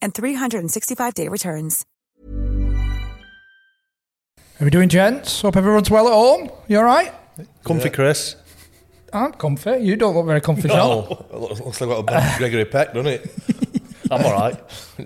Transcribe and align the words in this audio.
and 0.00 0.14
365-day 0.14 1.28
returns. 1.28 1.84
How 4.58 4.64
we 4.64 4.70
doing, 4.70 4.88
gents? 4.88 5.42
Hope 5.42 5.56
everyone's 5.56 5.88
well 5.90 6.08
at 6.08 6.12
home. 6.12 6.50
You 6.66 6.78
all 6.78 6.84
right? 6.84 7.12
Comfy, 7.64 7.90
Chris. 7.90 8.34
I'm 9.12 9.32
comfy. 9.32 9.78
You 9.78 9.94
don't 9.96 10.14
look 10.14 10.26
very 10.26 10.40
comfy, 10.40 10.68
Sean. 10.68 11.06
Oh, 11.08 11.26
it 11.32 11.36
looks, 11.38 11.60
looks 11.60 11.80
like 11.80 11.98
a 11.98 12.02
bit 12.02 12.16
of 12.16 12.22
Gregory 12.38 12.64
Peck, 12.64 12.92
doesn't 12.92 13.06
it? 13.06 13.30
I'm 14.10 14.24
all 14.24 14.32
right. 14.32 14.58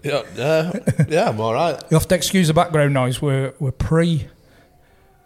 yeah, 0.03 0.23
yeah, 0.37 0.73
yeah, 1.09 1.29
I'm 1.29 1.41
all 1.41 1.53
right. 1.53 1.79
You 1.91 1.97
have 1.97 2.09
to 2.09 2.15
excuse 2.15 2.49
the 2.49 2.55
background 2.55 2.95
noise. 2.95 3.21
We're, 3.21 3.53
we're 3.59 3.73
pre 3.73 4.29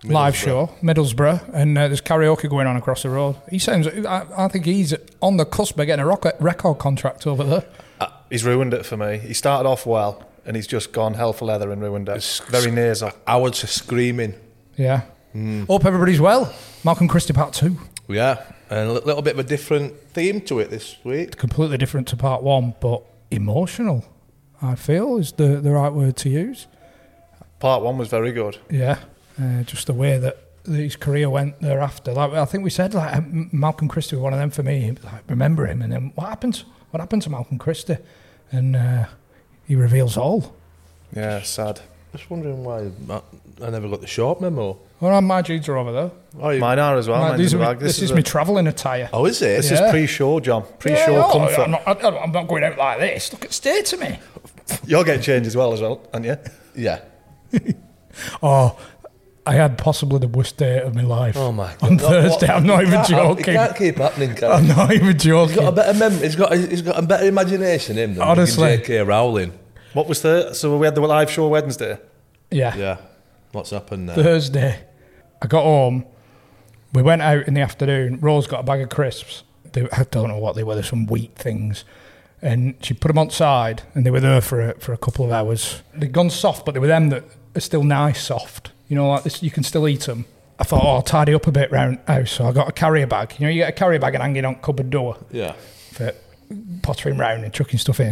live 0.04 0.36
show, 0.36 0.70
Middlesbrough, 0.82 1.52
and 1.54 1.76
uh, 1.76 1.88
there's 1.88 2.00
karaoke 2.00 2.48
going 2.48 2.66
on 2.66 2.76
across 2.76 3.02
the 3.02 3.10
road. 3.10 3.36
He 3.50 3.58
sounds, 3.58 3.86
I, 3.86 4.26
I 4.36 4.48
think 4.48 4.64
he's 4.64 4.94
on 5.20 5.36
the 5.36 5.44
cusp 5.44 5.78
of 5.78 5.86
getting 5.86 6.02
a 6.02 6.06
rocket, 6.06 6.36
record 6.40 6.78
contract 6.78 7.26
over 7.26 7.44
there. 7.44 7.64
Uh, 8.00 8.08
he's 8.30 8.44
ruined 8.44 8.74
it 8.74 8.84
for 8.86 8.96
me. 8.96 9.18
He 9.18 9.34
started 9.34 9.68
off 9.68 9.86
well, 9.86 10.24
and 10.44 10.56
he's 10.56 10.66
just 10.66 10.92
gone 10.92 11.14
hell 11.14 11.32
for 11.32 11.44
leather 11.46 11.70
and 11.70 11.80
ruined 11.82 12.08
it. 12.08 12.12
It's- 12.16 12.40
Very 12.48 12.70
nasal. 12.70 13.12
I 13.26 13.36
would 13.36 13.54
say 13.54 13.66
screaming. 13.66 14.34
Yeah. 14.76 15.02
Hmm. 15.32 15.64
Hope 15.64 15.84
everybody's 15.84 16.20
well. 16.20 16.52
Malcolm 16.84 17.08
Christie 17.08 17.32
part 17.32 17.52
two. 17.52 17.76
Yeah, 18.08 18.42
and 18.70 18.88
a 18.88 18.92
little 18.92 19.22
bit 19.22 19.34
of 19.34 19.38
a 19.40 19.42
different 19.48 19.98
theme 20.12 20.40
to 20.42 20.60
it 20.60 20.70
this 20.70 20.96
week. 21.04 21.36
Completely 21.36 21.76
different 21.76 22.06
to 22.08 22.16
part 22.16 22.42
one, 22.42 22.74
but 22.80 23.02
emotional, 23.30 24.04
I 24.62 24.76
feel, 24.76 25.18
is 25.18 25.32
the, 25.32 25.56
the 25.60 25.72
right 25.72 25.92
word 25.92 26.16
to 26.18 26.28
use. 26.28 26.66
Part 27.58 27.82
one 27.82 27.98
was 27.98 28.08
very 28.08 28.32
good. 28.32 28.58
Yeah, 28.70 28.98
uh, 29.42 29.62
just 29.64 29.86
the 29.88 29.92
way 29.94 30.18
that 30.18 30.36
his 30.66 30.94
career 30.96 31.28
went 31.30 31.60
thereafter. 31.60 32.12
Like 32.12 32.32
I 32.32 32.44
think 32.44 32.62
we 32.64 32.70
said, 32.70 32.94
like 32.94 33.14
M- 33.16 33.48
Malcolm 33.52 33.88
Christie 33.88 34.16
was 34.16 34.22
one 34.22 34.32
of 34.32 34.38
them 34.38 34.50
for 34.50 34.62
me. 34.62 34.96
Like 35.02 35.22
remember 35.28 35.66
him, 35.66 35.82
and 35.82 35.92
then 35.92 36.12
what 36.14 36.28
happened? 36.28 36.62
What 36.96 37.02
happened 37.02 37.20
to 37.24 37.30
Malcolm 37.30 37.58
Christie? 37.58 37.98
And 38.50 38.74
uh, 38.74 39.04
he 39.68 39.76
reveals 39.76 40.16
all. 40.16 40.56
Yeah, 41.14 41.42
sad. 41.42 41.78
Just 42.12 42.30
wondering 42.30 42.64
why 42.64 42.90
I, 43.10 43.20
I 43.62 43.68
never 43.68 43.86
got 43.86 44.00
the 44.00 44.06
short 44.06 44.40
memo. 44.40 44.78
Well, 45.00 45.20
my 45.20 45.42
jeans 45.42 45.68
are 45.68 45.76
over 45.76 45.92
there. 45.92 46.10
Oh, 46.40 46.48
you, 46.48 46.58
Mine 46.58 46.78
are 46.78 46.96
as 46.96 47.06
well. 47.06 47.20
Like, 47.20 47.32
Mine's 47.32 47.42
these 47.42 47.52
are 47.52 47.58
me- 47.58 47.64
bag. 47.66 47.80
this, 47.80 48.00
is, 48.00 48.12
a- 48.12 48.14
me 48.14 48.22
travelling 48.22 48.66
attire. 48.66 49.10
oh 49.12 49.26
is 49.26 49.42
it? 49.42 49.58
This 49.60 49.72
Yeah. 49.72 49.84
is 49.84 49.90
pre-show, 49.90 50.40
John. 50.40 50.64
Pre-show 50.78 51.12
Yeah, 51.12 51.22
oh, 51.26 51.32
comfort. 51.38 51.60
I'm, 51.64 51.70
not, 51.72 51.86
I, 52.02 52.18
I'm 52.22 52.32
not 52.32 52.48
going 52.48 52.64
out 52.64 52.78
like 52.78 52.98
this. 53.00 53.30
Look 53.30 53.44
at 53.44 53.52
stay 53.52 53.82
to 53.82 53.96
me. 53.98 54.18
You're 54.86 55.04
getting 55.04 55.20
changed 55.20 55.48
as 55.48 55.54
well, 55.54 55.74
as 55.74 55.82
well, 55.82 56.00
aren't 56.14 56.24
you? 56.24 56.38
Yeah. 56.74 57.00
Oh, 58.42 58.78
I 59.46 59.52
had 59.54 59.78
possibly 59.78 60.18
the 60.18 60.28
worst 60.28 60.56
day 60.56 60.80
of 60.80 60.94
my 60.94 61.02
life. 61.02 61.36
Oh 61.36 61.52
my 61.52 61.72
god. 61.78 61.82
On 61.82 61.96
No, 61.96 62.08
Thursday, 62.08 62.46
what- 62.48 62.56
I'm 62.56 62.66
not 62.66 62.80
it 62.82 62.88
even 62.88 62.92
can't- 62.98 63.08
joking. 63.08 63.40
It 63.54 63.56
can't 63.56 63.76
keep 63.76 63.96
happening, 63.98 64.34
can 64.34 64.50
I'm 64.50 64.66
not 64.68 64.92
even 64.92 65.16
joking. 65.18 65.54
He's 65.54 65.60
got 65.60 65.68
a 65.68 65.76
better 65.76 65.98
mem- 65.98 66.18
he's 66.20 66.36
got 66.36 66.52
he's 66.52 66.82
got 66.82 66.98
a 66.98 67.06
better 67.06 67.26
imagination 67.26 67.96
him 67.96 68.14
than 68.14 68.22
Honestly. 68.22 68.76
J.K. 68.78 69.02
Rowling. 69.02 69.52
What 69.92 70.08
was 70.08 70.20
the... 70.20 70.52
So 70.52 70.76
we 70.76 70.84
had 70.86 70.94
the 70.94 71.00
live 71.00 71.30
show 71.30 71.48
Wednesday. 71.48 71.98
Yeah. 72.50 72.76
Yeah. 72.76 72.96
What's 73.52 73.70
happened 73.70 74.08
there? 74.10 74.16
Thursday, 74.16 74.84
I 75.40 75.46
got 75.46 75.62
home. 75.62 76.04
We 76.92 77.00
went 77.02 77.22
out 77.22 77.46
in 77.48 77.54
the 77.54 77.62
afternoon. 77.62 78.20
Rose 78.20 78.46
got 78.46 78.60
a 78.60 78.62
bag 78.62 78.80
of 78.82 78.90
crisps. 78.90 79.42
They, 79.72 79.88
I 79.92 80.04
don't 80.10 80.28
know 80.28 80.36
what 80.38 80.54
they 80.54 80.64
were. 80.64 80.74
They're 80.74 80.82
some 80.82 81.06
wheat 81.06 81.34
things. 81.36 81.84
And 82.42 82.74
she 82.82 82.92
put 82.94 83.08
them 83.08 83.16
on 83.18 83.30
side, 83.30 83.82
and 83.94 84.04
they 84.04 84.10
were 84.10 84.20
there 84.20 84.42
for 84.42 84.70
a, 84.70 84.78
for 84.80 84.92
a 84.92 84.98
couple 84.98 85.24
of 85.24 85.32
hours. 85.32 85.82
They'd 85.94 86.12
gone 86.12 86.28
soft, 86.30 86.66
but 86.66 86.74
they 86.74 86.80
were 86.80 86.86
them 86.86 87.08
that 87.08 87.24
are 87.54 87.60
still 87.60 87.82
nice 87.82 88.22
soft. 88.22 88.72
You 88.88 88.96
know, 88.96 89.08
like 89.08 89.24
this, 89.24 89.42
you 89.42 89.50
can 89.50 89.62
still 89.62 89.88
eat 89.88 90.02
them. 90.02 90.26
I 90.58 90.64
thought, 90.64 90.82
oh, 90.84 90.88
I'll 90.88 91.02
tidy 91.02 91.34
up 91.34 91.46
a 91.46 91.52
bit 91.52 91.70
round 91.70 91.98
house. 92.06 92.30
So 92.32 92.46
I 92.46 92.52
got 92.52 92.68
a 92.68 92.72
carrier 92.72 93.06
bag. 93.06 93.34
You 93.38 93.46
know, 93.46 93.50
you 93.50 93.60
get 93.62 93.68
a 93.68 93.72
carrier 93.72 93.98
bag 93.98 94.14
and 94.14 94.22
hang 94.22 94.36
it 94.36 94.44
on 94.44 94.54
cupboard 94.56 94.90
door 94.90 95.18
Yeah. 95.30 95.52
for 95.92 96.12
pottering 96.82 97.18
round 97.18 97.44
and 97.44 97.52
chucking 97.52 97.78
stuff 97.78 98.00
in. 98.00 98.08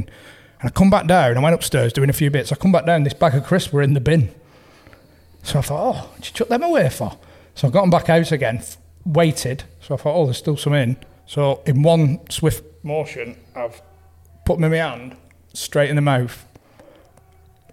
And 0.60 0.68
I 0.68 0.68
come 0.70 0.90
back 0.90 1.06
down. 1.06 1.36
I 1.36 1.40
went 1.40 1.54
upstairs 1.54 1.92
doing 1.92 2.10
a 2.10 2.14
few 2.14 2.30
bits. 2.30 2.52
I 2.52 2.56
come 2.56 2.72
back 2.72 2.84
down. 2.86 3.04
This 3.04 3.14
bag 3.14 3.34
of 3.34 3.44
crisps 3.44 3.72
were 3.72 3.82
in 3.82 3.94
the 3.94 4.00
bin. 4.00 4.34
So 5.42 5.58
I 5.58 5.62
thought, 5.62 5.94
oh, 5.96 6.10
did 6.16 6.26
you 6.26 6.32
chuck 6.32 6.48
them 6.48 6.62
away 6.62 6.88
for? 6.90 7.16
So 7.54 7.68
I 7.68 7.70
got 7.70 7.82
them 7.82 7.90
back 7.90 8.08
out 8.10 8.32
again, 8.32 8.62
waited. 9.04 9.64
So 9.80 9.94
I 9.94 9.96
thought, 9.98 10.14
oh, 10.16 10.24
there's 10.24 10.38
still 10.38 10.56
some 10.56 10.72
in. 10.74 10.96
So 11.26 11.62
in 11.66 11.82
one 11.82 12.20
swift 12.30 12.64
motion, 12.82 13.36
I've 13.54 13.80
put 14.44 14.56
them 14.56 14.64
in 14.64 14.70
my 14.72 14.76
hand, 14.78 15.16
straight 15.52 15.88
in 15.90 15.96
the 15.96 16.02
mouth, 16.02 16.46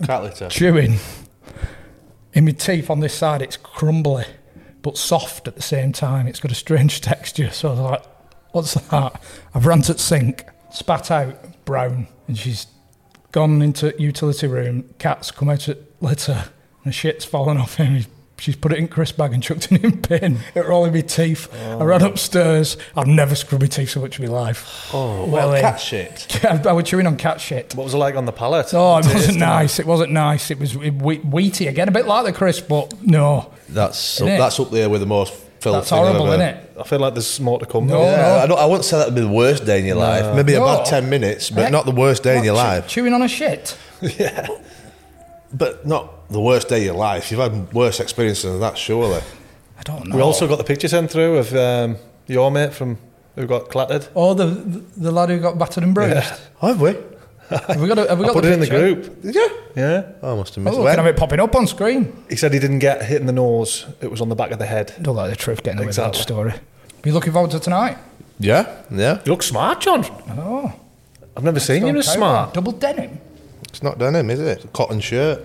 Cat 0.03 0.23
litter. 0.23 0.49
chewing. 0.49 0.97
In 2.33 2.45
my 2.45 2.51
teeth 2.51 2.89
on 2.89 2.99
this 3.01 3.13
side, 3.13 3.41
it's 3.41 3.57
crumbly, 3.57 4.25
but 4.81 4.97
soft 4.97 5.47
at 5.47 5.55
the 5.55 5.61
same 5.61 5.91
time. 5.91 6.27
It's 6.27 6.39
got 6.39 6.51
a 6.51 6.55
strange 6.55 7.01
texture. 7.11 7.51
So 7.51 7.69
I 7.69 7.71
was 7.71 7.79
like, 7.79 8.03
what's 8.51 8.73
that? 8.73 9.21
I've 9.53 9.65
run 9.65 9.81
to 9.83 9.97
sink, 9.97 10.45
spat 10.71 11.11
out 11.11 11.65
brown, 11.65 12.07
and 12.27 12.37
she's 12.37 12.67
gone 13.31 13.61
into 13.61 13.93
utility 13.97 14.47
room. 14.47 14.89
Cat's 14.97 15.31
come 15.31 15.49
out 15.49 15.67
at 15.69 15.77
litter, 16.01 16.45
and 16.83 16.93
shit's 16.95 17.25
fallen 17.25 17.57
off 17.57 17.75
him. 17.75 17.95
He's- 17.95 18.07
She's 18.41 18.55
put 18.55 18.73
it 18.73 18.79
in 18.79 18.87
crisp 18.87 19.17
bag 19.17 19.33
and 19.33 19.43
chucked 19.43 19.71
it 19.71 19.83
in 19.83 20.01
bin. 20.09 20.39
It 20.55 20.65
were 20.65 20.71
all 20.71 20.85
in 20.85 20.93
my 20.93 21.01
teeth. 21.01 21.47
I 21.63 21.83
ran 21.83 22.01
upstairs. 22.01 22.75
I've 22.97 23.05
never 23.05 23.35
scrubbed 23.35 23.61
my 23.61 23.67
teeth 23.67 23.91
so 23.91 24.01
much 24.01 24.19
in 24.19 24.25
my 24.25 24.31
life. 24.31 24.89
Oh, 24.93 25.25
Well, 25.27 25.51
well, 25.51 25.61
cat 25.61 25.79
shit. 25.79 26.43
I 26.43 26.59
I 26.69 26.71
was 26.73 26.85
chewing 26.85 27.05
on 27.05 27.17
cat 27.17 27.39
shit. 27.39 27.75
What 27.75 27.83
was 27.83 27.93
it 27.93 27.97
like 27.97 28.15
on 28.15 28.25
the 28.25 28.31
pallet? 28.31 28.73
Oh, 28.73 28.97
it 28.97 29.05
wasn't 29.05 29.37
nice. 29.37 29.77
It 29.77 29.85
wasn't 29.85 30.11
nice. 30.11 30.49
It 30.49 30.57
was 30.59 30.75
whe- 30.75 31.21
wheaty 31.23 31.69
again, 31.69 31.87
a 31.87 31.91
bit 31.91 32.07
like 32.07 32.25
the 32.25 32.33
crisp, 32.33 32.67
but 32.67 32.99
no. 33.03 33.51
That's 33.69 34.19
Innit? 34.19 34.39
that's 34.39 34.59
up 34.59 34.71
there 34.71 34.89
with 34.89 35.01
the 35.01 35.07
most 35.07 35.33
filthy. 35.59 35.77
That's 35.77 35.89
horrible, 35.91 36.27
isn't 36.31 36.41
it? 36.41 36.71
I 36.79 36.83
feel 36.83 36.99
like 36.99 37.13
there's 37.13 37.39
more 37.39 37.59
to 37.59 37.67
come. 37.67 37.85
No. 37.85 38.01
Yeah, 38.01 38.41
I, 38.43 38.47
don't, 38.47 38.57
I 38.57 38.65
wouldn't 38.65 38.85
say 38.85 38.97
that'd 38.97 39.13
be 39.13 39.21
the 39.21 39.27
worst 39.27 39.65
day 39.65 39.79
in 39.79 39.85
your 39.85 39.97
life. 39.97 40.35
Maybe 40.35 40.53
No. 40.53 40.63
a 40.63 40.77
bad 40.77 40.85
ten 40.87 41.11
minutes, 41.11 41.51
but 41.51 41.65
Eh? 41.65 41.69
not 41.69 41.85
the 41.85 41.91
worst 41.91 42.23
day 42.23 42.39
in 42.39 42.43
your 42.43 42.55
chew- 42.55 42.57
life. 42.57 42.87
Chewing 42.87 43.13
on 43.13 43.21
a 43.21 43.27
shit. 43.27 43.77
Yeah, 44.17 44.47
but 45.53 45.85
not 45.85 46.20
the 46.31 46.41
worst 46.41 46.69
day 46.69 46.77
of 46.77 46.83
your 46.83 46.95
life. 46.95 47.29
You've 47.31 47.39
had 47.41 47.71
worse 47.73 47.99
experiences 47.99 48.51
than 48.51 48.59
that, 48.61 48.77
surely. 48.77 49.21
I 49.77 49.83
don't 49.83 50.07
know. 50.07 50.15
We 50.15 50.21
also 50.21 50.47
got 50.47 50.57
the 50.57 50.63
picture 50.63 50.87
sent 50.87 51.11
through 51.11 51.37
of 51.37 51.53
um, 51.55 51.97
your 52.27 52.49
mate 52.51 52.73
from 52.73 52.97
who 53.35 53.45
got 53.47 53.69
clattered. 53.69 54.07
Oh, 54.15 54.33
the, 54.33 54.45
the 54.45 54.79
the 54.97 55.11
lad 55.11 55.29
who 55.29 55.39
got 55.39 55.57
battered 55.57 55.83
and 55.83 55.93
bruised. 55.93 56.15
Have 56.61 56.81
we? 56.81 56.95
Have 57.49 57.81
we 57.81 57.87
got? 57.89 57.97
A, 57.97 58.07
have 58.07 58.19
we 58.19 58.23
I 58.25 58.27
got 58.27 58.33
put 58.35 58.43
the 58.43 58.51
it 58.51 58.53
in 58.53 58.59
the 58.61 58.69
group. 58.69 59.21
Did 59.21 59.35
you? 59.35 59.49
Yeah. 59.75 60.11
I 60.23 60.35
must 60.35 60.55
have 60.55 60.65
Oh, 60.65 60.69
missed 60.69 60.77
look, 60.79 60.87
it. 60.87 60.95
can 60.95 61.03
have 61.05 61.13
it 61.13 61.17
popping 61.17 61.39
up 61.41 61.53
on 61.53 61.67
screen. 61.67 62.23
He 62.29 62.37
said 62.37 62.53
he 62.53 62.59
didn't 62.59 62.79
get 62.79 63.03
hit 63.03 63.19
in 63.19 63.27
the 63.27 63.33
nose. 63.33 63.87
It 63.99 64.09
was 64.09 64.21
on 64.21 64.29
the 64.29 64.35
back 64.35 64.51
of 64.51 64.59
the 64.59 64.65
head. 64.65 64.93
Don't 65.01 65.17
like 65.17 65.29
the 65.31 65.35
truth 65.35 65.61
getting 65.61 65.79
away 65.79 65.87
with 65.87 65.97
that 65.97 66.09
Exactly. 66.15 66.21
story. 66.21 66.53
Be 67.01 67.11
looking 67.11 67.33
forward 67.33 67.51
to 67.51 67.59
tonight. 67.59 67.97
Yeah, 68.39 68.83
yeah. 68.89 69.19
You 69.25 69.31
look 69.33 69.43
smart, 69.43 69.81
John. 69.81 70.05
Oh, 70.29 70.71
I've 71.35 71.43
never 71.43 71.59
seen 71.59 71.81
you 71.81 71.89
Stone 71.89 71.97
as 71.97 72.13
smart. 72.13 72.53
Double 72.53 72.71
denim. 72.71 73.19
It's 73.63 73.83
not 73.83 73.97
denim, 73.99 74.29
is 74.29 74.39
it? 74.39 74.47
It's 74.57 74.65
a 74.65 74.67
cotton 74.69 75.01
shirt 75.01 75.41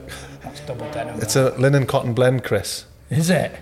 That's 0.57 0.67
double 0.69 0.91
denim. 0.91 1.21
It's 1.21 1.37
a 1.37 1.51
linen 1.59 1.87
cotton 1.87 2.15
blend, 2.15 2.45
Chris. 2.45 2.87
Is 3.11 3.31
it? 3.31 3.53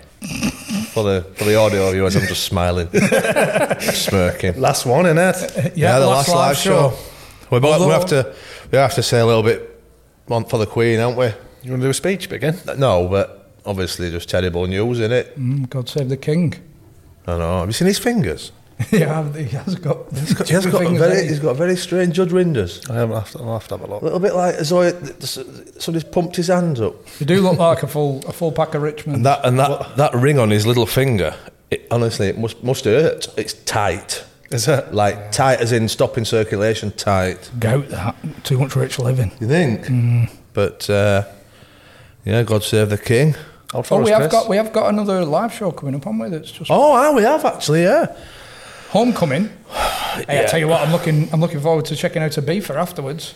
for 0.93 1.03
the 1.03 1.21
for 1.35 1.43
the 1.43 1.55
audio 1.55 1.91
viewers. 1.91 2.15
I'm 2.15 2.25
just 2.25 2.43
smiling, 2.45 2.87
smirking. 3.79 4.59
Last 4.59 4.85
one, 4.85 5.05
in 5.05 5.17
innit? 5.17 5.73
Yeah, 5.75 5.99
the 5.99 6.07
last, 6.07 6.29
live 6.29 6.57
show. 6.57 6.93
We, 7.51 7.59
both, 7.59 7.79
we 7.79 7.83
Although- 7.83 7.89
have 7.89 8.05
to 8.07 8.33
we 8.71 8.77
have 8.77 8.93
to 8.95 9.03
say 9.03 9.19
a 9.19 9.25
little 9.25 9.43
bit 9.43 9.83
on 10.29 10.45
for 10.45 10.57
the 10.57 10.65
Queen, 10.65 10.99
aren't 10.99 11.17
we? 11.17 11.25
You 11.63 11.71
want 11.71 11.81
to 11.81 11.87
do 11.87 11.89
a 11.89 11.93
speech, 11.93 12.29
begin? 12.29 12.55
No, 12.77 13.07
but 13.07 13.51
obviously 13.65 14.09
just 14.09 14.29
terrible 14.29 14.65
news 14.67 14.99
in 14.99 15.11
it. 15.11 15.37
Mm, 15.37 15.69
God 15.69 15.89
save 15.89 16.09
the 16.09 16.17
king. 16.17 16.53
I 17.27 17.37
know. 17.37 17.59
Have 17.59 17.67
you 17.69 17.73
seen 17.73 17.87
his 17.87 17.99
fingers? 17.99 18.51
yeah, 18.91 19.31
he 19.33 19.43
has 19.45 19.75
got. 19.75 20.11
He's 20.11 20.33
got, 20.33 20.47
He 20.47 20.53
has 20.53 20.65
got 20.65 20.85
a 20.85 20.89
very, 20.97 21.21
he? 21.21 21.27
he's 21.29 21.39
got 21.39 21.51
a 21.51 21.53
very 21.53 21.77
strange 21.77 22.13
Judge 22.15 22.33
Winders. 22.33 22.81
I 22.89 22.95
haven't 22.95 23.15
have 23.15 23.31
to, 23.31 23.39
I'll 23.39 23.53
have 23.53 23.67
to 23.69 23.77
have 23.77 23.89
a 23.89 23.93
A 23.93 23.99
little 24.03 24.19
bit 24.19 24.35
like 24.35 24.55
as 24.55 24.69
though 24.69 24.91
somebody's 25.79 26.03
pumped 26.03 26.35
his 26.35 26.47
hand 26.47 26.79
up. 26.79 26.95
You 27.19 27.25
do 27.25 27.39
look 27.41 27.57
like 27.57 27.83
a 27.83 27.87
full 27.87 28.21
a 28.27 28.33
full 28.33 28.51
pack 28.51 28.73
of 28.75 28.81
Richmond. 28.81 29.17
And 29.17 29.25
that 29.25 29.45
and 29.45 29.57
that, 29.59 29.95
that 29.95 30.13
ring 30.13 30.39
on 30.39 30.49
his 30.49 30.67
little 30.67 30.85
finger, 30.85 31.35
it, 31.71 31.87
honestly, 31.89 32.27
it 32.27 32.37
must 32.37 32.63
must 32.63 32.83
hurt. 32.83 33.27
It's 33.37 33.53
tight, 33.53 34.25
Is 34.51 34.67
it? 34.67 34.93
like 34.93 35.31
tight 35.31 35.61
as 35.61 35.71
in 35.71 35.87
stopping 35.87 36.25
circulation. 36.25 36.91
Tight. 36.91 37.49
Gout 37.59 37.87
that. 37.89 38.15
Too 38.43 38.57
much 38.59 38.75
rich 38.75 38.99
living. 38.99 39.31
You 39.39 39.47
think? 39.47 39.85
Mm. 39.85 40.29
But 40.51 40.89
uh, 40.89 41.23
yeah, 42.25 42.43
God 42.43 42.63
save 42.63 42.89
the 42.89 42.97
king. 42.97 43.35
Oh, 43.73 43.83
we 44.01 44.09
have 44.11 44.19
Chris. 44.19 44.31
got 44.31 44.49
we 44.49 44.57
have 44.57 44.73
got 44.73 44.89
another 44.89 45.23
live 45.23 45.53
show 45.53 45.71
coming 45.71 45.95
up, 45.95 46.03
haven't 46.03 46.19
we? 46.19 46.29
That's 46.29 46.51
just 46.51 46.69
Oh, 46.69 46.91
ah, 46.93 47.13
we 47.13 47.23
have 47.23 47.45
actually, 47.45 47.83
yeah. 47.83 48.15
Homecoming. 48.95 49.49
Hey, 50.15 50.41
I 50.41 50.45
tell 50.45 50.59
you 50.59 50.69
what, 50.69 50.79
I'm 50.79 50.93
looking 50.93 51.27
I'm 51.33 51.41
looking 51.41 51.59
forward 51.59 51.83
to 51.87 51.95
checking 51.97 52.23
out 52.23 52.37
a 52.37 52.41
beefer 52.41 52.77
afterwards. 52.77 53.35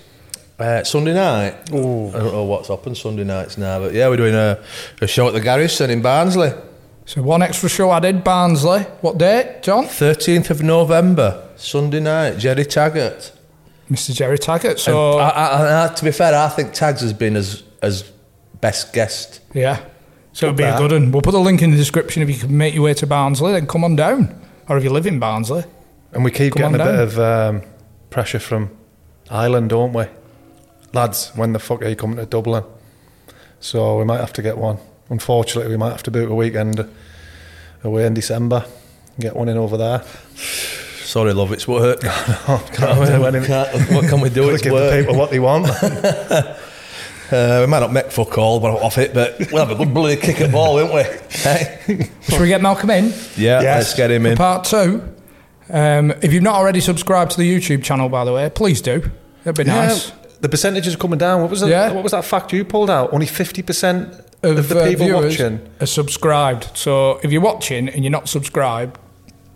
Uh, 0.58 0.82
Sunday 0.86 1.14
night. 1.14 1.54
I 1.68 1.72
don't 1.72 2.14
know 2.14 2.46
what's 2.46 2.70
up 2.70 2.88
on 2.88 2.96
Sunday 2.96 3.26
nights 3.26 3.58
now, 3.58 3.80
but 3.80 3.94
yeah, 3.94 4.08
we're 4.08 4.16
doing 4.16 4.34
a, 4.34 4.64
a 5.02 5.08
show 5.08 5.28
at 5.28 5.34
the 5.34 5.42
Garrison 5.42 5.90
in 5.90 6.02
Barnsley. 6.02 6.54
So 7.06 7.22
one 7.22 7.42
extra 7.42 7.68
show 7.68 7.92
added, 7.92 8.24
Barnsley. 8.24 8.84
What 9.02 9.18
date, 9.18 9.62
John? 9.62 9.88
13th 9.88 10.52
of 10.52 10.64
November, 10.64 11.50
Sunday 11.58 12.00
night, 12.00 12.38
Gerry 12.38 12.64
Taggart. 12.64 13.34
Mr. 13.92 14.14
Gerry 14.14 14.40
Taggart. 14.40 14.80
So 14.80 15.18
I, 15.18 15.30
I, 15.30 15.86
I, 15.86 15.94
to 15.94 16.06
be 16.06 16.12
fair, 16.12 16.34
I 16.34 16.48
think 16.48 16.72
Tags 16.72 17.02
has 17.02 17.12
been 17.12 17.36
as 17.36 17.64
as 17.82 18.10
best 18.62 18.94
guest. 18.94 19.42
yeah. 19.54 19.84
So 20.32 20.48
it'll 20.48 20.56
be 20.56 20.64
a 20.64 20.78
good 20.78 20.94
one. 20.94 21.12
We'll 21.12 21.22
put 21.22 21.34
a 21.34 21.40
link 21.40 21.62
in 21.62 21.72
the 21.72 21.78
description 21.78 22.22
if 22.24 22.30
you 22.30 22.36
can 22.38 22.58
make 22.58 22.74
your 22.74 22.84
way 22.84 22.94
to 22.94 23.06
Barnsley, 23.06 23.52
then 23.52 23.68
come 23.68 23.84
on 23.84 23.98
down. 23.98 24.46
Or 24.70 24.78
if 24.78 24.84
you 24.84 24.92
live 24.92 25.08
in 25.08 25.20
Barnsley. 25.20 25.64
And 26.14 26.24
we 26.24 26.32
keep 26.32 26.54
getting 26.54 26.80
a 26.80 26.84
on 26.84 26.88
bit 26.92 27.00
of 27.00 27.20
um, 27.20 27.62
pressure 28.10 28.40
from 28.40 28.70
Ireland, 29.30 29.72
don't 29.72 29.94
we? 29.94 30.06
Lads, 30.94 31.32
when 31.36 31.54
the 31.54 31.60
fuck 31.60 31.82
are 31.84 31.90
you 31.90 31.96
coming 31.96 32.18
to 32.18 32.26
Dublin? 32.26 32.64
So 33.60 33.98
we 34.00 34.06
might 34.06 34.20
have 34.20 34.34
to 34.34 34.42
get 34.42 34.58
one. 34.58 34.78
Unfortunately, 35.10 35.70
we 35.72 35.78
might 35.78 35.92
have 35.92 36.04
to 36.04 36.12
book 36.12 36.30
a 36.30 36.36
weekend 36.36 36.88
away 37.84 38.06
in 38.06 38.14
December 38.14 38.66
and 39.16 39.22
get 39.22 39.36
one 39.36 39.50
in 39.50 39.58
over 39.58 39.76
there. 39.78 40.04
Sorry, 41.04 41.34
love, 41.34 41.52
it's 41.52 41.68
work. 41.68 42.02
Can't 42.02 42.76
do 42.76 43.26
anything. 43.26 43.44
Can't- 43.48 43.92
what 43.92 44.08
can 44.08 44.22
we 44.22 44.30
do? 44.30 44.42
Gotta 44.44 44.54
It's 44.54 44.64
give 44.64 44.74
the 44.74 44.98
people 45.00 45.16
what 45.16 45.32
they 45.32 45.40
want. 45.40 45.66
Uh, 47.32 47.60
we 47.62 47.68
might 47.68 47.80
not 47.80 47.94
make 47.94 48.12
fuck 48.12 48.38
all 48.38 48.60
but 48.60 48.72
off 48.82 48.98
it, 48.98 49.14
but 49.14 49.38
we'll 49.52 49.66
have 49.66 49.72
a 49.72 49.76
good 49.76 49.94
bloody 49.94 50.16
kick 50.16 50.42
at 50.42 50.52
ball, 50.52 50.76
won't 50.76 50.94
we? 50.94 51.04
Hey? 51.30 52.10
Should 52.24 52.42
we 52.42 52.48
get 52.48 52.62
Malcolm 52.62 52.90
in? 52.90 53.06
yeah, 53.38 53.62
Yes. 53.62 53.64
let's 53.78 53.94
get 53.96 54.12
him 54.12 54.26
in. 54.26 54.36
Part 54.38 54.64
two. 54.66 55.14
Um, 55.70 56.12
if 56.24 56.34
you've 56.34 56.44
not 56.44 56.56
already 56.56 56.80
subscribed 56.82 57.32
to 57.32 57.38
the 57.38 57.44
YouTube 57.58 57.84
channel, 57.84 58.10
by 58.10 58.26
the 58.26 58.34
way, 58.34 58.50
please 58.50 58.82
do. 58.82 59.12
That'd 59.44 59.64
be 59.64 59.70
nice. 59.72 60.12
The 60.42 60.50
percentages 60.50 60.96
are 60.96 60.98
coming 60.98 61.20
down. 61.20 61.42
What 61.42 61.50
was 61.52 61.60
that? 61.62 61.70
Yeah. 61.70 61.92
What 61.92 62.02
was 62.04 62.14
that 62.14 62.26
fact 62.26 62.52
you 62.54 62.64
pulled 62.66 62.90
out? 62.90 63.14
Only 63.14 63.26
fifty 63.26 63.62
percent 63.62 64.14
of, 64.42 64.58
Of, 64.58 64.70
the 64.70 64.80
uh, 64.80 64.88
people 64.88 65.06
viewers 65.06 65.38
watching 65.38 65.70
are 65.82 65.86
subscribed. 65.86 66.70
So 66.78 67.20
if 67.24 67.32
you're 67.32 67.42
watching 67.42 67.90
and 67.90 68.04
you're 68.04 68.12
not 68.12 68.30
subscribed, 68.30 68.98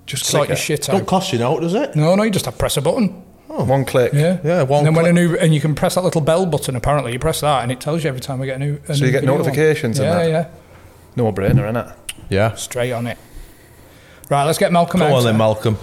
just 0.05 0.25
sort 0.25 0.41
click 0.41 0.49
your 0.49 0.57
it. 0.57 0.61
shit 0.61 0.81
Don't 0.91 1.07
cost 1.07 1.31
you 1.31 1.39
now, 1.39 1.57
does 1.57 1.73
it? 1.73 1.95
No, 1.95 2.15
no, 2.15 2.23
you 2.23 2.31
just 2.31 2.45
have 2.45 2.55
to 2.55 2.59
press 2.59 2.75
a 2.77 2.81
button. 2.81 3.22
Oh, 3.55 3.63
one 3.65 3.85
click. 3.85 4.13
Yeah, 4.13 4.39
Yeah, 4.43 4.63
one 4.63 4.79
And 4.79 4.87
then 4.87 4.93
when 5.03 5.05
a 5.05 5.13
new 5.13 5.35
and 5.37 5.53
you 5.53 5.61
can 5.61 5.75
press 5.75 5.93
that 5.95 6.03
little 6.03 6.21
bell 6.21 6.45
button. 6.47 6.75
Apparently, 6.75 7.13
you 7.13 7.19
press 7.19 7.41
that 7.41 7.61
and 7.61 7.71
it 7.71 7.79
tells 7.79 8.03
you 8.03 8.07
every 8.07 8.19
time 8.21 8.39
we 8.39 8.47
get 8.47 8.55
a 8.55 8.59
new. 8.59 8.79
A 8.89 8.95
So 8.95 9.01
new 9.01 9.05
you 9.07 9.11
get 9.11 9.19
video 9.21 9.33
on. 9.33 9.37
notifications 9.39 9.99
and 9.99 10.07
Yeah, 10.07 10.15
that? 10.17 10.29
yeah, 10.29 10.47
No 11.15 11.31
brainer, 11.31 11.71
innit? 11.71 11.93
Yeah. 12.29 12.55
straight 12.55 12.91
on 12.93 13.05
it. 13.05 13.17
Right, 14.29 14.45
let's 14.45 14.57
get 14.57 14.71
Malcolm 14.71 15.01
Come 15.01 15.11
out. 15.11 15.17
on 15.19 15.23
then, 15.25 15.37
Malcolm. 15.37 15.77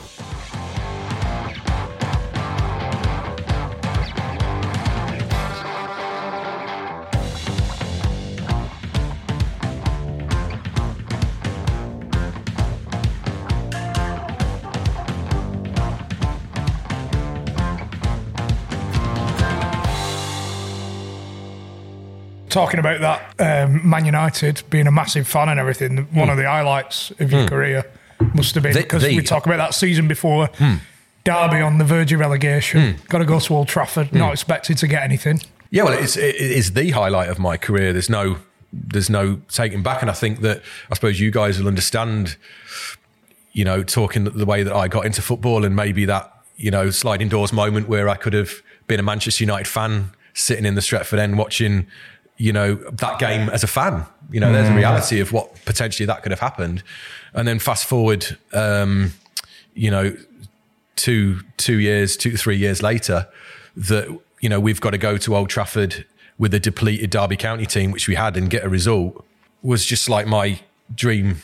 Talking 22.50 22.81
about 22.81 23.00
that 23.00 23.64
um, 23.64 23.88
Man 23.88 24.05
United 24.05 24.62
being 24.70 24.87
a 24.87 24.93
massive 24.93 25.26
fan 25.26 25.49
and 25.49 25.58
everything, 25.58 25.99
one 26.12 26.26
hmm. 26.26 26.31
of 26.32 26.37
the 26.37 26.44
highlights 26.44 27.11
of 27.12 27.32
your 27.32 27.43
hmm. 27.43 27.49
career 27.49 27.91
must 28.35 28.55
have 28.55 28.62
been 28.62 28.75
because 28.75 29.02
we 29.02 29.23
talk 29.23 29.47
about 29.47 29.56
that 29.56 29.75
season 29.75 30.06
before 30.06 30.47
hmm. 30.47 30.76
Derby 31.25 31.61
on 31.61 31.79
the 31.79 31.85
verge 31.85 32.12
of 32.12 32.20
relegation. 32.20 32.97
Got 33.08 33.19
to 33.19 33.25
go 33.25 33.41
to 33.41 33.55
Old 33.55 33.69
Trafford, 33.69 34.12
not 34.12 34.32
expected 34.32 34.79
to 34.79 34.87
get 34.87 35.02
anything. 35.02 35.41
Yeah, 35.70 35.85
well, 35.85 35.93
it's 35.93 36.17
it 36.17 36.35
is 36.35 36.73
the 36.73 36.91
highlight 36.91 37.29
of 37.29 37.38
my 37.38 37.56
career. 37.56 37.93
There's 37.93 38.11
no 38.11 38.38
there's 38.73 39.11
no 39.11 39.41
taking 39.49 39.82
back, 39.82 40.03
and 40.03 40.11
I 40.11 40.14
think 40.14 40.41
that 40.41 40.62
I 40.91 40.94
suppose 40.94 41.20
you 41.20 41.31
guys 41.31 41.58
will 41.58 41.69
understand. 41.69 42.37
You 43.53 43.64
know, 43.64 43.82
talking 43.82 44.25
the 44.25 44.46
way 44.46 44.62
that 44.62 44.75
I 44.75 44.87
got 44.87 45.06
into 45.06 45.23
football, 45.23 45.64
and 45.64 45.75
maybe 45.75 46.05
that 46.05 46.32
you 46.56 46.70
know 46.70 46.91
sliding 46.91 47.29
doors 47.29 47.53
moment 47.53 47.88
where 47.88 48.08
I 48.08 48.14
could 48.14 48.32
have 48.32 48.62
been 48.87 49.00
a 49.00 49.03
Manchester 49.03 49.44
United 49.44 49.67
fan 49.67 50.11
sitting 50.35 50.64
in 50.64 50.75
the 50.75 50.81
Stretford 50.81 51.19
end 51.19 51.38
watching. 51.38 51.87
You 52.41 52.53
know 52.55 52.75
that 52.75 53.19
game 53.19 53.51
as 53.51 53.63
a 53.63 53.67
fan. 53.67 54.07
You 54.31 54.41
know, 54.41 54.51
there's 54.53 54.69
a 54.69 54.75
reality 54.75 55.21
of 55.21 55.33
what 55.33 55.63
potentially 55.67 56.07
that 56.07 56.23
could 56.23 56.33
have 56.33 56.41
happened, 56.41 56.83
and 57.35 57.47
then 57.47 57.59
fast 57.59 57.85
forward. 57.87 58.39
Um, 58.53 59.13
you 59.75 59.91
know, 59.91 60.17
two 60.97 61.41
two 61.57 61.79
years, 61.79 62.17
two 62.17 62.37
three 62.37 62.57
years 62.57 62.83
later, 62.83 63.29
that 63.77 64.07
you 64.41 64.49
know 64.49 64.59
we've 64.59 64.81
got 64.81 64.91
to 64.91 64.99
go 64.99 65.17
to 65.19 65.37
Old 65.37 65.51
Trafford 65.51 66.07
with 66.39 66.55
a 66.55 66.61
depleted 66.61 67.11
Derby 67.11 67.37
County 67.37 67.67
team, 67.67 67.91
which 67.91 68.09
we 68.09 68.15
had, 68.15 68.37
and 68.37 68.49
get 68.49 68.65
a 68.65 68.69
result 68.69 69.23
was 69.63 69.85
just 69.85 70.09
like 70.09 70.27
my 70.27 70.61
dream 70.95 71.43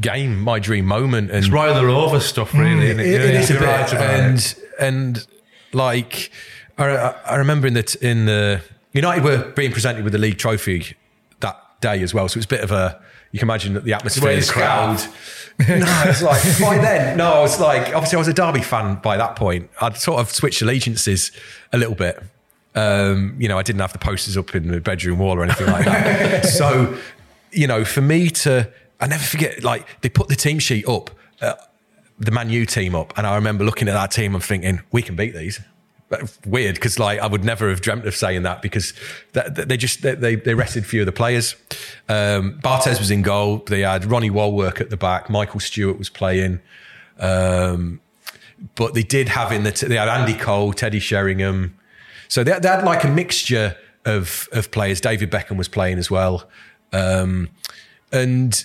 game, 0.00 0.40
my 0.40 0.60
dream 0.60 0.84
moment. 0.84 1.30
And 1.30 1.38
It's 1.44 1.48
right 1.52 1.72
the 1.74 1.84
rover 1.86 2.20
stuff, 2.20 2.54
really. 2.54 2.86
isn't 2.86 3.00
it? 3.00 3.06
it, 3.06 3.20
it 3.22 3.34
is 3.34 3.50
a 3.50 3.54
bit, 3.54 3.62
right 3.62 3.92
about 3.92 4.14
it. 4.14 4.20
and 4.20 4.54
and 4.78 5.26
like 5.72 6.30
I, 6.78 7.14
I 7.26 7.36
remember 7.36 7.66
in 7.66 7.74
the 7.74 7.98
in 8.00 8.26
the 8.26 8.62
United 8.92 9.24
were 9.24 9.52
being 9.52 9.72
presented 9.72 10.04
with 10.04 10.12
the 10.12 10.18
league 10.18 10.38
trophy 10.38 10.96
that 11.40 11.80
day 11.80 12.02
as 12.02 12.12
well, 12.12 12.28
so 12.28 12.38
it's 12.38 12.46
a 12.46 12.48
bit 12.48 12.62
of 12.62 12.72
a 12.72 13.00
you 13.32 13.38
can 13.38 13.46
imagine 13.46 13.74
that 13.74 13.84
the 13.84 13.92
atmosphere, 13.92 14.40
the 14.40 14.52
crowd. 14.52 14.98
no, 15.68 16.02
it's 16.06 16.22
like 16.22 16.42
by 16.60 16.78
then. 16.78 17.16
No, 17.16 17.34
I 17.34 17.40
was 17.40 17.60
like 17.60 17.94
obviously 17.94 18.16
I 18.16 18.18
was 18.18 18.28
a 18.28 18.34
Derby 18.34 18.62
fan 18.62 18.96
by 18.96 19.16
that 19.16 19.36
point. 19.36 19.70
I'd 19.80 19.96
sort 19.96 20.20
of 20.20 20.30
switched 20.30 20.62
allegiances 20.62 21.30
a 21.72 21.78
little 21.78 21.94
bit. 21.94 22.22
Um, 22.74 23.36
you 23.38 23.48
know, 23.48 23.58
I 23.58 23.62
didn't 23.62 23.80
have 23.80 23.92
the 23.92 23.98
posters 23.98 24.36
up 24.36 24.54
in 24.54 24.68
the 24.68 24.80
bedroom 24.80 25.18
wall 25.18 25.38
or 25.38 25.44
anything 25.44 25.66
like 25.66 25.84
that. 25.84 26.46
so, 26.46 26.96
you 27.50 27.66
know, 27.66 27.84
for 27.84 28.00
me 28.00 28.30
to, 28.30 28.70
I 29.00 29.06
never 29.08 29.22
forget, 29.22 29.64
like 29.64 29.86
they 30.02 30.08
put 30.08 30.28
the 30.28 30.36
team 30.36 30.60
sheet 30.60 30.86
up, 30.86 31.10
uh, 31.40 31.54
the 32.18 32.30
Man 32.30 32.48
U 32.50 32.64
team 32.66 32.94
up, 32.94 33.12
and 33.16 33.26
I 33.26 33.34
remember 33.34 33.64
looking 33.64 33.88
at 33.88 33.94
that 33.94 34.12
team 34.12 34.34
and 34.34 34.44
thinking, 34.44 34.80
we 34.92 35.02
can 35.02 35.16
beat 35.16 35.34
these. 35.34 35.60
Weird 36.44 36.74
because 36.74 36.98
like 36.98 37.20
I 37.20 37.28
would 37.28 37.44
never 37.44 37.70
have 37.70 37.82
dreamt 37.82 38.04
of 38.04 38.16
saying 38.16 38.42
that 38.42 38.62
because 38.62 38.94
that, 39.32 39.54
that 39.54 39.68
they 39.68 39.76
just 39.76 40.02
they, 40.02 40.16
they 40.16 40.34
they 40.34 40.54
rested 40.54 40.84
few 40.84 41.02
of 41.02 41.06
the 41.06 41.12
players. 41.12 41.54
Um, 42.08 42.58
Barthez 42.60 42.98
was 42.98 43.12
in 43.12 43.22
goal. 43.22 43.58
They 43.58 43.82
had 43.82 44.04
Ronnie 44.04 44.30
Wallwork 44.30 44.80
at 44.80 44.90
the 44.90 44.96
back. 44.96 45.30
Michael 45.30 45.60
Stewart 45.60 45.98
was 45.98 46.08
playing. 46.08 46.60
Um, 47.20 48.00
but 48.74 48.94
they 48.94 49.04
did 49.04 49.28
have 49.28 49.52
in 49.52 49.62
the 49.62 49.70
t- 49.70 49.86
they 49.86 49.94
had 49.94 50.08
Andy 50.08 50.34
Cole, 50.34 50.72
Teddy 50.72 50.98
Sheringham. 50.98 51.78
So 52.26 52.42
they, 52.42 52.58
they 52.58 52.68
had 52.68 52.84
like 52.84 53.04
a 53.04 53.08
mixture 53.08 53.76
of 54.04 54.48
of 54.50 54.72
players. 54.72 55.00
David 55.00 55.30
Beckham 55.30 55.56
was 55.56 55.68
playing 55.68 55.98
as 55.98 56.10
well, 56.10 56.48
um, 56.92 57.50
and 58.10 58.64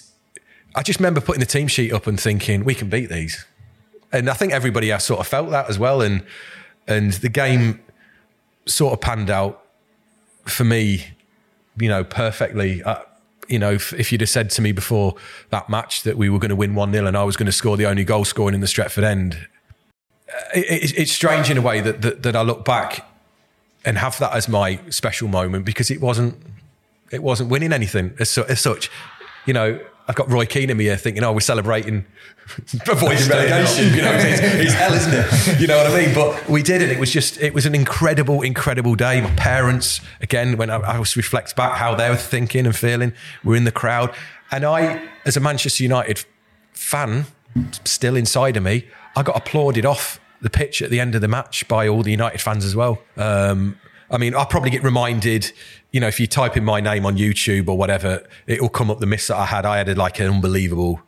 I 0.74 0.82
just 0.82 1.00
remember 1.00 1.22
putting 1.22 1.42
the 1.42 1.46
team 1.46 1.68
sheet 1.68 1.94
up 1.94 2.08
and 2.08 2.20
thinking 2.20 2.64
we 2.64 2.74
can 2.74 2.90
beat 2.90 3.10
these. 3.10 3.46
And 4.12 4.30
I 4.30 4.34
think 4.34 4.52
everybody 4.52 4.92
else 4.92 5.06
sort 5.06 5.20
of 5.20 5.28
felt 5.28 5.50
that 5.52 5.70
as 5.70 5.78
well. 5.78 6.02
And 6.02 6.26
and 6.88 7.14
the 7.14 7.30
game 7.30 7.80
sort 8.66 8.94
of 8.94 9.02
panned 9.02 9.30
out 9.30 9.64
for 10.46 10.64
me, 10.64 11.06
you 11.78 11.90
know, 11.90 12.04
perfectly. 12.04 12.84
Uh, 12.84 13.00
you 13.48 13.60
know, 13.60 13.74
if, 13.74 13.94
if 13.94 14.12
you'd 14.12 14.22
have 14.22 14.30
said 14.30 14.50
to 14.52 14.62
me 14.62 14.72
before 14.72 15.16
that 15.50 15.70
match 15.70 16.04
that 16.04 16.18
we 16.18 16.30
were 16.30 16.40
going 16.40 16.50
to 16.50 16.56
win 16.56 16.74
1 16.74 16.92
0 16.92 17.06
and 17.06 17.16
I 17.16 17.24
was 17.24 17.38
going 17.38 17.46
to 17.46 17.52
score 17.52 17.78
the 17.78 17.86
only 17.86 18.04
goal 18.04 18.26
scoring 18.26 18.56
in 18.56 18.62
the 18.62 18.68
Stretford 18.68 19.04
end, 19.04 19.48
uh, 20.30 20.40
it, 20.56 20.84
it, 20.84 21.00
it's 21.00 21.12
strange 21.12 21.50
in 21.52 21.58
a 21.58 21.62
way 21.62 21.80
that, 21.82 22.02
that, 22.02 22.24
that 22.24 22.36
I 22.36 22.42
look 22.42 22.66
back 22.66 23.08
and 23.84 24.00
have 24.00 24.18
that 24.18 24.34
as 24.34 24.48
my 24.48 24.80
special 24.90 25.28
moment 25.28 25.64
because 25.64 25.92
it 25.92 26.02
wasn't 26.02 26.36
it 27.12 27.22
wasn't 27.22 27.50
winning 27.50 27.72
anything 27.72 28.16
as, 28.20 28.32
su- 28.32 28.46
as 28.46 28.60
such. 28.60 28.90
You 29.46 29.54
know, 29.54 29.80
I've 30.08 30.16
got 30.16 30.30
Roy 30.30 30.46
Keane 30.46 30.70
in 30.70 30.78
me 30.78 30.86
here 30.86 30.98
thinking, 30.98 31.24
oh, 31.24 31.34
we're 31.34 31.40
celebrating 31.40 32.06
avoiding 32.88 33.28
relegation. 33.28 33.94
You 33.94 34.02
know, 34.04 34.12
it's, 34.16 34.40
it's 34.42 34.74
hell, 34.74 34.94
isn't 34.94 35.14
it? 35.14 35.60
You 35.60 35.68
know 35.68 35.78
what 35.78 35.88
I 35.88 36.06
mean? 36.06 36.14
But 36.14 36.48
we 36.48 36.62
did 36.62 36.82
it. 36.82 36.92
It 36.92 37.00
was 37.00 37.12
just, 37.12 37.40
it 37.42 37.54
was 37.54 37.66
an 37.66 37.74
incredible, 37.74 38.42
incredible 38.42 38.96
day. 38.96 39.22
My 39.22 39.32
parents, 39.32 40.02
again, 40.22 40.58
when 40.58 40.70
I, 40.70 40.78
I 40.78 41.00
was 41.00 41.18
reflect 41.18 41.56
back 41.56 41.78
how 41.78 41.96
they 41.96 42.10
were 42.10 42.16
thinking 42.16 42.66
and 42.66 42.76
feeling, 42.76 43.14
were 43.44 43.56
in 43.56 43.64
the 43.64 43.72
crowd. 43.72 44.14
And 44.52 44.64
I, 44.64 45.08
as 45.26 45.36
a 45.36 45.40
Manchester 45.40 45.82
United 45.82 46.24
fan, 46.74 47.26
still 47.84 48.16
inside 48.16 48.58
of 48.58 48.64
me. 48.64 48.88
I 49.16 49.24
got 49.24 49.38
applauded 49.38 49.86
off 49.86 50.20
the 50.42 50.50
pitch 50.50 50.82
at 50.82 50.90
the 50.90 51.00
end 51.00 51.16
of 51.16 51.22
the 51.22 51.28
match 51.28 51.68
by 51.68 51.88
all 51.88 52.04
the 52.04 52.12
United 52.12 52.42
fans 52.42 52.66
as 52.66 52.76
well. 52.76 53.02
Um, 53.18 53.80
I 54.10 54.18
mean, 54.18 54.36
I'll 54.36 54.46
probably 54.46 54.70
get 54.70 54.84
reminded, 54.84 55.52
you 55.92 56.00
know, 56.00 56.08
if 56.08 56.20
you 56.20 56.28
type 56.28 56.56
in 56.56 56.64
my 56.64 56.80
name 56.80 57.06
on 57.06 57.18
YouTube 57.18 57.68
or 57.68 57.78
whatever, 57.78 58.26
it 58.46 58.62
will 58.62 58.70
come 58.70 58.92
up 58.92 59.00
the 59.00 59.06
miss 59.06 59.28
that 59.28 59.38
I 59.38 59.46
had. 59.46 59.66
I 59.66 59.78
had 59.78 59.98
like 59.98 60.20
an 60.20 60.28
unbelievable, 60.28 61.02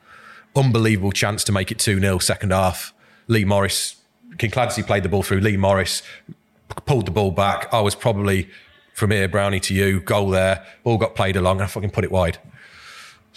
unbelievable 0.56 1.12
chance 1.12 1.44
to 1.46 1.52
make 1.52 1.72
it 1.72 1.80
2 1.80 2.00
0 2.00 2.18
second 2.20 2.52
half. 2.52 2.94
Lee 3.28 3.46
Morris, 3.46 3.98
Kinkladze 4.38 4.86
played 4.86 5.04
the 5.04 5.10
ball 5.10 5.24
through. 5.24 5.42
Lee 5.42 5.58
Morris 5.58 6.02
pulled 6.86 7.06
the 7.06 7.12
ball 7.12 7.32
back. 7.32 7.72
I 7.74 7.82
was 7.82 7.96
probably 7.96 8.50
from 8.94 9.12
here, 9.12 9.28
Brownie 9.28 9.60
to 9.60 9.76
you, 9.76 10.00
goal 10.00 10.32
there, 10.32 10.66
all 10.84 10.98
got 10.98 11.14
played 11.14 11.36
along, 11.36 11.58
and 11.58 11.66
I 11.66 11.68
fucking 11.68 11.92
put 11.92 12.04
it 12.04 12.12
wide. 12.12 12.40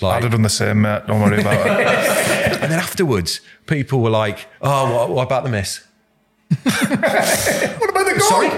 Like, 0.00 0.16
I'd 0.16 0.22
have 0.22 0.32
done 0.32 0.40
the 0.40 0.48
same, 0.48 0.80
mate. 0.80 1.06
Don't 1.06 1.20
worry 1.20 1.38
about 1.40 1.66
it. 1.66 1.70
and 2.62 2.72
then 2.72 2.78
afterwards, 2.78 3.42
people 3.66 4.00
were 4.00 4.08
like, 4.08 4.46
"Oh, 4.62 4.94
what, 4.94 5.10
what 5.10 5.22
about 5.24 5.44
the 5.44 5.50
miss? 5.50 5.86
What 6.64 7.90
about 7.90 8.06
the 8.06 8.16
goal? 8.18 8.28
Sorry, 8.28 8.48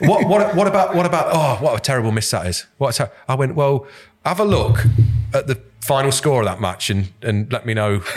what, 0.00 0.26
what, 0.28 0.54
what 0.54 0.66
about 0.66 0.94
what 0.94 1.06
about? 1.06 1.28
Oh, 1.32 1.62
what 1.64 1.78
a 1.78 1.80
terrible 1.80 2.12
miss 2.12 2.30
that 2.30 2.46
is. 2.46 2.66
What 2.78 2.94
ter- 2.94 3.10
I 3.28 3.34
went. 3.34 3.54
Well, 3.54 3.86
have 4.24 4.40
a 4.40 4.44
look 4.44 4.84
at 5.32 5.46
the 5.46 5.60
final 5.80 6.10
score 6.12 6.40
of 6.40 6.46
that 6.46 6.60
match 6.60 6.90
and 6.90 7.12
and 7.22 7.50
let 7.52 7.64
me 7.66 7.74
know 7.74 7.94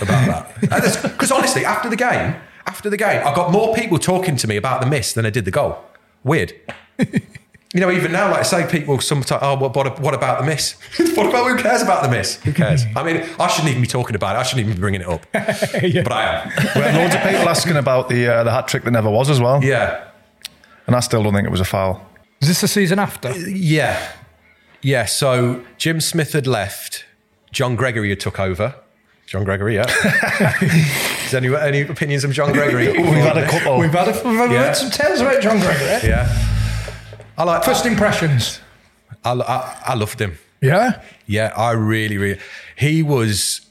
about 0.00 0.48
that. 0.60 1.00
Because 1.02 1.30
honestly, 1.30 1.64
after 1.64 1.88
the 1.88 1.96
game, 1.96 2.36
after 2.66 2.88
the 2.90 2.96
game, 2.96 3.26
I 3.26 3.34
got 3.34 3.50
more 3.52 3.74
people 3.74 3.98
talking 3.98 4.36
to 4.36 4.48
me 4.48 4.56
about 4.56 4.80
the 4.80 4.86
miss 4.86 5.12
than 5.12 5.26
I 5.26 5.30
did 5.30 5.44
the 5.44 5.50
goal. 5.50 5.78
Weird. 6.24 6.52
You 7.74 7.80
know, 7.80 7.90
even 7.90 8.10
now, 8.10 8.30
like 8.30 8.40
I 8.40 8.42
say, 8.42 8.66
people 8.70 9.00
sometimes, 9.00 9.42
oh, 9.42 9.56
what, 9.56 9.76
what, 9.76 10.00
what 10.00 10.14
about 10.14 10.40
the 10.40 10.46
miss? 10.46 10.72
what 11.14 11.26
about 11.26 11.46
who 11.46 11.62
cares 11.62 11.82
about 11.82 12.02
the 12.02 12.08
miss? 12.08 12.36
Who 12.42 12.54
cares? 12.54 12.84
I 12.94 13.02
mean, 13.02 13.22
I 13.38 13.48
shouldn't 13.48 13.68
even 13.70 13.82
be 13.82 13.88
talking 13.88 14.16
about 14.16 14.34
it. 14.34 14.38
I 14.38 14.42
shouldn't 14.44 14.66
even 14.66 14.76
be 14.76 14.80
bringing 14.80 15.02
it 15.02 15.08
up. 15.08 15.26
But 15.34 16.12
I 16.12 16.42
am. 16.42 16.48
we 16.74 16.80
had 16.80 16.94
loads 16.94 17.14
of 17.14 17.20
people 17.22 17.48
asking 17.48 17.76
about 17.76 18.08
the 18.08 18.28
uh, 18.32 18.44
the 18.44 18.50
hat 18.50 18.68
trick 18.68 18.84
that 18.84 18.92
never 18.92 19.10
was 19.10 19.28
as 19.28 19.40
well. 19.40 19.62
Yeah. 19.62 20.08
And 20.86 20.94
I 20.96 21.00
still 21.00 21.22
don't 21.22 21.32
think 21.34 21.46
it 21.46 21.50
was 21.50 21.60
a 21.60 21.64
foul. 21.64 22.04
Is 22.40 22.48
this 22.48 22.60
the 22.60 22.68
season 22.68 22.98
after? 22.98 23.36
Yeah. 23.48 24.12
Yeah. 24.82 25.04
So 25.06 25.64
Jim 25.78 26.00
Smith 26.00 26.32
had 26.32 26.46
left. 26.46 27.04
John 27.52 27.76
Gregory 27.76 28.10
had 28.10 28.20
took 28.20 28.38
over. 28.38 28.74
John 29.26 29.42
Gregory, 29.42 29.74
yeah. 29.74 29.86
Is 31.26 31.34
any, 31.34 31.52
any 31.56 31.80
opinions 31.80 32.22
of 32.22 32.30
John 32.32 32.52
Gregory? 32.52 32.92
We've 32.96 33.04
had 33.06 33.36
a 33.36 33.48
couple. 33.48 33.78
We've 33.78 33.90
had, 33.90 34.06
a, 34.08 34.28
we've 34.28 34.38
had 34.38 34.52
Yeah. 34.52 34.72
some 34.72 34.90
tales 34.90 35.20
about 35.20 35.42
John 35.42 35.58
Gregory. 35.58 36.08
Yeah. 36.08 36.28
I 37.36 37.42
like 37.42 37.64
First 37.64 37.86
impressions. 37.86 38.60
I, 39.24 39.32
I, 39.32 39.82
I 39.86 39.94
loved 39.94 40.20
him. 40.20 40.38
Yeah. 40.60 41.02
Yeah, 41.26 41.52
I 41.56 41.72
really, 41.72 42.16
really. 42.18 42.38
He 42.76 43.02
was 43.02 43.62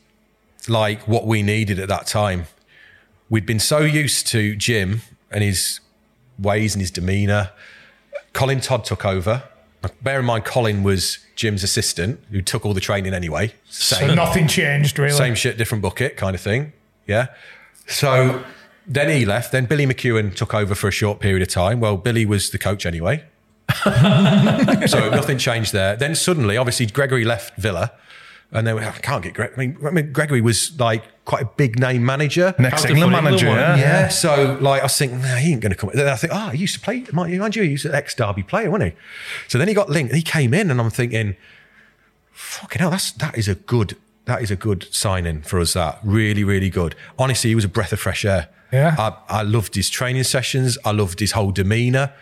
like 0.67 1.07
what 1.07 1.25
we 1.25 1.41
needed 1.41 1.79
at 1.79 1.87
that 1.87 2.05
time. 2.05 2.47
We'd 3.29 3.45
been 3.45 3.59
so 3.59 3.79
used 3.79 4.27
to 4.27 4.55
Jim 4.57 5.01
and 5.31 5.41
his 5.43 5.79
ways 6.39 6.75
and 6.75 6.81
his 6.81 6.91
demeanour. 6.91 7.51
Colin 8.33 8.59
Todd 8.59 8.85
took 8.85 9.05
over. 9.05 9.43
Bear 10.01 10.19
in 10.19 10.25
mind, 10.25 10.45
Colin 10.45 10.81
was 10.83 11.19
Jim's 11.35 11.63
assistant 11.63 12.19
who 12.31 12.41
took 12.41 12.65
all 12.65 12.73
the 12.73 12.81
training 12.81 13.13
anyway. 13.13 13.53
So 13.69 14.13
nothing 14.15 14.47
changed 14.47 14.97
really. 14.97 15.15
same 15.15 15.35
shit, 15.35 15.57
different 15.57 15.83
bucket 15.83 16.17
kind 16.17 16.33
of 16.33 16.41
thing. 16.41 16.73
Yeah. 17.05 17.27
So 17.87 18.43
then 18.87 19.09
he 19.09 19.25
left. 19.25 19.51
Then 19.51 19.65
Billy 19.65 19.85
McEwan 19.85 20.35
took 20.35 20.53
over 20.53 20.73
for 20.75 20.87
a 20.87 20.91
short 20.91 21.19
period 21.19 21.41
of 21.41 21.49
time. 21.49 21.79
Well, 21.79 21.97
Billy 21.97 22.25
was 22.25 22.49
the 22.49 22.57
coach 22.57 22.85
anyway. 22.85 23.23
so 23.83 25.09
nothing 25.09 25.37
changed 25.37 25.73
there. 25.73 25.95
Then 25.95 26.15
suddenly, 26.15 26.57
obviously, 26.57 26.85
Gregory 26.87 27.25
left 27.25 27.55
Villa. 27.57 27.91
And 28.51 28.65
then 28.65 28.75
we 28.75 28.81
I 28.81 28.91
can't 28.91 29.23
get 29.23 29.33
Greg. 29.33 29.51
I 29.55 29.59
mean, 29.59 29.77
I 29.85 29.89
mean, 29.89 30.11
Gregory 30.13 30.41
was 30.41 30.79
like 30.79 31.03
quite 31.25 31.43
a 31.43 31.49
big 31.57 31.79
name 31.79 32.05
manager. 32.05 32.53
Next 32.59 32.85
England 32.85 33.11
manager, 33.11 33.47
yeah. 33.47 33.75
Yeah. 33.75 34.07
So 34.09 34.57
like 34.61 34.81
I 34.81 34.85
was 34.85 34.97
thinking, 34.97 35.21
nah, 35.21 35.35
he 35.35 35.51
ain't 35.51 35.61
going 35.61 35.71
to 35.71 35.77
come. 35.77 35.89
Then 35.93 36.07
I 36.07 36.15
think, 36.15 36.31
oh, 36.33 36.49
he 36.49 36.59
used 36.59 36.75
to 36.75 36.79
play. 36.79 37.05
Mind 37.11 37.37
mind 37.37 37.55
you, 37.55 37.63
he 37.63 37.71
was 37.73 37.85
an 37.85 37.95
ex 37.95 38.15
Derby 38.15 38.43
player, 38.43 38.69
wasn't 38.69 38.93
he? 38.93 38.99
So 39.47 39.57
then 39.57 39.67
he 39.67 39.73
got 39.73 39.89
linked. 39.89 40.11
and 40.11 40.17
He 40.17 40.23
came 40.23 40.53
in, 40.53 40.71
and 40.71 40.79
I'm 40.79 40.89
thinking, 40.89 41.35
fucking 42.31 42.79
hell, 42.79 42.91
that's 42.91 43.11
that 43.13 43.37
is 43.37 43.47
a 43.47 43.55
good 43.55 43.97
that 44.25 44.41
is 44.41 44.51
a 44.51 44.55
good 44.55 44.87
signing 44.93 45.41
for 45.41 45.59
us. 45.59 45.73
That 45.73 45.99
really 46.03 46.43
really 46.43 46.69
good. 46.69 46.95
Honestly, 47.17 47.49
he 47.49 47.55
was 47.55 47.65
a 47.65 47.69
breath 47.69 47.91
of 47.91 47.99
fresh 47.99 48.23
air. 48.23 48.49
Yeah. 48.71 48.95
I, 48.97 49.39
I 49.39 49.41
loved 49.43 49.75
his 49.75 49.89
training 49.89 50.23
sessions. 50.23 50.77
I 50.83 50.91
loved 50.91 51.19
his 51.19 51.31
whole 51.33 51.51
demeanour. 51.51 52.13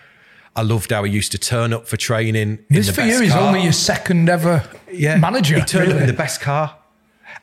I 0.55 0.61
loved 0.61 0.91
how 0.91 1.03
he 1.03 1.11
used 1.11 1.31
to 1.31 1.37
turn 1.37 1.73
up 1.73 1.87
for 1.87 1.97
training. 1.97 2.35
in 2.35 2.65
This 2.69 2.89
for 2.89 3.01
you 3.01 3.21
is 3.21 3.31
car. 3.31 3.41
only 3.47 3.63
your 3.63 3.71
second 3.73 4.29
ever 4.29 4.63
yeah. 4.91 5.17
manager. 5.17 5.55
He 5.55 5.65
turned 5.65 5.91
up 5.91 5.99
in 6.01 6.07
the 6.07 6.13
best 6.13 6.41
car, 6.41 6.75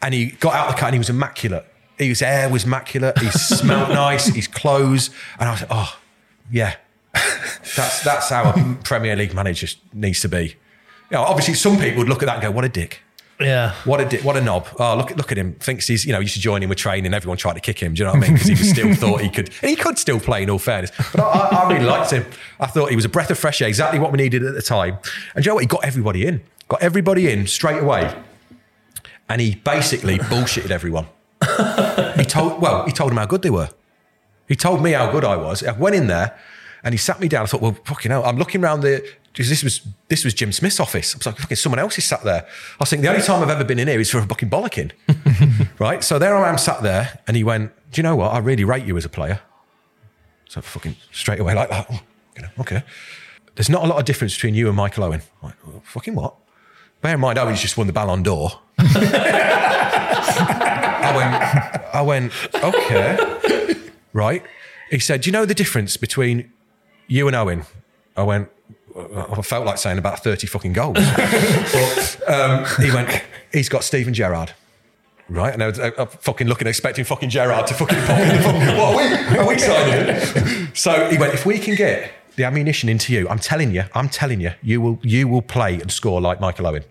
and 0.01 0.15
he 0.15 0.27
got 0.27 0.55
out 0.55 0.69
of 0.69 0.75
the 0.75 0.79
car 0.81 0.89
and 0.89 0.95
he 0.95 0.99
was 0.99 1.11
immaculate. 1.11 1.67
His 1.99 2.21
hair 2.21 2.49
was 2.49 2.65
immaculate. 2.65 3.19
He 3.19 3.31
smelled 3.31 3.89
nice. 3.91 4.27
His 4.27 4.47
clothes, 4.47 5.11
and 5.39 5.49
I 5.49 5.53
was 5.53 5.61
like, 5.63 5.71
oh, 5.73 5.99
yeah, 6.51 6.77
that's 7.15 8.03
that's 8.05 8.29
how 8.31 8.51
a 8.51 8.77
Premier 8.85 9.17
League 9.17 9.35
manager 9.35 9.67
needs 9.93 10.21
to 10.21 10.29
be. 10.29 10.57
You 11.11 11.17
know, 11.17 11.23
obviously, 11.23 11.55
some 11.55 11.79
people 11.79 11.99
would 11.99 12.09
look 12.09 12.23
at 12.23 12.27
that 12.27 12.35
and 12.37 12.43
go, 12.43 12.51
"What 12.53 12.65
a 12.65 12.69
dick." 12.69 13.01
Yeah. 13.41 13.75
What 13.85 14.01
a 14.01 14.05
di- 14.09 14.21
what 14.23 14.37
a 14.37 14.41
knob! 14.41 14.67
Oh, 14.79 14.97
look 14.97 15.11
at 15.11 15.17
look 15.17 15.33
at 15.33 15.39
him. 15.39 15.55
Thinks 15.55 15.87
he's 15.87 16.05
you 16.05 16.13
know 16.13 16.21
used 16.21 16.35
to 16.35 16.41
join 16.41 16.63
in 16.63 16.69
with 16.69 16.79
training. 16.79 17.15
Everyone 17.15 17.37
tried 17.39 17.55
to 17.55 17.61
kick 17.61 17.79
him. 17.79 17.95
Do 17.95 18.01
you 18.01 18.05
know 18.07 18.13
what 18.13 18.25
I 18.25 18.27
mean? 18.29 18.33
Because 18.35 18.49
he 18.49 18.55
was 18.55 18.71
still 18.71 18.95
thought 19.03 19.21
he 19.21 19.31
could. 19.31 19.51
And 19.63 19.71
he 19.71 19.77
could 19.77 19.99
still 19.99 20.21
play. 20.21 20.43
In 20.43 20.51
all 20.51 20.59
fairness, 20.59 20.91
but 21.13 21.21
I, 21.21 21.25
I, 21.25 21.65
I 21.65 21.73
really 21.73 21.85
liked 21.85 22.11
him. 22.11 22.25
I 22.59 22.67
thought 22.67 22.91
he 22.91 22.97
was 22.97 23.05
a 23.05 23.09
breath 23.11 23.31
of 23.31 23.39
fresh 23.39 23.61
air. 23.61 23.69
Exactly 23.69 23.99
what 23.99 24.11
we 24.13 24.17
needed 24.17 24.43
at 24.43 24.55
the 24.55 24.63
time. 24.63 24.99
And 25.35 25.43
do 25.45 25.49
you 25.49 25.51
know 25.51 25.55
what? 25.57 25.61
He 25.63 25.67
got 25.67 25.85
everybody 25.85 26.27
in. 26.27 26.43
Got 26.69 26.83
everybody 26.83 27.31
in 27.31 27.47
straight 27.47 27.83
away. 27.83 28.15
And 29.29 29.41
he 29.41 29.57
basically 29.57 30.19
bullshitted 30.31 30.71
everyone. 30.71 31.07
he 32.17 32.25
told 32.25 32.61
well, 32.63 32.85
he 32.87 32.93
told 32.93 33.11
them 33.11 33.19
how 33.19 33.27
good 33.27 33.43
they 33.43 33.51
were. 33.51 33.69
He 34.49 34.57
told 34.57 34.83
me 34.83 34.93
how 34.93 35.11
good 35.11 35.25
I 35.25 35.37
was. 35.37 35.63
I 35.63 35.73
went 35.73 35.95
in 35.95 36.07
there 36.09 36.37
and 36.83 36.93
he 36.95 36.99
sat 36.99 37.21
me 37.21 37.29
down. 37.29 37.43
I 37.45 37.47
thought, 37.47 37.61
well, 37.61 37.77
fucking 37.85 38.11
hell. 38.11 38.25
I'm 38.25 38.37
looking 38.37 38.65
around 38.65 38.81
the, 38.81 39.07
this 39.35 39.63
was, 39.63 39.81
this 40.09 40.25
was 40.25 40.35
Jim 40.35 40.53
Smith's 40.53 40.81
office. 40.81 41.15
I 41.15 41.19
was 41.19 41.27
like, 41.27 41.37
fucking 41.37 41.57
someone 41.57 41.79
else 41.79 41.97
is 41.99 42.05
sat 42.05 42.23
there. 42.25 42.45
I 42.45 42.77
was 42.81 42.91
thinking, 42.91 43.03
the 43.03 43.11
only 43.11 43.23
time 43.23 43.43
I've 43.43 43.51
ever 43.51 43.65
been 43.65 43.79
in 43.79 43.89
here 43.89 44.01
is 44.01 44.11
for 44.11 44.19
a 44.19 44.27
fucking 44.27 44.51
bollocking. 44.51 44.93
right? 45.79 46.03
So 46.03 46.19
there 46.19 46.37
I 46.37 46.49
am 46.49 46.59
sat 46.59 46.83
there 46.83 47.21
and 47.27 47.37
he 47.37 47.45
went, 47.45 47.73
do 47.93 48.01
you 48.01 48.03
know 48.03 48.17
what? 48.17 48.33
I 48.33 48.39
really 48.39 48.65
rate 48.65 48.85
you 48.85 48.97
as 48.97 49.05
a 49.05 49.09
player. 49.09 49.41
So 50.49 50.61
fucking 50.61 50.97
straight 51.13 51.39
away 51.39 51.55
like 51.55 51.71
that. 51.71 51.87
Oh, 51.91 52.01
you 52.37 52.43
know, 52.43 52.49
okay. 52.61 52.83
There's 53.55 53.69
not 53.69 53.85
a 53.85 53.87
lot 53.87 53.99
of 53.99 54.05
difference 54.05 54.35
between 54.35 54.55
you 54.55 54.67
and 54.69 54.77
Michael 54.77 55.05
Owen. 55.05 55.23
I'm 55.43 55.49
like, 55.49 55.57
"Oh, 55.67 55.81
fucking 55.85 56.15
what? 56.15 56.35
Bear 57.01 57.15
in 57.15 57.21
mind, 57.21 57.39
Owen's 57.39 57.61
just 57.61 57.77
won 57.77 57.87
the 57.87 57.93
Ballon 57.93 58.23
d'Or. 58.23 58.51
I 61.11 61.17
went, 61.17 61.35
I 61.95 62.03
went, 62.03 62.33
okay, 62.63 63.77
right. 64.13 64.43
He 64.91 64.99
said, 64.99 65.23
do 65.23 65.29
you 65.29 65.33
know 65.33 65.45
the 65.45 65.55
difference 65.55 65.97
between 65.97 66.53
you 67.07 67.27
and 67.27 67.35
Owen? 67.35 67.65
I 68.17 68.23
went, 68.23 68.51
I 68.97 69.43
felt 69.43 69.67
like 69.67 69.79
saying 69.79 69.99
about 69.99 70.23
30 70.23 70.47
fucking 70.47 70.73
goals. 70.73 70.97
but 71.17 72.21
um, 72.27 72.67
he 72.83 72.91
went, 72.91 73.23
he's 73.53 73.69
got 73.69 73.85
Steven 73.85 74.15
Gerrard. 74.15 74.53
Right, 75.29 75.55
and 75.55 75.63
I 75.63 75.69
was 75.69 75.79
uh, 75.79 75.93
uh, 75.97 76.07
fucking 76.07 76.49
looking, 76.49 76.67
expecting 76.67 77.05
fucking 77.05 77.31
Gerrard 77.31 77.69
to 77.69 77.75
fucking 77.75 77.99
pop 77.99 78.19
in 78.19 78.29
the 78.29 78.43
fucking, 78.43 78.77
what 78.77 78.95
are 78.95 78.97
we, 78.97 79.39
are 79.39 79.49
we 79.49 79.59
signing 79.59 80.17
him? 80.17 80.75
So 80.75 81.09
he 81.09 81.19
went, 81.19 81.35
if 81.35 81.47
we 81.47 81.61
can 81.61 81.77
get 81.77 82.11
the 82.35 82.43
ammunition 82.43 82.89
into 82.89 83.13
you, 83.13 83.29
I'm 83.29 83.39
telling 83.39 83.73
you, 83.73 83.85
I'm 83.95 84.09
telling 84.09 84.41
you, 84.41 84.53
you 84.61 84.81
will, 84.81 84.99
you 85.03 85.29
will 85.29 85.43
play 85.43 85.81
and 85.81 85.91
score 85.93 86.21
like 86.21 86.41
Michael 86.41 86.67
Owen. 86.67 86.85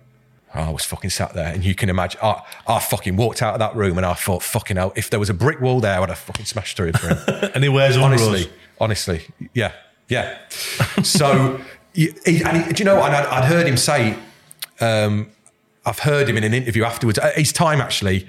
I 0.54 0.72
was 0.72 0.84
fucking 0.84 1.12
sat 1.12 1.34
there, 1.34 1.54
and 1.54 1.64
you 1.64 1.76
can 1.76 1.90
imagine. 1.90 2.20
I, 2.24 2.42
I 2.68 2.80
fucking 2.80 3.16
walked 3.18 3.42
out 3.42 3.54
of 3.54 3.60
that 3.60 3.76
room, 3.76 3.98
and 3.98 4.06
I 4.06 4.14
thought, 4.14 4.42
fucking 4.42 4.78
hell, 4.78 4.94
if 4.96 5.10
there 5.10 5.20
was 5.20 5.30
a 5.30 5.34
brick 5.34 5.62
wall 5.62 5.80
there, 5.80 6.02
I'd 6.02 6.10
have 6.10 6.18
fucking 6.18 6.46
smashed 6.46 6.76
through 6.76 6.88
it 6.88 6.98
for 6.98 7.10
him. 7.10 7.52
And 7.54 7.64
he 7.64 7.70
wears 7.70 7.98
on 7.98 8.04
honestly, 8.04 8.50
honestly, 8.80 9.22
yeah, 9.54 9.74
yeah. 10.08 10.38
So, 11.04 11.60
he, 11.94 12.44
and 12.44 12.64
he, 12.64 12.74
do 12.74 12.84
you 12.84 12.86
know? 12.86 13.02
And 13.04 13.16
I'd, 13.16 13.26
I'd 13.26 13.46
heard 13.46 13.68
him 13.68 13.78
say, 13.78 14.18
um, 14.80 15.30
I've 15.86 16.00
heard 16.00 16.30
him 16.30 16.38
in 16.38 16.44
an 16.44 16.54
interview 16.54 16.84
afterwards. 16.84 17.20
His 17.36 17.52
time, 17.52 17.82
actually, 17.82 18.28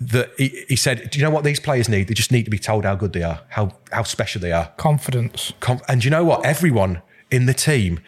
that 0.00 0.30
he, 0.36 0.64
he 0.68 0.76
said, 0.76 1.10
"Do 1.10 1.18
you 1.18 1.24
know 1.24 1.30
what 1.30 1.44
these 1.44 1.60
players 1.60 1.88
need? 1.88 2.08
They 2.08 2.14
just 2.14 2.32
need 2.32 2.44
to 2.44 2.50
be 2.50 2.58
told 2.58 2.84
how 2.84 2.94
good 2.94 3.12
they 3.12 3.22
are, 3.22 3.40
how 3.48 3.72
how 3.90 4.02
special 4.02 4.40
they 4.40 4.52
are." 4.52 4.72
Confidence. 4.76 5.52
Com- 5.60 5.80
and 5.88 6.00
do 6.00 6.06
you 6.06 6.10
know 6.10 6.24
what? 6.24 6.44
Everyone 6.44 7.02
in 7.30 7.46
the 7.46 7.54
team, 7.54 8.00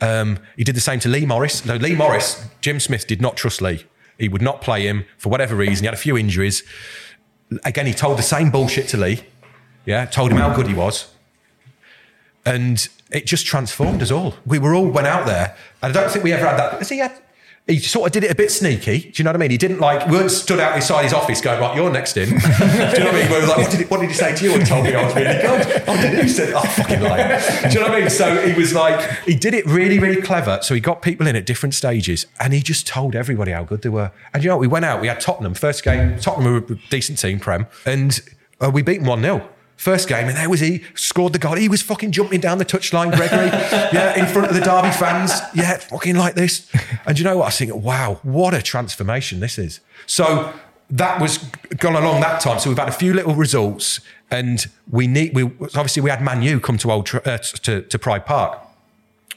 um, 0.00 0.38
he 0.56 0.64
did 0.64 0.74
the 0.74 0.80
same 0.80 1.00
to 1.00 1.08
Lee 1.08 1.26
Morris. 1.26 1.64
No, 1.64 1.76
Lee 1.76 1.94
Morris, 1.94 2.46
Jim 2.60 2.80
Smith 2.80 3.06
did 3.06 3.20
not 3.20 3.36
trust 3.36 3.62
Lee. 3.62 3.84
He 4.18 4.28
would 4.28 4.42
not 4.42 4.60
play 4.60 4.86
him 4.86 5.04
for 5.16 5.28
whatever 5.28 5.54
reason. 5.54 5.84
He 5.84 5.86
had 5.86 5.94
a 5.94 5.98
few 5.98 6.18
injuries. 6.18 6.64
Again, 7.64 7.86
he 7.86 7.94
told 7.94 8.18
the 8.18 8.22
same 8.22 8.50
bullshit 8.50 8.88
to 8.88 8.96
Lee. 8.96 9.20
Yeah, 9.86 10.04
told 10.06 10.32
him 10.32 10.38
how 10.38 10.54
good 10.54 10.66
he 10.66 10.74
was. 10.74 11.14
And 12.44 12.88
it 13.10 13.26
just 13.26 13.46
transformed 13.46 14.02
us 14.02 14.10
all. 14.10 14.34
We 14.46 14.58
were 14.58 14.74
all 14.74 14.88
went 14.88 15.06
out 15.06 15.26
there. 15.26 15.56
And 15.82 15.96
I 15.96 16.00
don't 16.00 16.10
think 16.10 16.24
we 16.24 16.32
ever 16.32 16.46
had 16.46 16.58
that. 16.58 16.78
Has 16.78 16.90
he 17.68 17.78
sort 17.80 18.06
of 18.06 18.12
did 18.12 18.24
it 18.24 18.30
a 18.30 18.34
bit 18.34 18.50
sneaky. 18.50 19.00
Do 19.00 19.12
you 19.16 19.24
know 19.24 19.28
what 19.28 19.36
I 19.36 19.38
mean? 19.40 19.50
He 19.50 19.58
didn't 19.58 19.78
like, 19.78 20.06
we 20.06 20.16
weren't 20.16 20.30
stood 20.30 20.58
out 20.58 20.74
inside 20.74 21.02
his 21.02 21.12
office 21.12 21.42
going, 21.42 21.60
right, 21.60 21.76
you're 21.76 21.90
next 21.90 22.16
in. 22.16 22.28
Do 22.30 22.34
you 22.34 22.40
know 22.40 22.46
what 22.46 22.96
I 22.96 23.12
mean? 23.12 23.30
We 23.30 23.40
were 23.40 23.46
like, 23.46 23.58
what 23.58 23.70
did, 23.70 23.80
he, 23.80 23.86
what 23.86 24.00
did 24.00 24.08
he 24.08 24.14
say 24.14 24.34
to 24.34 24.44
you? 24.44 24.54
And 24.54 24.66
told 24.66 24.84
me 24.84 24.94
I 24.94 25.04
was 25.04 25.14
really 25.14 25.34
good. 25.34 25.82
Oh, 25.86 26.00
did 26.00 26.14
he? 26.14 26.22
He 26.22 26.28
said, 26.28 26.54
oh, 26.54 26.60
fucking 26.60 27.02
liar. 27.02 27.38
Do 27.62 27.68
you 27.68 27.74
know 27.74 27.90
what 27.90 27.98
I 27.98 28.00
mean? 28.00 28.10
So 28.10 28.40
he 28.46 28.58
was 28.58 28.74
like, 28.74 29.10
he 29.24 29.34
did 29.34 29.52
it 29.52 29.66
really, 29.66 29.98
really 29.98 30.22
clever. 30.22 30.60
So 30.62 30.74
he 30.74 30.80
got 30.80 31.02
people 31.02 31.26
in 31.26 31.36
at 31.36 31.44
different 31.44 31.74
stages 31.74 32.26
and 32.40 32.54
he 32.54 32.60
just 32.60 32.86
told 32.86 33.14
everybody 33.14 33.52
how 33.52 33.64
good 33.64 33.82
they 33.82 33.90
were. 33.90 34.12
And 34.32 34.42
you 34.42 34.48
know 34.48 34.56
what? 34.56 34.62
We 34.62 34.68
went 34.68 34.86
out, 34.86 35.02
we 35.02 35.08
had 35.08 35.20
Tottenham, 35.20 35.52
first 35.52 35.84
game. 35.84 36.18
Tottenham 36.18 36.50
were 36.50 36.74
a 36.74 36.78
decent 36.88 37.18
team, 37.18 37.38
Prem. 37.38 37.66
And 37.84 38.18
uh, 38.62 38.70
we 38.72 38.80
beat 38.80 38.98
them 38.98 39.08
1 39.08 39.20
0. 39.20 39.46
First 39.78 40.08
game, 40.08 40.26
and 40.26 40.36
there 40.36 40.50
was 40.50 40.58
he, 40.58 40.82
scored 40.96 41.32
the 41.32 41.38
goal. 41.38 41.54
He 41.54 41.68
was 41.68 41.82
fucking 41.82 42.10
jumping 42.10 42.40
down 42.40 42.58
the 42.58 42.64
touchline, 42.64 43.14
Gregory. 43.14 43.46
yeah, 43.92 44.18
in 44.18 44.26
front 44.26 44.48
of 44.48 44.54
the 44.54 44.60
Derby 44.60 44.90
fans. 44.90 45.30
Yeah, 45.54 45.76
fucking 45.76 46.16
like 46.16 46.34
this. 46.34 46.68
And 47.06 47.16
you 47.16 47.24
know 47.24 47.38
what? 47.38 47.46
I 47.46 47.50
think, 47.50 47.72
wow, 47.76 48.18
what 48.24 48.54
a 48.54 48.60
transformation 48.60 49.38
this 49.38 49.56
is. 49.56 49.78
So 50.06 50.52
that 50.90 51.20
was 51.20 51.38
gone 51.78 51.94
along 51.94 52.22
that 52.22 52.40
time. 52.40 52.58
So 52.58 52.70
we've 52.70 52.78
had 52.78 52.88
a 52.88 52.92
few 52.92 53.14
little 53.14 53.36
results, 53.36 54.00
and 54.32 54.66
we 54.90 55.06
need. 55.06 55.32
We 55.32 55.44
obviously 55.44 56.02
we 56.02 56.10
had 56.10 56.22
Manu 56.22 56.58
come 56.58 56.76
to 56.78 56.90
Old 56.90 57.08
uh, 57.14 57.38
to, 57.38 57.82
to 57.82 57.98
Pride 58.00 58.26
Park. 58.26 58.58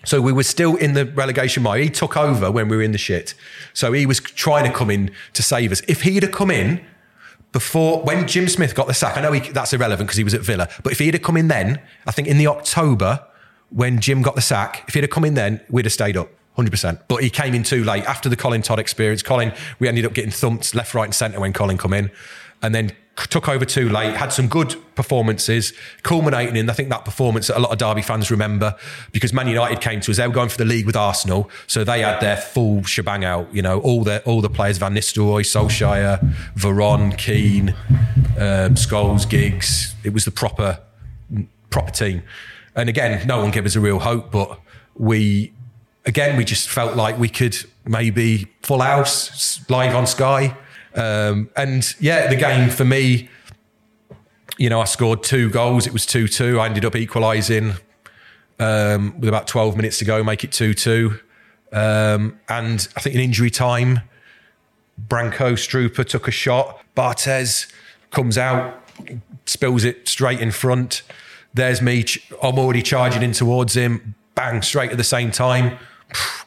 So 0.06 0.22
we 0.22 0.34
were 0.34 0.42
still 0.42 0.76
in 0.76 0.94
the 0.94 1.06
relegation 1.06 1.62
mode. 1.62 1.82
He 1.82 1.90
took 1.90 2.18
over 2.18 2.50
when 2.50 2.68
we 2.68 2.78
were 2.78 2.82
in 2.82 2.94
the 2.94 2.98
shit. 2.98 3.36
So 3.74 3.94
he 3.94 4.08
was 4.08 4.20
trying 4.20 4.70
to 4.70 4.76
come 4.76 4.90
in 4.90 5.12
to 5.34 5.44
save 5.44 5.72
us. 5.72 5.84
If 5.88 6.02
he'd 6.02 6.24
have 6.24 6.32
come 6.32 6.50
in 6.50 6.82
before, 7.52 8.02
when 8.04 8.28
Jim 8.28 8.48
Smith 8.48 8.76
got 8.76 8.88
the 8.88 8.94
sack, 8.94 9.18
I 9.18 9.22
know 9.22 9.32
he, 9.32 9.40
that's 9.52 9.74
irrelevant 9.74 10.08
because 10.08 10.18
he 10.18 10.24
was 10.24 10.34
at 10.34 10.42
Villa, 10.42 10.70
but 10.84 10.94
if 10.94 11.00
he'd 11.00 11.14
have 11.14 11.24
come 11.24 11.38
in 11.38 11.48
then, 11.48 11.82
I 12.06 12.12
think 12.12 12.28
in 12.28 12.38
the 12.38 12.48
October 12.48 13.26
when 13.70 14.00
Jim 14.00 14.22
got 14.22 14.36
the 14.36 14.42
sack, 14.42 14.86
if 14.88 14.94
he'd 14.94 15.04
have 15.04 15.10
come 15.10 15.26
in 15.26 15.34
then, 15.34 15.62
we'd 15.70 15.86
have 15.86 15.94
stayed 15.94 16.18
up. 16.18 16.30
100%. 16.58 17.04
But 17.08 17.24
he 17.24 17.30
came 17.30 17.54
in 17.54 17.64
too 17.64 17.84
late 17.84 18.04
after 18.04 18.28
the 18.28 18.36
Colin 18.36 18.62
Todd 18.62 18.80
experience. 18.80 19.24
Colin, 19.24 19.54
we 19.80 19.88
ended 19.88 20.06
up 20.06 20.14
getting 20.14 20.32
thumped 20.32 20.76
left, 20.76 20.94
right, 20.94 21.06
and 21.06 21.16
centre 21.16 21.40
when 21.40 21.54
Colin 21.54 21.78
come 21.78 21.94
in. 21.94 22.12
And 22.62 22.76
then 22.76 22.92
took 23.16 23.50
over 23.50 23.66
too 23.66 23.90
late, 23.90 24.16
had 24.16 24.32
some 24.32 24.48
good 24.48 24.76
performances, 24.96 25.74
culminating 26.04 26.56
in, 26.56 26.70
I 26.70 26.74
think, 26.74 26.90
that 26.90 27.06
performance 27.06 27.48
that 27.48 27.58
a 27.58 27.60
lot 27.60 27.72
of 27.72 27.78
Derby 27.78 28.02
fans 28.02 28.32
remember 28.32 28.76
because 29.12 29.34
Man 29.34 29.48
United 29.48 29.82
came 29.82 30.02
to 30.02 30.12
us. 30.12 30.18
They 30.18 30.28
were 30.28 30.34
going 30.34 30.50
for 30.50 30.58
the 30.58 30.66
league 30.66 30.86
with 30.86 30.96
Arsenal. 30.96 31.50
So 31.68 31.84
they 31.84 32.02
had 32.02 32.20
their 32.20 32.38
full 32.38 32.84
shebang 32.84 33.26
out, 33.26 33.54
you 33.54 33.62
know, 33.62 33.80
all 33.82 34.04
the, 34.04 34.24
all 34.24 34.42
the 34.42 34.50
players, 34.50 34.78
Van 34.78 34.94
Nistelrooy, 34.94 35.42
Solskjaer, 35.42 36.20
Veron, 36.56 37.18
Keane, 37.18 37.70
um, 38.38 38.76
Scholes, 38.76 39.30
Giggs. 39.30 39.94
It 40.04 40.14
was 40.14 40.26
the 40.26 40.32
proper, 40.32 40.80
proper 41.70 41.92
team. 41.92 42.24
And 42.76 42.88
again, 42.90 43.28
no 43.28 43.42
one 43.42 43.52
gave 43.52 43.66
us 43.66 43.76
a 43.76 43.82
real 43.82 44.00
hope, 44.00 44.32
but 44.32 44.60
we, 44.96 45.54
again, 46.06 46.38
we 46.38 46.46
just 46.46 46.70
felt 46.70 46.96
like 46.96 47.20
we 47.20 47.28
could 47.28 47.58
maybe 47.86 48.48
full 48.62 48.80
house 48.80 49.70
live 49.70 49.96
on 49.96 50.08
Sky. 50.08 50.56
Um, 50.96 51.50
and 51.56 51.96
yeah, 52.00 52.28
the 52.28 52.36
game 52.36 52.70
for 52.70 52.86
me, 52.86 53.30
you 54.58 54.70
know, 54.70 54.82
I 54.82 54.86
scored 54.86 55.24
two 55.24 55.50
goals. 55.50 55.88
It 55.88 55.94
was 55.94 56.06
2 56.06 56.28
2. 56.28 56.60
I 56.60 56.66
ended 56.68 56.86
up 56.86 56.96
equalising 56.96 57.74
um, 58.60 59.20
with 59.20 59.30
about 59.30 59.48
12 59.48 59.76
minutes 59.76 60.00
to 60.00 60.06
go, 60.06 60.24
make 60.24 60.44
it 60.44 60.52
2 60.52 60.74
2. 60.74 61.20
Um, 61.72 62.40
and 62.50 62.88
I 62.96 63.00
think 63.02 63.16
in 63.16 63.22
injury 63.22 63.50
time, 63.50 64.02
Branko 65.08 65.54
Strupar 65.54 66.06
took 66.06 66.28
a 66.28 66.32
shot. 66.32 66.82
Barthez 66.96 67.72
comes 68.12 68.38
out, 68.38 68.84
spills 69.46 69.84
it 69.84 70.08
straight 70.08 70.40
in 70.42 70.52
front. 70.52 71.04
There's 71.54 71.82
me. 71.82 72.06
I'm 72.44 72.60
already 72.60 72.82
charging 72.82 73.24
in 73.24 73.32
towards 73.32 73.76
him. 73.76 74.16
Bang, 74.36 74.62
straight 74.62 74.92
at 74.92 74.98
the 74.98 75.04
same 75.04 75.32
time. 75.32 75.78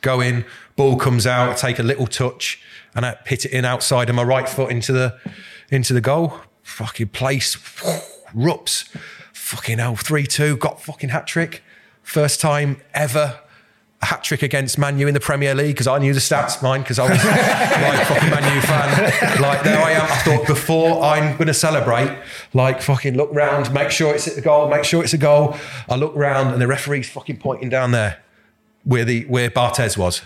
Go 0.03 0.21
in. 0.21 0.45
Ball 0.77 0.97
comes 0.97 1.27
out. 1.27 1.51
I 1.51 1.55
take 1.55 1.79
a 1.79 1.83
little 1.83 2.07
touch 2.07 2.63
and 2.95 3.05
I 3.07 3.17
hit 3.27 3.45
it 3.45 3.53
in 3.53 3.65
outside 3.65 4.09
of 4.09 4.17
my 4.17 4.23
right 4.23 4.49
foot 4.49 4.71
into 4.71 4.93
the 4.93 5.19
into 5.71 5.93
the 5.93 6.01
goal. 6.01 6.41
Fucking 6.63 7.09
place 7.09 7.57
rups. 8.35 8.89
Fucking 9.33 9.79
hell, 9.79 9.97
3 9.97 10.27
2, 10.27 10.57
got 10.57 10.83
fucking 10.83 11.11
hat 11.11 11.27
trick. 11.27 11.63
First 12.03 12.41
time 12.41 12.81
ever 12.95 13.41
a 14.05 14.07
hat 14.07 14.23
trick 14.23 14.43
against 14.43 14.79
Manu 14.79 15.07
in 15.07 15.15
the 15.15 15.21
Premier 15.21 15.55
League 15.55 15.75
because 15.75 15.87
I 15.87 15.99
knew 15.99 16.13
the 16.13 16.21
stats, 16.21 16.63
mine, 16.63 16.83
because 16.83 16.99
I 16.99 17.09
was 17.09 17.25
like 17.25 18.07
fucking 18.07 18.31
Manu 18.31 18.61
fan. 18.61 19.41
Like 19.41 19.63
there 19.63 19.81
I 19.81 19.93
am. 19.93 20.03
I 20.03 20.17
thought 20.19 20.47
before 20.47 21.03
I'm 21.03 21.37
going 21.37 21.47
to 21.47 21.55
celebrate, 21.55 22.17
like 22.53 22.83
fucking 22.83 23.17
look 23.17 23.31
round, 23.33 23.73
make 23.73 23.91
sure 23.91 24.15
it's 24.15 24.29
at 24.29 24.35
the 24.35 24.43
goal, 24.43 24.69
make 24.69 24.85
sure 24.85 25.03
it's 25.03 25.15
a 25.15 25.19
goal. 25.19 25.57
I 25.89 25.97
look 25.97 26.15
round 26.15 26.53
and 26.53 26.61
the 26.61 26.67
referee's 26.67 27.09
fucking 27.09 27.39
pointing 27.39 27.71
down 27.71 27.93
there 27.93 28.23
where 28.85 29.05
the 29.05 29.25
where 29.25 29.51
Barthez 29.51 29.97
was. 29.97 30.23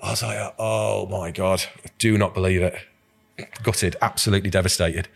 I 0.00 0.10
was 0.10 0.22
like, 0.22 0.54
oh 0.58 1.06
my 1.06 1.30
God, 1.30 1.64
I 1.84 1.88
do 1.98 2.16
not 2.16 2.34
believe 2.34 2.62
it. 2.62 2.74
Gutted, 3.62 3.96
absolutely 4.00 4.50
devastated. 4.50 5.08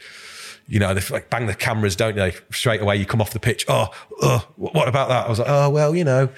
You 0.69 0.79
know, 0.79 0.95
they 0.95 1.01
like 1.13 1.29
bang 1.29 1.47
the 1.47 1.55
cameras, 1.55 1.97
don't 1.97 2.17
they? 2.17 2.35
Straight 2.51 2.81
away, 2.81 2.97
you 2.97 3.07
come 3.07 3.21
off 3.21 3.33
the 3.33 3.41
pitch. 3.41 3.65
Oh, 3.69 3.89
oh, 4.23 4.47
what 4.57 4.89
about 4.89 5.09
that? 5.09 5.27
I 5.27 5.29
was 5.29 5.39
like, 5.39 5.49
oh, 5.49 5.71
well, 5.71 5.95
you 5.95 6.05
know, 6.05 6.29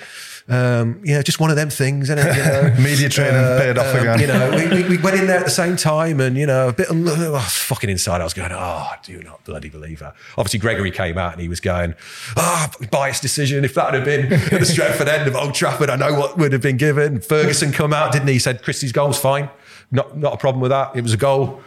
um, 0.47 1.01
yeah, 1.05 1.23
just 1.23 1.41
one 1.41 1.49
of 1.49 1.57
them 1.57 1.71
things, 1.71 2.11
isn't? 2.11 2.19
You 2.19 2.43
know? 2.43 2.75
Media 2.79 3.09
training 3.09 3.41
paid 3.59 3.79
off 3.79 3.95
again. 3.95 4.15
Um, 4.15 4.21
You 4.21 4.27
know, 4.27 4.51
we, 4.51 4.83
we, 4.83 4.89
we 4.97 5.03
went 5.03 5.19
in 5.19 5.27
there 5.27 5.39
at 5.39 5.45
the 5.45 5.51
same 5.51 5.75
time 5.77 6.21
and, 6.21 6.37
you 6.37 6.45
know, 6.45 6.69
a 6.69 6.73
bit, 6.73 6.89
oh, 6.91 7.39
fucking 7.51 7.89
inside, 7.89 8.21
I 8.21 8.25
was 8.25 8.35
going, 8.35 8.53
oh, 8.53 8.57
I 8.59 8.99
do 9.03 9.23
not 9.23 9.43
bloody 9.45 9.71
believe 9.71 10.01
that. 10.01 10.15
Obviously, 10.37 10.59
Gregory 10.59 10.91
came 10.91 11.17
out 11.17 11.33
and 11.33 11.41
he 11.41 11.49
was 11.49 11.61
going, 11.61 11.95
ah, 12.37 12.71
oh, 12.79 12.87
biased 12.91 13.23
decision. 13.23 13.65
If 13.65 13.73
that 13.75 13.95
had 13.95 14.05
been 14.05 14.31
at 14.31 14.51
the 14.51 14.59
Stretford 14.67 15.09
end 15.09 15.27
of 15.27 15.35
Old 15.35 15.55
Trafford, 15.55 15.89
I 15.89 15.97
know 15.97 16.13
what 16.19 16.37
would 16.37 16.53
have 16.53 16.63
been 16.63 16.77
given. 16.77 17.21
Ferguson 17.21 17.73
come 17.73 17.95
out, 17.95 18.13
didn't 18.13 18.29
he? 18.29 18.35
He 18.35 18.39
said 18.39 18.63
Christie's 18.63 18.93
goal's 18.93 19.19
fine. 19.19 19.49
Not, 19.91 20.17
not 20.19 20.35
a 20.35 20.37
problem 20.37 20.61
with 20.61 20.73
that. 20.73 20.95
It 20.95 21.01
was 21.03 21.15
a 21.15 21.19
goal. 21.19 21.63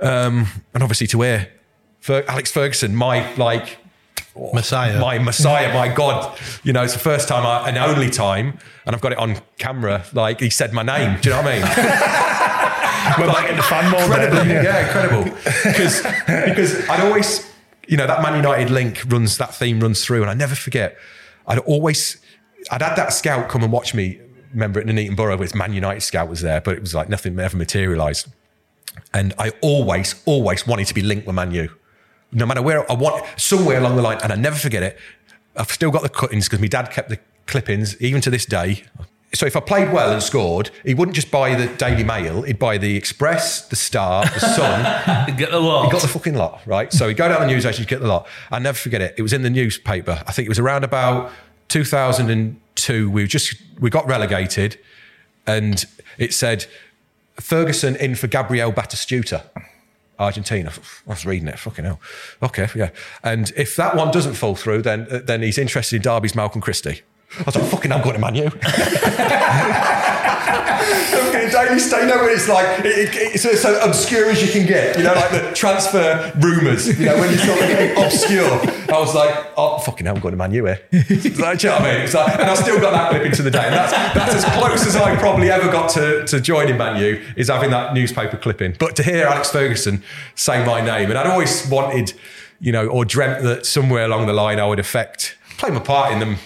Um, 0.00 0.46
and 0.74 0.82
obviously 0.82 1.06
to 1.08 1.22
hear 1.22 1.48
Fer- 1.98 2.24
Alex 2.28 2.52
Ferguson, 2.52 2.94
my 2.94 3.32
like 3.34 3.78
Messiah. 4.34 4.98
my 4.98 5.18
Messiah, 5.18 5.72
my 5.74 5.88
God. 5.88 6.38
You 6.62 6.72
know, 6.72 6.82
it's 6.82 6.94
the 6.94 6.98
first 6.98 7.28
time 7.28 7.46
I, 7.46 7.68
and 7.68 7.76
only 7.78 8.10
time, 8.10 8.58
and 8.86 8.94
I've 8.94 9.00
got 9.00 9.12
it 9.12 9.18
on 9.18 9.36
camera. 9.58 10.04
Like 10.12 10.40
he 10.40 10.50
said 10.50 10.72
my 10.72 10.82
name. 10.82 11.20
Do 11.20 11.30
you 11.30 11.36
know 11.36 11.42
what 11.42 11.52
I 11.52 11.58
mean? 11.58 11.62
We're 13.18 13.26
back 13.26 13.50
in 13.50 13.56
the 13.56 13.62
fan 13.62 13.90
mode 13.90 14.02
incredible, 14.02 14.44
didn't 14.44 14.64
yeah, 14.64 14.86
incredible. 14.86 15.24
Because 15.64 16.02
because 16.26 16.88
I'd 16.88 17.00
always, 17.00 17.50
you 17.88 17.96
know, 17.96 18.06
that 18.06 18.22
Man 18.22 18.36
United 18.36 18.70
link 18.70 19.02
runs, 19.06 19.38
that 19.38 19.54
theme 19.54 19.80
runs 19.80 20.04
through, 20.04 20.22
and 20.22 20.30
I 20.30 20.34
never 20.34 20.54
forget. 20.54 20.96
I'd 21.46 21.58
always, 21.58 22.22
I'd 22.70 22.80
had 22.80 22.94
that 22.96 23.12
scout 23.12 23.48
come 23.48 23.62
and 23.62 23.72
watch 23.72 23.94
me. 23.94 24.20
Remember 24.52 24.80
at 24.80 24.86
Nuneaton 24.86 25.16
Borough, 25.16 25.36
with 25.36 25.54
Man 25.54 25.72
United 25.72 26.02
scout 26.02 26.28
was 26.28 26.42
there, 26.42 26.60
but 26.60 26.74
it 26.74 26.80
was 26.80 26.94
like 26.94 27.08
nothing 27.08 27.38
ever 27.38 27.56
materialised. 27.56 28.28
And 29.12 29.34
I 29.38 29.50
always, 29.62 30.22
always 30.26 30.66
wanted 30.66 30.86
to 30.86 30.94
be 30.94 31.02
linked 31.02 31.26
with 31.26 31.34
Man 31.34 31.52
U. 31.52 31.70
No 32.32 32.46
matter 32.46 32.62
where 32.62 32.90
I 32.90 32.94
want, 32.94 33.24
somewhere 33.38 33.78
along 33.78 33.96
the 33.96 34.02
line, 34.02 34.18
and 34.22 34.32
I 34.32 34.36
never 34.36 34.56
forget 34.56 34.82
it. 34.82 34.98
I've 35.56 35.70
still 35.70 35.90
got 35.90 36.02
the 36.02 36.08
cuttings 36.08 36.48
because 36.48 36.60
my 36.60 36.66
dad 36.66 36.90
kept 36.90 37.08
the 37.10 37.18
clippings, 37.46 38.00
even 38.00 38.20
to 38.22 38.30
this 38.30 38.46
day. 38.46 38.84
So 39.34 39.46
if 39.46 39.56
I 39.56 39.60
played 39.60 39.92
well 39.92 40.12
and 40.12 40.22
scored, 40.22 40.70
he 40.84 40.92
wouldn't 40.92 41.14
just 41.14 41.30
buy 41.30 41.54
the 41.54 41.66
Daily 41.66 42.04
Mail, 42.04 42.42
he'd 42.42 42.58
buy 42.58 42.76
the 42.76 42.96
Express, 42.96 43.66
the 43.68 43.76
Star, 43.76 44.24
the 44.24 44.40
Sun. 44.40 45.36
Get 45.38 45.50
the 45.50 45.58
lot. 45.58 45.86
He 45.86 45.90
got 45.90 46.02
the 46.02 46.08
fucking 46.08 46.34
lot, 46.34 46.60
right? 46.66 46.92
So 46.92 47.08
he'd 47.08 47.16
go 47.16 47.28
down 47.28 47.40
the 47.40 47.46
news 47.46 47.62
station, 47.62 47.86
get 47.88 48.00
the 48.00 48.08
lot. 48.08 48.26
I'll 48.50 48.60
never 48.60 48.76
forget 48.76 49.00
it. 49.00 49.14
It 49.16 49.22
was 49.22 49.32
in 49.32 49.42
the 49.42 49.50
newspaper. 49.50 50.22
I 50.26 50.32
think 50.32 50.46
it 50.46 50.48
was 50.50 50.58
around 50.58 50.84
about 50.84 51.32
2002. 51.68 53.10
We 53.10 53.26
just 53.26 53.54
we 53.80 53.88
got 53.88 54.06
relegated, 54.06 54.78
and 55.46 55.82
it 56.18 56.34
said 56.34 56.66
Ferguson 57.36 57.96
in 57.96 58.14
for 58.16 58.26
Gabriel 58.26 58.70
Batistuta. 58.70 59.44
Argentina. 60.18 60.72
I 61.06 61.10
was 61.10 61.26
reading 61.26 61.48
it. 61.48 61.58
Fucking 61.58 61.84
hell. 61.84 62.00
Okay, 62.42 62.68
yeah. 62.74 62.90
And 63.22 63.52
if 63.56 63.76
that 63.76 63.96
one 63.96 64.10
doesn't 64.10 64.34
fall 64.34 64.54
through, 64.54 64.82
then 64.82 65.06
then 65.24 65.42
he's 65.42 65.58
interested 65.58 65.96
in 65.96 66.02
Derby's 66.02 66.34
Malcolm 66.34 66.60
Christie. 66.60 67.02
I 67.38 67.42
was 67.44 67.56
like, 67.56 67.64
fucking, 67.64 67.92
I'm 67.92 68.02
going 68.02 68.14
to 68.14 68.20
Man. 68.20 68.34
Fucking 70.52 71.50
Daily 71.50 71.78
State, 71.78 72.06
no, 72.06 72.24
it's 72.26 72.48
like 72.48 72.80
it, 72.80 72.86
it, 72.86 73.34
it's 73.34 73.44
as 73.44 73.62
so 73.62 73.80
obscure 73.84 74.30
as 74.30 74.42
you 74.42 74.52
can 74.52 74.66
get. 74.66 74.96
You 74.96 75.04
know, 75.04 75.14
like 75.14 75.30
the 75.30 75.52
transfer 75.54 76.32
rumours. 76.38 76.98
You 76.98 77.06
know, 77.06 77.18
when 77.18 77.30
you 77.30 77.38
sort 77.38 77.60
of 77.60 78.04
obscure. 78.04 78.92
I 78.92 78.98
was 78.98 79.14
like, 79.14 79.52
oh 79.56 79.78
fucking 79.78 80.06
hell, 80.06 80.14
I'm 80.14 80.20
going 80.20 80.32
to 80.32 80.36
Man 80.36 80.52
U 80.52 80.66
here. 80.66 80.80
You 80.90 81.30
know 81.30 81.46
what 81.46 81.64
I 81.64 81.82
mean? 81.82 82.02
It's 82.02 82.14
like, 82.14 82.38
and 82.38 82.50
I 82.50 82.54
still 82.54 82.80
got 82.80 82.90
that 82.92 83.10
clip 83.10 83.24
into 83.24 83.42
the 83.42 83.50
day. 83.50 83.64
And 83.64 83.74
that's 83.74 83.92
that's 83.92 84.34
as 84.34 84.44
close 84.56 84.86
as 84.86 84.96
I 84.96 85.16
probably 85.16 85.50
ever 85.50 85.70
got 85.70 85.90
to 85.90 86.26
to 86.26 86.40
joining 86.40 86.76
Man 86.76 87.00
U 87.00 87.24
is 87.36 87.48
having 87.48 87.70
that 87.70 87.94
newspaper 87.94 88.36
clipping. 88.36 88.76
But 88.78 88.96
to 88.96 89.02
hear 89.02 89.26
Alex 89.26 89.50
Ferguson 89.50 90.02
say 90.34 90.64
my 90.64 90.80
name, 90.80 91.10
and 91.10 91.18
I'd 91.18 91.26
always 91.26 91.66
wanted, 91.68 92.12
you 92.60 92.72
know, 92.72 92.86
or 92.88 93.04
dreamt 93.04 93.42
that 93.44 93.66
somewhere 93.66 94.04
along 94.04 94.26
the 94.26 94.32
line 94.32 94.60
I 94.60 94.66
would 94.66 94.78
affect 94.78 95.36
play 95.62 95.70
my 95.70 95.80
part 95.80 96.12
in 96.12 96.18
them, 96.18 96.36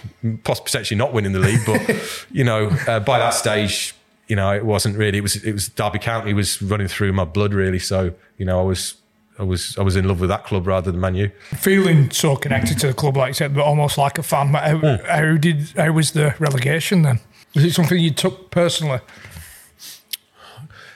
potentially 0.45 0.99
not 0.99 1.13
winning 1.13 1.33
the 1.33 1.39
league, 1.39 1.65
but 1.65 2.27
you 2.31 2.45
know, 2.45 2.69
uh, 2.87 3.01
by 3.01 3.19
that 3.19 3.31
stage, 3.31 3.95
you 4.29 4.37
know, 4.37 4.53
it 4.53 4.65
wasn't 4.65 4.97
really. 4.97 5.19
It 5.19 5.23
was 5.23 5.37
it 5.45 5.53
was 5.53 5.69
Derby 5.69 5.99
County 5.99 6.33
was 6.35 6.61
running 6.63 6.89
through 6.89 7.13
my 7.13 7.25
blood 7.25 7.55
really. 7.55 7.79
So 7.79 8.13
you 8.39 8.45
know, 8.47 8.59
I 8.61 8.63
was 8.65 8.95
I 9.39 9.43
was 9.43 9.77
I 9.79 9.83
was 9.83 9.97
in 9.97 10.07
love 10.09 10.21
with 10.21 10.31
that 10.31 10.45
club 10.45 10.67
rather 10.67 10.91
than 10.91 11.01
Man 11.01 11.15
U. 11.15 11.31
Feeling 11.57 12.11
so 12.11 12.37
connected 12.37 12.79
to 12.81 12.89
the 12.89 12.95
club, 12.95 13.17
like 13.17 13.29
you 13.29 13.35
said, 13.35 13.55
but 13.55 13.63
almost 13.65 13.99
like 13.99 14.19
a 14.19 14.23
fan. 14.23 14.49
How, 14.49 14.79
Hmm. 14.79 15.05
how 15.07 15.37
did 15.37 15.71
how 15.77 15.93
was 15.93 16.13
the 16.13 16.35
relegation 16.39 17.03
then? 17.03 17.21
Was 17.55 17.65
it 17.65 17.73
something 17.73 17.99
you 17.99 18.11
took 18.11 18.51
personally? 18.51 19.01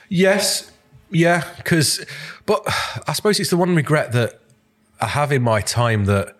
Yes, 0.09 0.71
yeah, 1.09 1.43
because, 1.57 2.05
but 2.45 2.61
I 3.07 3.13
suppose 3.13 3.39
it's 3.39 3.49
the 3.49 3.57
one 3.57 3.75
regret 3.75 4.11
that 4.11 4.39
I 4.99 5.07
have 5.07 5.31
in 5.31 5.41
my 5.41 5.61
time 5.61 6.05
that 6.05 6.35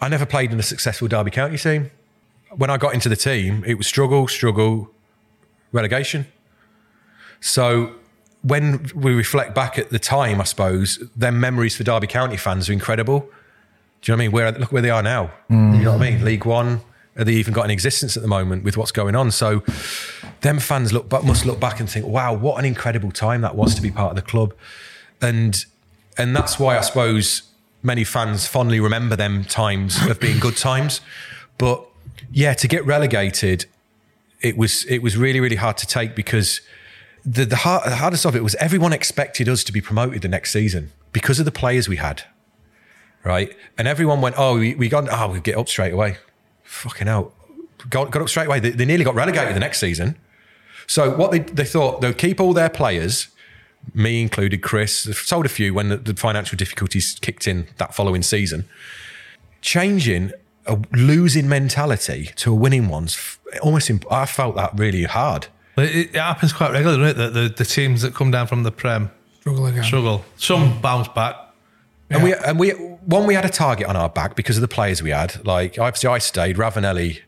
I 0.00 0.08
never 0.08 0.24
played 0.24 0.50
in 0.52 0.58
a 0.58 0.62
successful 0.62 1.08
Derby 1.08 1.30
County 1.30 1.58
team. 1.58 1.90
When 2.56 2.70
I 2.70 2.78
got 2.78 2.94
into 2.94 3.08
the 3.08 3.16
team, 3.16 3.62
it 3.66 3.74
was 3.74 3.86
struggle, 3.86 4.26
struggle, 4.28 4.90
relegation. 5.72 6.26
So 7.40 7.94
when 8.42 8.90
we 8.94 9.12
reflect 9.12 9.54
back 9.54 9.78
at 9.78 9.90
the 9.90 9.98
time, 9.98 10.40
I 10.40 10.44
suppose, 10.44 11.02
then 11.16 11.40
memories 11.40 11.76
for 11.76 11.84
Derby 11.84 12.06
County 12.06 12.36
fans 12.36 12.68
are 12.68 12.72
incredible. 12.72 13.20
Do 14.00 14.12
you 14.12 14.16
know 14.16 14.16
what 14.16 14.22
I 14.22 14.26
mean? 14.26 14.32
Where 14.32 14.52
look 14.52 14.72
where 14.72 14.82
they 14.82 14.90
are 14.90 15.02
now. 15.02 15.30
You 15.48 15.56
know 15.56 15.92
what 15.92 16.02
I 16.02 16.10
mean? 16.10 16.20
Mm. 16.20 16.24
League 16.24 16.44
One. 16.46 16.80
Are 17.16 17.24
they 17.24 17.34
even 17.34 17.52
got 17.52 17.64
an 17.64 17.70
existence 17.70 18.16
at 18.16 18.22
the 18.22 18.28
moment 18.28 18.62
with 18.62 18.76
what's 18.76 18.92
going 18.92 19.16
on? 19.16 19.30
So, 19.32 19.62
them 20.42 20.58
fans 20.58 20.92
look 20.92 21.08
back, 21.08 21.24
must 21.24 21.44
look 21.44 21.58
back 21.58 21.80
and 21.80 21.90
think, 21.90 22.06
"Wow, 22.06 22.32
what 22.32 22.58
an 22.58 22.64
incredible 22.64 23.10
time 23.10 23.40
that 23.42 23.56
was 23.56 23.74
to 23.74 23.82
be 23.82 23.90
part 23.90 24.10
of 24.10 24.16
the 24.16 24.22
club," 24.22 24.54
and 25.20 25.62
and 26.16 26.34
that's 26.34 26.58
why 26.58 26.78
I 26.78 26.80
suppose 26.82 27.42
many 27.82 28.04
fans 28.04 28.46
fondly 28.46 28.78
remember 28.78 29.16
them 29.16 29.44
times 29.44 30.00
of 30.06 30.20
being 30.20 30.38
good 30.38 30.56
times. 30.56 31.00
But 31.58 31.84
yeah, 32.30 32.54
to 32.54 32.68
get 32.68 32.86
relegated, 32.86 33.66
it 34.40 34.56
was 34.56 34.84
it 34.84 34.98
was 35.02 35.16
really 35.16 35.40
really 35.40 35.56
hard 35.56 35.76
to 35.78 35.86
take 35.86 36.14
because 36.14 36.60
the 37.24 37.44
the, 37.44 37.56
hard, 37.56 37.84
the 37.84 37.96
hardest 37.96 38.24
of 38.24 38.34
it 38.34 38.42
was 38.42 38.54
everyone 38.56 38.92
expected 38.92 39.48
us 39.48 39.64
to 39.64 39.72
be 39.72 39.80
promoted 39.80 40.22
the 40.22 40.28
next 40.28 40.52
season 40.52 40.92
because 41.12 41.38
of 41.38 41.44
the 41.44 41.52
players 41.52 41.88
we 41.88 41.96
had, 41.96 42.22
right? 43.24 43.54
And 43.76 43.86
everyone 43.86 44.20
went, 44.20 44.36
"Oh, 44.38 44.58
we, 44.58 44.74
we 44.74 44.88
got 44.88 45.08
oh 45.10 45.32
we 45.32 45.40
get 45.40 45.56
up 45.56 45.68
straight 45.68 45.92
away." 45.92 46.16
Fucking 46.62 47.08
out, 47.08 47.32
got, 47.88 48.10
got 48.10 48.22
up 48.22 48.28
straight 48.28 48.46
away. 48.46 48.60
They, 48.60 48.70
they 48.70 48.84
nearly 48.84 49.04
got 49.04 49.14
relegated 49.14 49.56
the 49.56 49.60
next 49.60 49.80
season. 49.80 50.16
So 50.86 51.14
what 51.16 51.30
they 51.30 51.40
they 51.40 51.64
thought 51.64 52.00
they'll 52.00 52.12
keep 52.12 52.40
all 52.40 52.52
their 52.52 52.70
players, 52.70 53.28
me 53.94 54.22
included, 54.22 54.62
Chris 54.62 55.08
sold 55.18 55.46
a 55.46 55.48
few 55.48 55.74
when 55.74 55.88
the, 55.88 55.96
the 55.96 56.14
financial 56.14 56.56
difficulties 56.56 57.18
kicked 57.20 57.46
in 57.46 57.66
that 57.78 57.94
following 57.94 58.22
season. 58.22 58.68
Changing 59.60 60.32
a 60.70 60.80
losing 60.92 61.48
mentality 61.48 62.30
to 62.36 62.52
a 62.52 62.54
winning 62.54 62.88
one's 62.88 63.38
almost. 63.62 63.90
Imp- 63.90 64.10
I 64.10 64.26
felt 64.26 64.56
that 64.56 64.78
really 64.78 65.04
hard. 65.04 65.48
It, 65.76 66.14
it 66.14 66.16
happens 66.16 66.52
quite 66.52 66.72
regularly, 66.72 67.12
doesn't 67.12 67.20
it? 67.20 67.32
That 67.32 67.40
the, 67.40 67.54
the 67.54 67.64
teams 67.64 68.02
that 68.02 68.14
come 68.14 68.30
down 68.30 68.46
from 68.46 68.62
the 68.62 68.72
Prem 68.72 69.10
Struggle 69.40 69.66
again. 69.66 69.84
struggle. 69.84 70.24
Some 70.36 70.72
mm. 70.72 70.82
bounce 70.82 71.08
back. 71.08 71.36
And 72.10 72.24
we 72.24 72.34
and 72.34 72.58
we 72.58 72.70
one 72.70 73.26
we 73.26 73.34
had 73.34 73.44
a 73.44 73.48
target 73.48 73.86
on 73.86 73.96
our 73.96 74.08
back 74.08 74.34
because 74.34 74.56
of 74.56 74.62
the 74.62 74.68
players 74.68 75.02
we 75.02 75.10
had. 75.10 75.44
Like 75.46 75.78
obviously 75.78 76.08
I 76.08 76.18
stayed, 76.18 76.56
Ravanelli, 76.56 77.20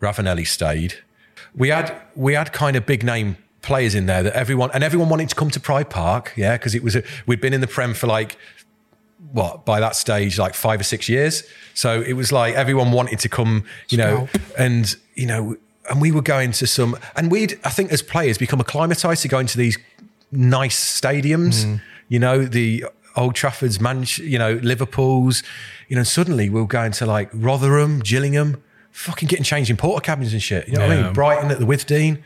Ravanelli 0.00 0.46
stayed. 0.46 0.94
We 1.54 1.68
had 1.68 1.94
we 2.16 2.32
had 2.32 2.52
kind 2.52 2.76
of 2.76 2.86
big 2.86 3.04
name 3.04 3.36
players 3.60 3.94
in 3.94 4.06
there 4.06 4.22
that 4.22 4.32
everyone 4.32 4.70
and 4.72 4.82
everyone 4.82 5.10
wanted 5.10 5.28
to 5.28 5.34
come 5.34 5.50
to 5.50 5.60
Pride 5.60 5.90
Park, 5.90 6.32
yeah, 6.34 6.56
because 6.56 6.74
it 6.74 6.82
was 6.82 6.96
a, 6.96 7.02
we'd 7.26 7.42
been 7.42 7.52
in 7.52 7.60
the 7.60 7.66
Prem 7.66 7.92
for 7.92 8.06
like 8.06 8.38
what 9.30 9.64
by 9.64 9.80
that 9.80 9.96
stage 9.96 10.38
like 10.38 10.54
five 10.54 10.80
or 10.80 10.84
six 10.84 11.08
years. 11.08 11.44
So 11.74 12.00
it 12.00 12.14
was 12.14 12.32
like 12.32 12.54
everyone 12.54 12.92
wanted 12.92 13.18
to 13.20 13.28
come, 13.28 13.64
you 13.88 13.98
know, 13.98 14.28
and 14.58 14.94
you 15.14 15.26
know, 15.26 15.56
and 15.90 16.00
we 16.00 16.12
were 16.12 16.22
going 16.22 16.52
to 16.52 16.66
some, 16.66 16.96
and 17.16 17.30
we'd 17.30 17.58
I 17.64 17.70
think 17.70 17.92
as 17.92 18.02
players 18.02 18.38
become 18.38 18.60
acclimatized 18.60 19.22
to 19.22 19.28
going 19.28 19.46
to 19.48 19.58
these 19.58 19.78
nice 20.30 21.00
stadiums, 21.00 21.64
mm. 21.64 21.80
you 22.08 22.18
know, 22.18 22.44
the 22.44 22.84
Old 23.16 23.34
Trafford's, 23.34 23.80
Man, 23.80 24.04
you 24.16 24.38
know, 24.38 24.54
Liverpool's, 24.62 25.42
you 25.88 25.96
know, 25.96 26.02
suddenly 26.02 26.48
we 26.48 26.60
were 26.60 26.66
going 26.66 26.92
to 26.92 27.06
like 27.06 27.30
Rotherham, 27.32 28.00
Gillingham, 28.00 28.62
fucking 28.90 29.28
getting 29.28 29.44
changed 29.44 29.70
in 29.70 29.76
porter 29.76 30.02
cabins 30.02 30.32
and 30.32 30.42
shit. 30.42 30.68
You 30.68 30.74
know 30.74 30.86
what 30.86 30.96
I 30.96 31.02
mean? 31.02 31.12
Brighton 31.12 31.50
at 31.50 31.58
the 31.58 31.66
Withdean. 31.66 32.22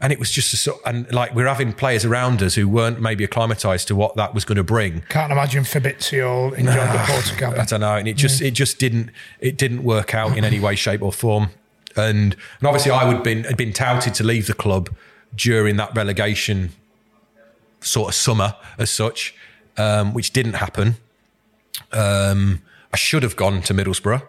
And 0.00 0.12
it 0.12 0.18
was 0.18 0.30
just 0.30 0.52
a 0.52 0.56
sort, 0.56 0.80
and 0.84 1.10
like 1.12 1.34
we're 1.34 1.46
having 1.46 1.72
players 1.72 2.04
around 2.04 2.42
us 2.42 2.56
who 2.56 2.68
weren't 2.68 3.00
maybe 3.00 3.24
acclimatized 3.24 3.88
to 3.88 3.96
what 3.96 4.16
that 4.16 4.34
was 4.34 4.44
going 4.44 4.56
to 4.56 4.64
bring. 4.64 5.02
Can't 5.08 5.32
imagine 5.32 5.64
Fabrizio 5.64 6.52
enjoying 6.52 6.92
the 6.92 7.04
Porter 7.06 7.60
I 7.60 7.64
don't 7.64 7.80
know, 7.80 7.96
and 7.96 8.08
it 8.08 8.16
just 8.16 8.42
it 8.42 8.52
just 8.52 8.78
didn't 8.78 9.10
it 9.40 9.56
didn't 9.56 9.84
work 9.84 10.14
out 10.14 10.36
in 10.36 10.44
any 10.44 10.60
way, 10.60 10.74
shape, 10.74 11.00
or 11.00 11.12
form. 11.12 11.50
And 11.96 12.36
and 12.58 12.68
obviously, 12.68 12.90
I 12.90 13.04
would 13.04 13.22
been 13.22 13.44
had 13.44 13.56
been 13.56 13.72
touted 13.72 14.14
to 14.14 14.24
leave 14.24 14.46
the 14.46 14.54
club 14.54 14.90
during 15.34 15.76
that 15.76 15.94
relegation 15.96 16.72
sort 17.80 18.08
of 18.08 18.14
summer 18.14 18.56
as 18.78 18.90
such, 18.90 19.34
um, 19.76 20.12
which 20.12 20.32
didn't 20.32 20.54
happen. 20.54 20.96
Um, 21.92 22.62
I 22.92 22.96
should 22.96 23.22
have 23.22 23.36
gone 23.36 23.62
to 23.62 23.74
Middlesbrough 23.74 24.22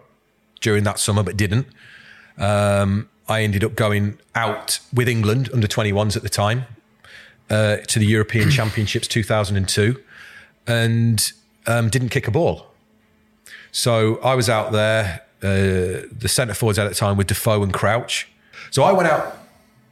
during 0.60 0.84
that 0.84 0.98
summer, 0.98 1.22
but 1.22 1.36
didn't. 1.36 1.66
Um, 2.38 3.08
I 3.28 3.42
ended 3.42 3.64
up 3.64 3.74
going 3.74 4.18
out 4.34 4.78
with 4.92 5.08
England 5.08 5.50
under 5.52 5.66
21s 5.66 6.16
at 6.16 6.22
the 6.22 6.28
time 6.28 6.66
uh, 7.50 7.78
to 7.78 7.98
the 7.98 8.06
European 8.06 8.50
Championships 8.58 9.08
2002 9.08 10.02
and 10.66 11.32
um, 11.66 11.88
didn't 11.88 12.10
kick 12.10 12.28
a 12.28 12.30
ball. 12.30 12.66
So 13.72 14.16
I 14.22 14.34
was 14.34 14.48
out 14.48 14.72
there, 14.72 15.22
uh, 15.42 16.06
the 16.10 16.28
centre 16.28 16.54
forwards 16.54 16.78
at 16.78 16.88
the 16.88 16.94
time 16.94 17.16
with 17.16 17.26
Defoe 17.26 17.62
and 17.62 17.72
Crouch. 17.72 18.28
So 18.70 18.82
I 18.82 18.92
went 18.92 19.08
out 19.08 19.36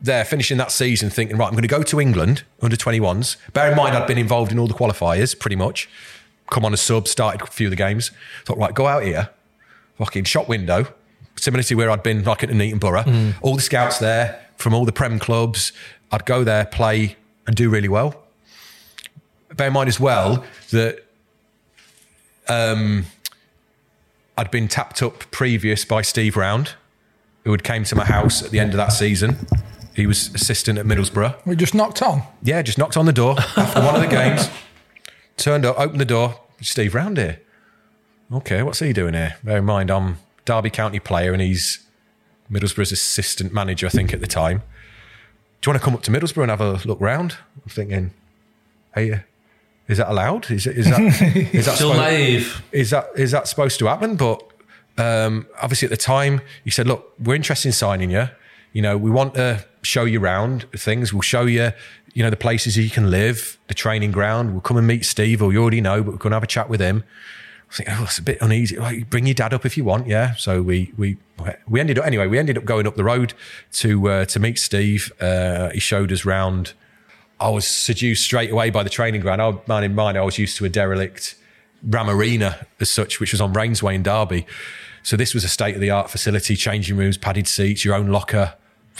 there, 0.00 0.24
finishing 0.24 0.58
that 0.58 0.70
season, 0.70 1.10
thinking, 1.10 1.36
right, 1.36 1.46
I'm 1.46 1.52
going 1.52 1.62
to 1.62 1.68
go 1.68 1.82
to 1.82 2.00
England 2.00 2.44
under 2.62 2.76
21s. 2.76 3.36
Bear 3.52 3.70
in 3.70 3.76
mind, 3.76 3.96
I'd 3.96 4.06
been 4.06 4.18
involved 4.18 4.52
in 4.52 4.58
all 4.58 4.66
the 4.66 4.74
qualifiers 4.74 5.38
pretty 5.38 5.56
much. 5.56 5.88
Come 6.50 6.64
on 6.64 6.74
a 6.74 6.76
sub, 6.76 7.08
started 7.08 7.42
a 7.42 7.46
few 7.46 7.66
of 7.68 7.70
the 7.70 7.76
games. 7.76 8.10
Thought, 8.44 8.58
right, 8.58 8.74
go 8.74 8.86
out 8.86 9.02
here, 9.02 9.30
fucking 9.96 10.24
shop 10.24 10.48
window, 10.48 10.86
similar 11.44 11.62
to 11.62 11.74
where 11.74 11.90
I'd 11.90 12.02
been 12.02 12.24
like 12.24 12.42
at 12.42 12.48
Neaton 12.48 12.80
Borough. 12.80 13.04
All 13.42 13.54
the 13.54 13.62
scouts 13.62 13.98
there 13.98 14.40
from 14.56 14.74
all 14.74 14.84
the 14.84 14.92
Prem 14.92 15.18
clubs. 15.18 15.72
I'd 16.10 16.24
go 16.24 16.42
there, 16.42 16.64
play, 16.64 17.16
and 17.46 17.54
do 17.54 17.68
really 17.70 17.88
well. 17.88 18.22
Bear 19.54 19.68
in 19.68 19.72
mind 19.72 19.88
as 19.88 20.00
well 20.00 20.44
that 20.70 21.04
um, 22.48 23.04
I'd 24.36 24.50
been 24.50 24.66
tapped 24.68 25.02
up 25.02 25.30
previous 25.30 25.84
by 25.84 26.02
Steve 26.02 26.36
Round, 26.36 26.72
who 27.44 27.52
had 27.52 27.62
came 27.62 27.84
to 27.84 27.94
my 27.94 28.04
house 28.04 28.42
at 28.42 28.50
the 28.50 28.58
end 28.58 28.70
of 28.70 28.78
that 28.78 28.88
season. 28.92 29.46
He 29.94 30.06
was 30.06 30.34
assistant 30.34 30.78
at 30.78 30.86
Middlesbrough. 30.86 31.46
We 31.46 31.54
just 31.54 31.74
knocked 31.74 32.02
on. 32.02 32.22
Yeah, 32.42 32.62
just 32.62 32.78
knocked 32.78 32.96
on 32.96 33.06
the 33.06 33.12
door 33.12 33.36
after 33.38 33.80
one 33.80 33.94
of 33.94 34.00
the 34.00 34.08
games. 34.08 34.48
Turned 35.36 35.64
up, 35.64 35.78
opened 35.78 36.00
the 36.00 36.04
door. 36.04 36.40
Steve 36.60 36.94
Round 36.94 37.16
here. 37.16 37.40
Okay, 38.32 38.62
what's 38.62 38.78
he 38.80 38.92
doing 38.92 39.14
here? 39.14 39.36
Bear 39.44 39.58
in 39.58 39.64
mind, 39.64 39.90
I'm 39.90 40.16
Derby 40.44 40.70
County 40.70 40.98
player 41.00 41.32
and 41.32 41.40
he's 41.42 41.80
Middlesbrough's 42.50 42.92
assistant 42.92 43.52
manager, 43.52 43.86
I 43.86 43.90
think, 43.90 44.12
at 44.12 44.20
the 44.20 44.26
time. 44.26 44.62
Do 45.60 45.68
you 45.68 45.72
want 45.72 45.82
to 45.82 45.84
come 45.84 45.94
up 45.94 46.02
to 46.02 46.10
Middlesbrough 46.10 46.42
and 46.42 46.50
have 46.50 46.60
a 46.60 46.80
look 46.86 47.00
round? 47.00 47.36
I'm 47.64 47.70
thinking, 47.70 48.10
hey, 48.94 49.12
uh, 49.12 49.18
is 49.88 49.98
that 49.98 50.10
allowed? 50.10 50.50
Is, 50.50 50.66
is 50.66 50.86
that 50.90 51.00
is 51.54 51.66
that 51.66 51.76
Still 51.76 51.92
supposed- 51.92 51.96
naive. 51.98 52.62
is 52.72 52.90
that 52.90 53.06
is 53.16 53.30
that 53.30 53.48
supposed 53.48 53.78
to 53.78 53.86
happen? 53.86 54.16
But 54.16 54.42
um, 54.98 55.46
obviously, 55.60 55.86
at 55.86 55.90
the 55.90 55.96
time, 55.96 56.40
he 56.64 56.70
said, 56.70 56.86
"Look, 56.86 57.12
we're 57.18 57.34
interested 57.34 57.68
in 57.68 57.72
signing 57.72 58.10
you. 58.10 58.28
You 58.72 58.82
know, 58.82 58.96
we 58.98 59.10
want 59.10 59.34
to 59.34 59.64
show 59.82 60.04
you 60.04 60.20
around 60.20 60.66
things. 60.76 61.12
We'll 61.12 61.22
show 61.22 61.42
you, 61.46 61.72
you 62.12 62.22
know, 62.22 62.30
the 62.30 62.36
places 62.36 62.76
you 62.76 62.90
can 62.90 63.10
live, 63.10 63.58
the 63.68 63.74
training 63.74 64.12
ground. 64.12 64.52
We'll 64.52 64.60
come 64.62 64.76
and 64.76 64.86
meet 64.86 65.04
Steve, 65.04 65.42
or 65.42 65.52
you 65.52 65.60
already 65.62 65.80
know, 65.80 66.02
but 66.02 66.12
we're 66.12 66.18
going 66.18 66.30
to 66.32 66.36
have 66.36 66.42
a 66.42 66.46
chat 66.46 66.68
with 66.68 66.80
him." 66.80 67.04
I 67.70 67.74
think, 67.74 67.88
oh, 67.90 68.04
it's 68.04 68.18
a 68.18 68.22
bit 68.22 68.38
uneasy. 68.40 68.76
Like, 68.76 69.10
bring 69.10 69.26
your 69.26 69.34
dad 69.34 69.52
up 69.52 69.66
if 69.66 69.76
you 69.76 69.84
want, 69.84 70.06
yeah. 70.06 70.34
So 70.34 70.62
we 70.62 70.92
we 70.96 71.16
we 71.66 71.80
ended 71.80 71.98
up 71.98 72.06
anyway. 72.06 72.26
We 72.26 72.38
ended 72.38 72.56
up 72.56 72.64
going 72.64 72.86
up 72.86 72.96
the 72.96 73.04
road 73.04 73.34
to 73.72 74.08
uh, 74.08 74.24
to 74.26 74.38
meet 74.38 74.58
Steve. 74.58 75.12
Uh, 75.20 75.70
he 75.70 75.80
showed 75.80 76.12
us 76.12 76.24
round. 76.24 76.74
I 77.40 77.50
was 77.50 77.66
seduced 77.66 78.22
straight 78.22 78.50
away 78.50 78.70
by 78.70 78.84
the 78.84 78.90
training 78.90 79.20
ground. 79.20 79.42
I, 79.42 79.58
man 79.66 79.82
in 79.82 79.94
mind, 79.94 80.16
I 80.16 80.22
was 80.22 80.38
used 80.38 80.56
to 80.58 80.64
a 80.64 80.68
derelict 80.68 81.36
Ram 81.82 82.08
Arena 82.08 82.66
as 82.80 82.90
such, 82.90 83.20
which 83.20 83.32
was 83.32 83.40
on 83.40 83.52
Raynesway 83.52 83.94
in 83.94 84.02
Derby. 84.02 84.46
So 85.02 85.16
this 85.16 85.34
was 85.34 85.44
a 85.44 85.48
state 85.48 85.74
of 85.74 85.80
the 85.80 85.90
art 85.90 86.10
facility, 86.10 86.56
changing 86.56 86.96
rooms, 86.96 87.18
padded 87.18 87.46
seats, 87.46 87.84
your 87.84 87.94
own 87.94 88.08
locker. 88.08 88.54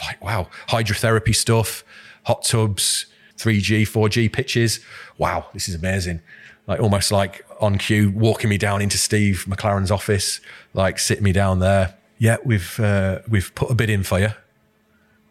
Like, 0.04 0.22
wow, 0.22 0.48
hydrotherapy 0.68 1.34
stuff, 1.34 1.84
hot 2.24 2.44
tubs, 2.44 3.06
3G, 3.38 3.82
4G 3.82 4.32
pitches. 4.32 4.80
Wow, 5.16 5.46
this 5.54 5.68
is 5.68 5.74
amazing. 5.74 6.20
Like 6.66 6.80
almost 6.80 7.12
like 7.12 7.43
on 7.60 7.78
cue, 7.78 8.10
walking 8.10 8.50
me 8.50 8.58
down 8.58 8.82
into 8.82 8.98
Steve 8.98 9.44
McClaren's 9.48 9.90
office, 9.90 10.40
like 10.72 10.98
sitting 10.98 11.24
me 11.24 11.32
down 11.32 11.60
there. 11.60 11.94
Yeah, 12.18 12.36
we've 12.44 12.78
uh, 12.80 13.20
we've 13.28 13.54
put 13.54 13.70
a 13.70 13.74
bid 13.74 13.90
in 13.90 14.02
for 14.02 14.20
you. 14.20 14.30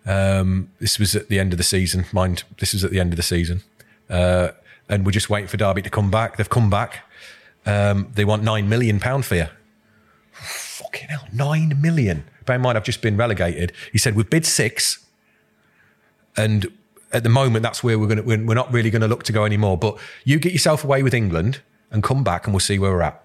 Um, 0.05 0.71
this 0.79 0.99
was 0.99 1.15
at 1.15 1.29
the 1.29 1.39
end 1.39 1.53
of 1.53 1.57
the 1.57 1.63
season. 1.63 2.05
Mind, 2.11 2.43
this 2.59 2.73
was 2.73 2.83
at 2.83 2.91
the 2.91 2.99
end 2.99 3.13
of 3.13 3.17
the 3.17 3.23
season, 3.23 3.63
uh, 4.09 4.49
and 4.89 5.05
we're 5.05 5.11
just 5.11 5.29
waiting 5.29 5.47
for 5.47 5.57
Derby 5.57 5.81
to 5.81 5.89
come 5.89 6.11
back. 6.11 6.37
They've 6.37 6.49
come 6.49 6.69
back. 6.69 7.09
Um, 7.65 8.11
they 8.13 8.25
want 8.25 8.43
nine 8.43 8.67
million 8.67 8.99
pound 8.99 9.25
for 9.25 9.35
you. 9.35 9.47
Fucking 10.33 11.07
hell, 11.07 11.27
nine 11.31 11.79
million. 11.81 12.25
Bear 12.45 12.57
in 12.57 12.61
mind, 12.61 12.77
I've 12.77 12.83
just 12.83 13.01
been 13.01 13.15
relegated. 13.15 13.71
He 13.91 13.97
said 13.97 14.15
we've 14.15 14.29
bid 14.29 14.45
six, 14.45 15.05
and 16.35 16.67
at 17.13 17.23
the 17.23 17.29
moment, 17.29 17.63
that's 17.63 17.83
where 17.83 17.97
we're 17.97 18.07
going. 18.07 18.25
We're 18.25 18.43
we're 18.43 18.55
not 18.55 18.73
really 18.73 18.89
going 18.89 19.03
to 19.03 19.07
look 19.07 19.23
to 19.23 19.31
go 19.31 19.45
anymore. 19.45 19.77
But 19.77 19.97
you 20.25 20.39
get 20.39 20.51
yourself 20.51 20.83
away 20.83 21.03
with 21.03 21.13
England 21.13 21.61
and 21.93 22.03
come 22.03 22.23
back, 22.23 22.45
and 22.45 22.53
we'll 22.53 22.59
see 22.59 22.77
where 22.77 22.91
we're 22.91 23.01
at. 23.03 23.23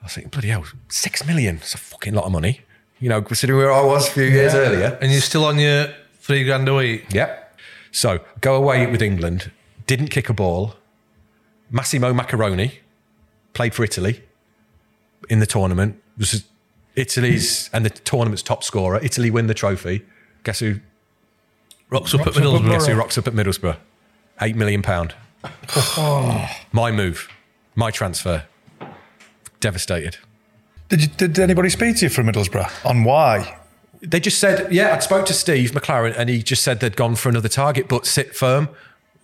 I 0.00 0.04
was 0.06 0.14
thinking, 0.14 0.30
bloody 0.30 0.48
hell, 0.48 0.64
six 0.88 1.26
million. 1.26 1.56
It's 1.56 1.74
a 1.74 1.78
fucking 1.78 2.14
lot 2.14 2.24
of 2.24 2.32
money. 2.32 2.62
You 3.00 3.10
know, 3.10 3.20
considering 3.20 3.58
where 3.58 3.72
I 3.72 3.84
was 3.84 4.08
a 4.08 4.10
few 4.12 4.24
years 4.24 4.54
earlier. 4.54 4.96
And 5.02 5.12
you're 5.12 5.20
still 5.20 5.44
on 5.44 5.58
your 5.58 5.88
three 6.14 6.44
grand 6.44 6.66
a 6.68 6.74
week. 6.74 7.12
Yep. 7.12 7.58
So 7.90 8.20
go 8.40 8.54
away 8.54 8.86
with 8.86 9.02
England, 9.02 9.50
didn't 9.86 10.08
kick 10.08 10.28
a 10.30 10.32
ball. 10.32 10.74
Massimo 11.70 12.12
Maccarone 12.12 12.72
played 13.52 13.74
for 13.74 13.84
Italy 13.84 14.22
in 15.28 15.40
the 15.40 15.46
tournament. 15.46 16.00
Was 16.16 16.44
Italy's 16.94 17.68
and 17.72 17.84
the 17.84 17.90
tournament's 17.90 18.42
top 18.42 18.64
scorer. 18.64 19.00
Italy 19.02 19.30
win 19.30 19.46
the 19.46 19.54
trophy. 19.54 20.04
Guess 20.44 20.60
who? 20.60 20.80
Rocks 21.90 22.14
up 22.14 22.20
Rocks 22.20 22.36
at 22.36 22.44
up 22.44 22.46
at 22.46 22.62
Middlesbrough. 22.62 22.70
Guess 22.70 22.86
who 22.86 22.94
rocks 22.94 23.18
up 23.18 23.26
at 23.26 23.34
Middlesbrough? 23.34 23.76
Eight 24.40 24.56
million 24.56 24.82
pound. 24.82 25.14
Oh. 25.76 26.48
My 26.72 26.90
move, 26.90 27.28
my 27.76 27.90
transfer. 27.90 28.44
Devastated. 29.60 30.16
Did, 30.88 31.02
you, 31.02 31.08
did 31.08 31.38
anybody 31.38 31.68
speak 31.70 31.96
to 31.96 32.06
you 32.06 32.08
from 32.08 32.26
Middlesbrough 32.26 32.84
on 32.84 33.04
why? 33.04 33.58
They 34.02 34.20
just 34.20 34.38
said, 34.38 34.72
yeah, 34.72 34.94
I 34.94 34.98
spoke 34.98 35.26
to 35.26 35.32
Steve 35.32 35.72
McClaren 35.72 36.14
and 36.16 36.28
he 36.28 36.42
just 36.42 36.62
said 36.62 36.80
they'd 36.80 36.96
gone 36.96 37.16
for 37.16 37.28
another 37.28 37.48
target, 37.48 37.88
but 37.88 38.06
sit 38.06 38.36
firm. 38.36 38.68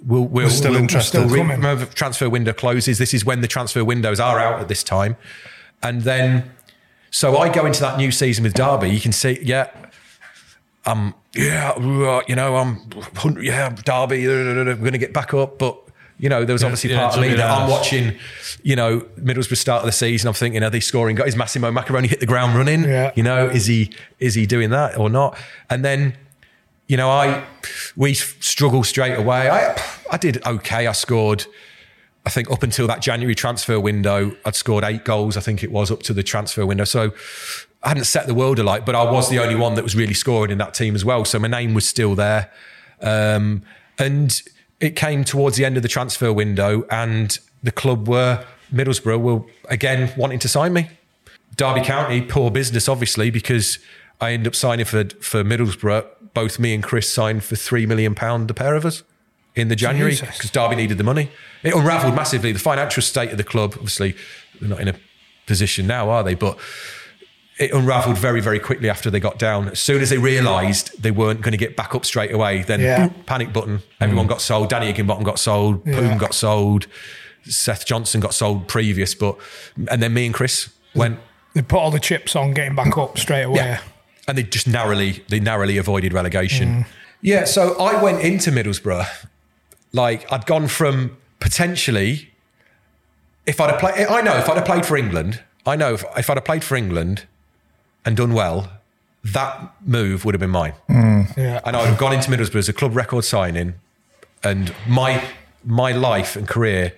We'll, 0.05 0.23
we'll, 0.23 0.47
We're 0.47 0.51
still 0.51 0.73
we'll, 0.73 0.81
interested. 0.81 1.19
we'll 1.21 1.29
re- 1.29 1.39
Coming. 1.41 1.57
remember 1.59 1.85
transfer 1.87 2.29
window 2.29 2.53
closes. 2.53 2.99
This 2.99 3.15
is 3.15 3.25
when 3.25 3.41
the 3.41 3.47
transfer 3.47 3.85
windows 3.85 4.19
are 4.19 4.41
out 4.41 4.61
at 4.61 4.69
this 4.69 4.83
time. 4.83 5.17
And 5.83 6.03
then, 6.03 6.51
so 7.11 7.37
I 7.37 7.53
go 7.53 7.67
into 7.67 7.81
that 7.83 7.99
new 7.99 8.11
season 8.11 8.43
with 8.43 8.55
Derby. 8.55 8.89
You 8.89 9.01
can 9.01 9.13
see, 9.13 9.39
yeah, 9.43 9.71
um, 10.87 11.15
yeah, 11.37 11.79
you 12.27 12.35
know, 12.35 12.57
I'm, 12.57 12.81
yeah, 13.41 13.69
Derby, 13.71 14.27
we're 14.27 14.75
going 14.75 14.93
to 14.93 14.99
get 14.99 15.13
back 15.13 15.35
up. 15.35 15.59
But, 15.59 15.79
you 16.23 16.29
know, 16.29 16.45
there 16.45 16.55
was 16.55 16.63
obviously 16.63 16.91
yeah, 16.91 17.01
part 17.01 17.17
of 17.17 17.21
me 17.21 17.35
that 17.35 17.51
I'm 17.51 17.69
watching, 17.69 18.17
you 18.63 18.77
know, 18.77 19.01
Middlesbrough 19.19 19.57
start 19.57 19.81
of 19.81 19.87
the 19.87 19.93
season. 19.93 20.29
I'm 20.29 20.35
thinking, 20.35 20.63
are 20.63 20.71
they 20.71 20.79
scoring? 20.79 21.17
Got 21.17 21.27
his 21.27 21.35
Massimo 21.35 21.73
Maccarone 21.73 22.07
hit 22.07 22.21
the 22.21 22.27
ground 22.27 22.57
running? 22.57 22.85
Yeah. 22.85 23.11
You 23.17 23.25
know, 23.25 23.49
is 23.49 23.67
he 23.67 23.93
is 24.21 24.37
he 24.37 24.47
doing 24.47 24.71
that 24.71 24.97
or 24.97 25.11
not? 25.11 25.37
And 25.69 25.85
then, 25.85 26.17
you 26.87 26.97
know, 26.97 27.11
I 27.11 27.45
we 27.97 28.15
struggle 28.15 28.85
straight 28.85 29.19
away. 29.19 29.51
I 29.51 29.77
I 30.13 30.17
did 30.17 30.47
okay. 30.47 30.87
I 30.87 30.93
scored. 30.93 31.45
I 32.25 32.31
think 32.31 32.53
up 32.53 32.63
until 32.63 32.87
that 32.87 33.03
January 33.03 33.35
transfer 33.35 33.81
window, 33.81 34.37
I'd 34.45 34.55
scored 34.55 34.85
eight 34.85 35.05
goals. 35.05 35.37
I 35.37 35.41
think 35.41 35.65
it 35.65 35.73
was 35.73 35.91
up 35.91 36.05
to 36.05 36.15
the 36.15 36.23
transfer 36.23 36.65
window. 36.65 36.85
So 36.85 37.11
I 37.83 37.89
hadn't 37.89 38.05
set 38.05 38.29
the 38.29 38.35
world 38.35 38.61
alight, 38.61 38.87
but 38.87 38.95
I 38.95 39.11
was 39.11 39.29
the 39.29 39.41
only 39.41 39.57
one 39.57 39.75
that 39.75 39.83
was 39.83 39.97
really 39.97 40.15
scoring 40.15 40.53
in 40.53 40.59
that 40.59 40.73
team 40.73 40.95
as 40.95 41.05
well. 41.05 41.25
So 41.25 41.41
my 41.41 41.49
name 41.49 41.75
was 41.75 41.85
still 41.85 42.15
there. 42.15 42.53
Um, 43.01 43.65
and 43.99 44.41
it 44.83 44.97
came 44.97 45.23
towards 45.23 45.57
the 45.57 45.65
end 45.65 45.77
of 45.77 45.83
the 45.83 45.89
transfer 45.89 46.33
window, 46.33 46.85
and 46.91 47.39
the 47.63 47.71
club 47.71 48.09
were 48.09 48.45
Middlesbrough 48.73 49.21
were 49.21 49.43
again 49.69 50.13
wanting 50.17 50.41
to 50.41 50.49
sign 50.49 50.73
me. 50.73 50.91
Derby 51.57 51.83
County, 51.83 52.21
poor 52.21 52.51
business, 52.51 52.89
obviously, 52.89 53.31
because 53.31 53.79
I 54.21 54.33
ended 54.33 54.49
up 54.49 54.55
signing 54.57 54.85
for 54.85 55.05
for 55.21 55.45
Middlesbrough. 55.45 56.07
Both 56.35 56.59
me 56.59 56.75
and 56.75 56.83
Chris 56.83 57.13
signed 57.13 57.45
for 57.45 57.55
three 57.57 57.87
million 57.87 58.15
pound, 58.15 58.49
the 58.49 58.55
pair 58.55 58.75
of 58.75 58.85
us, 58.85 59.05
in 59.55 59.69
the 59.69 59.77
January 59.77 60.17
because 60.17 60.51
Derby 60.51 60.75
needed 60.75 60.99
the 60.99 61.05
money. 61.05 61.31
It 61.63 61.75
unravelled 61.75 62.17
massively. 62.17 62.51
The 62.51 62.59
financial 62.59 63.03
state 63.03 63.31
of 63.31 63.37
the 63.37 63.45
club, 63.45 63.75
obviously, 63.75 64.17
they're 64.61 64.69
not 64.69 64.81
in 64.81 64.89
a 64.89 64.95
position 65.47 65.87
now, 65.87 66.11
are 66.11 66.25
they? 66.25 66.35
But 66.35 66.59
it 67.59 67.73
unravelled 67.73 68.19
very, 68.19 68.41
very 68.41 68.59
quickly 68.59 68.89
after 68.89 69.11
they 69.11 69.21
got 69.21 69.39
down. 69.39 69.69
As 69.69 69.81
soon 69.81 70.01
as 70.03 70.11
they 70.11 70.19
realised 70.19 71.01
they 71.03 71.11
weren't 71.11 71.41
going 71.43 71.53
to 71.53 71.59
get 71.59 71.77
back 71.77 71.95
up 71.95 72.05
straight 72.07 72.33
away, 72.33 72.63
then 72.63 72.81
Yeah. 72.81 73.09
boop, 73.09 73.27
panic 73.27 73.53
button. 73.53 73.83
Everyone 74.01 74.27
got 74.27 74.41
sold. 74.41 74.69
Danny 74.71 74.87
Higginbottom 74.87 75.23
got 75.25 75.39
sold. 75.39 75.85
Poon 75.85 76.19
got 76.19 76.35
sold. 76.35 76.87
Seth 77.45 77.85
Johnson 77.87 78.21
got 78.21 78.35
sold 78.35 78.69
previous, 78.69 79.15
but 79.15 79.37
and 79.91 80.03
then 80.03 80.15
me 80.15 80.27
and 80.27 80.35
Chris 80.35 80.71
went. 80.95 81.19
They 81.55 81.63
put 81.63 81.79
all 81.79 81.91
the 81.91 82.01
chips 82.01 82.35
on 82.37 82.55
getting 82.55 82.75
back 82.75 82.97
up 82.97 83.19
straight 83.19 83.43
away. 83.43 83.57
Yeah. 83.57 83.81
And 84.29 84.39
they 84.39 84.45
just 84.45 84.67
narrowly 84.69 85.25
they 85.29 85.41
narrowly 85.41 85.77
avoided 85.77 86.13
relegation. 86.13 86.69
Mm. 86.69 86.87
Yeah, 87.21 87.45
so 87.45 87.79
I 87.79 88.01
went 88.03 88.21
into 88.23 88.51
Middlesbrough 88.51 89.07
like 89.93 90.31
I'd 90.33 90.47
gone 90.47 90.69
from 90.69 91.17
potentially 91.41 92.31
if 93.47 93.61
I'd 93.61 93.71
have 93.71 93.81
played 93.81 94.07
I 94.07 94.21
know 94.23 94.37
if 94.39 94.49
I'd 94.49 94.57
have 94.57 94.65
played 94.65 94.87
for 94.87 94.97
England, 94.97 95.43
I 95.67 95.77
know 95.77 95.95
if, 95.95 96.05
if 96.17 96.31
I'd 96.31 96.37
have 96.37 96.45
played 96.45 96.65
for 96.65 96.77
England 96.77 97.27
and 98.05 98.17
done 98.17 98.33
well, 98.33 98.71
that 99.25 99.75
move 99.87 100.25
would 100.25 100.35
have 100.35 100.41
been 100.41 100.51
mine. 100.51 100.75
Yeah. 100.89 101.61
And 101.65 101.77
I 101.77 101.81
would 101.81 101.89
have 101.89 101.99
gone 101.99 102.13
into 102.13 102.31
Middlesbrough 102.31 102.57
as 102.57 102.69
a 102.69 102.73
club 102.73 102.97
record 102.97 103.25
signing 103.25 103.75
and 104.43 104.75
my 104.89 105.23
my 105.65 105.93
life 105.93 106.35
and 106.35 106.49
career 106.49 106.93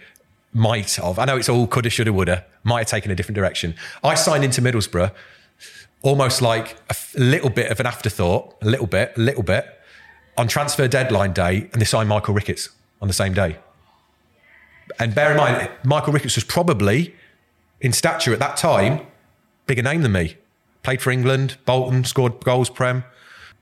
might 0.54 0.94
have, 0.94 1.18
I 1.18 1.24
know 1.24 1.36
it's 1.36 1.48
all 1.48 1.66
coulda, 1.66 1.90
shoulda, 1.90 2.12
woulda, 2.12 2.44
might 2.62 2.80
have 2.80 2.88
taken 2.88 3.10
a 3.10 3.14
different 3.14 3.36
direction. 3.36 3.74
I 4.02 4.14
signed 4.14 4.44
into 4.44 4.62
Middlesbrough 4.62 5.10
almost 6.02 6.40
like 6.40 6.76
a 6.88 6.96
little 7.16 7.50
bit 7.50 7.70
of 7.70 7.80
an 7.80 7.86
afterthought, 7.86 8.54
a 8.62 8.66
little 8.66 8.86
bit, 8.86 9.12
a 9.16 9.20
little 9.20 9.42
bit, 9.42 9.66
on 10.36 10.46
transfer 10.46 10.86
deadline 10.86 11.32
day, 11.32 11.68
and 11.72 11.80
they 11.80 11.84
signed 11.84 12.08
Michael 12.08 12.34
Ricketts 12.34 12.68
on 13.00 13.08
the 13.08 13.14
same 13.14 13.34
day. 13.34 13.56
And 14.98 15.14
bear 15.14 15.30
in 15.32 15.36
mind, 15.38 15.70
Michael 15.82 16.12
Ricketts 16.12 16.36
was 16.36 16.44
probably, 16.44 17.14
in 17.80 17.92
stature 17.92 18.32
at 18.32 18.38
that 18.38 18.56
time, 18.56 19.06
bigger 19.66 19.82
name 19.82 20.02
than 20.02 20.12
me. 20.12 20.36
Played 20.84 21.02
for 21.02 21.10
England, 21.10 21.56
Bolton, 21.66 22.04
scored 22.04 22.44
goals, 22.44 22.70
Prem. 22.70 23.02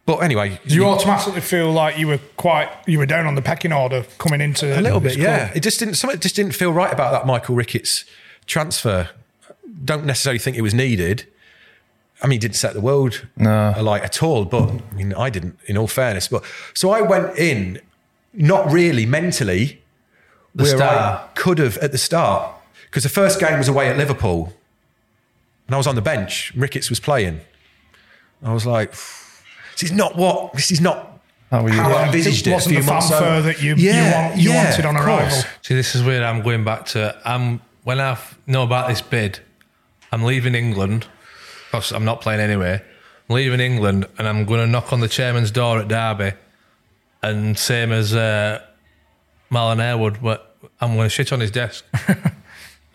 But 0.05 0.19
anyway, 0.19 0.61
Do 0.67 0.75
you 0.75 0.85
automatically 0.87 1.41
feel 1.41 1.71
like 1.73 1.97
you 1.97 2.09
were 2.09 2.19
quite 2.37 2.69
you 2.87 2.99
were 2.99 3.07
down 3.07 3.27
on 3.27 3.37
the 3.37 3.43
pecking 3.43 3.73
order 3.73 4.05
coming 4.19 4.41
into 4.41 4.79
a 4.79 4.83
little 4.83 4.99
bit, 5.01 5.13
club? 5.15 5.25
yeah. 5.25 5.53
It 5.55 5.63
just 5.63 5.79
didn't. 5.79 5.95
Something 5.95 6.19
just 6.19 6.35
didn't 6.37 6.53
feel 6.57 6.73
right 6.73 6.93
about 6.93 7.13
that 7.13 7.25
Michael 7.25 7.55
Ricketts 7.55 8.05
transfer. 8.47 9.11
Don't 9.85 10.05
necessarily 10.05 10.41
think 10.41 10.57
it 10.57 10.63
was 10.63 10.75
needed. 10.75 11.27
I 12.21 12.27
mean, 12.27 12.33
he 12.33 12.39
didn't 12.39 12.57
set 12.57 12.75
the 12.75 12.81
world 12.81 13.27
alight 13.39 14.03
at 14.03 14.23
all. 14.23 14.45
But 14.45 14.71
I 14.71 14.95
mean, 14.95 15.15
I 15.15 15.31
didn't. 15.31 15.57
In 15.67 15.79
all 15.79 15.87
fairness, 15.87 16.27
but 16.27 16.43
so 16.75 16.91
I 16.91 17.01
went 17.01 17.39
in, 17.39 17.81
not 18.33 18.71
really 18.73 19.07
mentally, 19.07 19.83
The 20.57 20.65
where 20.65 20.83
I 20.83 21.29
could 21.37 21.59
have 21.59 21.79
at 21.79 21.93
the 21.93 21.99
start, 21.99 22.53
because 22.87 23.05
the 23.05 23.09
first 23.09 23.39
game 23.39 23.59
was 23.59 23.69
away 23.69 23.89
at 23.89 23.97
Liverpool, 23.97 24.53
and 25.67 25.75
I 25.75 25.79
was 25.79 25.87
on 25.87 25.95
the 25.95 26.03
bench. 26.03 26.53
Ricketts 26.57 26.91
was 26.91 27.01
playing. 27.01 27.41
I 28.43 28.53
was 28.53 28.67
like, 28.67 28.91
this 28.93 29.85
is 29.85 29.93
not 29.93 30.17
what. 30.17 30.53
This 30.55 30.71
is 30.73 30.81
not 30.81 31.21
How 31.51 31.63
were 31.63 31.71
you? 31.71 31.77
how 31.77 31.93
I 31.93 32.07
envisaged 32.07 32.47
It 32.47 32.51
it. 32.51 32.55
wasn't 32.55 32.77
the 32.77 32.83
fanfare 32.83 33.43
that 33.43 33.63
you- 33.63 33.77
you 33.77 33.93
want- 33.93 34.37
you 34.37 34.53
wanted 34.53 34.85
on 34.85 34.97
arrival. 34.97 35.43
See, 35.63 35.75
this 35.75 35.95
is 35.95 36.03
where 36.03 36.25
I'm 36.25 36.43
going 36.43 36.65
back 36.65 36.87
to. 36.87 37.17
I'm 37.25 37.61
when 37.85 38.01
I 38.01 38.13
f- 38.13 38.37
know 38.47 38.63
about 38.63 38.89
this 38.89 39.01
bid, 39.01 39.41
I'm 40.13 40.23
leaving 40.25 40.55
England. 40.55 41.07
Because 41.71 41.91
I'm 41.93 42.05
not 42.05 42.21
playing 42.21 42.41
anyway. 42.41 42.83
I'm 43.29 43.35
leaving 43.35 43.59
England, 43.61 44.07
and 44.19 44.29
I'm 44.29 44.45
going 44.45 44.61
to 44.61 44.67
knock 44.67 44.93
on 44.93 45.01
the 45.01 45.09
chairman's 45.09 45.51
door 45.51 45.79
at 45.79 45.89
Derby, 45.89 46.33
and 47.23 47.59
same 47.59 47.93
as 47.93 48.15
uh, 48.15 48.61
Marlon 49.51 49.79
Harewood, 49.79 50.19
but 50.23 50.55
I'm 50.83 50.95
going 50.97 51.07
to 51.07 51.09
shit 51.09 51.33
on 51.33 51.41
his 51.41 51.51
desk. 51.51 51.85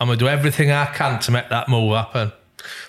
I'm 0.00 0.06
going 0.06 0.16
to 0.18 0.24
do 0.24 0.28
everything 0.28 0.70
I 0.70 0.84
can 0.86 1.18
to 1.20 1.32
make 1.32 1.48
that 1.48 1.68
move 1.68 1.92
happen. 1.96 2.30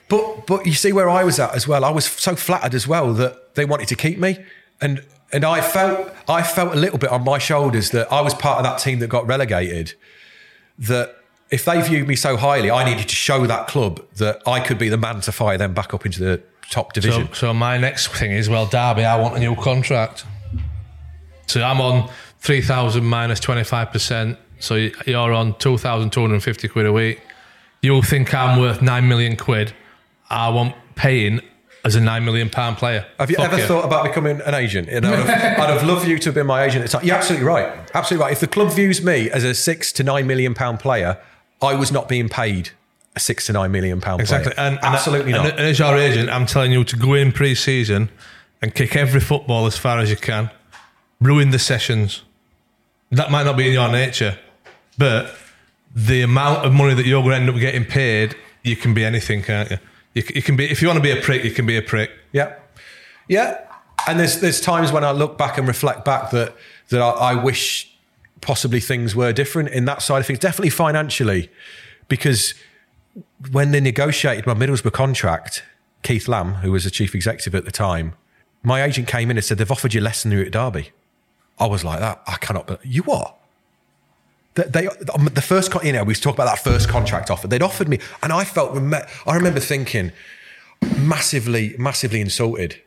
But 0.07 0.47
but 0.47 0.65
you 0.65 0.73
see 0.73 0.91
where 0.91 1.09
I 1.09 1.23
was 1.23 1.39
at 1.39 1.55
as 1.55 1.67
well. 1.67 1.85
I 1.85 1.89
was 1.89 2.05
so 2.05 2.35
flattered 2.35 2.73
as 2.73 2.87
well 2.87 3.13
that 3.13 3.55
they 3.55 3.65
wanted 3.65 3.87
to 3.89 3.95
keep 3.95 4.17
me, 4.17 4.43
and 4.81 5.03
and 5.31 5.45
I 5.45 5.61
felt 5.61 6.13
I 6.27 6.43
felt 6.43 6.73
a 6.73 6.79
little 6.79 6.97
bit 6.97 7.11
on 7.11 7.23
my 7.23 7.37
shoulders 7.37 7.91
that 7.91 8.11
I 8.11 8.21
was 8.21 8.33
part 8.33 8.57
of 8.57 8.63
that 8.63 8.79
team 8.79 8.99
that 8.99 9.07
got 9.07 9.27
relegated. 9.27 9.93
That 10.77 11.15
if 11.49 11.65
they 11.65 11.81
viewed 11.81 12.07
me 12.07 12.15
so 12.15 12.37
highly, 12.37 12.71
I 12.71 12.83
needed 12.83 13.09
to 13.09 13.15
show 13.15 13.45
that 13.47 13.67
club 13.67 14.05
that 14.15 14.41
I 14.47 14.59
could 14.59 14.77
be 14.77 14.89
the 14.89 14.97
man 14.97 15.21
to 15.21 15.31
fire 15.31 15.57
them 15.57 15.73
back 15.73 15.93
up 15.93 16.05
into 16.05 16.23
the 16.23 16.41
top 16.69 16.93
division. 16.93 17.27
So, 17.29 17.33
so 17.33 17.53
my 17.53 17.77
next 17.77 18.07
thing 18.09 18.31
is, 18.31 18.49
well, 18.49 18.65
Derby, 18.65 19.03
I 19.03 19.19
want 19.19 19.35
a 19.35 19.39
new 19.39 19.55
contract. 19.55 20.25
So 21.47 21.63
I'm 21.63 21.81
on 21.81 22.09
3,000 22.39 23.03
minus 23.03 23.39
25%. 23.39 24.37
So 24.59 24.75
you're 24.75 25.33
on 25.33 25.57
2,250 25.57 26.67
quid 26.67 26.85
a 26.85 26.93
week. 26.93 27.21
You'll 27.81 28.01
think 28.01 28.33
I'm 28.33 28.59
worth 28.59 28.81
9 28.81 29.07
million 29.07 29.37
quid. 29.37 29.73
I 30.29 30.49
want 30.49 30.75
paying 30.95 31.41
as 31.85 31.95
a 31.95 32.01
9 32.01 32.25
million 32.25 32.49
pound 32.49 32.77
player. 32.77 33.05
Have 33.19 33.29
you 33.29 33.37
Fuck 33.37 33.53
ever 33.53 33.61
thought 33.65 33.85
about 33.85 34.03
becoming 34.03 34.41
an 34.41 34.53
agent? 34.53 34.89
And 34.89 35.05
I'd, 35.05 35.25
have, 35.25 35.59
I'd 35.59 35.69
have 35.69 35.87
loved 35.87 36.07
you 36.07 36.19
to 36.19 36.25
have 36.25 36.35
been 36.35 36.47
my 36.47 36.63
agent 36.63 36.83
at 36.83 36.91
the 36.91 36.97
time. 36.97 37.07
You're 37.07 37.15
absolutely 37.15 37.47
right. 37.47 37.71
Absolutely 37.93 38.25
right. 38.25 38.33
If 38.33 38.41
the 38.41 38.47
club 38.47 38.71
views 38.71 39.03
me 39.03 39.29
as 39.29 39.43
a 39.43 39.53
six 39.53 39.91
to 39.93 40.03
nine 40.03 40.27
million 40.27 40.53
pound 40.53 40.79
player, 40.79 41.19
I 41.61 41.75
was 41.75 41.91
not 41.91 42.09
being 42.09 42.29
paid 42.29 42.71
a 43.15 43.19
six 43.19 43.45
to 43.47 43.53
nine 43.53 43.71
million 43.71 44.01
pound 44.01 44.21
Exactly. 44.21 44.53
player. 44.53 44.67
And, 44.67 44.75
and 44.77 44.95
absolutely 44.95 45.31
and, 45.31 45.43
not. 45.43 45.51
And 45.51 45.61
as 45.61 45.79
your 45.79 45.95
agent, 45.97 46.29
I'm 46.29 46.45
telling 46.45 46.71
you 46.71 46.83
to 46.83 46.95
go 46.97 47.13
in 47.13 47.31
pre 47.31 47.55
season 47.55 48.09
and 48.61 48.75
kick 48.75 48.95
every 48.95 49.21
football 49.21 49.65
as 49.65 49.77
far 49.77 49.99
as 49.99 50.09
you 50.09 50.17
can, 50.17 50.51
ruin 51.21 51.51
the 51.51 51.59
sessions. 51.59 52.23
That 53.11 53.31
might 53.31 53.43
not 53.43 53.57
be 53.57 53.67
in 53.67 53.73
your 53.73 53.89
nature, 53.89 54.37
but 54.97 55.35
the 55.93 56.21
amount 56.21 56.65
of 56.65 56.73
money 56.73 56.93
that 56.93 57.05
you're 57.05 57.21
going 57.21 57.31
to 57.31 57.41
end 57.41 57.49
up 57.49 57.55
getting 57.59 57.85
paid, 57.85 58.35
you 58.63 58.75
can 58.75 58.93
be 58.93 59.03
anything, 59.03 59.41
can't 59.41 59.71
you? 59.71 59.77
You, 60.13 60.23
you 60.35 60.41
can 60.41 60.55
be 60.55 60.69
if 60.69 60.81
you 60.81 60.87
want 60.87 60.97
to 60.97 61.03
be 61.03 61.11
a 61.11 61.21
prick, 61.21 61.43
you 61.43 61.51
can 61.51 61.65
be 61.65 61.77
a 61.77 61.81
prick. 61.81 62.11
Yeah, 62.31 62.55
yeah. 63.27 63.65
And 64.07 64.19
there's 64.19 64.39
there's 64.39 64.61
times 64.61 64.91
when 64.91 65.03
I 65.03 65.11
look 65.11 65.37
back 65.37 65.57
and 65.57 65.67
reflect 65.67 66.05
back 66.05 66.31
that 66.31 66.55
that 66.89 67.01
I, 67.01 67.09
I 67.09 67.35
wish 67.35 67.95
possibly 68.41 68.79
things 68.79 69.15
were 69.15 69.33
different 69.33 69.69
in 69.69 69.85
that 69.85 70.01
side 70.01 70.19
of 70.19 70.25
things. 70.25 70.39
Definitely 70.39 70.71
financially, 70.71 71.49
because 72.07 72.53
when 73.51 73.71
they 73.71 73.79
negotiated 73.79 74.45
my 74.47 74.53
Middlesbrough 74.53 74.93
contract, 74.93 75.63
Keith 76.03 76.27
Lamb, 76.27 76.55
who 76.55 76.71
was 76.71 76.83
the 76.83 76.91
chief 76.91 77.13
executive 77.13 77.55
at 77.55 77.65
the 77.65 77.71
time, 77.71 78.13
my 78.63 78.83
agent 78.83 79.07
came 79.07 79.29
in 79.31 79.37
and 79.37 79.43
said 79.43 79.57
they've 79.57 79.71
offered 79.71 79.93
you 79.93 80.01
less 80.01 80.23
than 80.23 80.31
you 80.31 80.41
at 80.41 80.51
Derby. 80.51 80.91
I 81.59 81.67
was 81.67 81.83
like 81.83 81.99
that. 81.99 82.21
I 82.25 82.35
cannot. 82.37 82.67
But 82.67 82.85
you 82.85 83.03
what? 83.03 83.38
They, 84.55 84.87
um, 84.87 85.29
the 85.33 85.41
first 85.41 85.73
you 85.83 85.93
know 85.93 86.03
we 86.03 86.15
talked 86.15 86.37
about 86.37 86.47
that 86.47 86.59
first 86.59 86.89
contract 86.89 87.31
offer. 87.31 87.47
They'd 87.47 87.61
offered 87.61 87.87
me, 87.87 87.99
and 88.21 88.33
I 88.33 88.43
felt 88.43 88.75
I 89.25 89.35
remember 89.35 89.59
thinking 89.59 90.11
massively, 90.97 91.75
massively 91.77 92.21
insulted. 92.21 92.81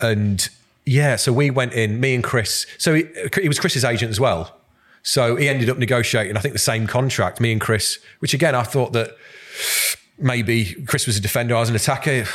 And 0.00 0.48
yeah, 0.84 1.16
so 1.16 1.32
we 1.32 1.50
went 1.50 1.72
in, 1.72 2.00
me 2.00 2.14
and 2.14 2.24
Chris. 2.24 2.66
So 2.78 2.94
he, 2.94 3.04
he 3.40 3.48
was 3.48 3.58
Chris's 3.58 3.84
agent 3.84 4.10
as 4.10 4.20
well. 4.20 4.56
So 5.02 5.36
he 5.36 5.48
ended 5.48 5.68
up 5.68 5.78
negotiating, 5.78 6.36
I 6.36 6.40
think, 6.40 6.54
the 6.54 6.58
same 6.58 6.86
contract, 6.86 7.40
me 7.40 7.52
and 7.52 7.60
Chris, 7.60 7.98
which 8.20 8.32
again, 8.32 8.54
I 8.54 8.62
thought 8.62 8.92
that 8.94 9.10
maybe 10.18 10.74
Chris 10.86 11.06
was 11.06 11.16
a 11.18 11.20
defender, 11.20 11.54
I 11.54 11.60
was 11.60 11.70
an 11.70 11.76
attacker. 11.76 12.24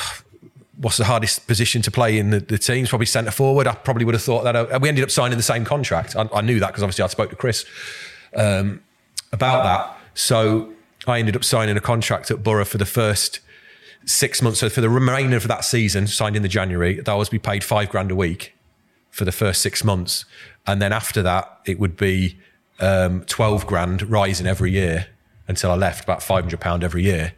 What's 0.77 0.95
the 0.95 1.03
hardest 1.03 1.45
position 1.45 1.81
to 1.81 1.91
play 1.91 2.17
in 2.17 2.29
the, 2.29 2.39
the 2.39 2.57
teams? 2.57 2.87
Probably 2.87 3.05
centre 3.05 3.31
forward. 3.31 3.67
I 3.67 3.73
probably 3.73 4.05
would 4.05 4.15
have 4.15 4.23
thought 4.23 4.45
that. 4.45 4.55
Uh, 4.55 4.79
we 4.81 4.87
ended 4.87 5.03
up 5.03 5.11
signing 5.11 5.35
the 5.35 5.43
same 5.43 5.65
contract. 5.65 6.15
I, 6.15 6.29
I 6.33 6.39
knew 6.39 6.57
that 6.61 6.67
because 6.67 6.83
obviously 6.83 7.03
I 7.03 7.07
spoke 7.07 7.31
to 7.31 7.35
Chris 7.35 7.65
um, 8.35 8.81
about 9.31 9.63
that. 9.63 9.97
So 10.13 10.73
I 11.07 11.19
ended 11.19 11.35
up 11.35 11.43
signing 11.43 11.77
a 11.77 11.81
contract 11.81 12.31
at 12.31 12.43
Borough 12.43 12.65
for 12.65 12.77
the 12.77 12.85
first 12.85 13.39
six 14.05 14.41
months. 14.41 14.59
So 14.59 14.69
for 14.69 14.81
the 14.81 14.89
remainder 14.89 15.37
of 15.37 15.47
that 15.47 15.63
season, 15.63 16.07
signed 16.07 16.35
in 16.35 16.41
the 16.41 16.49
January, 16.49 16.99
that 17.01 17.13
was 17.13 17.29
be 17.29 17.39
paid 17.39 17.63
five 17.63 17.89
grand 17.89 18.11
a 18.11 18.15
week 18.15 18.55
for 19.09 19.25
the 19.25 19.31
first 19.31 19.61
six 19.61 19.83
months. 19.83 20.25
And 20.67 20.81
then 20.81 20.93
after 20.93 21.21
that, 21.23 21.59
it 21.65 21.79
would 21.79 21.97
be 21.97 22.37
um, 22.79 23.23
12 23.25 23.65
grand 23.65 24.09
rising 24.09 24.47
every 24.47 24.71
year 24.71 25.07
until 25.47 25.71
I 25.71 25.75
left, 25.75 26.03
about 26.03 26.21
500 26.21 26.59
pound 26.59 26.83
every 26.83 27.03
year. 27.03 27.33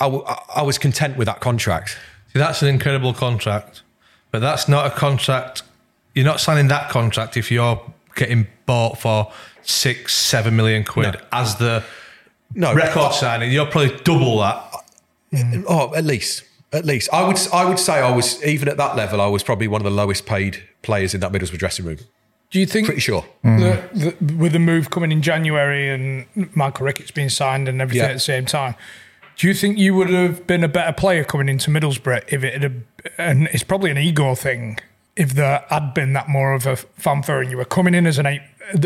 I, 0.00 0.04
w- 0.04 0.24
I 0.54 0.62
was 0.62 0.78
content 0.78 1.16
with 1.16 1.26
that 1.26 1.40
contract. 1.40 1.98
See, 2.32 2.38
that's 2.38 2.62
an 2.62 2.68
incredible 2.68 3.12
contract, 3.12 3.82
but 4.30 4.40
that's 4.40 4.68
not 4.68 4.86
a 4.86 4.90
contract. 4.90 5.62
You're 6.14 6.24
not 6.24 6.40
signing 6.40 6.68
that 6.68 6.90
contract 6.90 7.36
if 7.36 7.50
you're 7.50 7.80
getting 8.16 8.46
bought 8.66 8.98
for 8.98 9.32
six, 9.62 10.14
seven 10.14 10.56
million 10.56 10.84
quid 10.84 11.14
No. 11.14 11.20
as 11.32 11.56
the 11.56 11.84
No, 12.54 12.74
record 12.74 13.12
signing. 13.14 13.50
You're 13.52 13.66
probably 13.66 13.96
double 14.04 14.38
that. 14.40 14.64
Mm. 15.32 15.64
Oh, 15.68 15.94
at 15.94 16.04
least, 16.04 16.42
at 16.72 16.84
least. 16.84 17.08
I 17.12 17.26
would, 17.26 17.38
I 17.52 17.64
would 17.64 17.78
say 17.78 17.94
I 18.00 18.10
was 18.14 18.42
even 18.44 18.68
at 18.68 18.76
that 18.78 18.96
level. 18.96 19.20
I 19.20 19.26
was 19.28 19.42
probably 19.42 19.68
one 19.68 19.80
of 19.80 19.84
the 19.84 19.90
lowest 19.90 20.26
paid 20.26 20.62
players 20.82 21.14
in 21.14 21.20
that 21.20 21.30
Middlesbrough 21.32 21.58
dressing 21.58 21.84
room. 21.84 21.98
Do 22.50 22.58
you 22.58 22.66
think 22.66 22.86
Pretty 22.86 23.00
sure. 23.00 23.24
that, 23.44 23.92
mm. 23.92 24.18
that 24.18 24.32
with 24.34 24.52
the 24.52 24.58
move 24.58 24.90
coming 24.90 25.12
in 25.12 25.22
January 25.22 25.88
and 25.88 26.26
Michael 26.56 26.84
Ricketts 26.86 27.12
being 27.12 27.28
signed 27.28 27.68
and 27.68 27.80
everything 27.80 28.02
Yeah. 28.02 28.10
at 28.10 28.14
the 28.14 28.18
same 28.20 28.44
time, 28.44 28.74
do 29.36 29.46
you 29.46 29.54
think 29.54 29.78
you 29.78 29.94
would 29.94 30.10
have 30.10 30.48
been 30.48 30.64
a 30.64 30.68
better 30.68 30.92
player 30.92 31.22
coming 31.22 31.48
into 31.48 31.70
Middlesbrough 31.70 32.24
if 32.26 32.42
it 32.42 32.60
had, 32.60 32.82
and 33.16 33.46
it's 33.52 33.62
probably 33.62 33.92
an 33.92 33.98
ego 33.98 34.34
thing, 34.34 34.78
if 35.16 35.34
there 35.34 35.64
had 35.68 35.92
been 35.94 36.12
that 36.14 36.28
more 36.28 36.52
of 36.54 36.66
a 36.66 36.76
fanfare 36.76 37.40
and 37.42 37.50
you 37.50 37.56
were 37.56 37.64
coming 37.64 37.94
in 37.94 38.06
as 38.06 38.18
an 38.18 38.26
eight, 38.26 38.40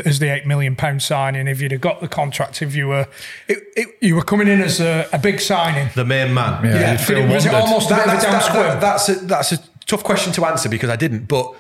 as 0.06 0.18
the 0.18 0.28
eight 0.32 0.46
million 0.46 0.74
pound 0.76 1.02
signing, 1.02 1.46
if 1.46 1.60
you'd 1.60 1.72
have 1.72 1.80
got 1.80 2.00
the 2.00 2.08
contract, 2.08 2.62
if 2.62 2.74
you 2.74 2.88
were, 2.88 3.06
It, 3.48 3.58
it, 3.76 3.88
you 4.00 4.14
were 4.16 4.22
coming 4.24 4.48
in 4.48 4.60
as 4.62 4.80
a, 4.80 5.06
a 5.12 5.18
big 5.18 5.40
signing. 5.40 5.90
The 5.94 6.04
main 6.04 6.32
man. 6.32 6.64
Yeah, 6.64 6.92
you'd 6.92 7.00
feel 7.00 7.16
Did 7.18 7.30
was 7.30 7.44
it 7.46 7.52
wondered. 7.52 7.68
almost 7.68 7.90
a 7.90 7.94
bit 7.94 8.04
of 8.06 8.08
a 8.08 8.16
that's, 8.16 8.24
that- 8.48 8.52
that- 8.52 8.80
that's 8.80 9.08
a 9.08 9.14
that's 9.26 9.52
a 9.52 9.58
tough 9.86 10.02
question 10.02 10.32
to 10.32 10.46
answer 10.46 10.68
because 10.68 10.88
I 10.90 10.96
didn't. 10.96 11.26
But 11.28 11.54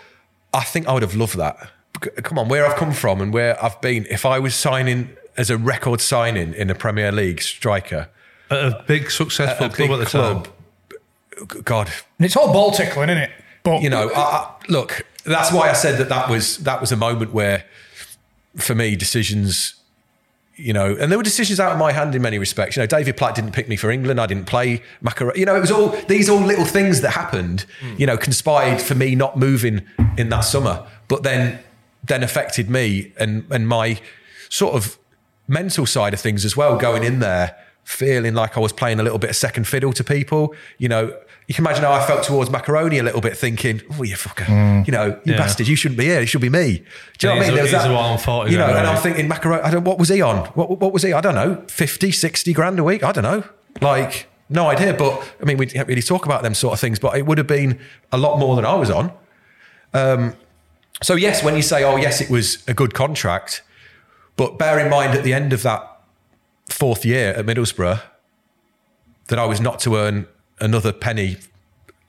I 0.54 0.64
think 0.64 0.88
I 0.88 0.92
would 0.94 1.02
have 1.02 1.14
loved 1.14 1.36
that. 1.36 1.70
Come 2.22 2.38
on, 2.38 2.48
where 2.48 2.66
I've 2.66 2.76
come 2.76 2.92
from 2.92 3.20
and 3.20 3.32
where 3.32 3.62
I've 3.62 3.80
been. 3.80 4.06
If 4.10 4.24
I 4.26 4.38
was 4.38 4.54
signing 4.54 5.10
as 5.36 5.50
a 5.50 5.58
record 5.58 6.00
signing 6.00 6.54
in 6.54 6.70
a 6.70 6.74
Premier 6.74 7.12
League 7.12 7.42
striker, 7.42 8.08
At 8.50 8.58
a 8.58 8.84
big 8.86 9.10
successful 9.10 9.66
a 9.66 9.68
club 9.68 9.76
big 9.78 9.90
at 9.90 9.98
the 9.98 10.06
club, 10.06 10.48
time. 11.38 11.62
God, 11.64 11.88
And 12.18 12.24
it's 12.26 12.36
all 12.36 12.52
ball 12.52 12.70
tickling, 12.72 13.10
isn't 13.10 13.22
it? 13.24 13.30
But 13.64 13.82
you 13.82 13.90
know, 13.90 14.10
I, 14.10 14.20
I, 14.20 14.54
look, 14.68 15.06
that's 15.24 15.50
why 15.50 15.70
I 15.70 15.72
said 15.72 15.98
that 15.98 16.10
that 16.10 16.28
was 16.28 16.58
that 16.58 16.80
was 16.80 16.92
a 16.92 16.96
moment 16.96 17.32
where, 17.32 17.64
for 18.56 18.74
me, 18.74 18.94
decisions, 18.94 19.74
you 20.54 20.74
know, 20.74 20.94
and 20.94 21.10
there 21.10 21.18
were 21.18 21.24
decisions 21.24 21.58
out 21.58 21.72
of 21.72 21.78
my 21.78 21.90
hand 21.90 22.14
in 22.14 22.20
many 22.20 22.38
respects. 22.38 22.76
You 22.76 22.82
know, 22.82 22.86
David 22.86 23.16
Platt 23.16 23.34
didn't 23.34 23.52
pick 23.52 23.66
me 23.66 23.76
for 23.76 23.90
England. 23.90 24.20
I 24.20 24.26
didn't 24.26 24.44
play 24.44 24.82
Maccarone. 25.02 25.36
You 25.36 25.46
know, 25.46 25.56
it 25.56 25.60
was 25.60 25.70
all 25.70 25.88
these 26.08 26.28
all 26.28 26.40
little 26.40 26.66
things 26.66 27.00
that 27.00 27.12
happened. 27.12 27.64
Hmm. 27.80 27.94
You 27.96 28.06
know, 28.06 28.18
conspired 28.18 28.82
for 28.82 28.94
me 28.94 29.14
not 29.14 29.38
moving 29.38 29.82
in 30.18 30.28
that 30.28 30.40
summer, 30.40 30.86
but 31.08 31.22
then 31.22 31.58
then 32.04 32.22
affected 32.22 32.68
me 32.68 33.14
and 33.18 33.46
and 33.50 33.66
my 33.66 33.98
sort 34.50 34.74
of 34.74 34.98
mental 35.48 35.86
side 35.86 36.12
of 36.12 36.20
things 36.20 36.44
as 36.44 36.54
well. 36.54 36.76
Going 36.76 37.02
in 37.02 37.20
there, 37.20 37.56
feeling 37.84 38.34
like 38.34 38.58
I 38.58 38.60
was 38.60 38.74
playing 38.74 39.00
a 39.00 39.02
little 39.02 39.18
bit 39.18 39.30
of 39.30 39.36
second 39.36 39.66
fiddle 39.66 39.94
to 39.94 40.04
people. 40.04 40.54
You 40.76 40.90
know, 40.90 41.16
you 41.46 41.54
can 41.54 41.64
imagine 41.64 41.84
how 41.84 41.92
I 41.92 42.04
felt 42.06 42.22
towards 42.24 42.50
Maccarone 42.50 42.98
a 42.98 43.02
little 43.02 43.20
bit, 43.20 43.36
thinking, 43.36 43.82
"Oh, 43.98 44.02
you 44.02 44.16
fucker, 44.16 44.86
you 44.86 44.92
know, 44.92 45.18
you 45.24 45.32
Yeah. 45.32 45.38
bastard, 45.38 45.68
you 45.68 45.76
shouldn't 45.76 45.98
be 45.98 46.04
here. 46.06 46.20
It 46.20 46.26
should 46.26 46.40
be 46.40 46.48
me." 46.48 46.58
Do 46.58 46.64
you 46.66 46.74
know 46.74 46.80
what 46.80 46.82
I 46.82 47.34
He's 47.34 47.38
mean? 47.38 47.52
a- 47.52 47.54
There 47.54 47.62
was 47.64 47.70
he's 47.72 47.82
that- 47.82 47.90
on 47.90 48.18
40 48.18 48.50
you 48.52 48.58
know, 48.58 48.66
and 48.66 48.86
I'm 48.86 48.96
thinking 49.02 49.28
Maccarone. 49.28 49.62
I 49.64 49.70
don't. 49.70 49.84
What 49.84 49.98
was 49.98 50.08
he 50.08 50.22
on? 50.22 50.46
What, 50.54 50.80
what 50.80 50.92
was 50.92 51.02
he? 51.02 51.12
I 51.12 51.20
don't 51.20 51.34
know. 51.34 51.62
50, 51.68 52.10
60 52.12 52.52
grand 52.52 52.78
a 52.78 52.84
week. 52.84 53.02
I 53.04 53.12
don't 53.12 53.24
know. 53.24 53.44
Like 53.80 54.26
no 54.48 54.68
idea. 54.68 54.94
But 54.94 55.22
I 55.40 55.44
mean, 55.44 55.56
we 55.58 55.66
didn't 55.66 55.86
really 55.88 56.02
talk 56.02 56.24
about 56.26 56.42
them 56.42 56.54
sort 56.54 56.72
of 56.74 56.80
things. 56.80 56.98
But 56.98 57.16
it 57.16 57.26
would 57.26 57.38
have 57.38 57.46
been 57.46 57.78
a 58.12 58.16
lot 58.16 58.38
more 58.38 58.56
than 58.56 58.64
I 58.64 58.74
was 58.74 58.90
on. 58.90 59.12
Um, 59.92 60.34
so 61.02 61.14
yes, 61.14 61.42
when 61.42 61.56
you 61.56 61.62
say, 61.62 61.84
"Oh 61.84 61.96
yes, 61.96 62.20
it 62.20 62.30
was 62.30 62.58
a 62.66 62.72
good 62.74 62.94
contract," 62.94 63.62
but 64.36 64.58
bear 64.58 64.78
in 64.78 64.88
mind 64.90 65.12
at 65.14 65.24
the 65.24 65.34
end 65.34 65.52
of 65.52 65.62
that 65.62 65.90
fourth 66.70 67.04
year 67.04 67.32
at 67.34 67.44
Middlesbrough 67.44 68.00
that 69.28 69.38
I 69.38 69.44
was 69.44 69.60
not 69.60 69.78
to 69.80 69.96
earn 69.96 70.26
another 70.60 70.92
penny 70.92 71.36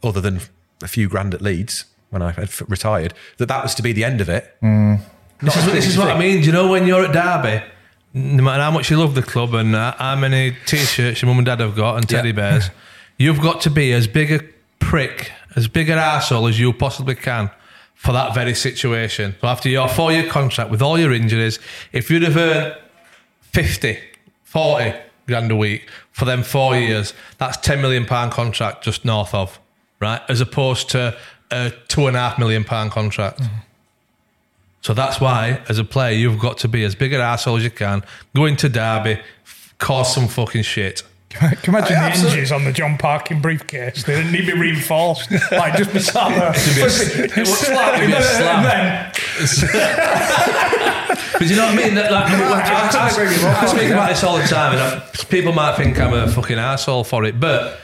other 0.03 0.21
than 0.21 0.41
a 0.83 0.87
few 0.87 1.07
grand 1.09 1.33
at 1.33 1.41
Leeds 1.41 1.85
when 2.09 2.21
I 2.21 2.31
had 2.31 2.49
retired. 2.69 3.13
That 3.37 3.47
that 3.47 3.63
was 3.63 3.75
to 3.75 3.81
be 3.81 3.91
the 3.93 4.03
end 4.03 4.21
of 4.21 4.29
it. 4.29 4.55
This 4.61 5.55
is, 5.57 5.65
this 5.65 5.87
is 5.87 5.97
what 5.97 6.09
I 6.09 6.17
mean. 6.17 6.39
Do 6.41 6.45
you 6.47 6.51
know 6.53 6.69
when 6.69 6.87
you're 6.87 7.03
at 7.03 7.11
Derby, 7.11 7.63
no 8.13 8.43
matter 8.43 8.61
how 8.63 8.71
much 8.71 8.89
you 8.89 8.97
love 8.97 9.15
the 9.15 9.23
club 9.23 9.53
and 9.53 9.75
uh, 9.75 9.93
how 9.97 10.15
many 10.15 10.55
t-shirts 10.65 11.21
your 11.21 11.27
mum 11.27 11.39
and 11.39 11.45
dad 11.45 11.59
have 11.59 11.75
got 11.75 11.97
and 11.97 12.07
teddy 12.07 12.29
Yeah. 12.29 12.35
bears, 12.35 12.69
you've 13.17 13.41
got 13.41 13.61
to 13.61 13.69
be 13.69 13.91
as 13.93 14.07
big 14.07 14.31
a 14.31 14.41
prick, 14.79 15.31
as 15.55 15.67
big 15.67 15.89
an 15.89 15.97
arsehole 15.97 16.47
as 16.49 16.59
you 16.59 16.71
possibly 16.71 17.15
can 17.15 17.49
for 17.95 18.11
that 18.13 18.33
very 18.33 18.53
situation. 18.53 19.35
So 19.41 19.47
after 19.47 19.67
your 19.67 19.89
four-year 19.89 20.29
contract 20.29 20.69
with 20.71 20.81
all 20.81 20.97
your 20.99 21.11
injuries, 21.11 21.59
if 21.91 22.09
you'd 22.09 22.23
have 22.23 22.37
earned 22.37 22.77
50, 23.41 23.97
40 24.43 24.93
grand 25.27 25.51
a 25.51 25.55
week 25.55 25.89
for 26.15 26.23
them 26.23 26.43
four 26.43 26.77
years, 26.77 27.13
that's 27.39 27.57
10 27.57 27.81
million 27.81 28.05
pound 28.05 28.31
contract 28.31 28.85
just 28.85 29.03
north 29.03 29.33
of, 29.33 29.59
right? 29.99 30.21
As 30.29 30.39
opposed 30.39 30.89
to 30.91 31.17
a 31.51 31.73
two 31.89 32.07
and 32.07 32.15
a 32.15 32.19
half 32.21 32.39
million 32.39 32.63
pound 32.63 32.91
contract. 32.91 33.41
Mm-hmm. 33.41 33.55
So 34.79 34.93
that's 34.93 35.19
why, 35.19 35.61
as 35.67 35.77
a 35.77 35.83
player, 35.83 36.15
you've 36.15 36.39
got 36.39 36.57
to 36.59 36.69
be 36.69 36.85
as 36.85 36.95
big 36.95 37.11
an 37.11 37.19
asshole 37.19 37.57
as 37.57 37.65
you 37.65 37.69
can, 37.69 38.01
go 38.33 38.45
into 38.45 38.69
Derby, 38.69 39.19
cause 39.77 40.15
some 40.15 40.29
fucking 40.29 40.61
shit. 40.61 41.03
Can 41.29 41.51
you 41.51 41.57
imagine 41.77 41.97
I- 41.97 41.99
the 41.99 42.05
absolutely. 42.05 42.35
hinges 42.37 42.51
on 42.53 42.63
the 42.63 42.71
John 42.71 42.97
Parkin 42.97 43.41
briefcase? 43.41 44.03
They 44.03 44.15
didn't 44.15 44.31
need 44.31 44.45
to 44.45 44.53
be 44.53 44.59
reinforced. 44.59 45.29
Like 45.51 45.75
just 45.75 45.91
be 45.91 45.99
sat 45.99 46.29
there. 46.29 46.51
be 46.53 46.81
a- 46.81 47.25
it 47.25 47.35
would 47.37 47.47
slapping 47.47 48.07
be 48.07 48.13
a 48.13 48.19
it, 48.19 48.23
slam. 48.23 48.65
and 48.65 49.11
then 49.11 49.11
But 51.37 51.47
you 51.49 51.55
know 51.57 51.65
what 51.65 51.73
I 51.73 51.75
mean? 51.75 51.95
That, 51.95 52.11
like, 52.11 52.25
I, 52.31 52.35
I, 52.37 53.07
I, 53.57 53.61
I 53.61 53.65
speak 53.65 53.89
about 53.91 54.07
this 54.09 54.23
all 54.23 54.37
the 54.37 54.43
time, 54.45 54.71
and 54.73 54.81
I, 54.81 54.99
people 55.29 55.51
might 55.51 55.75
think 55.75 55.99
I'm 55.99 56.13
a 56.13 56.27
fucking 56.31 56.57
asshole 56.57 57.03
for 57.03 57.25
it, 57.25 57.39
but 57.41 57.77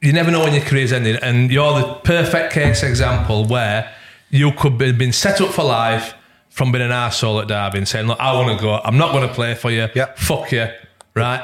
you 0.00 0.14
never 0.14 0.30
know 0.30 0.40
when 0.40 0.54
your 0.54 0.62
career's 0.62 0.92
ending, 0.92 1.16
and 1.16 1.50
you're 1.50 1.78
the 1.78 1.94
perfect 2.04 2.54
case 2.54 2.82
example 2.82 3.44
where 3.44 3.92
you 4.30 4.52
could 4.52 4.78
be 4.78 4.92
been 4.92 5.12
set 5.12 5.40
up 5.42 5.50
for 5.50 5.64
life 5.64 6.14
from 6.48 6.72
being 6.72 6.84
an 6.84 6.90
asshole 6.92 7.38
at 7.40 7.48
Derby 7.48 7.78
and 7.78 7.86
saying, 7.88 8.06
"Look, 8.06 8.18
I 8.18 8.32
want 8.32 8.56
to 8.58 8.62
go. 8.62 8.80
I'm 8.82 8.96
not 8.96 9.12
going 9.12 9.28
to 9.28 9.34
play 9.34 9.54
for 9.54 9.70
you. 9.70 9.88
Yeah. 9.94 10.14
Fuck 10.16 10.52
you, 10.52 10.68
right? 11.16 11.40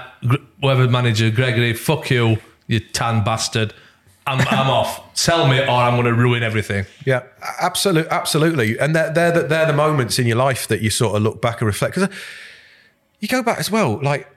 Whoever 0.61 0.87
manager, 0.89 1.31
Gregory, 1.31 1.73
fuck 1.73 2.11
you, 2.11 2.37
you 2.69 2.79
tan 2.79 3.25
bastard. 3.25 3.75
I'm, 4.27 4.41
I'm 4.41 4.71
off. 4.71 5.01
Sell 5.17 5.49
me, 5.49 5.59
or 5.59 5.71
I'm 5.71 5.95
going 5.95 6.07
to 6.07 6.15
ruin 6.15 6.43
everything." 6.43 6.87
Yeah, 7.05 7.23
absolutely, 7.61 8.11
absolutely. 8.11 8.79
And 8.79 8.95
they're, 8.95 9.13
they're, 9.13 9.33
the, 9.33 9.43
they're 9.43 9.67
the 9.67 9.73
moments 9.73 10.19
in 10.19 10.27
your 10.27 10.37
life 10.37 10.69
that 10.69 10.83
you 10.83 10.91
sort 10.91 11.17
of 11.17 11.23
look 11.23 11.43
back 11.43 11.61
and 11.61 11.67
reflect. 11.67 11.95
Because 11.95 12.09
uh, 12.09 12.15
you 13.19 13.27
go 13.27 13.43
back 13.43 13.59
as 13.59 13.71
well. 13.71 13.99
Like, 14.01 14.29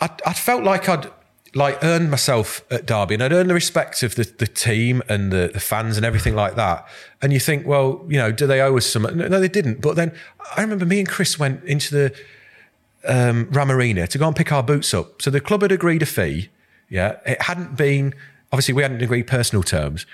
I, 0.00 0.10
I 0.26 0.32
felt 0.32 0.64
like 0.64 0.88
I'd 0.88 1.08
like 1.54 1.78
earned 1.84 2.10
myself 2.10 2.64
at 2.70 2.86
Derby 2.86 3.14
and 3.14 3.22
I'd 3.22 3.32
earned 3.32 3.50
the 3.50 3.54
respect 3.54 4.02
of 4.02 4.14
the, 4.14 4.24
the 4.38 4.46
team 4.46 5.02
and 5.08 5.30
the, 5.30 5.50
the 5.52 5.60
fans 5.60 5.98
and 5.98 6.06
everything 6.06 6.34
like 6.34 6.54
that. 6.54 6.88
And 7.20 7.32
you 7.32 7.38
think, 7.38 7.66
well, 7.66 8.04
you 8.08 8.16
know, 8.16 8.32
do 8.32 8.46
they 8.46 8.60
owe 8.60 8.76
us 8.76 8.86
some? 8.86 9.02
No, 9.02 9.28
they 9.28 9.48
didn't. 9.48 9.82
But 9.82 9.96
then 9.96 10.12
I 10.56 10.62
remember 10.62 10.86
me 10.86 11.00
and 11.00 11.08
Chris 11.08 11.38
went 11.38 11.62
into 11.64 11.94
the 11.94 12.14
um, 13.06 13.48
Ram 13.50 13.70
Arena 13.70 14.06
to 14.06 14.18
go 14.18 14.26
and 14.26 14.36
pick 14.36 14.52
our 14.52 14.62
boots 14.62 14.92
up. 14.94 15.22
So 15.22 15.30
the 15.30 15.40
club 15.40 15.62
had 15.62 15.72
agreed 15.72 16.02
a 16.02 16.06
fee. 16.06 16.50
Yeah, 16.88 17.18
it 17.24 17.42
hadn't 17.42 17.76
been 17.76 18.14
obviously 18.52 18.74
we 18.74 18.82
hadn't 18.82 19.02
agreed 19.02 19.26
personal 19.26 19.62
terms, 19.62 20.06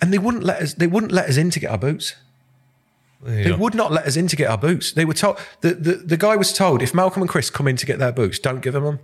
and 0.00 0.12
they 0.12 0.18
wouldn't 0.18 0.44
let 0.44 0.62
us. 0.62 0.74
They 0.74 0.86
wouldn't 0.86 1.12
let 1.12 1.28
us 1.28 1.36
in 1.36 1.50
to 1.50 1.60
get 1.60 1.70
our 1.70 1.78
boots. 1.78 2.16
They 3.24 3.52
would 3.52 3.74
not 3.74 3.92
let 3.92 4.06
us 4.06 4.16
in 4.16 4.26
to 4.28 4.36
get 4.36 4.50
our 4.50 4.58
boots. 4.58 4.90
They 4.90 5.04
were 5.04 5.14
told 5.14 5.38
the, 5.60 5.74
the 5.74 5.92
the 5.94 6.16
guy 6.16 6.34
was 6.36 6.52
told 6.52 6.82
if 6.82 6.92
Malcolm 6.92 7.22
and 7.22 7.28
Chris 7.28 7.50
come 7.50 7.68
in 7.68 7.76
to 7.76 7.86
get 7.86 7.98
their 7.98 8.12
boots, 8.12 8.38
don't 8.38 8.60
give 8.60 8.72
them 8.72 8.84
them. 8.84 8.98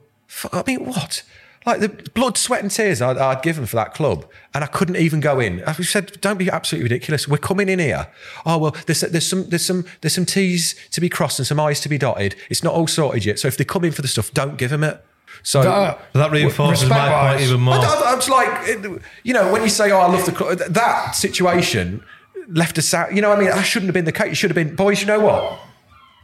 I 0.52 0.64
mean, 0.66 0.86
what? 0.86 1.22
Like 1.68 1.80
the 1.80 1.88
blood, 2.14 2.36
sweat, 2.36 2.62
and 2.62 2.70
tears 2.70 3.00
I'd, 3.00 3.16
I'd 3.16 3.42
given 3.42 3.66
for 3.66 3.76
that 3.76 3.94
club, 3.94 4.26
and 4.54 4.64
I 4.64 4.66
couldn't 4.66 4.96
even 4.96 5.20
go 5.20 5.38
in. 5.38 5.62
I 5.64 5.72
said, 5.72 6.20
"Don't 6.20 6.38
be 6.38 6.50
absolutely 6.50 6.84
ridiculous. 6.84 7.28
We're 7.28 7.36
coming 7.38 7.68
in 7.68 7.78
here. 7.78 8.08
Oh 8.44 8.58
well, 8.58 8.76
there's 8.86 9.00
there's 9.02 9.28
some 9.28 9.48
there's 9.50 9.64
some 9.64 9.84
there's 10.00 10.14
some 10.14 10.26
T's 10.26 10.74
to 10.90 11.00
be 11.00 11.08
crossed 11.08 11.38
and 11.38 11.46
some 11.46 11.60
I's 11.60 11.80
to 11.82 11.88
be 11.88 11.98
dotted. 11.98 12.34
It's 12.50 12.64
not 12.64 12.74
all 12.74 12.86
sorted 12.86 13.24
yet. 13.24 13.38
So 13.38 13.46
if 13.48 13.56
they 13.56 13.64
come 13.64 13.84
in 13.84 13.92
for 13.92 14.02
the 14.02 14.08
stuff, 14.08 14.32
don't 14.34 14.56
give 14.58 14.70
them 14.70 14.82
it." 14.82 15.04
So 15.42 15.62
That- 15.62 15.68
uh, 15.70 15.98
That 16.14 16.30
reinforces 16.32 16.88
my 16.88 16.96
Respect-wise. 16.96 17.36
point 17.36 17.48
even 17.48 17.60
more. 17.60 17.74
I, 17.74 17.78
I, 17.78 18.12
I 18.12 18.14
was 18.16 18.28
like, 18.28 19.00
you 19.22 19.34
know, 19.34 19.52
when 19.52 19.62
you 19.62 19.68
say, 19.68 19.90
"Oh, 19.92 19.98
I 19.98 20.08
love 20.10 20.24
the 20.26 20.32
club," 20.32 20.58
that 20.58 21.14
situation 21.14 22.02
left 22.48 22.78
us 22.78 22.92
out. 22.94 23.14
You 23.14 23.20
know, 23.22 23.28
what 23.28 23.38
I 23.38 23.42
mean, 23.42 23.50
that 23.50 23.62
shouldn't 23.62 23.88
have 23.88 23.94
been 23.94 24.06
the 24.06 24.12
case. 24.12 24.32
It 24.32 24.34
should 24.36 24.50
have 24.50 24.54
been, 24.56 24.74
boys. 24.74 25.00
You 25.00 25.06
know 25.06 25.20
what? 25.20 25.58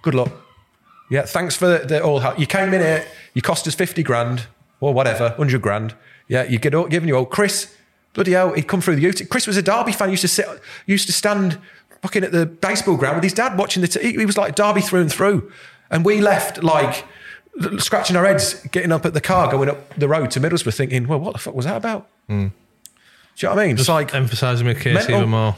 Good 0.02 0.14
luck. 0.14 0.32
Yeah, 1.10 1.26
thanks 1.26 1.54
for 1.54 1.66
the, 1.68 1.86
the 1.86 2.02
all 2.02 2.20
help. 2.20 2.38
You 2.38 2.46
came 2.46 2.72
in 2.72 2.80
here, 2.80 3.06
you 3.34 3.42
cost 3.42 3.68
us 3.68 3.74
50 3.74 4.02
grand 4.02 4.46
or 4.88 4.94
whatever, 4.94 5.28
100 5.30 5.60
grand. 5.62 5.94
Yeah, 6.28 6.44
you 6.44 6.58
get 6.58 6.74
all, 6.74 6.86
giving 6.86 7.08
you 7.08 7.16
all. 7.16 7.26
Chris, 7.26 7.74
bloody 8.14 8.32
hell, 8.32 8.52
he'd 8.52 8.68
come 8.68 8.80
through 8.80 8.96
the 8.96 9.02
youth. 9.02 9.28
Chris 9.28 9.46
was 9.46 9.56
a 9.56 9.62
Derby 9.62 9.92
fan, 9.92 10.10
used 10.10 10.22
to 10.22 10.28
sit, 10.28 10.46
used 10.86 11.06
to 11.06 11.12
stand 11.12 11.58
fucking 12.02 12.24
at 12.24 12.32
the 12.32 12.46
baseball 12.46 12.96
ground 12.96 13.16
with 13.16 13.24
his 13.24 13.32
dad 13.32 13.58
watching 13.58 13.80
the, 13.82 13.88
t- 13.88 14.00
he, 14.00 14.12
he 14.12 14.26
was 14.26 14.36
like 14.36 14.54
Derby 14.54 14.80
through 14.80 15.00
and 15.02 15.12
through. 15.12 15.50
And 15.90 16.04
we 16.04 16.20
left 16.20 16.62
like 16.62 17.04
scratching 17.78 18.16
our 18.16 18.24
heads, 18.24 18.54
getting 18.68 18.92
up 18.92 19.04
at 19.06 19.14
the 19.14 19.20
car, 19.20 19.50
going 19.50 19.68
up 19.68 19.94
the 19.96 20.08
road 20.08 20.30
to 20.32 20.40
Middlesbrough 20.40 20.74
thinking, 20.74 21.06
well, 21.06 21.20
what 21.20 21.32
the 21.34 21.38
fuck 21.38 21.54
was 21.54 21.66
that 21.66 21.76
about? 21.76 22.08
Hmm. 22.28 22.48
Do 23.36 23.46
you 23.46 23.48
know 23.48 23.54
what 23.54 23.62
I 23.62 23.66
mean? 23.66 23.76
Just 23.76 23.88
it's 23.88 23.94
like, 23.94 24.14
emphasising 24.14 24.66
my 24.66 24.74
case 24.74 24.94
mental. 24.94 25.16
even 25.16 25.28
more. 25.30 25.56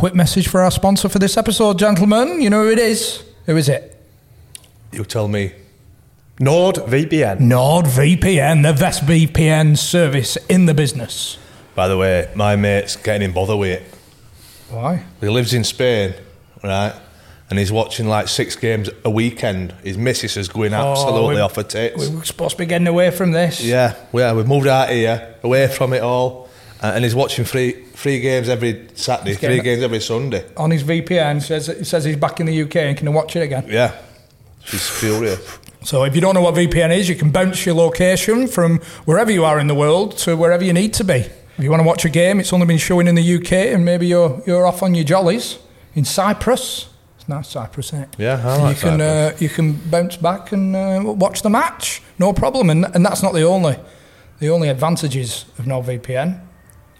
Quick 0.00 0.14
message 0.14 0.48
for 0.48 0.62
our 0.62 0.70
sponsor 0.70 1.10
for 1.10 1.18
this 1.18 1.36
episode, 1.36 1.78
gentlemen. 1.78 2.40
You 2.40 2.48
know 2.48 2.62
who 2.62 2.70
it 2.70 2.78
is? 2.78 3.22
Who 3.44 3.58
is 3.58 3.68
it? 3.68 4.02
You 4.92 5.04
tell 5.04 5.28
me. 5.28 5.52
NordVPN. 6.38 7.36
NordVPN, 7.40 8.62
the 8.62 8.72
best 8.80 9.02
VPN 9.02 9.76
service 9.76 10.38
in 10.48 10.64
the 10.64 10.72
business. 10.72 11.36
By 11.74 11.86
the 11.86 11.98
way, 11.98 12.30
my 12.34 12.56
mate's 12.56 12.96
getting 12.96 13.28
in 13.28 13.34
bother 13.34 13.54
with 13.58 13.82
it. 13.82 13.94
Why? 14.74 15.04
He 15.20 15.28
lives 15.28 15.52
in 15.52 15.64
Spain, 15.64 16.14
right? 16.64 16.94
And 17.50 17.58
he's 17.58 17.70
watching 17.70 18.08
like 18.08 18.28
six 18.28 18.56
games 18.56 18.88
a 19.04 19.10
weekend. 19.10 19.72
His 19.84 19.98
missus 19.98 20.38
is 20.38 20.48
going 20.48 20.72
absolutely 20.72 21.34
we- 21.34 21.40
off 21.42 21.56
her 21.56 21.62
tits. 21.62 22.08
We 22.08 22.16
were 22.16 22.24
supposed 22.24 22.52
to 22.52 22.58
be 22.62 22.64
getting 22.64 22.86
away 22.86 23.10
from 23.10 23.32
this. 23.32 23.62
Yeah, 23.62 23.96
yeah, 24.14 24.32
we've 24.32 24.48
moved 24.48 24.66
out 24.66 24.88
here, 24.88 25.34
away 25.42 25.68
from 25.68 25.92
it 25.92 26.00
all, 26.00 26.48
uh, 26.82 26.92
and 26.94 27.04
he's 27.04 27.14
watching 27.14 27.44
three 27.44 27.84
three 28.00 28.18
games 28.18 28.48
every 28.48 28.88
Saturday, 28.94 29.34
three 29.34 29.60
games 29.60 29.82
every 29.82 30.00
Sunday. 30.00 30.44
On 30.56 30.70
his 30.70 30.82
VPN, 30.82 31.42
says 31.42 31.68
it 31.68 31.84
says 31.84 32.04
he's 32.04 32.16
back 32.16 32.40
in 32.40 32.46
the 32.46 32.62
UK 32.62 32.76
and 32.76 32.96
can 32.96 33.12
watch 33.12 33.36
it 33.36 33.40
again. 33.42 33.66
Yeah, 33.68 33.94
she's 34.64 34.88
furious. 34.88 35.58
So 35.84 36.04
if 36.04 36.14
you 36.14 36.20
don't 36.20 36.34
know 36.34 36.42
what 36.42 36.54
VPN 36.54 36.96
is, 36.96 37.08
you 37.08 37.16
can 37.16 37.30
bounce 37.30 37.64
your 37.66 37.74
location 37.74 38.46
from 38.48 38.78
wherever 39.04 39.30
you 39.30 39.44
are 39.44 39.58
in 39.58 39.66
the 39.66 39.74
world 39.74 40.16
to 40.18 40.36
wherever 40.36 40.64
you 40.64 40.72
need 40.72 40.94
to 40.94 41.04
be. 41.04 41.26
If 41.58 41.64
you 41.64 41.70
want 41.70 41.80
to 41.80 41.86
watch 41.86 42.04
a 42.04 42.08
game, 42.08 42.40
it's 42.40 42.52
only 42.52 42.66
been 42.66 42.78
showing 42.78 43.06
in 43.06 43.14
the 43.14 43.34
UK, 43.36 43.52
and 43.74 43.84
maybe 43.84 44.06
you're 44.06 44.42
you're 44.46 44.66
off 44.66 44.82
on 44.82 44.94
your 44.94 45.04
jollies 45.04 45.58
in 45.94 46.04
Cyprus. 46.04 46.88
It's 47.18 47.28
nice 47.28 47.48
Cyprus, 47.48 47.88
isn't 47.88 48.02
it? 48.02 48.08
Yeah, 48.18 48.40
I 48.42 48.54
And 48.54 48.62
like 48.62 48.76
you 48.76 48.82
can 48.82 49.00
uh, 49.00 49.36
you 49.38 49.48
can 49.50 49.72
bounce 49.90 50.16
back 50.16 50.52
and 50.52 50.74
uh, 50.74 51.02
watch 51.04 51.42
the 51.42 51.50
match, 51.50 52.02
no 52.18 52.32
problem. 52.32 52.70
And 52.70 52.86
and 52.94 53.04
that's 53.04 53.22
not 53.22 53.34
the 53.34 53.42
only 53.42 53.76
the 54.38 54.48
only 54.48 54.70
advantages 54.70 55.44
of 55.58 55.66
NordVPN. 55.66 56.40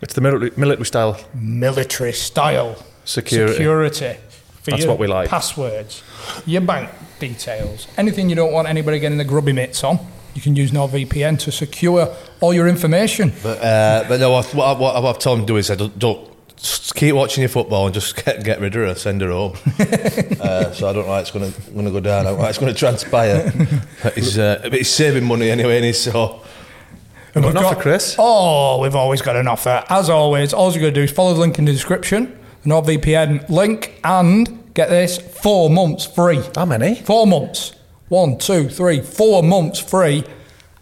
It's 0.02 0.14
the 0.14 0.20
military, 0.20 0.50
military 0.56 0.86
style. 0.86 1.20
Military 1.34 2.12
style 2.12 2.76
Security. 3.04 3.52
security 3.54 4.16
for 4.62 4.70
That's 4.70 4.86
what 4.86 4.98
we 4.98 5.06
like. 5.06 5.28
passwords, 5.28 6.02
your 6.46 6.60
bank 6.62 6.90
details, 7.18 7.86
anything 7.96 8.28
you 8.30 8.36
don't 8.36 8.52
want 8.52 8.68
anybody 8.68 8.98
getting 8.98 9.18
the 9.18 9.24
grubby 9.24 9.52
mitts 9.52 9.82
on. 9.84 9.98
You 10.34 10.40
can 10.40 10.54
use 10.54 10.70
NordVPN 10.70 11.38
to 11.40 11.52
secure 11.52 12.14
all 12.40 12.54
your 12.54 12.68
information. 12.68 13.32
But 13.42 13.58
uh, 13.62 14.04
but 14.08 14.20
no, 14.20 14.30
what, 14.30 14.54
what, 14.54 14.78
what 14.78 15.04
I've 15.04 15.18
told 15.18 15.40
him 15.40 15.46
to 15.46 15.52
do 15.52 15.56
is 15.56 15.70
I 15.70 15.74
don't, 15.74 15.98
don't 15.98 16.30
just 16.56 16.94
keep 16.94 17.14
watching 17.14 17.42
your 17.42 17.48
football 17.48 17.86
and 17.86 17.94
just 17.94 18.14
get 18.24 18.44
get 18.44 18.60
rid 18.60 18.76
of 18.76 18.82
her, 18.82 18.94
send 18.94 19.20
her 19.22 19.30
home. 19.30 19.56
uh, 20.40 20.72
so 20.72 20.88
I 20.88 20.92
don't 20.92 21.06
know 21.06 21.12
how 21.12 21.18
it's 21.18 21.30
going 21.30 21.52
to 21.52 21.60
going 21.72 21.86
to 21.86 21.90
go 21.90 22.00
down. 22.00 22.26
How 22.26 22.44
it's 22.46 22.58
going 22.58 22.72
to 22.72 22.78
transpire. 22.78 23.52
But 24.02 24.14
he's 24.14 24.38
uh, 24.38 24.60
but 24.62 24.74
he's 24.74 24.88
saving 24.88 25.24
money 25.24 25.50
anyway, 25.50 25.76
and 25.76 25.84
he's 25.84 26.00
so. 26.00 26.42
And 27.34 27.44
Got 27.44 27.54
we've 27.54 27.56
an 27.56 27.64
offer, 27.64 27.80
Chris? 27.80 28.16
Oh, 28.18 28.80
we've 28.80 28.96
always 28.96 29.22
got 29.22 29.36
an 29.36 29.46
offer. 29.46 29.84
As 29.88 30.10
always, 30.10 30.52
all 30.52 30.72
you've 30.72 30.80
got 30.80 30.88
to 30.88 30.92
do 30.92 31.02
is 31.02 31.12
follow 31.12 31.32
the 31.34 31.40
link 31.40 31.58
in 31.58 31.64
the 31.64 31.72
description, 31.72 32.36
the 32.64 32.70
NordVPN 32.70 33.48
link, 33.48 34.00
and 34.02 34.74
get 34.74 34.88
this 34.88 35.18
four 35.18 35.70
months 35.70 36.06
free. 36.06 36.42
How 36.56 36.64
many? 36.64 36.96
Four 36.96 37.28
months. 37.28 37.74
One, 38.08 38.36
two, 38.38 38.68
three, 38.68 39.00
four 39.00 39.44
months 39.44 39.78
free, 39.78 40.24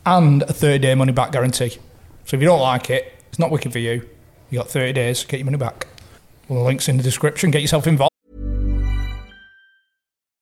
and 0.06 0.42
a 0.42 0.52
30 0.52 0.78
day 0.78 0.94
money 0.94 1.12
back 1.12 1.32
guarantee. 1.32 1.76
So 2.24 2.36
if 2.36 2.40
you 2.40 2.48
don't 2.48 2.60
like 2.60 2.88
it, 2.88 3.12
it's 3.28 3.38
not 3.38 3.50
wicked 3.50 3.72
for 3.72 3.78
you. 3.78 4.08
You 4.48 4.58
got 4.58 4.70
30 4.70 4.94
days, 4.94 5.24
get 5.24 5.38
your 5.38 5.44
money 5.44 5.58
back. 5.58 5.86
Well, 6.48 6.60
the 6.60 6.64
link's 6.64 6.88
in 6.88 6.96
the 6.96 7.02
description. 7.02 7.50
Get 7.50 7.60
yourself 7.60 7.86
involved. 7.86 8.08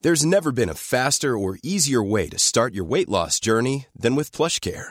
There's 0.02 0.24
never 0.24 0.52
been 0.52 0.68
a 0.68 0.74
faster 0.74 1.36
or 1.36 1.58
easier 1.64 2.00
way 2.00 2.28
to 2.28 2.38
start 2.38 2.74
your 2.74 2.84
weight 2.84 3.08
loss 3.08 3.40
journey 3.40 3.86
than 3.98 4.14
with 4.14 4.30
PlushCare. 4.30 4.90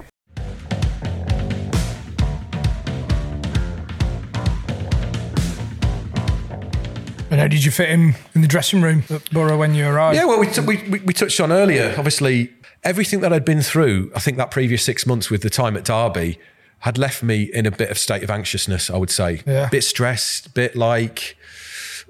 And 7.31 7.39
how 7.39 7.47
did 7.47 7.63
you 7.63 7.71
fit 7.71 7.89
in 7.89 8.13
in 8.35 8.41
the 8.41 8.47
dressing 8.47 8.81
room 8.81 9.03
at 9.09 9.31
Borough 9.31 9.57
when 9.57 9.73
you 9.73 9.87
arrived? 9.87 10.17
Yeah, 10.17 10.25
well, 10.25 10.39
we, 10.39 10.47
t- 10.47 10.61
we, 10.61 10.77
we, 10.89 10.99
we 10.99 11.13
touched 11.13 11.39
on 11.39 11.51
earlier. 11.51 11.95
Obviously, 11.97 12.51
everything 12.83 13.21
that 13.21 13.31
I'd 13.31 13.45
been 13.45 13.61
through, 13.61 14.11
I 14.13 14.19
think 14.19 14.35
that 14.37 14.51
previous 14.51 14.83
six 14.83 15.05
months 15.05 15.29
with 15.29 15.41
the 15.41 15.49
time 15.49 15.77
at 15.77 15.85
Derby 15.85 16.37
had 16.79 16.97
left 16.97 17.23
me 17.23 17.43
in 17.43 17.65
a 17.65 17.71
bit 17.71 17.89
of 17.89 17.97
state 17.97 18.21
of 18.21 18.29
anxiousness, 18.29 18.89
I 18.89 18.97
would 18.97 19.09
say. 19.09 19.43
Yeah. 19.47 19.69
Bit 19.69 19.85
stressed, 19.85 20.53
bit 20.53 20.75
like, 20.75 21.37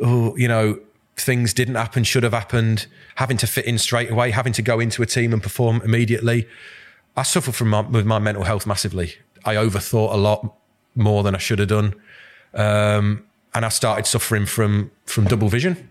oh, 0.01 0.35
you 0.37 0.47
know, 0.47 0.79
things 1.17 1.53
didn't 1.53 1.75
happen, 1.75 2.03
should 2.03 2.23
have 2.23 2.33
happened, 2.33 2.87
having 3.15 3.37
to 3.37 3.47
fit 3.47 3.65
in 3.65 3.77
straight 3.77 4.09
away, 4.09 4.31
having 4.31 4.53
to 4.53 4.61
go 4.63 4.79
into 4.79 5.03
a 5.03 5.05
team 5.05 5.33
and 5.33 5.43
perform 5.43 5.81
immediately. 5.83 6.47
I 7.15 7.23
suffered 7.23 7.53
from 7.53 7.69
my, 7.69 7.81
with 7.81 8.07
my 8.07 8.17
mental 8.17 8.43
health 8.43 8.65
massively. 8.65 9.15
I 9.45 9.53
overthought 9.53 10.13
a 10.13 10.17
lot 10.17 10.55
more 10.95 11.21
than 11.21 11.35
I 11.35 11.37
should 11.37 11.59
have 11.59 11.67
done. 11.67 11.93
Um, 12.55 13.23
and 13.53 13.65
I 13.65 13.69
started 13.69 14.05
suffering 14.05 14.45
from 14.45 14.91
from 15.05 15.25
double 15.25 15.49
vision. 15.49 15.89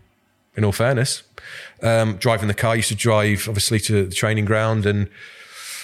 In 0.57 0.65
all 0.65 0.73
fairness, 0.73 1.23
um, 1.81 2.17
driving 2.17 2.49
the 2.49 2.55
car, 2.55 2.73
I 2.73 2.75
used 2.75 2.89
to 2.89 2.97
drive 2.97 3.47
obviously 3.49 3.79
to 3.81 4.07
the 4.07 4.15
training 4.15 4.47
ground 4.47 4.85
and 4.85 5.09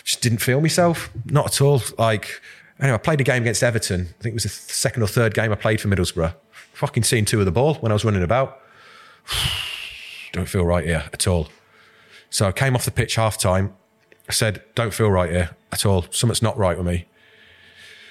just 0.02 0.22
didn't 0.22 0.38
feel 0.38 0.60
myself, 0.60 1.08
not 1.24 1.46
at 1.46 1.60
all. 1.60 1.82
Like 1.98 2.40
anyway, 2.80 2.94
I 2.94 2.98
played 2.98 3.20
a 3.20 3.24
game 3.24 3.42
against 3.42 3.62
Everton. 3.62 4.02
I 4.02 4.22
think 4.22 4.32
it 4.32 4.34
was 4.34 4.42
the 4.42 4.48
second 4.48 5.02
or 5.02 5.06
third 5.06 5.34
game 5.34 5.52
I 5.52 5.54
played 5.54 5.80
for 5.80 5.88
Middlesbrough. 5.88 6.34
Fucking 6.72 7.04
seen 7.04 7.24
two 7.24 7.38
of 7.38 7.46
the 7.46 7.52
ball 7.52 7.74
when 7.76 7.92
I 7.92 7.94
was 7.94 8.04
running 8.04 8.22
about. 8.22 8.60
Don't 10.32 10.48
feel 10.48 10.64
right 10.64 10.84
here 10.84 11.04
at 11.12 11.26
all. 11.26 11.48
So 12.28 12.48
I 12.48 12.52
came 12.52 12.74
off 12.74 12.84
the 12.84 12.90
pitch 12.90 13.14
half 13.14 13.38
time. 13.38 13.74
I 14.28 14.32
said, 14.32 14.62
"Don't 14.74 14.92
feel 14.92 15.10
right 15.10 15.30
here 15.30 15.56
at 15.72 15.86
all. 15.86 16.06
Something's 16.10 16.42
not 16.42 16.58
right 16.58 16.76
with 16.76 16.86
me." 16.86 17.06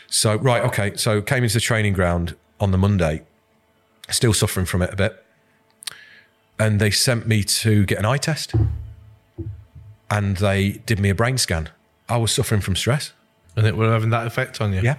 So 0.08 0.36
right, 0.36 0.64
okay. 0.64 0.96
So 0.96 1.22
came 1.22 1.44
into 1.44 1.56
the 1.56 1.62
training 1.62 1.94
ground 1.94 2.36
on 2.60 2.72
the 2.72 2.78
Monday, 2.78 3.24
still 4.14 4.34
suffering 4.34 4.66
from 4.66 4.82
it 4.82 4.94
a 4.94 4.96
bit, 4.96 5.24
and 6.60 6.80
they 6.80 6.92
sent 6.92 7.28
me 7.28 7.44
to 7.44 7.86
get 7.86 8.00
an 8.00 8.06
eye 8.06 8.18
test, 8.18 8.54
and 10.10 10.38
they 10.38 10.74
did 10.86 11.00
me 11.00 11.10
a 11.10 11.16
brain 11.16 11.38
scan. 11.38 11.70
I 12.08 12.18
was 12.18 12.32
suffering 12.32 12.62
from 12.62 12.76
stress. 12.76 13.14
And 13.56 13.66
it 13.66 13.76
were 13.76 13.90
having 13.90 14.10
that 14.10 14.28
effect 14.28 14.60
on 14.60 14.74
you. 14.74 14.82
Yeah, 14.82 14.98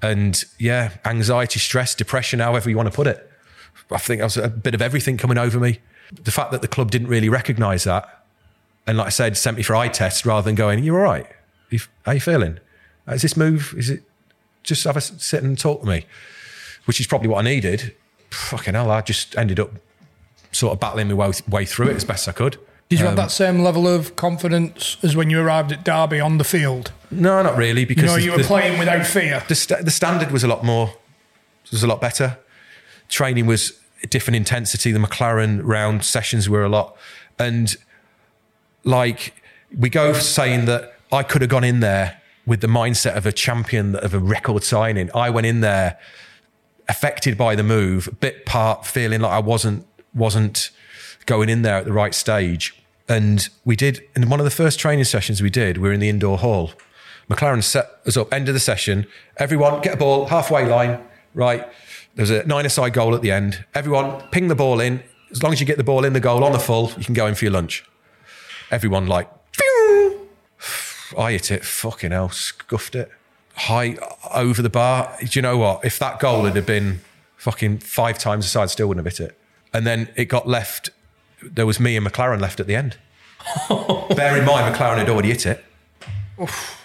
and 0.00 0.42
yeah, 0.58 0.92
anxiety, 1.04 1.58
stress, 1.58 1.94
depression, 1.94 2.40
however 2.40 2.70
you 2.70 2.76
want 2.76 2.88
to 2.90 2.94
put 2.94 3.06
it. 3.06 3.30
I 3.90 3.98
think 3.98 4.20
there 4.20 4.26
was 4.26 4.36
a 4.36 4.48
bit 4.48 4.74
of 4.74 4.82
everything 4.82 5.16
coming 5.16 5.38
over 5.38 5.58
me. 5.58 5.80
The 6.12 6.30
fact 6.30 6.52
that 6.52 6.62
the 6.62 6.68
club 6.68 6.90
didn't 6.90 7.08
really 7.08 7.28
recognise 7.28 7.84
that, 7.84 8.24
and 8.86 8.98
like 8.98 9.08
I 9.08 9.10
said, 9.10 9.36
sent 9.36 9.56
me 9.56 9.62
for 9.62 9.74
eye 9.74 9.88
tests 9.88 10.24
rather 10.24 10.44
than 10.44 10.54
going, 10.54 10.82
You're 10.84 11.04
all 11.04 11.12
right? 11.12 11.26
How 12.04 12.12
you 12.12 12.20
feeling? 12.20 12.60
Is 13.08 13.22
this 13.22 13.36
move? 13.36 13.74
Is 13.76 13.90
it 13.90 14.02
just 14.62 14.84
have 14.84 14.96
a 14.96 15.00
sit 15.00 15.42
and 15.42 15.58
talk 15.58 15.80
to 15.80 15.86
me?" 15.86 16.06
Which 16.84 17.00
is 17.00 17.06
probably 17.08 17.28
what 17.28 17.44
I 17.44 17.48
needed. 17.48 17.94
Fucking 18.30 18.74
hell, 18.74 18.90
I 18.90 19.00
just 19.02 19.36
ended 19.36 19.58
up 19.60 19.70
sort 20.52 20.72
of 20.72 20.80
battling 20.80 21.08
my 21.08 21.14
way, 21.14 21.32
way 21.48 21.64
through 21.64 21.88
it 21.88 21.96
as 21.96 22.04
best 22.04 22.28
I 22.28 22.32
could. 22.32 22.58
Did 22.88 23.00
you 23.00 23.04
have 23.06 23.14
um, 23.14 23.24
that 23.24 23.30
same 23.32 23.60
level 23.60 23.88
of 23.88 24.14
confidence 24.16 24.96
as 25.02 25.16
when 25.16 25.28
you 25.28 25.40
arrived 25.40 25.72
at 25.72 25.84
Derby 25.84 26.20
on 26.20 26.38
the 26.38 26.44
field? 26.44 26.92
No, 27.10 27.42
not 27.42 27.56
really, 27.56 27.80
You 27.80 27.86
because 27.86 28.04
know, 28.04 28.14
the- 28.16 28.22
you 28.22 28.30
were 28.32 28.38
the- 28.38 28.44
playing 28.44 28.78
without 28.78 29.04
fear. 29.06 29.42
the, 29.48 29.54
st- 29.56 29.84
the 29.84 29.90
standard 29.90 30.30
was 30.30 30.44
a 30.44 30.48
lot 30.48 30.64
more 30.64 30.94
was 31.72 31.82
a 31.82 31.86
lot 31.86 32.00
better 32.00 32.38
training 33.08 33.44
was 33.46 33.72
a 34.04 34.06
different 34.06 34.36
intensity 34.36 34.92
the 34.92 34.98
McClaren 35.00 35.60
round 35.64 36.04
sessions 36.04 36.48
were 36.48 36.62
a 36.64 36.68
lot 36.68 36.96
and 37.40 37.76
like 38.84 39.34
we 39.76 39.88
go 39.90 40.12
saying 40.12 40.64
that 40.66 40.94
i 41.12 41.22
could 41.24 41.42
have 41.42 41.50
gone 41.50 41.64
in 41.64 41.80
there 41.80 42.20
with 42.46 42.60
the 42.60 42.66
mindset 42.68 43.16
of 43.16 43.26
a 43.26 43.32
champion 43.32 43.96
of 43.96 44.14
a 44.14 44.18
record 44.18 44.62
signing 44.62 45.10
i 45.14 45.28
went 45.28 45.46
in 45.46 45.60
there 45.60 45.98
affected 46.88 47.36
by 47.36 47.54
the 47.54 47.62
move 47.62 48.08
bit 48.20 48.46
part 48.46 48.86
feeling 48.86 49.20
like 49.20 49.32
i 49.32 49.38
wasn't 49.38 49.86
wasn't 50.14 50.70
going 51.26 51.48
in 51.48 51.62
there 51.62 51.76
at 51.76 51.84
the 51.84 51.92
right 51.92 52.14
stage 52.14 52.74
and 53.08 53.48
we 53.64 53.76
did 53.76 54.02
in 54.14 54.28
one 54.28 54.40
of 54.40 54.44
the 54.44 54.50
first 54.50 54.78
training 54.78 55.04
sessions 55.04 55.42
we 55.42 55.50
did 55.50 55.78
we 55.78 55.88
were 55.88 55.94
in 55.94 56.00
the 56.00 56.08
indoor 56.08 56.38
hall 56.38 56.72
McClaren 57.28 57.62
set 57.62 58.00
us 58.06 58.16
up, 58.16 58.32
end 58.32 58.48
of 58.48 58.54
the 58.54 58.60
session. 58.60 59.06
Everyone 59.36 59.80
get 59.80 59.94
a 59.94 59.96
ball, 59.96 60.26
halfway 60.26 60.66
line, 60.66 61.02
right? 61.34 61.68
There's 62.14 62.30
a 62.30 62.44
nine-a-side 62.46 62.92
goal 62.92 63.14
at 63.14 63.22
the 63.22 63.32
end. 63.32 63.64
Everyone 63.74 64.22
ping 64.30 64.48
the 64.48 64.54
ball 64.54 64.80
in. 64.80 65.02
As 65.30 65.42
long 65.42 65.52
as 65.52 65.60
you 65.60 65.66
get 65.66 65.76
the 65.76 65.84
ball 65.84 66.04
in 66.04 66.12
the 66.12 66.20
goal 66.20 66.44
on 66.44 66.52
the 66.52 66.58
full, 66.58 66.92
you 66.96 67.04
can 67.04 67.14
go 67.14 67.26
in 67.26 67.34
for 67.34 67.44
your 67.44 67.52
lunch. 67.52 67.84
Everyone 68.70 69.06
like, 69.06 69.28
phew. 69.52 70.28
I 71.18 71.32
hit 71.32 71.50
it, 71.50 71.64
fucking 71.64 72.12
hell, 72.12 72.30
scuffed 72.30 72.94
it. 72.94 73.10
High 73.56 73.96
over 74.34 74.60
the 74.62 74.68
bar. 74.70 75.14
Do 75.20 75.26
you 75.32 75.42
know 75.42 75.56
what? 75.56 75.84
If 75.84 75.98
that 75.98 76.18
goal 76.20 76.44
had 76.44 76.66
been 76.66 77.00
fucking 77.36 77.78
five 77.78 78.18
times 78.18 78.44
the 78.44 78.48
size, 78.50 78.72
still 78.72 78.88
wouldn't 78.88 79.06
have 79.06 79.16
hit 79.16 79.28
it. 79.30 79.38
And 79.72 79.86
then 79.86 80.08
it 80.16 80.26
got 80.26 80.46
left. 80.46 80.90
There 81.42 81.66
was 81.66 81.80
me 81.80 81.96
and 81.96 82.06
McClaren 82.06 82.40
left 82.40 82.60
at 82.60 82.66
the 82.66 82.76
end. 82.76 82.96
Bear 83.68 84.36
in 84.38 84.44
mind, 84.44 84.74
McClaren 84.74 84.98
had 84.98 85.08
already 85.08 85.28
hit 85.30 85.46
it. 85.46 85.64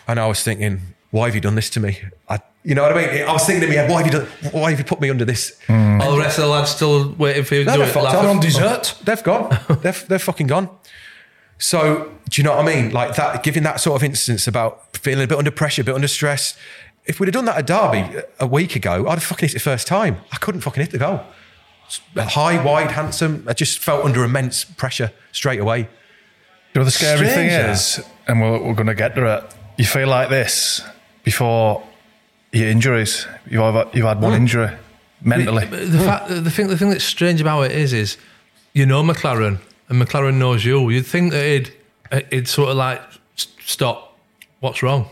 And 0.08 0.20
I 0.20 0.28
was 0.28 0.44
thinking, 0.44 0.82
why 1.12 1.26
have 1.26 1.36
you 1.36 1.42
done 1.42 1.56
this 1.56 1.70
to 1.72 1.80
me? 1.80 1.98
I, 2.30 2.40
you 2.64 2.76
know 2.76 2.84
what 2.84 2.98
I 2.98 3.06
mean? 3.14 3.24
I 3.28 3.34
was 3.34 3.46
thinking 3.46 3.68
to 3.70 3.76
me, 3.76 3.92
why 3.92 4.04
have 4.04 4.06
you 4.14 4.20
done? 4.20 4.28
Why 4.52 4.70
have 4.70 4.80
you 4.80 4.86
put 4.86 5.02
me 5.02 5.10
under 5.10 5.26
this? 5.26 5.58
All 5.70 6.12
the 6.14 6.20
rest 6.20 6.38
of 6.38 6.46
the 6.46 6.50
lads 6.50 6.72
still 6.72 7.14
waiting 7.18 7.44
for 7.44 7.56
you 7.56 7.64
to 7.64 7.70
No, 7.70 7.74
do 7.74 7.80
they're 7.84 7.88
fucked 7.92 8.06
laugh. 8.06 8.16
off. 8.16 8.26
on 8.26 8.40
dessert. 8.40 8.96
They've 9.04 9.24
gone. 9.24 9.58
they're, 9.82 9.92
they're 10.08 10.20
fucking 10.20 10.48
gone. 10.48 10.70
So, 11.62 12.12
do 12.28 12.42
you 12.42 12.44
know 12.44 12.56
what 12.56 12.68
I 12.68 12.76
mean? 12.76 12.92
Like 12.92 13.16
that, 13.18 13.44
giving 13.44 13.62
that 13.64 13.80
sort 13.80 14.02
of 14.02 14.04
instance 14.04 14.48
about 14.48 14.98
feeling 14.98 15.24
a 15.24 15.28
bit 15.28 15.38
under 15.38 15.52
pressure, 15.52 15.84
a 15.84 15.86
bit 15.86 15.94
under 15.94 16.08
stress. 16.08 16.58
If 17.06 17.20
we'd 17.20 17.28
have 17.28 17.34
done 17.34 17.46
that 17.46 17.58
at 17.58 17.68
Derby 17.68 18.20
a 18.40 18.48
week 18.48 18.76
ago, 18.76 19.08
I'd 19.08 19.20
have 19.20 19.24
fucking 19.24 19.50
hit 19.50 19.56
it 19.56 19.60
first 19.60 19.86
time. 19.86 20.18
I 20.32 20.38
couldn't 20.38 20.62
fucking 20.62 20.82
hit 20.82 20.92
the 20.92 20.98
goal. 20.98 21.22
High, 22.16 22.64
wide, 22.64 22.90
handsome. 22.90 23.46
I 23.48 23.54
just 23.54 23.78
felt 23.78 24.04
under 24.04 24.24
immense 24.24 24.64
pressure 24.64 25.12
straight 25.34 25.60
away. 25.60 25.82
You 25.82 25.88
know, 26.80 26.84
the 26.84 26.90
scary 26.90 27.28
thing 27.28 27.30
Strange, 27.30 27.52
that. 27.52 27.70
is, 27.70 28.06
and 28.28 28.42
we're, 28.42 28.60
we're 28.60 28.74
going 28.74 28.88
to 28.88 28.96
get 28.96 29.14
to 29.16 29.38
it, 29.38 29.56
you 29.78 29.86
feel 29.86 30.08
like 30.08 30.30
this 30.30 30.82
before 31.24 31.84
your 32.52 32.70
injuries. 32.70 33.28
You've 33.48 33.62
had, 33.62 33.90
you've 33.94 34.06
had 34.06 34.20
one 34.20 34.34
mm. 34.34 34.38
injury 34.38 34.72
mentally. 35.22 35.66
The 35.66 36.00
fact, 36.00 36.30
the 36.30 36.50
thing, 36.50 36.70
the 36.70 36.78
thing 36.78 36.90
that's 36.90 37.04
strange 37.04 37.40
about 37.40 37.64
it 37.64 37.72
is, 37.74 37.94
is 37.94 38.18
you 38.74 38.88
know 38.88 39.04
McClaren, 39.04 39.60
and 39.92 40.02
McClaren 40.02 40.36
knows 40.36 40.64
you. 40.64 40.90
You'd 40.90 41.06
think 41.06 41.34
that 41.34 41.46
he'd, 41.46 41.74
he'd 42.32 42.48
sort 42.48 42.70
of 42.70 42.78
like 42.78 43.02
stop. 43.36 44.18
What's 44.62 44.82
wrong? 44.82 45.10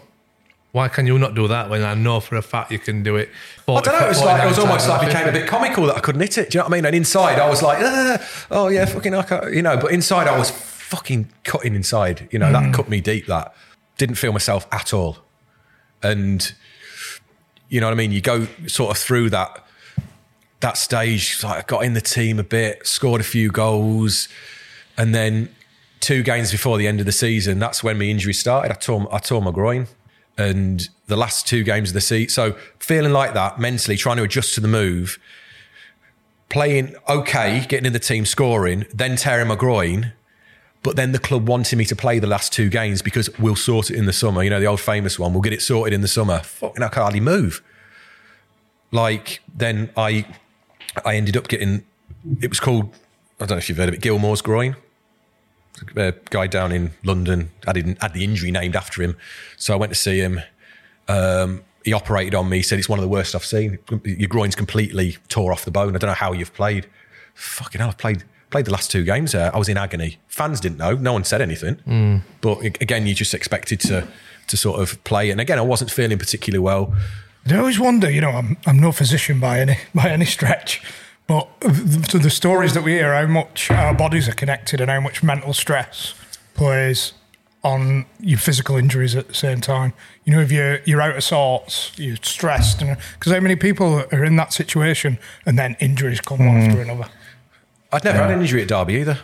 Why 0.71 0.88
can 0.88 1.05
you 1.05 1.19
not 1.19 1.36
do 1.36 1.49
that 1.49 1.69
when 1.69 1.84
I 1.84 1.95
know 1.95 2.21
for 2.21 2.38
a 2.38 2.41
fact 2.41 2.71
you 2.71 2.80
can 2.80 3.03
do 3.03 3.17
it? 3.17 3.30
I 3.67 3.82
don't 3.82 3.88
know. 3.88 4.05
It 4.05 4.09
was 4.09 4.21
like 4.21 4.41
it 4.41 4.47
was 4.47 4.59
almost 4.59 4.88
like 4.88 5.05
became 5.05 5.27
a 5.27 5.32
bit 5.34 5.47
comical 5.47 5.86
that 5.88 5.97
I 5.97 5.99
couldn't 5.99 6.21
hit 6.21 6.38
it. 6.38 6.51
Do 6.51 6.57
you 6.57 6.59
know 6.59 6.65
what 6.65 6.73
I 6.73 6.77
mean? 6.77 6.86
And 6.86 6.95
inside, 6.95 7.39
I 7.39 7.49
was 7.49 7.61
like, 7.61 7.80
"Ah, 7.82 8.45
oh 8.51 8.67
yeah, 8.69 8.86
fucking, 8.86 9.13
I 9.13 9.23
can't, 9.23 9.53
you 9.53 9.61
know. 9.61 9.75
But 9.75 9.91
inside, 9.91 10.27
I 10.27 10.38
was 10.38 10.49
fucking 10.49 11.30
cutting 11.43 11.75
inside. 11.75 12.30
You 12.32 12.39
know, 12.39 12.51
that 12.51 12.73
cut 12.73 12.88
me 12.88 13.01
deep. 13.01 13.25
That 13.25 13.53
didn't 13.97 14.15
feel 14.15 14.32
myself 14.32 14.65
at 14.71 14.93
all. 14.93 15.17
And 16.01 16.53
you 17.67 17.82
know 17.82 17.88
what 17.88 17.93
I 17.93 17.97
mean? 17.97 18.11
You 18.11 18.21
go 18.21 18.47
sort 18.67 18.91
of 18.91 18.97
through 18.97 19.32
that 19.32 19.65
that 20.61 20.77
stage. 20.77 21.43
Like 21.43 21.57
I 21.57 21.67
got 21.67 21.84
in 21.84 21.95
the 21.95 22.01
team 22.01 22.39
a 22.39 22.43
bit, 22.43 22.88
scored 22.88 23.19
a 23.19 23.25
few 23.25 23.49
goals, 23.49 24.30
and 24.99 25.15
then 25.15 25.49
two 25.99 26.21
games 26.21 26.51
before 26.51 26.77
the 26.77 26.87
end 26.87 26.99
of 26.99 27.05
the 27.05 27.11
season, 27.11 27.57
that's 27.57 27.83
when 27.83 27.97
my 27.97 28.05
injury 28.05 28.33
started. 28.33 28.71
I 28.71 28.75
tore 28.75 29.07
I 29.11 29.17
tore 29.19 29.41
my 29.41 29.51
groin, 29.51 29.87
and 30.37 30.87
the 31.07 31.15
last 31.15 31.47
two 31.47 31.63
games 31.63 31.89
of 31.89 31.93
the 31.93 32.01
season. 32.01 32.29
So 32.29 32.51
feeling 32.77 33.13
like 33.13 33.33
that 33.33 33.59
mentally, 33.59 33.97
trying 33.97 34.17
to 34.17 34.23
adjust 34.23 34.53
to 34.55 34.61
the 34.61 34.67
move, 34.67 35.17
playing 36.49 36.95
okay, 37.07 37.65
getting 37.67 37.85
in 37.85 37.93
the 37.93 37.99
team, 37.99 38.25
scoring, 38.25 38.85
then 38.93 39.15
tearing 39.15 39.47
my 39.47 39.55
groin. 39.55 40.13
But 40.81 40.95
then 40.95 41.11
the 41.11 41.19
club 41.19 41.49
wanted 41.49 41.75
me 41.77 41.83
to 41.85 41.95
play 41.95 42.19
the 42.19 42.27
last 42.27 42.53
two 42.53 42.69
games 42.69 43.01
because 43.01 43.29
we'll 43.37 43.57
sort 43.57 43.91
it 43.91 43.97
in 43.97 44.05
the 44.05 44.13
summer. 44.13 44.43
You 44.43 44.49
know, 44.49 44.61
the 44.61 44.65
old 44.65 44.79
famous 44.79 45.19
one, 45.19 45.33
we'll 45.33 45.41
get 45.41 45.51
it 45.51 45.61
sorted 45.61 45.93
in 45.93 45.99
the 45.99 46.07
summer. 46.07 46.39
Fucking, 46.39 46.81
I 46.81 46.87
can 46.87 47.01
hardly 47.01 47.19
move. 47.19 47.61
Like, 48.91 49.41
then 49.53 49.89
I 49.97 50.25
I 51.05 51.15
ended 51.15 51.35
up 51.35 51.47
getting, 51.47 51.83
it 52.41 52.49
was 52.49 52.59
called, 52.59 52.93
I 53.39 53.45
don't 53.45 53.51
know 53.51 53.57
if 53.57 53.69
you've 53.69 53.77
heard 53.77 53.89
of 53.89 53.95
it, 53.95 54.01
Gilmore's 54.01 54.41
groin. 54.41 54.75
A 55.95 56.13
guy 56.30 56.47
down 56.47 56.71
in 56.71 56.91
London 57.03 57.51
had, 57.65 57.75
had 58.01 58.13
the 58.13 58.23
injury 58.23 58.51
named 58.51 58.75
after 58.75 59.01
him. 59.01 59.17
So 59.57 59.73
I 59.73 59.77
went 59.77 59.91
to 59.91 59.97
see 59.99 60.19
him. 60.19 60.41
Um, 61.07 61.63
he 61.86 61.93
operated 61.93 62.36
on 62.36 62.49
me, 62.49 62.61
said 62.61 62.77
it's 62.77 62.89
one 62.89 62.99
of 62.99 63.03
the 63.03 63.09
worst 63.09 63.36
I've 63.36 63.45
seen. 63.45 63.80
Your 64.03 64.27
groin's 64.27 64.55
completely 64.55 65.17
tore 65.27 65.51
off 65.51 65.65
the 65.65 65.71
bone. 65.71 65.95
I 65.95 65.99
don't 65.99 66.09
know 66.09 66.13
how 66.13 66.34
you've 66.34 66.53
played. 66.53 66.88
Fucking 67.36 67.80
hell, 67.80 67.89
I've 67.89 67.97
played 67.97 68.23
played 68.49 68.65
the 68.65 68.71
last 68.71 68.89
two 68.89 69.03
games 69.03 69.32
there. 69.34 69.53
I 69.55 69.59
was 69.59 69.69
in 69.69 69.77
agony. 69.77 70.17
Fans 70.27 70.59
didn't 70.59 70.77
know. 70.77 70.95
No 70.95 71.13
one 71.13 71.23
said 71.23 71.39
anything. 71.41 72.23
But 72.41 72.63
again, 72.82 73.05
you 73.07 73.13
just 73.13 73.34
expected 73.34 73.80
to 73.82 74.07
to 74.47 74.57
sort 74.57 74.82
of 74.82 75.01
play. 75.03 75.30
And 75.30 75.39
again, 75.39 75.59
I 75.59 75.61
wasn't 75.61 75.91
feeling 75.91 76.17
particularly 76.17 76.59
well. 76.63 76.93
I 77.47 77.57
always 77.57 77.80
wonder, 77.80 78.09
you 78.11 78.21
know, 78.21 78.32
I'm, 78.32 78.57
I'm 78.65 78.80
no 78.80 78.91
physician 78.91 79.39
by 79.39 79.59
any 79.59 79.77
by 79.95 80.09
any 80.09 80.25
stretch, 80.25 80.82
but 81.30 81.47
to 82.09 82.17
the 82.17 82.32
stories 82.32 82.73
that 82.73 82.84
we 82.84 82.93
hear, 82.93 83.13
how 83.13 83.27
much 83.27 83.69
our 83.69 83.93
bodies 83.93 84.27
are 84.27 84.34
connected 84.34 84.82
and 84.82 84.89
how 84.89 84.99
much 84.99 85.21
mental 85.21 85.53
stress 85.53 86.15
plays 86.55 87.13
on 87.63 88.07
your 88.19 88.39
physical 88.39 88.77
injuries 88.77 89.15
at 89.15 89.27
the 89.27 89.36
same 89.36 89.61
time. 89.61 89.93
You 90.25 90.34
know, 90.34 90.41
if 90.41 90.51
you're 90.51 90.80
you're 90.86 91.01
out 91.03 91.15
of 91.15 91.23
sorts, 91.23 91.91
you're 91.99 92.17
stressed, 92.23 92.80
because 92.80 93.32
how 93.32 93.39
many 93.41 93.55
people 93.55 94.05
are 94.11 94.25
in 94.25 94.38
that 94.38 94.53
situation 94.53 95.19
and 95.45 95.59
then 95.59 95.77
injuries 95.80 96.19
come 96.19 96.39
one 96.39 96.57
after 96.57 96.84
hmm. 96.84 96.89
another. 96.89 97.11
I'd 97.91 98.03
never 98.03 98.17
had 98.17 98.32
an 98.32 98.41
injury 98.41 98.63
at 98.63 98.67
Derby 98.67 98.95
either, 98.95 99.19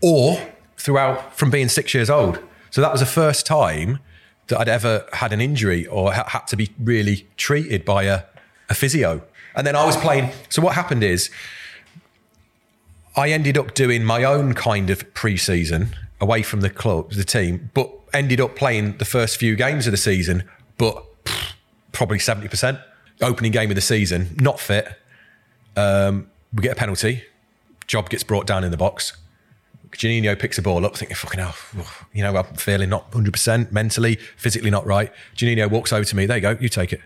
or 0.00 0.40
throughout 0.78 1.36
from 1.36 1.50
being 1.50 1.68
six 1.68 1.92
years 1.92 2.08
old. 2.08 2.38
So 2.70 2.80
that 2.80 2.90
was 2.90 3.00
the 3.00 3.06
first 3.06 3.44
time 3.44 3.98
that 4.46 4.58
I'd 4.58 4.68
ever 4.70 5.06
had 5.12 5.34
an 5.34 5.42
injury 5.42 5.86
or 5.86 6.14
ha- 6.14 6.26
had 6.26 6.46
to 6.46 6.56
be 6.56 6.70
really 6.82 7.26
treated 7.36 7.84
by 7.84 8.04
a, 8.04 8.22
a 8.70 8.74
physio. 8.74 9.20
And 9.54 9.66
then 9.66 9.76
I 9.76 9.84
was 9.84 9.96
playing. 9.96 10.30
So 10.48 10.62
what 10.62 10.74
happened 10.74 11.02
is, 11.02 11.30
I 13.16 13.30
ended 13.30 13.58
up 13.58 13.74
doing 13.74 14.04
my 14.04 14.24
own 14.24 14.54
kind 14.54 14.88
of 14.90 15.12
pre-season 15.14 15.96
away 16.20 16.42
from 16.42 16.60
the 16.60 16.70
club, 16.70 17.12
the 17.12 17.24
team, 17.24 17.70
but 17.74 17.90
ended 18.12 18.40
up 18.40 18.56
playing 18.56 18.98
the 18.98 19.04
first 19.04 19.36
few 19.36 19.56
games 19.56 19.86
of 19.86 19.90
the 19.90 19.96
season, 19.96 20.44
but 20.78 21.04
probably 21.92 22.18
seventy 22.18 22.48
percent. 22.48 22.78
Opening 23.20 23.52
game 23.52 23.70
of 23.70 23.74
the 23.74 23.82
season, 23.82 24.34
not 24.40 24.58
fit. 24.58 24.88
Um, 25.76 26.30
we 26.54 26.62
get 26.62 26.72
a 26.72 26.76
penalty. 26.76 27.24
Job 27.86 28.08
gets 28.08 28.22
brought 28.22 28.46
down 28.46 28.64
in 28.64 28.70
the 28.70 28.76
box. 28.76 29.16
Juninho 29.92 30.38
picks 30.38 30.56
a 30.58 30.62
ball 30.62 30.86
up, 30.86 30.96
thinking, 30.96 31.16
fucking 31.16 31.40
hell, 31.40 31.54
you 32.12 32.22
know, 32.22 32.36
I'm 32.36 32.54
feeling 32.54 32.88
not 32.88 33.10
100% 33.10 33.72
mentally, 33.72 34.16
physically 34.36 34.70
not 34.70 34.86
right. 34.86 35.12
Juninho 35.36 35.68
walks 35.68 35.92
over 35.92 36.04
to 36.04 36.16
me, 36.16 36.26
there 36.26 36.36
you 36.36 36.42
go, 36.42 36.56
you 36.60 36.68
take 36.68 36.92
it. 36.92 37.00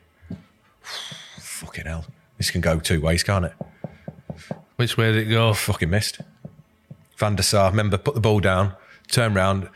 fucking 1.38 1.86
hell. 1.86 2.04
This 2.38 2.50
can 2.50 2.60
go 2.60 2.78
two 2.78 3.00
ways, 3.00 3.22
can't 3.22 3.44
it? 3.44 3.52
Which 4.76 4.96
way 4.96 5.12
did 5.12 5.28
it 5.28 5.30
go? 5.30 5.50
Oh, 5.50 5.54
fucking 5.54 5.90
missed. 5.90 6.20
Van 7.16 7.36
der 7.36 7.42
Sar, 7.42 7.70
remember, 7.70 7.96
put 7.96 8.14
the 8.14 8.20
ball 8.20 8.40
down, 8.40 8.74
turn 9.08 9.34
round. 9.34 9.68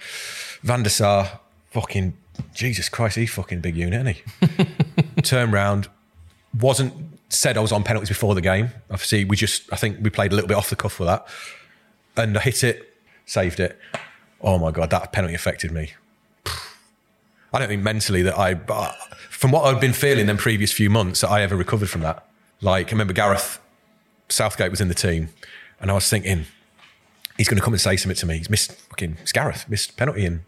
Van 0.63 0.83
der 0.83 0.89
Sar, 0.89 1.41
fucking, 1.71 2.17
Jesus 2.55 2.89
Christ, 2.89 3.17
he 3.17 3.27
fucking 3.27 3.61
big 3.61 3.77
unit, 3.77 4.07
isn't 4.07 4.67
he? 5.17 5.23
turn 5.23 5.53
round, 5.53 5.89
wasn't 6.59 6.93
said 7.29 7.57
I 7.57 7.61
was 7.61 7.73
on 7.73 7.85
penalties 7.85 8.09
before 8.09 8.35
the 8.35 8.41
game. 8.41 8.71
Obviously, 8.91 9.25
we 9.25 9.37
just, 9.37 9.71
I 9.73 9.77
think 9.77 9.99
we 10.01 10.11
played 10.11 10.33
a 10.33 10.35
little 10.35 10.49
bit 10.49 10.57
off 10.57 10.71
the 10.71 10.77
cuff 10.77 10.99
with 10.99 11.09
that. 11.09 11.27
And 12.17 12.37
I 12.37 12.41
hit 12.41 12.65
it, 12.65 12.95
saved 13.27 13.61
it. 13.61 13.79
Oh 14.41 14.59
my 14.59 14.71
God, 14.71 14.91
that 14.91 15.13
penalty 15.13 15.35
affected 15.35 15.71
me. 15.71 15.93
I 17.53 17.59
don't 17.59 17.69
think 17.69 17.83
mentally 17.83 18.23
that 18.23 18.39
I, 18.39 18.55
but 18.55 18.95
from 19.31 19.53
what 19.53 19.65
I'd 19.65 19.81
been 19.81 19.93
feeling 19.93 20.29
in 20.29 20.37
previous 20.37 20.73
few 20.73 20.91
months, 20.91 21.21
that 21.21 21.31
I 21.31 21.43
ever 21.43 21.57
recovered 21.57 21.89
from 21.89 22.03
that. 22.03 22.28
Like, 22.61 22.89
I 22.89 22.91
remember 22.93 23.13
Gareth 23.13 23.61
Southgate 24.29 24.71
was 24.71 24.81
in 24.81 24.89
the 24.89 24.95
team, 24.95 25.29
and 25.81 25.91
I 25.91 25.95
was 25.95 26.09
thinking, 26.09 26.45
he's 27.37 27.49
going 27.49 27.59
to 27.59 27.63
come 27.65 27.73
and 27.73 27.81
say 27.81 27.97
something 27.97 28.17
to 28.17 28.27
me. 28.27 28.39
He's 28.39 28.51
missed 28.51 28.73
fucking, 28.73 29.17
it's 29.23 29.33
Gareth, 29.33 29.69
missed 29.69 29.97
penalty 29.97 30.25
in 30.25 30.41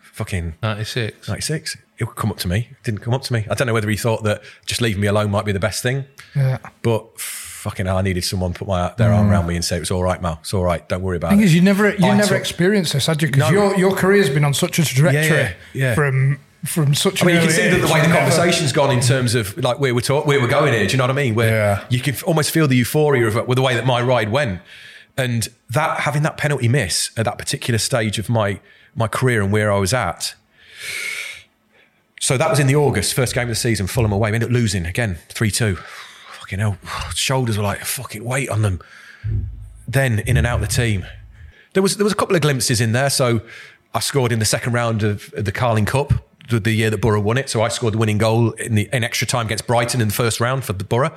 fucking 0.00 0.54
96. 0.62 1.28
96. 1.28 1.76
He'll 1.98 2.08
come 2.08 2.30
up 2.30 2.38
to 2.38 2.48
me. 2.48 2.68
Didn't 2.84 3.00
come 3.00 3.14
up 3.14 3.22
to 3.22 3.32
me. 3.32 3.46
I 3.50 3.54
don't 3.54 3.66
know 3.66 3.72
whether 3.74 3.88
he 3.88 3.96
thought 3.96 4.22
that 4.24 4.42
just 4.66 4.80
leaving 4.80 5.00
me 5.00 5.06
alone 5.08 5.30
might 5.30 5.44
be 5.44 5.52
the 5.52 5.60
best 5.60 5.82
thing. 5.82 6.04
Yeah. 6.34 6.58
But 6.82 7.18
fucking 7.20 7.86
hell, 7.86 7.96
I 7.98 8.02
needed 8.02 8.24
someone 8.24 8.52
to 8.54 8.58
put 8.60 8.68
my 8.68 8.92
their 8.98 9.12
arm 9.12 9.30
around 9.30 9.46
me 9.46 9.54
and 9.54 9.64
say, 9.64 9.76
it 9.76 9.80
was 9.80 9.90
all 9.90 10.02
right, 10.02 10.20
Mal. 10.20 10.38
It's 10.40 10.52
all 10.52 10.64
right. 10.64 10.86
Don't 10.88 11.02
worry 11.02 11.16
about 11.16 11.30
thing 11.30 11.40
it. 11.40 11.44
is, 11.44 11.54
you 11.54 11.60
never 11.60 11.90
you 11.94 12.06
I 12.06 12.16
never 12.16 12.28
took- 12.30 12.38
experienced 12.38 12.92
this, 12.92 13.06
had 13.06 13.22
you? 13.22 13.28
Because 13.28 13.50
No. 13.52 13.68
your 13.68 13.76
your 13.78 13.96
career's 13.96 14.30
been 14.30 14.44
on 14.44 14.52
such 14.54 14.78
a 14.80 14.84
trajectory 14.84 15.36
Yeah, 15.38 15.52
yeah. 15.74 15.94
from 15.94 16.40
from 16.64 16.94
such. 16.94 17.22
I 17.22 17.26
mean, 17.26 17.34
you 17.36 17.40
can 17.42 17.50
see 17.50 17.68
that 17.68 17.80
the 17.86 17.92
way 17.92 18.00
the 18.06 18.12
conversation's 18.12 18.72
gone 18.72 18.90
in 18.92 19.00
terms 19.00 19.34
of 19.34 19.56
like 19.58 19.78
where 19.80 19.94
we're 19.94 20.00
talk, 20.00 20.26
where 20.26 20.40
we're 20.40 20.48
going 20.48 20.72
here. 20.72 20.86
Do 20.86 20.92
you 20.92 20.98
know 20.98 21.04
what 21.04 21.10
I 21.10 21.14
mean? 21.14 21.34
Where 21.34 21.50
Yeah. 21.50 21.84
you 21.90 22.00
can 22.00 22.14
almost 22.24 22.50
feel 22.50 22.68
the 22.68 22.76
euphoria 22.76 23.26
of 23.26 23.36
it 23.36 23.46
with 23.48 23.56
the 23.56 23.62
way 23.62 23.74
that 23.74 23.84
my 23.86 24.00
ride 24.00 24.30
went, 24.30 24.60
and 25.16 25.48
that 25.70 26.00
having 26.00 26.22
that 26.22 26.36
penalty 26.36 26.68
miss 26.68 27.10
at 27.16 27.24
that 27.24 27.38
particular 27.38 27.78
stage 27.78 28.18
of 28.18 28.28
my 28.28 28.60
my 28.94 29.08
career 29.08 29.42
and 29.42 29.50
where 29.52 29.72
I 29.72 29.78
was 29.78 29.92
at. 29.92 30.34
So 32.20 32.36
that 32.36 32.48
was 32.50 32.60
in 32.60 32.66
the 32.68 32.76
August, 32.76 33.14
first 33.14 33.34
game 33.34 33.44
of 33.44 33.48
the 33.48 33.54
season, 33.56 33.86
Fulham 33.88 34.12
away. 34.12 34.30
We 34.30 34.36
ended 34.36 34.50
up 34.50 34.52
losing 34.54 34.86
again, 34.86 35.18
3 35.30 35.50
2. 35.50 35.76
Fucking 36.38 36.58
hell. 36.60 36.78
Shoulders 37.14 37.56
were 37.56 37.64
like 37.64 37.84
fucking 37.84 38.22
weight 38.22 38.48
on 38.48 38.62
them. 38.62 38.80
Then 39.88 40.20
in 40.20 40.36
and 40.36 40.46
out 40.46 40.60
the 40.60 40.66
team. 40.68 41.04
There 41.72 41.82
was 41.82 41.96
there 41.96 42.04
was 42.04 42.12
a 42.12 42.16
couple 42.16 42.36
of 42.36 42.42
glimpses 42.42 42.80
in 42.80 42.92
there. 42.92 43.10
So 43.10 43.40
I 43.94 44.00
scored 44.00 44.30
in 44.30 44.38
the 44.38 44.44
second 44.44 44.72
round 44.72 45.02
of 45.02 45.30
the 45.36 45.50
Carling 45.52 45.84
Cup, 45.86 46.12
the, 46.48 46.60
the 46.60 46.72
year 46.72 46.90
that 46.90 46.98
Borough 46.98 47.20
won 47.20 47.38
it. 47.38 47.48
So 47.48 47.62
I 47.62 47.68
scored 47.68 47.94
the 47.94 47.98
winning 47.98 48.18
goal 48.18 48.50
in 48.52 48.74
the 48.74 48.88
in 48.92 49.04
extra 49.04 49.26
time 49.26 49.46
against 49.46 49.66
Brighton 49.66 50.00
in 50.00 50.08
the 50.08 50.14
first 50.14 50.40
round 50.40 50.64
for 50.64 50.72
the 50.72 50.84
Borough. 50.84 51.16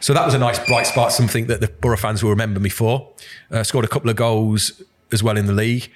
So 0.00 0.14
that 0.14 0.24
was 0.24 0.34
a 0.34 0.38
nice 0.38 0.64
bright 0.66 0.86
spot, 0.86 1.12
something 1.12 1.46
that 1.46 1.60
the 1.60 1.68
Borough 1.68 1.96
fans 1.96 2.22
will 2.22 2.30
remember 2.30 2.60
me 2.60 2.70
for. 2.70 3.10
Uh, 3.50 3.62
scored 3.62 3.84
a 3.84 3.88
couple 3.88 4.10
of 4.10 4.16
goals 4.16 4.82
as 5.12 5.22
well 5.22 5.36
in 5.36 5.46
the 5.46 5.52
league, 5.52 5.90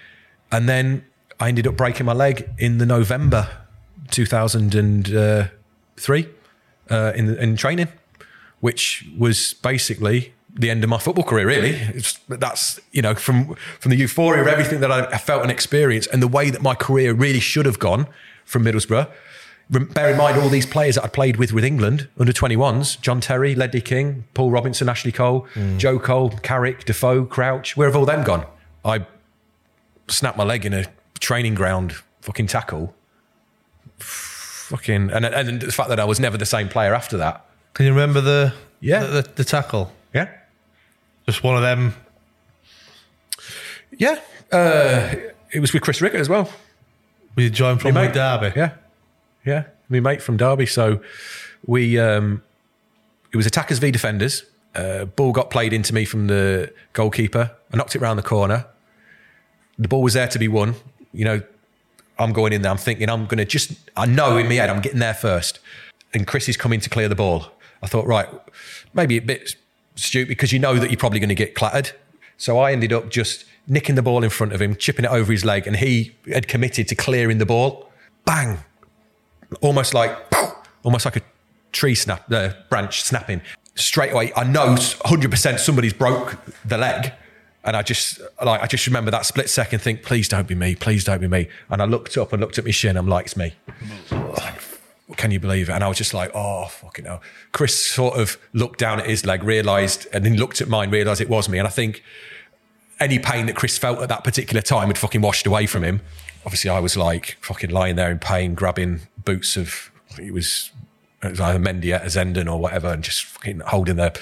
and 0.52 0.68
then 0.68 1.04
I 1.40 1.48
ended 1.48 1.66
up 1.66 1.76
breaking 1.76 2.06
my 2.06 2.12
leg 2.12 2.48
in 2.58 2.78
the 2.78 2.86
November 2.86 3.48
2003 4.10 6.28
uh, 6.90 7.12
in 7.14 7.36
in 7.36 7.56
training, 7.56 7.88
which 8.60 9.06
was 9.16 9.54
basically 9.54 10.34
the 10.50 10.70
end 10.70 10.82
of 10.82 10.90
my 10.90 10.98
football 10.98 11.24
career. 11.24 11.46
Really, 11.46 11.70
it's, 11.70 12.18
that's 12.28 12.80
you 12.92 13.02
know 13.02 13.14
from 13.14 13.54
from 13.80 13.90
the 13.90 13.96
euphoria 13.96 14.42
of 14.42 14.48
everything 14.48 14.80
that 14.80 14.90
I, 14.90 15.06
I 15.06 15.18
felt 15.18 15.42
and 15.42 15.50
experienced, 15.50 16.10
and 16.12 16.22
the 16.22 16.28
way 16.28 16.50
that 16.50 16.60
my 16.60 16.74
career 16.74 17.14
really 17.14 17.40
should 17.40 17.66
have 17.66 17.78
gone 17.78 18.06
from 18.48 18.64
Middlesbrough. 18.64 19.08
Bear 19.70 20.10
in 20.10 20.16
mind 20.16 20.38
all 20.38 20.48
these 20.48 20.64
players 20.64 20.94
that 20.94 21.04
I 21.04 21.08
played 21.08 21.36
with 21.36 21.52
with 21.52 21.62
England 21.62 22.08
under 22.18 22.32
21s: 22.32 22.98
John 23.00 23.20
Terry, 23.20 23.54
Ledley 23.54 23.82
King, 23.82 24.24
Paul 24.32 24.50
Robinson, 24.50 24.88
Ashley 24.88 25.12
Cole, 25.12 25.46
Joe 25.76 25.98
Cole, 25.98 26.30
Carrick, 26.42 26.86
Defoe, 26.86 27.26
Crouch. 27.26 27.76
Where 27.76 27.86
have 27.86 27.94
all 27.94 28.06
them 28.06 28.24
gone? 28.24 28.46
I 28.84 29.06
snapped 30.08 30.38
my 30.38 30.44
leg 30.44 30.64
in 30.64 30.72
a 30.72 30.86
training 31.20 31.54
ground 31.54 31.92
fucking 32.22 32.46
tackle. 32.46 32.94
Fucking 33.98 35.10
and 35.10 35.26
and 35.26 35.60
the 35.60 35.70
fact 35.72 35.90
that 35.90 36.00
I 36.00 36.04
was 36.04 36.18
never 36.18 36.38
the 36.38 36.46
same 36.46 36.68
player 36.70 36.94
after 36.94 37.18
that. 37.18 37.44
Can 37.74 37.84
you 37.84 37.92
remember 37.92 38.22
the 38.22 38.54
Yeah. 38.80 39.00
the, 39.04 39.22
the, 39.22 39.28
the 39.36 39.44
tackle? 39.44 39.92
Yeah. 40.14 40.28
Just 41.26 41.42
one 41.44 41.56
of 41.56 41.62
them. 41.62 41.94
Yeah. 43.98 44.18
Uh, 44.50 45.14
it 45.52 45.60
was 45.60 45.72
with 45.74 45.82
Chris 45.82 46.00
Riggott 46.00 46.14
as 46.20 46.28
well. 46.30 46.50
We 47.38 47.48
joined 47.50 47.80
from 47.80 47.94
with 47.94 48.14
Derby. 48.14 48.52
Yeah. 48.56 48.72
Yeah. 49.46 49.64
My 49.88 50.00
mate 50.00 50.20
from 50.20 50.36
Derby. 50.36 50.66
So 50.66 51.00
we, 51.64 51.96
um, 51.96 52.42
it 53.30 53.36
was 53.36 53.46
attackers 53.46 53.78
v 53.78 53.92
defenders. 53.92 54.42
Uh, 54.74 55.04
ball 55.04 55.30
got 55.30 55.48
played 55.48 55.72
into 55.72 55.94
me 55.94 56.04
from 56.04 56.26
the 56.26 56.72
goalkeeper. 56.94 57.52
I 57.72 57.76
knocked 57.76 57.94
it 57.94 58.00
round 58.00 58.18
the 58.18 58.24
corner. 58.24 58.66
The 59.78 59.86
ball 59.86 60.02
was 60.02 60.14
there 60.14 60.26
to 60.26 60.36
be 60.36 60.48
won. 60.48 60.74
You 61.12 61.26
know, 61.26 61.42
I'm 62.18 62.32
going 62.32 62.52
in 62.52 62.62
there. 62.62 62.72
I'm 62.72 62.76
thinking 62.76 63.08
I'm 63.08 63.26
going 63.26 63.38
to 63.38 63.44
just, 63.44 63.70
I 63.96 64.04
know 64.04 64.36
in 64.36 64.48
my 64.48 64.54
head 64.54 64.68
I'm 64.68 64.82
getting 64.82 64.98
there 64.98 65.14
first. 65.14 65.60
And 66.12 66.26
Chris 66.26 66.48
is 66.48 66.56
coming 66.56 66.80
to 66.80 66.90
clear 66.90 67.08
the 67.08 67.14
ball. 67.14 67.52
I 67.84 67.86
thought, 67.86 68.08
right, 68.08 68.28
maybe 68.94 69.16
a 69.16 69.22
bit 69.22 69.54
stupid 69.94 70.26
because 70.26 70.52
you 70.52 70.58
know 70.58 70.76
that 70.80 70.90
you're 70.90 70.98
probably 70.98 71.20
going 71.20 71.28
to 71.28 71.36
get 71.36 71.54
clattered. 71.54 71.92
So 72.36 72.58
I 72.58 72.72
ended 72.72 72.92
up 72.92 73.10
just 73.10 73.44
nicking 73.68 73.94
the 73.94 74.02
ball 74.02 74.24
in 74.24 74.30
front 74.30 74.52
of 74.52 74.60
him, 74.60 74.74
chipping 74.74 75.04
it 75.04 75.10
over 75.10 75.30
his 75.30 75.44
leg, 75.44 75.66
and 75.66 75.76
he 75.76 76.16
had 76.32 76.48
committed 76.48 76.88
to 76.88 76.94
clearing 76.94 77.38
the 77.38 77.46
ball. 77.46 77.90
Bang! 78.24 78.58
Almost 79.60 79.94
like, 79.94 80.16
almost 80.82 81.04
like 81.04 81.16
a 81.16 81.22
tree 81.72 81.94
snap, 81.94 82.26
the 82.28 82.56
branch 82.70 83.02
snapping. 83.02 83.42
Straight 83.74 84.12
away, 84.12 84.32
I 84.36 84.44
know 84.44 84.74
100% 84.74 85.58
somebody's 85.58 85.92
broke 85.92 86.36
the 86.64 86.78
leg. 86.78 87.12
And 87.64 87.76
I 87.76 87.82
just 87.82 88.20
like 88.42 88.62
I 88.62 88.66
just 88.66 88.86
remember 88.86 89.10
that 89.10 89.26
split 89.26 89.50
second 89.50 89.80
think, 89.80 90.02
please 90.02 90.28
don't 90.28 90.48
be 90.48 90.54
me, 90.54 90.74
please 90.74 91.04
don't 91.04 91.20
be 91.20 91.28
me. 91.28 91.48
And 91.68 91.82
I 91.82 91.84
looked 91.84 92.16
up 92.16 92.32
and 92.32 92.40
looked 92.40 92.56
at 92.56 92.64
my 92.64 92.70
shin, 92.70 92.96
I'm 92.96 93.08
like, 93.08 93.26
it's 93.26 93.36
me. 93.36 93.52
Can 95.16 95.32
you 95.32 95.40
believe 95.40 95.68
it? 95.68 95.72
And 95.72 95.84
I 95.84 95.88
was 95.88 95.98
just 95.98 96.14
like, 96.14 96.30
oh 96.34 96.66
fucking 96.66 97.04
hell. 97.04 97.20
Chris 97.52 97.78
sort 97.78 98.18
of 98.18 98.38
looked 98.54 98.78
down 98.78 99.00
at 99.00 99.06
his 99.06 99.26
leg, 99.26 99.42
realised, 99.42 100.06
and 100.14 100.24
then 100.24 100.36
looked 100.36 100.62
at 100.62 100.68
mine, 100.68 100.90
realised 100.90 101.20
it 101.20 101.28
was 101.28 101.48
me. 101.48 101.58
And 101.58 101.66
I 101.66 101.70
think 101.70 102.02
any 103.00 103.18
pain 103.18 103.46
that 103.46 103.56
Chris 103.56 103.78
felt 103.78 104.00
at 104.00 104.08
that 104.08 104.24
particular 104.24 104.62
time 104.62 104.88
had 104.88 104.98
fucking 104.98 105.20
washed 105.20 105.46
away 105.46 105.66
from 105.66 105.84
him. 105.84 106.00
Obviously, 106.44 106.70
I 106.70 106.80
was 106.80 106.96
like 106.96 107.36
fucking 107.40 107.70
lying 107.70 107.96
there 107.96 108.10
in 108.10 108.18
pain, 108.18 108.54
grabbing 108.54 109.02
boots 109.24 109.56
of 109.56 109.90
it 110.18 110.32
was 110.32 110.70
it 111.22 111.30
was 111.30 111.40
either 111.40 111.58
Mendy 111.58 111.94
or 111.94 112.04
Zenden 112.06 112.50
or 112.50 112.58
whatever, 112.58 112.88
and 112.88 113.02
just 113.02 113.24
fucking 113.24 113.60
holding 113.60 113.96
their 113.96 114.12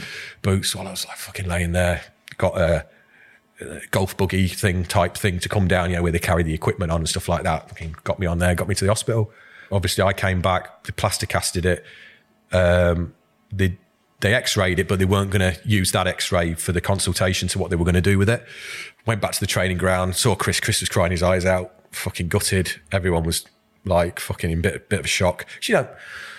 boots 0.43 0.75
while 0.75 0.89
I 0.89 0.93
was 0.93 1.07
like 1.07 1.17
fucking 1.17 1.47
laying 1.47 1.73
there. 1.73 2.03
Got 2.39 2.59
a, 2.59 2.87
a 3.61 3.81
golf 3.91 4.17
buggy 4.17 4.49
thing 4.49 4.85
type 4.85 5.17
thing 5.17 5.39
to 5.41 5.49
come 5.49 5.69
down, 5.69 5.91
you 5.91 5.97
know, 5.97 6.03
where 6.03 6.13
they 6.13 6.19
carry 6.19 6.43
the 6.43 6.55
equipment 6.55 6.91
on 6.91 7.01
and 7.01 7.09
stuff 7.09 7.29
like 7.29 7.43
that. 7.43 7.69
Fucking 7.69 7.97
got 8.05 8.19
me 8.19 8.27
on 8.27 8.39
there, 8.39 8.55
got 8.55 8.69
me 8.69 8.75
to 8.75 8.85
the 8.85 8.91
hospital. 8.91 9.31
Obviously, 9.71 10.05
I 10.05 10.13
came 10.13 10.41
back, 10.41 10.85
they 10.85 10.93
plaster 10.93 11.27
casted 11.27 11.67
it. 11.67 11.85
Um, 12.53 13.15
they 13.53 13.79
they 14.21 14.35
x-rayed 14.35 14.79
it, 14.79 14.89
but 14.89 14.99
they 14.99 15.05
weren't 15.05 15.31
going 15.31 15.53
to 15.53 15.61
use 15.69 15.93
that 15.93 16.07
x-ray 16.07 16.55
for 16.55 16.73
the 16.73 16.81
consultation 16.81 17.49
to 17.49 17.59
what 17.59 17.71
they 17.71 17.77
were 17.77 17.85
going 17.85 17.95
to 17.95 18.01
do 18.01 18.19
with 18.19 18.29
it. 18.29 18.45
Went 19.05 19.21
back 19.21 19.33
to 19.33 19.41
the 19.41 19.47
training 19.47 19.79
ground, 19.79 20.17
saw 20.17 20.35
Chris. 20.35 20.59
Chris 20.61 20.81
was 20.81 20.89
crying 20.89 21.11
his 21.11 21.23
eyes 21.23 21.45
out, 21.45 21.73
fucking 21.93 22.29
gutted. 22.29 22.81
Everyone 22.93 23.25
was 23.25 23.45
like 23.85 24.19
fucking 24.19 24.51
in 24.51 24.61
bit 24.61 24.89
bit 24.89 25.01
of 25.01 25.05
a 25.05 25.09
shock. 25.09 25.47
You 25.63 25.75
know, 25.75 25.89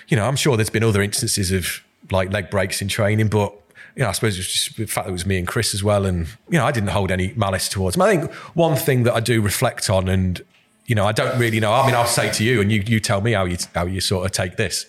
you 0.07 0.17
know, 0.17 0.28
I'm 0.28 0.36
sure 0.36 0.57
there's 0.57 0.69
been 0.69 0.84
other 0.84 1.01
instances 1.01 1.51
of 1.51 1.84
like 2.11 2.32
leg 2.32 2.49
breaks 2.49 2.82
in 2.82 2.88
training, 2.88 3.28
but 3.28 3.53
you 3.95 4.03
know, 4.03 4.09
I 4.09 4.11
suppose 4.11 4.38
it's 4.38 4.51
just 4.51 4.78
the 4.78 4.86
fact 4.86 5.05
that 5.05 5.09
it 5.09 5.13
was 5.13 5.25
me 5.25 5.38
and 5.38 5.47
Chris 5.47 5.73
as 5.73 5.84
well, 5.84 6.05
and 6.05 6.28
you 6.49 6.57
know, 6.57 6.65
I 6.65 6.71
didn't 6.71 6.89
hold 6.89 7.11
any 7.11 7.34
malice 7.36 7.67
towards 7.67 7.95
him. 7.95 8.03
I 8.03 8.15
think 8.15 8.32
one 8.53 8.75
thing 8.75 9.03
that 9.03 9.13
I 9.13 9.19
do 9.19 9.41
reflect 9.41 9.89
on, 9.89 10.07
and 10.07 10.41
you 10.86 10.95
know, 10.95 11.05
I 11.05 11.11
don't 11.11 11.38
really 11.39 11.59
know. 11.59 11.73
I 11.73 11.86
mean, 11.86 11.95
I'll 11.95 12.05
say 12.05 12.32
to 12.32 12.43
you, 12.43 12.61
and 12.61 12.71
you 12.71 12.84
you 12.86 12.99
tell 12.99 13.21
me 13.21 13.32
how 13.32 13.45
you 13.45 13.57
how 13.73 13.86
you 13.86 14.01
sort 14.01 14.25
of 14.25 14.32
take 14.32 14.55
this. 14.57 14.86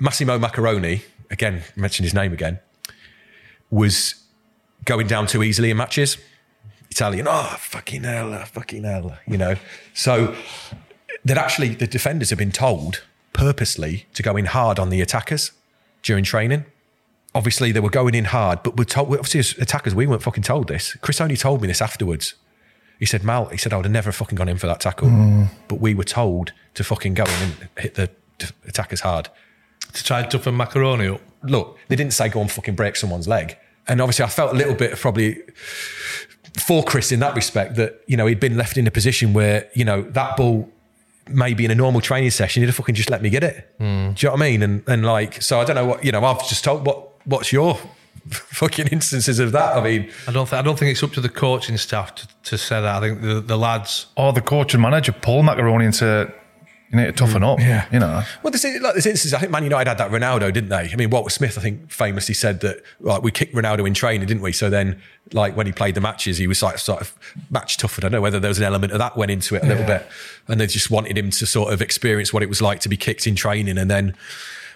Massimo 0.00 0.38
Maccarone, 0.38 1.02
again, 1.30 1.62
mention 1.76 2.04
his 2.04 2.14
name 2.14 2.32
again, 2.32 2.58
was 3.70 4.14
going 4.84 5.06
down 5.06 5.26
too 5.26 5.42
easily 5.42 5.70
in 5.70 5.76
matches. 5.76 6.18
Italian, 6.90 7.26
oh 7.28 7.56
fucking 7.58 8.04
hell, 8.04 8.32
uh, 8.32 8.44
fucking 8.44 8.84
hell, 8.84 9.18
you 9.26 9.36
know. 9.36 9.56
So 9.94 10.34
that 11.24 11.36
actually 11.36 11.68
the 11.68 11.86
defenders 11.86 12.30
have 12.30 12.38
been 12.38 12.52
told 12.52 13.02
purposely 13.32 14.06
to 14.14 14.22
go 14.22 14.36
in 14.36 14.46
hard 14.46 14.78
on 14.78 14.90
the 14.90 15.00
attackers 15.00 15.52
during 16.02 16.24
training. 16.24 16.64
Obviously, 17.34 17.72
they 17.72 17.80
were 17.80 17.90
going 17.90 18.14
in 18.14 18.24
hard, 18.24 18.62
but 18.62 18.76
we're 18.76 18.84
told, 18.84 19.08
obviously, 19.10 19.40
as 19.40 19.52
attackers, 19.58 19.94
we 19.94 20.06
weren't 20.06 20.22
fucking 20.22 20.42
told 20.42 20.66
this. 20.66 20.96
Chris 21.02 21.20
only 21.20 21.36
told 21.36 21.60
me 21.60 21.68
this 21.68 21.82
afterwards. 21.82 22.34
He 22.98 23.06
said, 23.06 23.22
Mal, 23.22 23.46
he 23.46 23.58
said, 23.58 23.72
I 23.72 23.76
would 23.76 23.84
have 23.84 23.92
never 23.92 24.10
fucking 24.10 24.36
gone 24.36 24.48
in 24.48 24.56
for 24.56 24.66
that 24.66 24.80
tackle. 24.80 25.08
But 25.68 25.78
we 25.78 25.94
were 25.94 26.04
told 26.04 26.52
to 26.74 26.82
fucking 26.82 27.14
go 27.14 27.24
in 27.24 27.30
and 27.30 27.68
hit 27.76 27.94
the 27.94 28.10
attackers 28.66 29.00
hard. 29.00 29.28
To 29.92 30.04
try 30.04 30.20
and 30.20 30.30
toughen 30.30 30.56
Maccarone 30.56 31.14
up. 31.14 31.20
Look, 31.42 31.78
they 31.88 31.96
didn't 31.96 32.12
say 32.12 32.28
go 32.28 32.40
and 32.40 32.50
fucking 32.50 32.74
break 32.74 32.96
someone's 32.96 33.28
leg. 33.28 33.56
And 33.86 34.00
obviously, 34.00 34.24
I 34.24 34.28
felt 34.28 34.52
a 34.52 34.56
little 34.56 34.74
bit 34.74 34.96
probably 34.96 35.38
for 36.58 36.82
Chris 36.82 37.12
in 37.12 37.20
that 37.20 37.34
respect 37.34 37.76
that, 37.76 38.02
you 38.06 38.16
know, 38.16 38.26
he'd 38.26 38.40
been 38.40 38.56
left 38.56 38.76
in 38.76 38.86
a 38.86 38.90
position 38.90 39.32
where, 39.32 39.68
you 39.74 39.84
know, 39.84 40.02
that 40.02 40.36
ball 40.36 40.70
maybe 41.28 41.64
in 41.64 41.70
a 41.70 41.74
normal 41.74 42.00
training 42.00 42.30
session, 42.30 42.62
he'd 42.62 42.66
have 42.66 42.76
fucking 42.76 42.94
just 42.94 43.10
let 43.10 43.22
me 43.22 43.30
get 43.30 43.44
it. 43.44 43.74
Hmm. 43.78 43.84
Do 43.84 43.86
you 43.86 44.28
know 44.28 44.32
what 44.32 44.32
I 44.32 44.36
mean? 44.36 44.62
And 44.62 44.82
and 44.86 45.04
like, 45.04 45.40
so 45.40 45.60
I 45.60 45.64
don't 45.64 45.76
know 45.76 45.86
what, 45.86 46.04
you 46.04 46.12
know, 46.12 46.24
I've 46.24 46.46
just 46.48 46.64
told 46.64 46.86
what 46.86 47.12
what's 47.24 47.52
your 47.52 47.74
fucking 48.30 48.88
instances 48.88 49.38
of 49.38 49.52
that? 49.52 49.76
I 49.76 49.82
mean, 49.82 50.10
I 50.26 50.32
don't. 50.32 50.48
Th- 50.48 50.58
I 50.58 50.62
don't 50.62 50.78
think 50.78 50.90
it's 50.90 51.02
up 51.02 51.12
to 51.12 51.20
the 51.20 51.28
coaching 51.28 51.76
staff 51.76 52.14
to, 52.16 52.28
to 52.44 52.58
say 52.58 52.80
that. 52.80 52.96
I 52.96 53.00
think 53.00 53.22
the, 53.22 53.40
the 53.40 53.56
lads. 53.56 54.06
Or 54.16 54.32
the 54.32 54.42
coach 54.42 54.74
and 54.74 54.82
manager 54.82 55.12
pull 55.12 55.42
Maccarone 55.42 55.84
into 55.84 56.32
you 56.90 56.98
need 56.98 57.06
to 57.06 57.12
toughen 57.12 57.42
mm. 57.42 57.52
up. 57.52 57.60
Yeah. 57.60 57.86
You 57.92 57.98
know. 57.98 58.22
Well, 58.42 58.50
this, 58.50 58.64
is, 58.64 58.80
like 58.80 58.94
this 58.94 59.04
instance, 59.04 59.34
I 59.34 59.40
think 59.40 59.52
Man 59.52 59.62
United 59.62 59.88
had 59.88 59.98
that 59.98 60.10
Ronaldo, 60.10 60.52
didn't 60.52 60.70
they? 60.70 60.90
I 60.90 60.96
mean, 60.96 61.10
Walter 61.10 61.30
Smith, 61.30 61.58
I 61.58 61.60
think, 61.60 61.90
famously 61.90 62.34
said 62.34 62.60
that 62.60 62.82
like 63.00 63.22
we 63.22 63.30
kicked 63.30 63.54
Ronaldo 63.54 63.86
in 63.86 63.92
training, 63.92 64.26
didn't 64.26 64.42
we? 64.42 64.52
So 64.52 64.70
then, 64.70 65.00
like 65.32 65.54
when 65.54 65.66
he 65.66 65.72
played 65.72 65.94
the 65.94 66.00
matches, 66.00 66.38
he 66.38 66.46
was 66.46 66.62
like 66.62 66.78
sort 66.78 67.00
of 67.02 67.14
match 67.50 67.76
tough. 67.76 67.98
I 67.98 68.00
don't 68.00 68.12
know 68.12 68.22
whether 68.22 68.40
there 68.40 68.48
was 68.48 68.58
an 68.58 68.64
element 68.64 68.92
of 68.92 68.98
that 68.98 69.16
went 69.16 69.30
into 69.30 69.54
it 69.54 69.62
a 69.62 69.66
little 69.66 69.84
bit, 69.84 70.06
and 70.48 70.60
they 70.60 70.66
just 70.66 70.90
wanted 70.90 71.18
him 71.18 71.30
to 71.30 71.46
sort 71.46 71.72
of 71.72 71.82
experience 71.82 72.32
what 72.32 72.42
it 72.42 72.48
was 72.48 72.62
like 72.62 72.80
to 72.80 72.88
be 72.88 72.96
kicked 72.96 73.26
in 73.26 73.34
training, 73.34 73.76
and 73.78 73.90
then. 73.90 74.14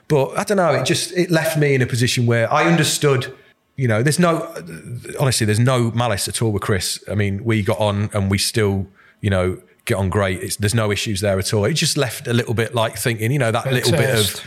But 0.09 0.39
I 0.39 0.45
don't 0.45 0.59
know. 0.59 0.75
It 0.75 0.85
just 0.85 1.13
it 1.13 1.31
left 1.31 1.57
me 1.57 1.75
in 1.75 1.81
a 1.81 1.87
position 1.87 2.27
where 2.27 2.53
I 2.53 2.65
understood. 2.65 3.35
You 3.77 3.89
know, 3.89 4.03
there's 4.03 4.19
no 4.19 4.55
honestly, 5.19 5.47
there's 5.47 5.59
no 5.59 5.91
malice 5.93 6.29
at 6.29 6.43
all 6.43 6.53
with 6.53 6.63
Chris. 6.63 7.03
I 7.11 7.15
mean, 7.15 7.43
we 7.43 7.63
got 7.63 7.79
on 7.79 8.11
and 8.13 8.31
we 8.31 8.37
still, 8.37 8.87
you 9.23 9.31
know, 9.31 9.63
get 9.85 9.97
on 9.97 10.09
great. 10.09 10.43
It's, 10.43 10.57
there's 10.57 10.75
no 10.75 10.91
issues 10.91 11.21
there 11.21 11.39
at 11.39 11.53
all. 11.53 11.65
It 11.65 11.75
just 11.75 11.97
left 11.97 12.27
a 12.27 12.33
little 12.33 12.55
bit 12.55 12.75
like 12.75 12.97
thinking, 12.97 13.33
you 13.33 13.39
know, 13.39 13.51
that 13.51 13.73
little 13.73 13.93
bit 13.93 14.19
of 14.19 14.45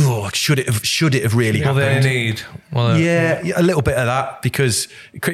oh, 0.00 0.30
should 0.32 0.58
it 0.58 0.66
have 0.66 0.84
should 0.84 1.14
it 1.14 1.22
have 1.22 1.34
really 1.34 1.62
Well, 1.62 1.74
they 1.74 2.00
need. 2.00 2.42
Well, 2.72 2.92
uh, 2.92 2.98
yeah, 2.98 3.42
yeah, 3.42 3.54
a 3.56 3.62
little 3.62 3.82
bit 3.82 3.96
of 3.96 4.06
that 4.06 4.42
because 4.42 4.88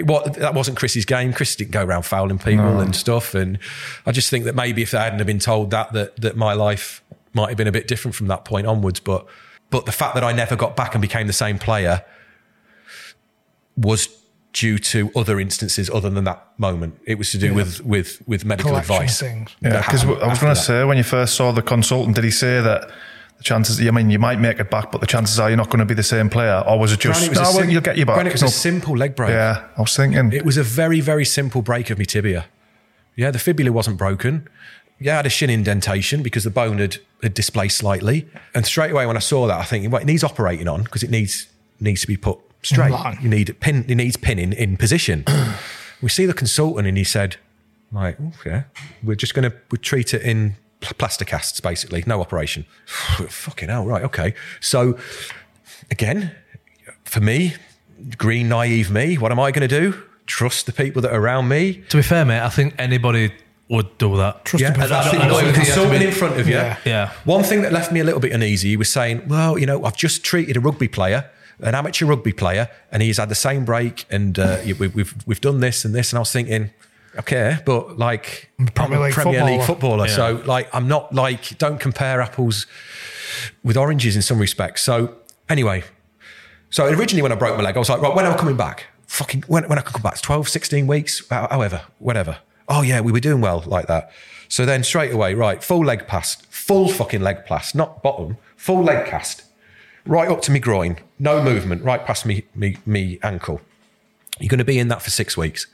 what 0.05 0.35
that 0.35 0.55
wasn't 0.55 0.77
Chris's 0.77 1.05
game. 1.05 1.33
Chris 1.33 1.57
didn't 1.57 1.73
go 1.73 1.85
around 1.85 2.03
fouling 2.03 2.39
people 2.39 2.81
and 2.81 2.95
stuff, 2.95 3.35
and 3.35 3.59
I 4.07 4.13
just 4.13 4.31
think 4.31 4.45
that 4.45 4.55
maybe 4.55 4.83
if 4.83 4.91
they 4.91 4.99
hadn't 4.99 5.19
have 5.19 5.27
been 5.27 5.39
told 5.39 5.71
that, 5.71 5.93
that 5.93 6.17
that 6.21 6.37
my 6.37 6.53
life 6.53 7.03
might 7.33 7.49
have 7.49 7.59
been 7.59 7.69
a 7.69 7.73
bit 7.73 7.89
different 7.89 8.15
from 8.15 8.29
that 8.29 8.45
point 8.45 8.67
onwards. 8.67 9.01
But 9.01 9.27
but 9.71 9.87
the 9.87 9.93
fact 9.93 10.15
that 10.15 10.25
I 10.25 10.33
never 10.33 10.57
got 10.57 10.77
back 10.77 10.95
and 10.95 11.03
became 11.03 11.27
the 11.27 11.33
same 11.33 11.59
player 11.59 12.05
was 13.77 14.09
due 14.55 14.79
to 14.79 15.11
other 15.15 15.39
instances 15.39 15.91
other 15.91 16.09
than 16.09 16.25
that 16.25 16.47
moment. 16.59 16.99
It 17.07 17.17
was 17.19 17.31
to 17.33 17.39
do 17.39 17.53
with 17.53 17.85
with 17.85 18.23
with 18.27 18.45
medical 18.47 18.71
Collection 18.71 18.95
advice. 18.95 19.21
things. 19.21 19.51
Yeah, 19.61 19.83
because 19.83 20.05
I 20.05 20.27
was 20.29 20.39
going 20.39 20.55
to 20.55 20.61
say 20.61 20.85
when 20.85 20.97
you 20.97 21.03
first 21.03 21.35
saw 21.35 21.53
the 21.53 21.61
consultant, 21.61 22.15
did 22.15 22.25
he 22.25 22.31
say 22.31 22.61
that 22.63 22.89
the 23.37 23.43
chances? 23.45 23.81
I 23.87 23.91
mean, 23.91 24.09
you 24.11 24.19
might 24.19 24.39
make 24.41 24.61
it 24.61 24.71
back, 24.71 24.91
but 24.93 25.01
the 25.03 25.07
chances 25.09 25.39
are 25.41 25.51
you're 25.51 25.57
not 25.57 25.69
going 25.69 25.81
to 25.81 25.85
be 25.85 25.95
the 25.95 26.03
same 26.05 26.31
player, 26.31 26.63
or 26.67 26.79
was 26.79 26.93
it 26.93 27.01
just? 27.01 27.19
Granny, 27.21 27.27
it 27.27 27.31
was 27.31 27.39
a 27.39 27.43
no, 27.43 27.49
well, 27.51 27.59
sim- 27.61 27.71
you'll 27.71 27.83
get 27.83 27.99
you 27.99 28.07
back. 28.07 28.15
Granny, 28.15 28.31
it 28.31 28.35
was 28.35 28.43
No. 28.43 28.49
a 28.49 28.51
simple 28.53 28.97
leg 28.97 29.15
break. 29.17 29.31
yeah, 29.31 29.65
I 29.77 29.81
was 29.81 29.95
thinking. 29.97 30.33
It 30.33 30.45
was 30.45 30.57
a 30.57 30.63
very, 30.63 31.01
very 31.01 31.25
simple 31.27 31.61
break 31.61 31.91
of 31.91 31.99
my 31.99 32.05
tibia. 32.05 32.47
Yeah, 33.17 33.31
the 33.33 33.39
fibula 33.41 33.73
wasn't 33.73 33.99
broken. 33.99 34.49
Yeah, 35.01 35.15
I 35.15 35.17
had 35.17 35.27
a 35.27 35.31
shin 35.31 35.51
indentation 35.51 36.23
because 36.23 36.45
the 36.45 36.51
bone 36.51 36.79
had, 36.79 36.99
had 37.23 37.35
displaced 37.35 37.79
slightly. 37.79 38.29
And 38.55 38.65
straight 38.65 38.93
away 38.93 39.05
when 39.07 39.17
I 39.17 39.21
saw 39.21 39.47
that, 39.49 39.59
I 39.59 39.65
think, 39.65 39.93
well, 39.93 40.01
it 40.01 40.05
needs 40.07 40.23
operating 40.23 40.69
on 40.69 40.85
because 40.85 41.03
it 41.03 41.11
needs 41.11 41.49
needs 41.81 42.01
to 42.03 42.07
be 42.07 42.17
put 42.17 42.39
straight. 42.65 42.91
line. 42.93 43.19
You 43.23 43.29
need 43.29 43.55
pin. 43.61 43.85
It 43.89 43.95
needs 43.95 44.17
pinning 44.17 44.53
in 44.53 44.77
position. 44.77 45.25
we 46.03 46.09
see 46.09 46.27
the 46.27 46.35
consultant 46.35 46.87
and 46.87 46.97
he 46.99 47.05
said, 47.05 47.37
like, 47.93 48.19
okay, 48.41 48.65
we're 49.03 49.15
just 49.15 49.35
going 49.35 49.49
to 49.51 49.57
we 49.71 49.79
treat 49.79 50.13
it 50.15 50.23
in 50.23 50.57
pl- 50.81 50.95
plaster 50.99 51.25
casts, 51.25 51.61
basically, 51.61 52.03
no 52.07 52.21
operation. 52.21 52.67
Fucking 52.87 53.69
hell, 53.69 53.87
right? 53.87 54.03
Okay. 54.03 54.35
So 54.61 54.99
again, 55.91 56.35
for 57.05 57.21
me, 57.21 57.55
green 58.19 58.49
naive 58.49 58.91
me, 58.91 59.17
what 59.19 59.31
am 59.33 59.41
I 59.41 59.51
going 59.51 59.69
to 59.69 59.81
do? 59.81 60.03
Trust 60.27 60.67
the 60.67 60.73
people 60.73 61.03
that 61.03 61.13
are 61.13 61.21
around 61.21 61.49
me. 61.49 61.83
To 61.91 61.99
be 61.99 62.03
fair, 62.03 62.25
mate, 62.25 62.41
I 62.41 62.49
think 62.49 62.75
anybody 62.79 63.33
would 63.69 63.97
do 63.99 64.17
that. 64.17 64.45
Trust 64.45 64.63
Yeah, 64.63 64.71
the 64.71 64.83
and 64.85 64.93
I 64.93 65.03
professionals. 65.03 65.11
think 65.11 65.23
I 65.23 65.29
don't 65.29 65.37
the 65.37 65.53
think 65.53 65.55
you 65.55 65.73
have 65.73 65.75
to 65.75 65.81
consultant 65.83 66.05
in 66.05 66.13
front 66.13 66.41
of 66.41 66.49
you. 66.49 66.55
Yeah. 66.55 66.79
Yeah. 66.85 67.13
One 67.25 67.43
thing 67.45 67.63
that 67.63 67.73
left 67.73 67.93
me 67.93 68.01
a 68.01 68.05
little 68.05 68.21
bit 68.21 68.33
uneasy 68.33 68.71
he 68.71 68.77
was 68.77 68.91
saying, 68.91 69.29
well, 69.29 69.59
you 69.59 69.67
know, 69.67 69.85
I've 69.85 69.97
just 69.97 70.25
treated 70.25 70.57
a 70.57 70.61
rugby 70.61 70.89
player, 70.89 71.31
an 71.61 71.75
amateur 71.75 72.07
rugby 72.07 72.33
player, 72.33 72.69
and 72.91 73.03
he's 73.03 73.19
had 73.19 73.29
the 73.29 73.35
same 73.35 73.65
break, 73.65 74.07
and 74.11 74.39
uh, 74.39 74.59
we, 74.65 74.89
we've 74.89 75.15
we've 75.27 75.41
done 75.41 75.61
this 75.61 75.85
and 75.85 75.95
this, 75.95 76.13
and 76.13 76.19
I 76.19 76.21
was 76.21 76.33
thinking, 76.33 76.71
okay, 77.19 77.59
but 77.65 77.99
like 77.99 78.51
Premier 78.75 79.01
League 79.01 79.13
Premier 79.13 79.45
League 79.45 79.63
footballer. 79.63 80.07
footballer, 80.07 80.41
so 80.41 80.47
like 80.47 80.69
I'm 80.75 80.89
not 80.89 81.15
like 81.15 81.57
don't 81.59 81.79
compare 81.79 82.21
apples 82.21 82.67
with 83.63 83.77
oranges 83.77 84.17
in 84.17 84.23
some 84.23 84.39
respects. 84.39 84.83
So 84.83 85.17
anyway, 85.49 85.85
so 86.71 86.87
originally 86.87 87.23
when 87.23 87.33
I 87.33 87.37
broke 87.37 87.57
my 87.57 87.63
leg, 87.63 87.77
I 87.77 87.79
was 87.79 87.89
like, 87.89 88.01
right, 88.01 88.15
when 88.15 88.27
am 88.27 88.33
I 88.33 88.37
coming 88.37 88.57
back? 88.57 88.87
Fucking 89.07 89.45
when, 89.47 89.69
when 89.69 89.79
I 89.79 89.83
can 89.83 89.93
come 89.93 90.03
back, 90.03 90.21
12, 90.21 90.49
16 90.49 90.87
weeks, 90.87 91.29
however, 91.29 91.83
whatever. 91.99 92.39
Oh 92.69 92.83
yeah, 92.83 93.01
we 93.01 93.13
were 93.13 93.21
doing 93.21 93.41
well 93.41 93.63
like 93.67 93.87
that. 93.87 94.11
So 94.49 94.67
then 94.67 94.83
straight 94.83 95.13
away, 95.13 95.35
right, 95.35 95.63
full 95.63 95.85
leg 95.85 96.07
cast, 96.09 96.47
full 96.47 96.89
fucking 96.89 97.21
leg 97.21 97.47
cast, 97.47 97.75
not 97.75 98.03
bottom, 98.03 98.39
full 98.57 98.83
leg 98.83 99.07
cast, 99.07 99.44
right 100.07 100.29
up 100.29 100.43
to 100.43 100.51
me 100.51 100.61
groin, 100.61 100.99
no 101.19 101.43
movement, 101.43 101.83
right 101.83 102.05
past 102.05 102.27
me 102.27 102.45
me 102.55 102.79
me 102.87 103.19
ankle. 103.23 103.61
You're 104.39 104.49
going 104.49 104.59
to 104.59 104.65
be 104.65 104.79
in 104.79 104.89
that 104.89 105.03
for 105.03 105.11
six 105.11 105.37
weeks. 105.37 105.67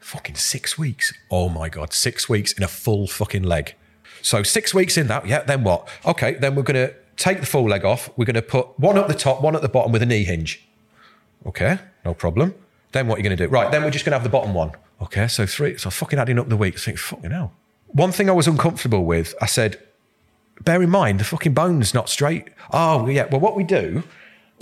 Fucking 0.00 0.36
six 0.36 0.78
weeks. 0.78 1.12
Oh 1.30 1.48
my 1.48 1.68
god, 1.68 1.92
six 1.92 2.28
weeks 2.28 2.52
in 2.52 2.62
a 2.62 2.68
full 2.68 3.06
fucking 3.06 3.42
leg. 3.42 3.74
So 4.22 4.42
six 4.42 4.74
weeks 4.74 4.96
in 4.96 5.06
that, 5.08 5.26
yeah. 5.26 5.42
Then 5.42 5.64
what? 5.64 5.88
Okay, 6.04 6.34
then 6.34 6.54
we're 6.54 6.62
going 6.62 6.88
to 6.88 6.94
take 7.16 7.40
the 7.40 7.46
full 7.46 7.68
leg 7.68 7.84
off. 7.84 8.10
We're 8.16 8.24
going 8.24 8.34
to 8.34 8.42
put 8.42 8.78
one 8.78 8.98
at 8.98 9.08
the 9.08 9.14
top, 9.14 9.40
one 9.40 9.56
at 9.56 9.62
the 9.62 9.68
bottom 9.68 9.92
with 9.92 10.02
a 10.02 10.06
knee 10.06 10.24
hinge. 10.24 10.66
Okay, 11.46 11.78
no 12.04 12.14
problem. 12.14 12.54
Then 12.92 13.08
what 13.08 13.16
are 13.16 13.18
you 13.18 13.24
going 13.24 13.36
to 13.36 13.46
do? 13.46 13.50
Right, 13.50 13.70
then 13.70 13.82
we're 13.82 13.90
just 13.90 14.04
going 14.04 14.12
to 14.12 14.18
have 14.18 14.24
the 14.24 14.30
bottom 14.30 14.54
one. 14.54 14.72
Okay, 15.00 15.28
so 15.28 15.46
three. 15.46 15.76
So 15.78 15.90
fucking 15.90 16.18
adding 16.18 16.38
up 16.38 16.48
the 16.48 16.56
weeks. 16.56 16.82
I 16.82 16.84
think, 16.86 16.98
fucking 16.98 17.30
hell. 17.30 17.52
One 17.88 18.12
thing 18.12 18.28
I 18.28 18.32
was 18.32 18.46
uncomfortable 18.46 19.04
with, 19.04 19.34
I 19.40 19.46
said, 19.46 19.80
bear 20.64 20.82
in 20.82 20.90
mind 20.90 21.20
the 21.20 21.24
fucking 21.24 21.54
bone's 21.54 21.94
not 21.94 22.08
straight. 22.08 22.48
Oh, 22.72 23.06
yeah. 23.08 23.26
Well, 23.30 23.40
what 23.40 23.56
we 23.56 23.64
do, 23.64 24.02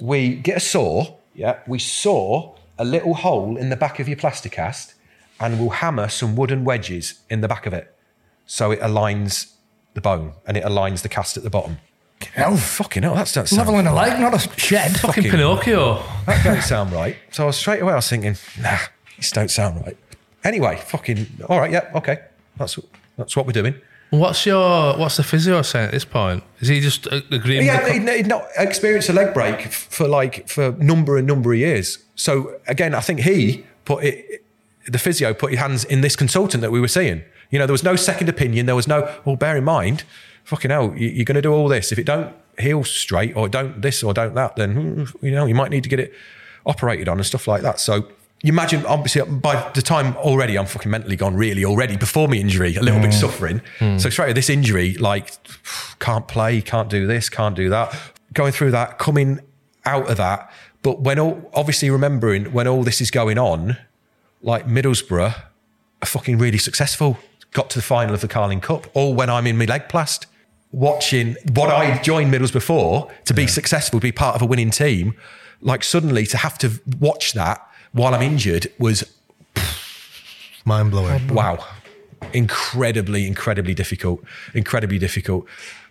we 0.00 0.36
get 0.36 0.56
a 0.56 0.60
saw. 0.60 1.16
Yeah, 1.34 1.58
we 1.66 1.78
saw 1.78 2.54
a 2.78 2.84
little 2.84 3.14
hole 3.14 3.56
in 3.56 3.70
the 3.70 3.76
back 3.76 3.98
of 4.00 4.08
your 4.08 4.16
plastic 4.16 4.52
cast, 4.52 4.94
and 5.40 5.58
we'll 5.58 5.70
hammer 5.70 6.08
some 6.08 6.36
wooden 6.36 6.64
wedges 6.64 7.20
in 7.28 7.40
the 7.40 7.48
back 7.48 7.66
of 7.66 7.72
it, 7.72 7.94
so 8.46 8.70
it 8.70 8.80
aligns 8.80 9.54
the 9.94 10.00
bone 10.00 10.32
and 10.46 10.56
it 10.56 10.64
aligns 10.64 11.02
the 11.02 11.08
cast 11.08 11.36
at 11.36 11.42
the 11.42 11.50
bottom. 11.50 11.78
Oh, 12.38 12.56
fucking 12.56 13.02
hell! 13.02 13.14
That's 13.14 13.32
that 13.34 13.48
sound 13.48 13.68
Leveling 13.68 13.86
a 13.86 13.94
leg, 13.94 14.18
not 14.20 14.34
a 14.34 14.58
shed. 14.58 14.98
Fucking 15.00 15.24
Pinocchio. 15.24 16.02
that 16.26 16.42
don't 16.44 16.62
sound 16.62 16.92
right. 16.92 17.16
So 17.30 17.44
I 17.44 17.46
was 17.46 17.56
straight 17.56 17.82
away, 17.82 17.92
I 17.92 17.96
was 17.96 18.08
thinking, 18.08 18.36
nah, 18.60 18.78
this 19.16 19.30
don't 19.30 19.50
sound 19.50 19.84
right. 19.84 19.96
Anyway, 20.42 20.76
fucking, 20.86 21.26
all 21.48 21.58
right, 21.58 21.70
yeah, 21.70 21.90
okay. 21.94 22.18
That's 22.56 22.78
that's 23.16 23.36
what 23.36 23.46
we're 23.46 23.52
doing. 23.52 23.74
What's 24.18 24.46
your 24.46 24.96
what's 24.96 25.16
the 25.16 25.22
physio 25.22 25.62
saying 25.62 25.86
at 25.86 25.92
this 25.92 26.04
point? 26.04 26.42
Is 26.60 26.68
he 26.68 26.80
just 26.80 27.06
uh, 27.06 27.20
agreeing? 27.30 27.66
The 27.66 27.92
he'd, 27.92 28.08
he'd 28.08 28.26
not 28.26 28.46
experienced 28.56 29.08
a 29.08 29.12
leg 29.12 29.34
break 29.34 29.72
for 29.72 30.06
like 30.08 30.48
for 30.48 30.72
number 30.72 31.16
and 31.16 31.26
number 31.26 31.52
of 31.52 31.58
years. 31.58 31.98
So 32.14 32.58
again, 32.66 32.94
I 32.94 33.00
think 33.00 33.20
he 33.20 33.64
put 33.84 34.04
it, 34.04 34.44
the 34.86 34.98
physio 34.98 35.34
put 35.34 35.50
his 35.50 35.60
hands 35.60 35.84
in 35.84 36.00
this 36.00 36.16
consultant 36.16 36.60
that 36.62 36.70
we 36.70 36.80
were 36.80 36.88
seeing. 36.88 37.22
You 37.50 37.58
know, 37.58 37.66
there 37.66 37.72
was 37.72 37.84
no 37.84 37.96
second 37.96 38.28
opinion. 38.28 38.66
There 38.66 38.74
was 38.76 38.88
no, 38.88 39.12
well, 39.24 39.36
bear 39.36 39.56
in 39.56 39.64
mind, 39.64 40.04
fucking 40.44 40.70
hell, 40.70 40.92
you- 40.96 41.08
you're 41.08 41.24
going 41.24 41.36
to 41.36 41.42
do 41.42 41.52
all 41.52 41.68
this. 41.68 41.92
If 41.92 41.98
it 41.98 42.04
don't 42.06 42.34
heal 42.58 42.82
straight 42.84 43.36
or 43.36 43.48
don't 43.48 43.80
this 43.82 44.02
or 44.02 44.12
don't 44.14 44.34
that, 44.34 44.56
then, 44.56 44.74
hmm, 44.74 45.24
you 45.26 45.30
know, 45.32 45.46
you 45.46 45.54
might 45.54 45.70
need 45.70 45.82
to 45.84 45.88
get 45.88 46.00
it 46.00 46.12
operated 46.66 47.08
on 47.08 47.18
and 47.18 47.26
stuff 47.26 47.46
like 47.46 47.62
that. 47.62 47.78
So 47.80 48.08
you 48.44 48.52
imagine, 48.52 48.84
obviously, 48.84 49.22
by 49.22 49.70
the 49.70 49.80
time 49.80 50.14
already 50.18 50.58
I'm 50.58 50.66
fucking 50.66 50.90
mentally 50.90 51.16
gone, 51.16 51.34
really, 51.34 51.64
already 51.64 51.96
before 51.96 52.28
my 52.28 52.36
injury, 52.36 52.76
a 52.76 52.82
little 52.82 53.00
bit 53.00 53.12
mm. 53.12 53.14
suffering. 53.14 53.62
Mm. 53.78 53.98
So 53.98 54.10
straight 54.10 54.26
away, 54.26 54.32
this 54.34 54.50
injury, 54.50 54.98
like, 54.98 55.32
can't 55.98 56.28
play, 56.28 56.60
can't 56.60 56.90
do 56.90 57.06
this, 57.06 57.30
can't 57.30 57.56
do 57.56 57.70
that. 57.70 57.98
Going 58.34 58.52
through 58.52 58.72
that, 58.72 58.98
coming 58.98 59.40
out 59.86 60.10
of 60.10 60.18
that. 60.18 60.52
But 60.82 61.00
when 61.00 61.18
all, 61.18 61.50
obviously 61.54 61.88
remembering 61.88 62.52
when 62.52 62.68
all 62.68 62.82
this 62.82 63.00
is 63.00 63.10
going 63.10 63.38
on, 63.38 63.78
like 64.42 64.66
Middlesbrough 64.66 65.34
are 66.02 66.06
fucking 66.06 66.36
really 66.36 66.58
successful. 66.58 67.16
Got 67.52 67.70
to 67.70 67.78
the 67.78 67.82
final 67.82 68.12
of 68.12 68.20
the 68.20 68.28
Carling 68.28 68.60
Cup, 68.60 68.88
all 68.92 69.14
when 69.14 69.30
I'm 69.30 69.46
in 69.46 69.56
my 69.56 69.64
leg 69.64 69.88
plast, 69.88 70.26
watching 70.70 71.36
what 71.54 71.70
I 71.70 71.96
joined 72.02 72.30
Middlesbrough 72.30 72.62
for 72.62 73.10
to 73.24 73.32
be 73.32 73.46
successful, 73.46 74.00
be 74.00 74.12
part 74.12 74.36
of 74.36 74.42
a 74.42 74.46
winning 74.46 74.70
team. 74.70 75.14
Like 75.62 75.82
suddenly 75.82 76.26
to 76.26 76.36
have 76.36 76.58
to 76.58 76.78
watch 77.00 77.32
that 77.32 77.66
while 77.94 78.14
I'm 78.14 78.22
injured 78.22 78.66
was 78.78 79.04
Mind 80.66 80.90
blowing. 80.90 81.28
wow, 81.28 81.64
incredibly, 82.32 83.26
incredibly 83.26 83.72
difficult, 83.74 84.22
incredibly 84.52 84.98
difficult. 84.98 85.46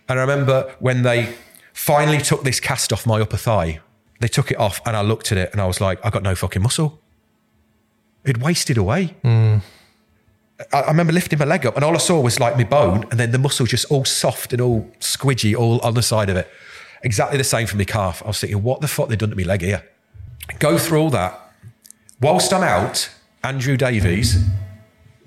And 0.08 0.18
I 0.18 0.22
remember 0.22 0.72
when 0.80 1.02
they 1.02 1.34
finally 1.72 2.18
took 2.18 2.44
this 2.44 2.60
cast 2.60 2.92
off 2.92 3.06
my 3.06 3.20
upper 3.20 3.36
thigh, 3.36 3.80
they 4.20 4.28
took 4.28 4.50
it 4.50 4.58
off 4.58 4.80
and 4.86 4.96
I 4.96 5.00
looked 5.02 5.32
at 5.32 5.38
it 5.38 5.50
and 5.52 5.60
I 5.60 5.66
was 5.66 5.80
like, 5.80 6.04
I 6.04 6.10
got 6.10 6.22
no 6.22 6.34
fucking 6.34 6.62
muscle. 6.62 7.00
It 8.24 8.38
wasted 8.38 8.76
away. 8.76 9.14
Hmm. 9.22 9.58
I, 10.72 10.80
I 10.80 10.88
remember 10.88 11.12
lifting 11.12 11.38
my 11.38 11.44
leg 11.44 11.64
up 11.66 11.76
and 11.76 11.84
all 11.84 11.94
I 11.94 11.98
saw 11.98 12.20
was 12.20 12.38
like 12.38 12.56
my 12.56 12.64
bone 12.64 13.04
and 13.10 13.18
then 13.18 13.30
the 13.30 13.38
muscle 13.38 13.66
just 13.66 13.86
all 13.90 14.04
soft 14.04 14.52
and 14.52 14.60
all 14.60 14.90
squidgy 15.00 15.54
all 15.56 15.78
on 15.80 15.94
the 15.94 16.02
side 16.02 16.28
of 16.30 16.36
it. 16.36 16.48
Exactly 17.02 17.38
the 17.38 17.44
same 17.44 17.66
for 17.66 17.76
my 17.76 17.84
calf. 17.84 18.22
I 18.24 18.28
was 18.28 18.40
thinking, 18.40 18.62
what 18.62 18.80
the 18.80 18.88
fuck 18.88 19.08
they 19.08 19.16
done 19.16 19.30
to 19.30 19.36
my 19.36 19.42
leg 19.44 19.62
here? 19.62 19.84
Go 20.58 20.78
through 20.78 21.00
all 21.00 21.10
that. 21.10 21.40
Whilst 22.20 22.52
I'm 22.52 22.62
out, 22.62 23.10
Andrew 23.42 23.76
Davies, 23.76 24.42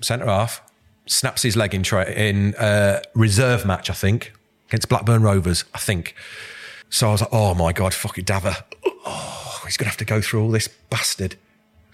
centre 0.00 0.26
half, 0.26 0.62
snaps 1.06 1.42
his 1.42 1.56
leg 1.56 1.74
in, 1.74 1.82
tra- 1.82 2.10
in 2.10 2.54
uh, 2.54 3.02
reserve 3.14 3.64
match, 3.64 3.90
I 3.90 3.94
think, 3.94 4.32
against 4.68 4.88
Blackburn 4.88 5.22
Rovers, 5.22 5.64
I 5.74 5.78
think. 5.78 6.14
So 6.90 7.08
I 7.08 7.12
was 7.12 7.20
like, 7.20 7.30
oh 7.32 7.54
my 7.54 7.72
God, 7.72 7.94
fuck 7.94 8.18
it, 8.18 8.26
Dava. 8.26 8.62
Oh, 9.06 9.60
he's 9.64 9.76
going 9.76 9.84
to 9.84 9.90
have 9.90 9.98
to 9.98 10.04
go 10.04 10.20
through 10.20 10.42
all 10.42 10.50
this 10.50 10.68
bastard 10.68 11.36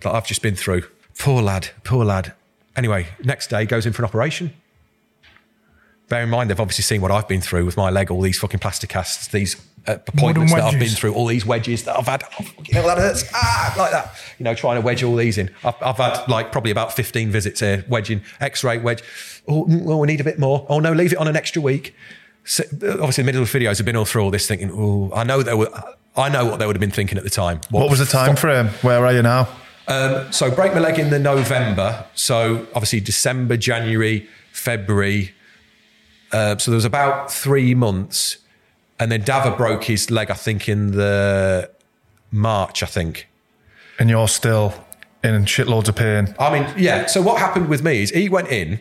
that 0.03 0.15
I've 0.15 0.27
just 0.27 0.43
been 0.43 0.57
through. 0.57 0.85
Poor 1.19 1.43
lad, 1.43 1.71
poor 1.83 2.05
lad. 2.05 2.33
Anyway, 2.77 3.09
next 3.23 3.49
day 3.49 3.67
goes 3.67 3.87
in 3.87 3.93
for 3.93 4.03
an 4.03 4.09
operation. 4.09 4.53
Bear 6.09 6.23
in 6.23 6.31
mind, 6.31 6.51
they've 6.51 6.61
obviously 6.61 6.83
seen 6.83 7.01
what 7.01 7.11
I've 7.11 7.29
been 7.29 7.41
through 7.41 7.65
with 7.65 7.77
my 7.77 7.91
leg, 7.91 8.11
all 8.11 8.21
these 8.21 8.39
fucking 8.39 8.61
plastic 8.61 8.91
casts, 8.91 9.29
these 9.29 9.57
uh, 9.87 9.99
appointments 10.07 10.53
that 10.53 10.63
I've 10.63 10.79
been 10.79 10.89
through, 10.89 11.15
all 11.15 11.27
these 11.27 11.45
wedges 11.45 11.85
that 11.85 11.99
I've 11.99 12.07
had. 12.07 12.25
Oh, 12.25 12.45
fucking 12.45 12.75
hell, 12.75 12.87
that 12.87 12.99
hurts. 12.99 13.25
Ah, 13.35 13.75
like 13.77 13.91
that. 13.91 14.15
You 14.39 14.45
know, 14.45 14.55
trying 14.55 14.77
to 14.77 14.81
wedge 14.81 15.03
all 15.03 15.17
these 15.17 15.39
in. 15.39 15.51
I've, 15.65 15.75
I've 15.83 15.97
had 15.97 16.27
like 16.29 16.53
probably 16.53 16.71
about 16.71 16.93
15 16.93 17.31
visits 17.31 17.61
here, 17.61 17.85
wedging, 17.89 18.23
x-ray, 18.41 18.79
wedge. 18.79 19.03
Oh, 19.47 19.65
mm, 19.65 19.83
well, 19.83 20.01
we 20.01 20.07
need 20.07 20.21
a 20.21 20.25
bit 20.25 20.39
more. 20.39 20.67
Oh, 20.69 20.81
no, 20.81 20.93
leave 20.93 21.13
it 21.13 21.19
on 21.19 21.29
an 21.29 21.37
extra 21.37 21.61
week. 21.61 21.95
So, 22.45 22.65
obviously, 22.83 23.23
the 23.23 23.27
middle 23.27 23.43
of 23.43 23.51
the 23.51 23.59
videos 23.59 23.79
have 23.79 23.87
been 23.87 23.97
all 23.97 24.05
through 24.05 24.23
all 24.23 24.31
this 24.31 24.47
thinking, 24.47 24.71
oh, 24.73 25.11
I 25.15 25.25
know 25.25 25.43
they 25.43 25.55
were, 25.55 25.71
I 26.17 26.29
know 26.29 26.45
what 26.47 26.59
they 26.59 26.67
would 26.67 26.77
have 26.77 26.81
been 26.81 26.91
thinking 26.91 27.19
at 27.19 27.25
the 27.25 27.31
time. 27.31 27.61
What 27.71 27.91
was 27.91 27.99
the 27.99 28.07
time 28.07 28.37
frame? 28.37 28.69
Where 28.83 29.05
are 29.05 29.13
you 29.13 29.23
now? 29.23 29.49
Um, 29.87 30.33
so 30.33 30.51
break 30.51 30.73
my 30.73 30.81
leg 30.81 30.99
in 30.99 31.11
the 31.11 31.19
November. 31.19 32.07
So 32.15 32.67
obviously 32.75 33.01
December, 33.01 33.57
January, 33.57 34.29
February. 34.53 35.35
Uh, 36.33 36.57
so 36.57 36.71
there 36.71 36.77
was 36.77 36.85
about 36.85 37.31
three 37.31 37.75
months 37.75 38.39
And 38.99 39.11
then 39.11 39.23
Dava 39.23 39.57
broke 39.57 39.85
his 39.85 40.11
leg, 40.11 40.31
I 40.31 40.35
think, 40.35 40.69
in 40.69 40.93
the 40.93 41.71
March, 42.31 42.83
I 42.83 42.87
think. 42.87 43.29
And 43.99 44.09
you're 44.09 44.29
still 44.29 44.75
in 45.23 45.45
shitloads 45.45 45.89
of 45.89 45.97
pain. 45.97 46.35
I 46.39 46.53
mean, 46.61 46.75
yeah. 46.77 47.07
So 47.07 47.23
what 47.23 47.39
happened 47.39 47.69
with 47.69 47.83
me 47.83 48.03
is 48.03 48.11
he 48.11 48.29
went 48.29 48.49
in 48.49 48.81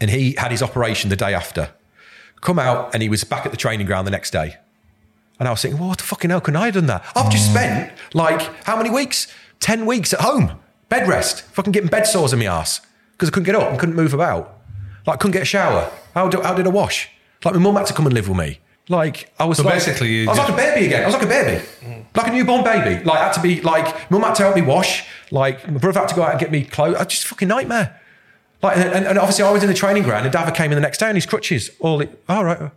and 0.00 0.10
he 0.10 0.34
had 0.38 0.50
his 0.50 0.62
operation 0.62 1.10
the 1.10 1.16
day 1.16 1.34
after. 1.34 1.70
Come 2.40 2.58
out 2.58 2.94
and 2.94 3.02
he 3.02 3.08
was 3.08 3.24
back 3.24 3.44
at 3.44 3.52
the 3.52 3.58
training 3.58 3.86
ground 3.86 4.06
the 4.06 4.10
next 4.10 4.30
day. 4.30 4.56
And 5.38 5.48
I 5.48 5.52
was 5.52 5.62
thinking, 5.62 5.80
well, 5.80 5.88
what 5.88 5.98
the 5.98 6.04
fucking 6.04 6.30
hell 6.30 6.40
can 6.40 6.54
I 6.56 6.66
have 6.66 6.74
done 6.74 6.86
that? 6.86 7.04
I've 7.16 7.30
just 7.30 7.50
spent 7.50 7.92
like 8.14 8.42
how 8.64 8.76
many 8.76 8.90
weeks? 8.90 9.32
10 9.60 9.84
weeks 9.86 10.12
at 10.14 10.20
home, 10.20 10.58
bed 10.88 11.06
rest, 11.06 11.42
fucking 11.42 11.72
getting 11.72 11.90
bed 11.90 12.06
sores 12.06 12.32
in 12.32 12.38
my 12.38 12.46
ass 12.46 12.80
because 13.12 13.28
I 13.28 13.32
couldn't 13.32 13.44
get 13.44 13.54
up 13.54 13.68
and 13.68 13.78
couldn't 13.78 13.94
move 13.94 14.14
about. 14.14 14.58
Like, 15.06 15.20
couldn't 15.20 15.32
get 15.32 15.42
a 15.42 15.46
shower. 15.46 15.90
How, 16.14 16.28
do, 16.28 16.40
how 16.40 16.54
did 16.54 16.66
I 16.66 16.70
wash? 16.70 17.10
Like, 17.44 17.54
my 17.54 17.60
mum 17.60 17.76
had 17.76 17.86
to 17.86 17.92
come 17.92 18.06
and 18.06 18.14
live 18.14 18.28
with 18.28 18.38
me. 18.38 18.60
Like, 18.90 19.32
I 19.38 19.44
was 19.44 19.58
So 19.58 19.62
like, 19.62 19.74
basically 19.74 20.24
I 20.24 20.30
was 20.30 20.36
just- 20.36 20.50
like 20.50 20.58
a 20.58 20.62
baby 20.62 20.86
again. 20.86 21.02
I 21.04 21.06
was 21.06 21.14
like 21.14 21.22
a 21.22 21.26
baby, 21.26 21.64
mm. 21.84 22.04
like 22.16 22.26
a 22.26 22.32
newborn 22.32 22.64
baby. 22.64 23.04
Like, 23.04 23.20
I 23.20 23.24
had 23.26 23.32
to 23.34 23.40
be 23.40 23.60
like, 23.60 24.10
mum 24.10 24.22
had 24.22 24.34
to 24.34 24.42
help 24.42 24.56
me 24.56 24.62
wash. 24.62 25.04
Like, 25.30 25.66
my 25.70 25.78
brother 25.78 26.00
had 26.00 26.08
to 26.08 26.14
go 26.16 26.24
out 26.24 26.32
and 26.32 26.40
get 26.40 26.50
me 26.50 26.64
clothes. 26.64 26.96
I 26.96 27.04
just 27.04 27.24
fucking 27.26 27.46
nightmare. 27.46 28.00
Like, 28.62 28.76
and, 28.76 29.06
and 29.06 29.16
obviously, 29.16 29.44
I 29.44 29.52
was 29.52 29.62
in 29.62 29.68
the 29.68 29.74
training 29.74 30.02
ground, 30.02 30.26
and 30.26 30.34
Dava 30.34 30.52
came 30.52 30.72
in 30.72 30.74
the 30.74 30.82
next 30.82 30.98
day 30.98 31.08
on 31.08 31.14
his 31.14 31.24
crutches. 31.24 31.70
All, 31.78 31.98
the, 31.98 32.08
oh 32.28 32.42
right, 32.42 32.70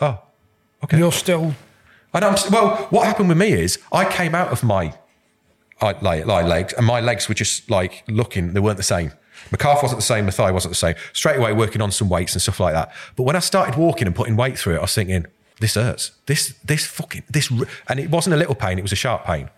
oh, 0.00 0.18
okay. 0.84 0.98
You're 0.98 1.12
still 1.12 1.54
And 2.12 2.24
I'm 2.24 2.34
well. 2.50 2.88
What 2.90 3.06
happened 3.06 3.28
with 3.28 3.38
me 3.38 3.52
is 3.52 3.78
I 3.92 4.10
came 4.10 4.34
out 4.34 4.48
of 4.48 4.64
my 4.64 4.92
I, 5.80 5.92
like, 6.00 6.26
like 6.26 6.46
legs, 6.46 6.72
and 6.74 6.84
my 6.84 7.00
legs 7.00 7.28
were 7.28 7.34
just 7.34 7.70
like 7.70 8.02
looking. 8.08 8.54
They 8.54 8.60
weren't 8.60 8.76
the 8.76 8.82
same. 8.82 9.12
My 9.50 9.56
calf 9.56 9.82
wasn't 9.82 10.00
the 10.00 10.06
same. 10.06 10.24
My 10.26 10.30
thigh 10.32 10.50
wasn't 10.50 10.72
the 10.72 10.76
same. 10.76 10.94
Straight 11.12 11.38
away, 11.38 11.52
working 11.52 11.80
on 11.80 11.90
some 11.90 12.08
weights 12.08 12.34
and 12.34 12.42
stuff 12.42 12.60
like 12.60 12.74
that. 12.74 12.92
But 13.16 13.22
when 13.22 13.36
I 13.36 13.38
started 13.38 13.76
walking 13.76 14.06
and 14.06 14.14
putting 14.14 14.36
weight 14.36 14.58
through 14.58 14.74
it, 14.74 14.78
I 14.78 14.82
was 14.82 14.94
thinking, 14.94 15.26
this 15.60 15.74
hurts. 15.74 16.12
This, 16.26 16.54
this 16.64 16.86
fucking, 16.86 17.22
this, 17.28 17.50
and 17.88 18.00
it 18.00 18.10
wasn't 18.10 18.34
a 18.34 18.36
little 18.36 18.54
pain. 18.54 18.78
It 18.78 18.82
was 18.82 18.92
a 18.92 18.96
sharp 18.96 19.24
pain. 19.24 19.50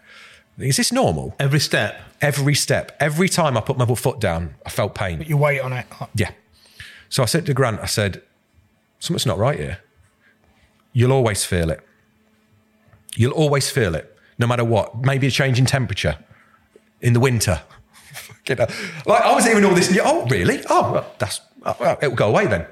Is 0.59 0.76
this 0.76 0.92
normal? 0.92 1.34
Every 1.38 1.61
step. 1.61 2.00
Every 2.20 2.55
step, 2.55 2.96
every 3.00 3.28
time 3.28 3.57
I 3.57 3.61
put 3.61 3.78
my 3.78 3.86
foot 3.94 4.20
down, 4.20 4.55
I 4.66 4.70
felt 4.70 4.94
pain. 4.94 5.18
put 5.18 5.26
your 5.26 5.38
weight 5.38 5.61
on 5.61 5.72
it. 5.72 5.86
Yeah. 6.14 6.32
So 7.09 7.22
I 7.22 7.26
said 7.26 7.46
to 7.46 7.55
Grant, 7.55 7.80
I 7.80 7.86
said, 7.86 8.22
something's 8.98 9.26
not 9.26 9.38
right 9.38 9.59
here. 9.59 9.78
You'll 10.92 11.12
always 11.12 11.44
feel 11.44 11.70
it. 11.70 11.80
You'll 13.16 13.32
always 13.32 13.70
feel 13.70 13.94
it, 13.94 14.16
no 14.38 14.46
matter 14.46 14.64
what. 14.64 15.03
Maybe 15.03 15.26
a 15.26 15.30
change 15.30 15.59
in 15.59 15.66
temperature 15.66 16.18
in 17.00 17.12
the 17.12 17.20
winter. 17.20 17.62
You 18.44 18.57
know, 18.57 18.66
like 19.07 19.22
I 19.22 19.32
was 19.36 19.44
hearing 19.46 19.64
all 19.64 19.72
this. 19.72 19.96
Oh, 20.03 20.26
really? 20.26 20.64
Oh, 20.68 20.92
well, 20.92 21.14
that's 21.20 21.40
oh, 21.64 21.76
well, 21.78 21.96
it'll 22.03 22.16
go 22.16 22.28
away 22.28 22.48
then. 22.48 22.66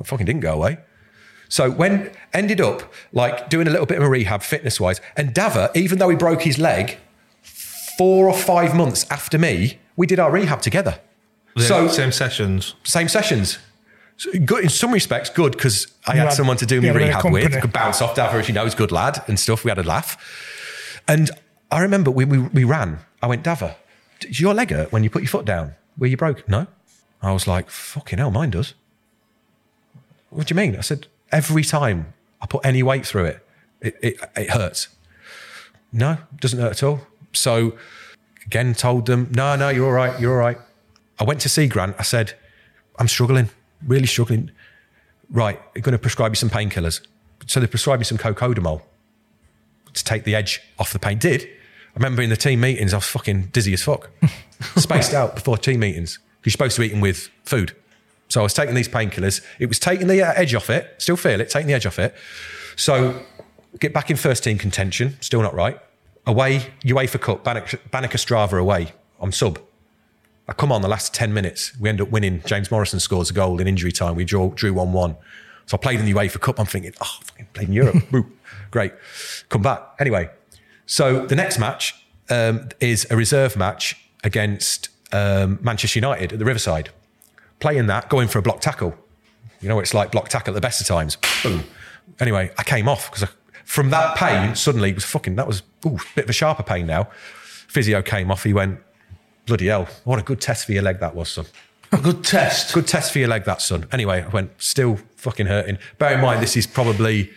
It 0.00 0.04
fucking 0.04 0.26
didn't 0.26 0.40
go 0.40 0.52
away. 0.52 0.78
So 1.52 1.70
when 1.70 2.10
ended 2.32 2.62
up 2.62 2.90
like 3.12 3.50
doing 3.50 3.66
a 3.66 3.70
little 3.70 3.84
bit 3.84 3.98
of 3.98 4.04
a 4.04 4.08
rehab 4.08 4.42
fitness 4.42 4.80
wise, 4.80 5.02
and 5.18 5.34
Dava, 5.34 5.70
even 5.76 5.98
though 5.98 6.08
he 6.08 6.16
broke 6.16 6.40
his 6.40 6.58
leg, 6.58 6.96
four 7.98 8.26
or 8.26 8.32
five 8.34 8.74
months 8.74 9.04
after 9.10 9.38
me, 9.38 9.78
we 9.94 10.06
did 10.06 10.18
our 10.18 10.30
rehab 10.30 10.62
together. 10.62 10.98
The 11.54 11.64
So- 11.64 11.88
same 11.88 12.10
sessions. 12.10 12.74
same 12.84 13.06
sessions. 13.06 13.58
So 14.16 14.30
good 14.46 14.64
in 14.64 14.70
some 14.70 14.92
respects, 14.92 15.28
good 15.28 15.52
because 15.52 15.88
I 16.06 16.14
had 16.16 16.28
had- 16.28 16.32
someone 16.32 16.56
to 16.56 16.64
do 16.64 16.76
you 16.76 16.80
me 16.80 16.86
had 16.88 16.96
a 16.96 17.00
rehab 17.00 17.30
with. 17.30 17.60
Could 17.60 17.70
bounce 17.74 18.00
off 18.00 18.14
Dava, 18.14 18.32
as 18.40 18.48
you 18.48 18.54
know, 18.54 18.64
is 18.64 18.72
a 18.72 18.76
good 18.78 18.90
lad 18.92 19.22
and 19.28 19.38
stuff. 19.38 19.62
We 19.62 19.70
had 19.70 19.76
a 19.78 19.82
laugh, 19.82 20.16
and 21.06 21.30
I 21.70 21.80
remember 21.80 22.10
we 22.10 22.24
we, 22.24 22.38
we 22.38 22.64
ran. 22.64 23.00
I 23.22 23.26
went 23.26 23.42
Dava, 23.44 23.74
did 24.20 24.40
your 24.40 24.54
leg 24.54 24.70
hurt 24.70 24.90
when 24.90 25.04
you 25.04 25.10
put 25.10 25.20
your 25.20 25.28
foot 25.28 25.44
down? 25.44 25.74
Where 25.98 26.08
you 26.08 26.16
broke? 26.16 26.48
No. 26.48 26.66
I 27.20 27.30
was 27.32 27.46
like, 27.46 27.68
fucking 27.68 28.18
hell, 28.18 28.30
mine 28.30 28.50
does. 28.52 28.72
What 30.30 30.46
do 30.46 30.54
you 30.54 30.56
mean? 30.56 30.76
I 30.76 30.80
said 30.80 31.08
every 31.32 31.64
time 31.64 32.12
I 32.40 32.46
put 32.46 32.64
any 32.64 32.82
weight 32.82 33.06
through 33.06 33.24
it, 33.24 33.46
it 33.80 33.96
it, 34.02 34.16
it 34.36 34.50
hurts. 34.50 34.88
No, 35.92 36.18
doesn't 36.40 36.58
hurt 36.58 36.72
at 36.72 36.82
all. 36.82 37.00
So 37.32 37.76
again, 38.46 38.74
told 38.74 39.06
them, 39.06 39.28
no, 39.34 39.56
no, 39.56 39.68
you're 39.68 39.86
all 39.86 39.92
right, 39.92 40.18
you're 40.20 40.32
all 40.32 40.38
right. 40.38 40.58
I 41.18 41.24
went 41.24 41.40
to 41.42 41.48
see 41.48 41.66
Grant. 41.66 41.96
I 41.98 42.02
said, 42.02 42.34
I'm 42.98 43.08
struggling, 43.08 43.50
really 43.86 44.06
struggling. 44.06 44.50
Right, 45.30 45.60
you're 45.74 45.82
going 45.82 45.92
to 45.92 45.98
prescribe 45.98 46.32
you 46.32 46.36
some 46.36 46.50
painkillers. 46.50 47.06
So 47.46 47.60
they 47.60 47.66
prescribed 47.66 48.00
me 48.00 48.04
some 48.04 48.18
cocodamol 48.18 48.82
to 49.94 50.04
take 50.04 50.24
the 50.24 50.34
edge 50.34 50.60
off 50.78 50.92
the 50.92 50.98
pain. 50.98 51.18
Did. 51.18 51.42
I 51.42 51.98
remember 51.98 52.22
in 52.22 52.30
the 52.30 52.36
team 52.36 52.60
meetings, 52.60 52.94
I 52.94 52.98
was 52.98 53.06
fucking 53.06 53.48
dizzy 53.52 53.72
as 53.74 53.82
fuck. 53.82 54.10
Spaced 54.76 55.12
out 55.12 55.34
before 55.34 55.58
team 55.58 55.80
meetings. 55.80 56.18
You're 56.44 56.50
supposed 56.50 56.76
to 56.76 56.82
eat 56.82 56.88
them 56.88 57.00
with 57.00 57.28
food. 57.44 57.74
So 58.32 58.40
I 58.40 58.42
was 58.42 58.54
taking 58.54 58.74
these 58.74 58.88
painkillers. 58.88 59.44
It 59.58 59.66
was 59.66 59.78
taking 59.78 60.06
the 60.06 60.22
uh, 60.22 60.32
edge 60.34 60.54
off 60.54 60.70
it. 60.70 60.94
Still 60.96 61.16
feel 61.16 61.38
it, 61.38 61.50
taking 61.50 61.66
the 61.66 61.74
edge 61.74 61.84
off 61.84 61.98
it. 61.98 62.14
So 62.76 63.20
get 63.78 63.92
back 63.92 64.10
in 64.10 64.16
first 64.16 64.42
team 64.42 64.56
contention. 64.56 65.18
Still 65.20 65.42
not 65.42 65.54
right. 65.54 65.78
Away, 66.26 66.72
UEFA 66.82 67.20
Cup, 67.20 67.44
Banik 67.44 67.78
Ostrava 67.90 68.58
away. 68.58 68.92
I'm 69.20 69.32
sub. 69.32 69.58
I 70.48 70.54
come 70.54 70.72
on 70.72 70.80
the 70.80 70.88
last 70.88 71.12
10 71.12 71.34
minutes. 71.34 71.78
We 71.78 71.90
end 71.90 72.00
up 72.00 72.10
winning. 72.10 72.42
James 72.46 72.70
Morrison 72.70 73.00
scores 73.00 73.28
a 73.28 73.34
goal 73.34 73.60
in 73.60 73.68
injury 73.68 73.92
time. 73.92 74.14
We 74.14 74.24
draw, 74.24 74.48
drew 74.50 74.72
1 74.72 74.92
1. 74.94 75.16
So 75.66 75.76
I 75.76 75.78
played 75.78 76.00
in 76.00 76.06
the 76.06 76.14
UEFA 76.14 76.40
Cup. 76.40 76.58
I'm 76.58 76.64
thinking, 76.64 76.94
oh, 77.02 77.18
fucking 77.24 77.48
played 77.52 77.68
in 77.68 77.74
Europe. 77.74 77.96
Great. 78.70 78.94
Come 79.50 79.60
back. 79.60 79.82
Anyway, 80.00 80.30
so 80.86 81.26
the 81.26 81.36
next 81.36 81.58
match 81.58 82.02
um, 82.30 82.70
is 82.80 83.06
a 83.10 83.16
reserve 83.16 83.56
match 83.58 83.96
against 84.24 84.88
um, 85.12 85.58
Manchester 85.60 85.98
United 85.98 86.32
at 86.32 86.38
the 86.38 86.46
Riverside. 86.46 86.90
Playing 87.62 87.86
that, 87.86 88.08
going 88.08 88.26
for 88.26 88.40
a 88.40 88.42
block 88.42 88.60
tackle. 88.60 88.92
You 89.60 89.68
know, 89.68 89.76
what 89.76 89.82
it's 89.82 89.94
like 89.94 90.10
block 90.10 90.28
tackle 90.28 90.52
at 90.52 90.56
the 90.56 90.60
best 90.60 90.80
of 90.80 90.86
times. 90.88 91.16
Boom. 91.44 91.62
Anyway, 92.18 92.50
I 92.58 92.64
came 92.64 92.88
off 92.88 93.08
because 93.08 93.28
from 93.64 93.90
that 93.90 94.16
pain, 94.16 94.56
suddenly 94.56 94.90
it 94.90 94.96
was 94.96 95.04
fucking, 95.04 95.36
that 95.36 95.46
was 95.46 95.62
ooh, 95.86 95.94
a 95.94 96.14
bit 96.16 96.24
of 96.24 96.30
a 96.30 96.32
sharper 96.32 96.64
pain 96.64 96.86
now. 96.88 97.08
Physio 97.68 98.02
came 98.02 98.32
off. 98.32 98.42
He 98.42 98.52
went, 98.52 98.80
bloody 99.46 99.68
hell, 99.68 99.86
what 100.02 100.18
a 100.18 100.22
good 100.22 100.40
test 100.40 100.66
for 100.66 100.72
your 100.72 100.82
leg 100.82 100.98
that 100.98 101.14
was, 101.14 101.28
son. 101.28 101.46
A 101.92 101.98
good 101.98 102.24
test. 102.24 102.74
Good 102.74 102.88
test 102.88 103.12
for 103.12 103.20
your 103.20 103.28
leg, 103.28 103.44
that 103.44 103.62
son. 103.62 103.86
Anyway, 103.92 104.22
I 104.22 104.28
went, 104.28 104.50
still 104.60 104.98
fucking 105.14 105.46
hurting. 105.46 105.78
Bear 105.98 106.14
in 106.14 106.20
mind, 106.20 106.42
this 106.42 106.56
is 106.56 106.66
probably 106.66 107.30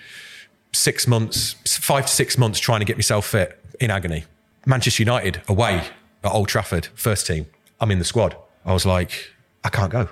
six 0.72 1.08
months, 1.08 1.54
five 1.68 2.08
to 2.08 2.12
six 2.12 2.36
months 2.36 2.60
trying 2.60 2.80
to 2.80 2.86
get 2.86 2.98
myself 2.98 3.28
fit 3.28 3.64
in 3.80 3.92
agony. 3.92 4.24
Manchester 4.66 5.04
United 5.04 5.44
away 5.48 5.84
at 6.24 6.32
Old 6.32 6.48
Trafford, 6.48 6.88
first 6.96 7.28
team. 7.28 7.46
I'm 7.80 7.92
in 7.92 8.00
the 8.00 8.06
squad. 8.06 8.36
I 8.66 8.74
was 8.74 8.88
like, 8.88 9.35
I 9.66 9.70
can't 9.70 9.92
go. 9.92 10.08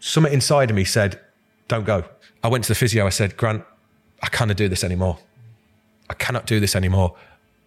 Something 0.00 0.32
inside 0.32 0.70
of 0.70 0.76
me 0.76 0.84
said, 0.84 1.20
don't 1.68 1.84
go. 1.84 2.04
I 2.42 2.48
went 2.48 2.64
to 2.64 2.68
the 2.68 2.74
physio. 2.74 3.06
I 3.06 3.10
said, 3.10 3.36
Grant, 3.36 3.62
I 4.22 4.28
cannot 4.28 4.56
do 4.56 4.68
this 4.68 4.82
anymore. 4.82 5.18
I 6.08 6.14
cannot 6.14 6.46
do 6.46 6.58
this 6.60 6.74
anymore. 6.74 7.14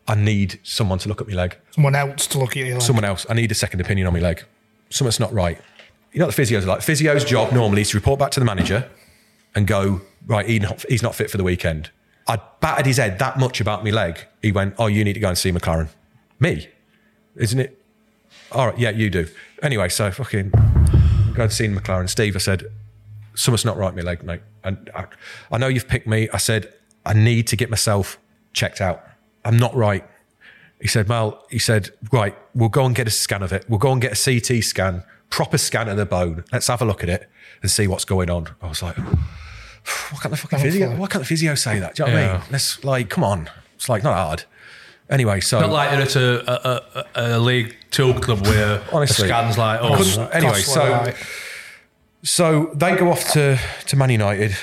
I 0.08 0.16
need 0.16 0.60
someone 0.64 0.98
to 1.00 1.10
look 1.10 1.22
at 1.22 1.28
my 1.28 1.34
leg 1.34 1.58
Someone 1.72 1.95
else 1.95 2.28
to 2.28 2.39
look 2.39 2.52
at 2.52 2.58
you. 2.58 2.74
Like, 2.74 2.82
someone 2.82 3.06
else. 3.06 3.26
I 3.30 3.36
need 3.36 3.52
a 3.52 3.56
second 3.56 3.80
opinion 3.80 4.08
on 4.08 4.14
my 4.14 4.20
leg. 4.20 4.43
Something's 4.89 5.20
not 5.20 5.32
right. 5.34 5.60
You 6.14 6.20
know 6.20 6.26
what 6.26 6.36
the 6.36 6.41
physios 6.41 6.64
are 6.64 6.68
like? 6.68 6.82
Physio's 6.82 7.24
job 7.24 7.52
normally 7.54 7.82
is 7.82 7.91
to 7.91 7.98
report 7.98 8.20
back 8.20 8.32
to 8.32 8.39
the 8.39 8.45
manager 8.45 8.89
and 9.54 9.68
go, 9.68 10.02
right, 10.26 10.48
he 10.48 10.58
not, 10.58 10.84
he's 10.89 11.04
not 11.04 11.14
fit 11.14 11.30
for 11.30 11.38
the 11.38 11.43
weekend. 11.43 11.91
I 12.28 12.39
battered 12.60 12.88
his 12.88 12.98
head 12.98 13.20
that 13.20 13.38
much 13.38 13.62
about 13.62 13.84
my 13.84 13.91
leg. 13.91 14.26
He 14.41 14.52
went, 14.52 14.76
oh, 14.80 14.88
you 14.88 15.04
need 15.04 15.14
to 15.14 15.20
go 15.20 15.30
and 15.30 15.38
see 15.38 15.52
McClaren. 15.52 15.89
Me? 16.39 16.70
Isn't 17.36 17.60
it? 17.60 17.80
All 18.52 18.68
right, 18.68 18.80
yeah, 18.80 18.89
you 18.89 19.10
do. 19.10 19.28
Anyway, 19.62 19.89
so 19.89 20.10
fucking 20.12 20.52
go 21.38 21.43
and 21.43 21.53
see 21.53 21.67
McClaren. 21.67 22.09
Steve, 22.09 22.35
I 22.35 22.39
said, 22.39 22.65
something's 23.35 23.65
not 23.65 23.77
right 23.77 23.93
with 23.93 24.03
my 24.03 24.09
leg, 24.11 24.23
mate. 24.23 24.41
And 24.63 24.89
I, 24.95 25.05
I 25.51 25.57
know 25.57 25.67
you've 25.67 25.88
picked 25.88 26.07
me. 26.07 26.27
I 26.33 26.38
said, 26.38 26.73
I 27.05 27.13
need 27.13 27.47
to 27.47 27.55
get 27.55 27.69
myself 27.69 28.17
checked 28.53 28.81
out. 28.81 29.03
I'm 29.45 29.57
not 29.57 29.73
right. 29.75 30.05
He 30.81 30.88
said, 30.88 31.07
Well, 31.07 31.45
he 31.49 31.59
said, 31.59 31.91
Right, 32.11 32.35
we'll 32.53 32.69
go 32.69 32.85
and 32.85 32.95
get 32.95 33.07
a 33.07 33.11
scan 33.11 33.43
of 33.43 33.53
it. 33.53 33.65
We'll 33.69 33.79
go 33.79 33.91
and 33.91 34.01
get 34.01 34.11
a 34.11 34.23
CT 34.23 34.63
scan, 34.63 35.03
proper 35.29 35.57
scan 35.57 35.88
of 35.88 35.97
the 35.97 36.05
bone. 36.05 36.43
Let's 36.51 36.67
have 36.67 36.81
a 36.81 36.85
look 36.85 37.03
at 37.03 37.09
it 37.09 37.29
and 37.61 37.71
see 37.71 37.88
what's 37.88 38.05
going 38.05 38.29
on. 38.29 38.49
I 38.61 38.67
was 38.67 38.83
like, 38.83 38.97
Why 38.97 40.19
can't 40.21 40.31
the 40.31 40.38
fucking 40.38 40.59
physio? 40.59 40.95
Why 40.95 41.07
can't 41.07 41.23
the 41.23 41.27
physio 41.27 41.55
say 41.55 41.79
that? 41.79 41.95
Do 41.95 42.03
you 42.03 42.09
know 42.09 42.15
what 42.15 42.23
I 42.23 42.33
mean? 42.33 42.41
Let's 42.51 42.83
like, 42.83 43.09
come 43.09 43.23
on. 43.23 43.49
It's 43.75 43.89
like 43.89 44.03
not 44.03 44.15
hard. 44.15 44.43
Anyway, 45.10 45.39
so 45.39 45.60
Not 45.62 45.70
like 45.72 45.91
you're 45.91 46.01
at 46.01 46.16
a, 46.18 46.68
a, 46.70 47.05
a, 47.16 47.38
a 47.38 47.39
League 47.39 47.78
Two 47.91 48.14
club 48.16 48.45
where 48.45 48.82
Honestly. 48.91 49.28
the 49.28 49.34
scan's 49.34 49.58
like, 49.58 49.80
oh, 49.82 49.95
Couldn't- 49.95 50.34
anyway, 50.34 50.60
so 50.62 51.14
so 52.24 52.72
they 52.74 52.95
go 52.97 53.10
off 53.12 53.32
to 53.34 53.58
to 53.88 53.95
Man 53.95 54.10
United. 54.10 54.55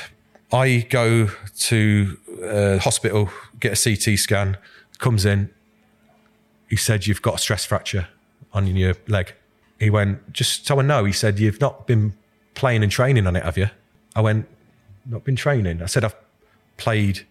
I 0.52 0.86
go 0.90 1.28
to 1.60 2.16
uh, 2.44 2.78
hospital, 2.78 3.30
get 3.58 3.72
a 3.86 3.96
CT 3.96 4.18
scan. 4.18 4.56
Comes 4.98 5.24
in. 5.24 5.50
He 6.68 6.76
said 6.76 7.06
you've 7.06 7.22
got 7.22 7.34
a 7.36 7.38
stress 7.38 7.64
fracture 7.64 8.08
on 8.52 8.66
your 8.76 8.94
leg. 9.08 9.34
He 9.78 9.90
went 9.90 10.32
just 10.32 10.66
so 10.66 10.78
I 10.78 10.82
know. 10.82 11.04
He 11.04 11.12
said 11.12 11.38
you've 11.38 11.60
not 11.60 11.86
been 11.86 12.14
playing 12.54 12.82
and 12.82 12.92
training 12.92 13.26
on 13.26 13.34
it, 13.36 13.42
have 13.44 13.56
you? 13.58 13.68
I 14.14 14.20
went 14.20 14.46
not 15.06 15.24
been 15.24 15.36
training. 15.36 15.82
I 15.82 15.86
said 15.86 16.04
I've 16.04 16.14
played 16.76 17.26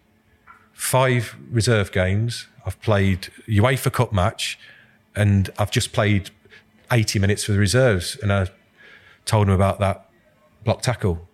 five 0.72 1.36
reserve 1.50 1.92
games. 1.92 2.46
I've 2.66 2.80
played 2.80 3.28
UEFA 3.46 3.92
Cup 3.92 4.12
match, 4.12 4.58
and 5.14 5.50
I've 5.58 5.70
just 5.70 5.92
played 5.92 6.30
80 6.90 7.18
minutes 7.18 7.44
for 7.44 7.52
the 7.52 7.58
reserves. 7.58 8.16
And 8.22 8.32
I 8.32 8.48
told 9.24 9.48
him 9.48 9.54
about 9.54 9.78
that 9.80 10.08
block 10.64 10.82
tackle. 10.82 11.28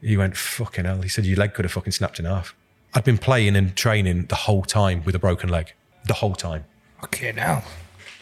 He 0.00 0.16
went, 0.16 0.36
fucking 0.36 0.84
hell. 0.84 1.02
He 1.02 1.08
said, 1.08 1.26
your 1.26 1.36
leg 1.36 1.54
could 1.54 1.64
have 1.64 1.72
fucking 1.72 1.92
snapped 1.92 2.18
in 2.18 2.24
half. 2.24 2.54
I'd 2.94 3.04
been 3.04 3.18
playing 3.18 3.56
and 3.56 3.74
training 3.74 4.26
the 4.26 4.34
whole 4.34 4.62
time 4.62 5.02
with 5.04 5.14
a 5.14 5.18
broken 5.18 5.48
leg, 5.48 5.72
the 6.06 6.14
whole 6.14 6.34
time. 6.34 6.64
Okay, 7.04 7.32
now. 7.32 7.64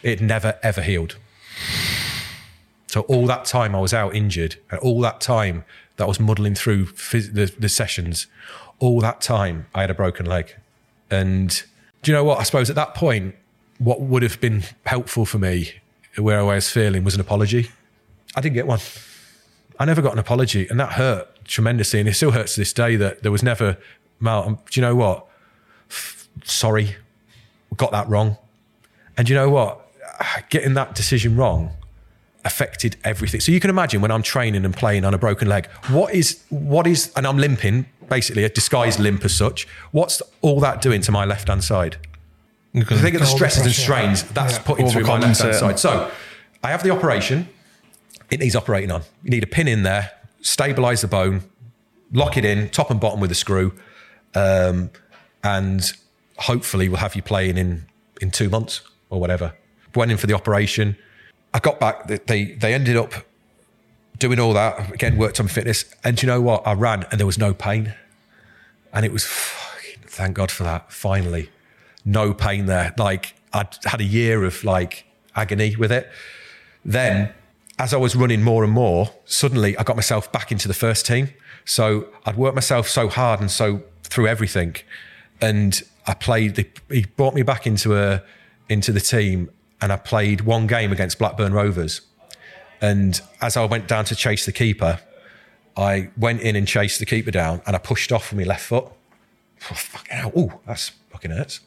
It 0.03 0.21
never 0.21 0.57
ever 0.63 0.81
healed. 0.81 1.17
So 2.87 3.01
all 3.01 3.25
that 3.27 3.45
time 3.45 3.75
I 3.75 3.79
was 3.79 3.93
out 3.93 4.15
injured, 4.15 4.55
and 4.69 4.79
all 4.79 4.99
that 5.01 5.21
time 5.21 5.65
that 5.97 6.05
I 6.05 6.07
was 6.07 6.19
muddling 6.19 6.55
through 6.55 6.87
phys- 6.87 7.33
the, 7.33 7.53
the 7.57 7.69
sessions, 7.69 8.27
all 8.79 8.99
that 9.01 9.21
time 9.21 9.67
I 9.75 9.81
had 9.81 9.91
a 9.91 9.93
broken 9.93 10.25
leg. 10.25 10.55
And 11.09 11.63
do 12.01 12.11
you 12.11 12.17
know 12.17 12.23
what? 12.23 12.39
I 12.39 12.43
suppose 12.43 12.69
at 12.69 12.75
that 12.75 12.95
point, 12.95 13.35
what 13.77 14.01
would 14.01 14.23
have 14.23 14.39
been 14.39 14.63
helpful 14.85 15.25
for 15.25 15.39
me, 15.39 15.73
where 16.17 16.39
I 16.39 16.43
was 16.43 16.69
feeling, 16.69 17.03
was 17.03 17.15
an 17.15 17.21
apology. 17.21 17.69
I 18.35 18.41
didn't 18.41 18.55
get 18.55 18.67
one. 18.67 18.79
I 19.79 19.85
never 19.85 20.01
got 20.01 20.13
an 20.13 20.19
apology, 20.19 20.67
and 20.67 20.79
that 20.79 20.93
hurt 20.93 21.45
tremendously. 21.45 21.99
And 21.99 22.07
it 22.07 22.13
still 22.13 22.31
hurts 22.31 22.55
to 22.55 22.61
this 22.61 22.73
day 22.73 22.95
that 22.97 23.23
there 23.23 23.31
was 23.31 23.43
never, 23.43 23.77
Mal, 24.19 24.43
um, 24.43 24.59
do 24.69 24.79
you 24.79 24.85
know 24.85 24.95
what? 24.95 25.25
F- 25.89 26.27
sorry, 26.43 26.95
got 27.77 27.91
that 27.91 28.07
wrong. 28.07 28.37
And 29.17 29.29
you 29.29 29.35
know 29.35 29.49
what? 29.49 29.87
Getting 30.49 30.75
that 30.75 30.95
decision 30.95 31.35
wrong 31.35 31.71
affected 32.45 32.97
everything. 33.03 33.39
So 33.39 33.51
you 33.51 33.59
can 33.59 33.69
imagine 33.69 34.01
when 34.01 34.11
I'm 34.11 34.23
training 34.23 34.65
and 34.65 34.75
playing 34.75 35.05
on 35.05 35.13
a 35.13 35.17
broken 35.17 35.47
leg, 35.47 35.67
what 35.89 36.13
is 36.13 36.43
what 36.49 36.87
is 36.87 37.11
and 37.15 37.27
I'm 37.27 37.37
limping, 37.37 37.85
basically 38.11 38.43
a 38.43 38.49
disguised 38.49 38.99
limp 38.99 39.23
as 39.23 39.33
such. 39.33 39.65
What's 39.91 40.21
all 40.41 40.59
that 40.59 40.81
doing 40.81 41.01
to 41.03 41.11
my 41.13 41.23
left 41.23 41.47
hand 41.47 41.63
side? 41.63 41.95
Because 42.73 42.99
think 43.01 43.15
of 43.15 43.21
the 43.21 43.27
stresses 43.27 43.65
and 43.65 43.73
strains 43.73 44.23
that's 44.23 44.57
yeah. 44.57 44.63
putting 44.63 44.89
through 44.89 45.05
my 45.05 45.17
left 45.17 45.41
hand 45.41 45.55
side. 45.55 45.79
So 45.79 46.11
I 46.61 46.71
have 46.71 46.83
the 46.83 46.91
operation. 46.91 47.47
It 48.29 48.39
needs 48.41 48.55
operating 48.55 48.91
on. 48.91 49.01
You 49.23 49.31
need 49.31 49.43
a 49.43 49.47
pin 49.47 49.67
in 49.67 49.83
there, 49.83 50.11
stabilize 50.41 51.01
the 51.01 51.07
bone, 51.07 51.43
lock 52.11 52.35
it 52.37 52.43
in, 52.45 52.69
top 52.69 52.91
and 52.91 52.99
bottom 52.99 53.21
with 53.21 53.31
a 53.31 53.35
screw, 53.35 53.73
um, 54.35 54.89
and 55.43 55.91
hopefully 56.37 56.89
we'll 56.89 56.97
have 56.99 57.15
you 57.15 57.21
playing 57.21 57.57
in 57.57 57.85
in 58.21 58.29
two 58.29 58.49
months 58.49 58.81
or 59.09 59.19
whatever. 59.19 59.53
Went 59.95 60.11
in 60.11 60.17
for 60.17 60.27
the 60.27 60.33
operation. 60.33 60.97
I 61.53 61.59
got 61.59 61.79
back. 61.79 62.07
They 62.07 62.17
they, 62.17 62.43
they 62.55 62.73
ended 62.73 62.97
up 62.97 63.13
doing 64.17 64.39
all 64.39 64.53
that 64.53 64.93
again. 64.93 65.17
Worked 65.17 65.39
on 65.39 65.47
fitness, 65.47 65.85
and 66.03 66.17
do 66.17 66.25
you 66.25 66.31
know 66.31 66.41
what? 66.41 66.65
I 66.67 66.73
ran 66.73 67.05
and 67.11 67.19
there 67.19 67.27
was 67.27 67.37
no 67.37 67.53
pain, 67.53 67.93
and 68.93 69.05
it 69.05 69.11
was 69.11 69.25
fucking, 69.25 70.03
thank 70.07 70.35
God 70.35 70.51
for 70.51 70.63
that. 70.63 70.91
Finally, 70.91 71.49
no 72.05 72.33
pain 72.33 72.65
there. 72.65 72.93
Like 72.97 73.35
I'd 73.53 73.77
had 73.85 74.01
a 74.01 74.05
year 74.05 74.43
of 74.43 74.63
like 74.63 75.05
agony 75.35 75.75
with 75.75 75.91
it. 75.91 76.09
Then, 76.83 77.33
as 77.77 77.93
I 77.93 77.97
was 77.97 78.15
running 78.15 78.43
more 78.43 78.63
and 78.63 78.73
more, 78.73 79.11
suddenly 79.25 79.77
I 79.77 79.83
got 79.83 79.95
myself 79.95 80.31
back 80.31 80.51
into 80.51 80.67
the 80.67 80.73
first 80.73 81.05
team. 81.05 81.29
So 81.65 82.07
I'd 82.25 82.37
worked 82.37 82.55
myself 82.55 82.87
so 82.87 83.07
hard 83.07 83.39
and 83.39 83.51
so 83.51 83.83
through 84.03 84.27
everything, 84.27 84.75
and 85.39 85.81
I 86.07 86.13
played. 86.13 86.69
He 86.89 87.05
brought 87.05 87.33
me 87.33 87.43
back 87.43 87.67
into 87.67 87.97
a 87.97 88.23
into 88.67 88.91
the 88.91 88.99
team, 88.99 89.51
and 89.79 89.91
I 89.91 89.97
played 89.97 90.41
one 90.41 90.67
game 90.67 90.91
against 90.91 91.19
Blackburn 91.19 91.53
Rovers. 91.53 92.01
And 92.81 93.21
as 93.41 93.55
I 93.55 93.65
went 93.65 93.87
down 93.87 94.05
to 94.05 94.15
chase 94.15 94.45
the 94.45 94.51
keeper, 94.51 94.99
I 95.77 96.09
went 96.17 96.41
in 96.41 96.55
and 96.55 96.67
chased 96.67 96.99
the 96.99 97.05
keeper 97.05 97.31
down, 97.31 97.61
and 97.65 97.75
I 97.75 97.79
pushed 97.79 98.11
off 98.11 98.31
with 98.31 98.39
my 98.39 98.45
left 98.45 98.65
foot. 98.65 98.85
Oh, 98.85 99.75
fucking 99.75 100.17
hell! 100.17 100.31
Ooh, 100.37 100.53
that's 100.65 100.89
fucking 101.11 101.31
hurts 101.31 101.61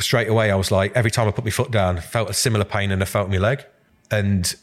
straight 0.00 0.28
away, 0.28 0.50
I 0.50 0.54
was 0.54 0.70
like, 0.70 0.92
every 0.94 1.10
time 1.10 1.28
I 1.28 1.30
put 1.30 1.44
my 1.44 1.50
foot 1.50 1.70
down, 1.70 1.98
I 1.98 2.00
felt 2.00 2.30
a 2.30 2.32
similar 2.32 2.64
pain 2.64 2.90
and 2.90 3.02
I 3.02 3.04
felt 3.04 3.28
my 3.28 3.38
leg. 3.38 3.64
And 4.10 4.54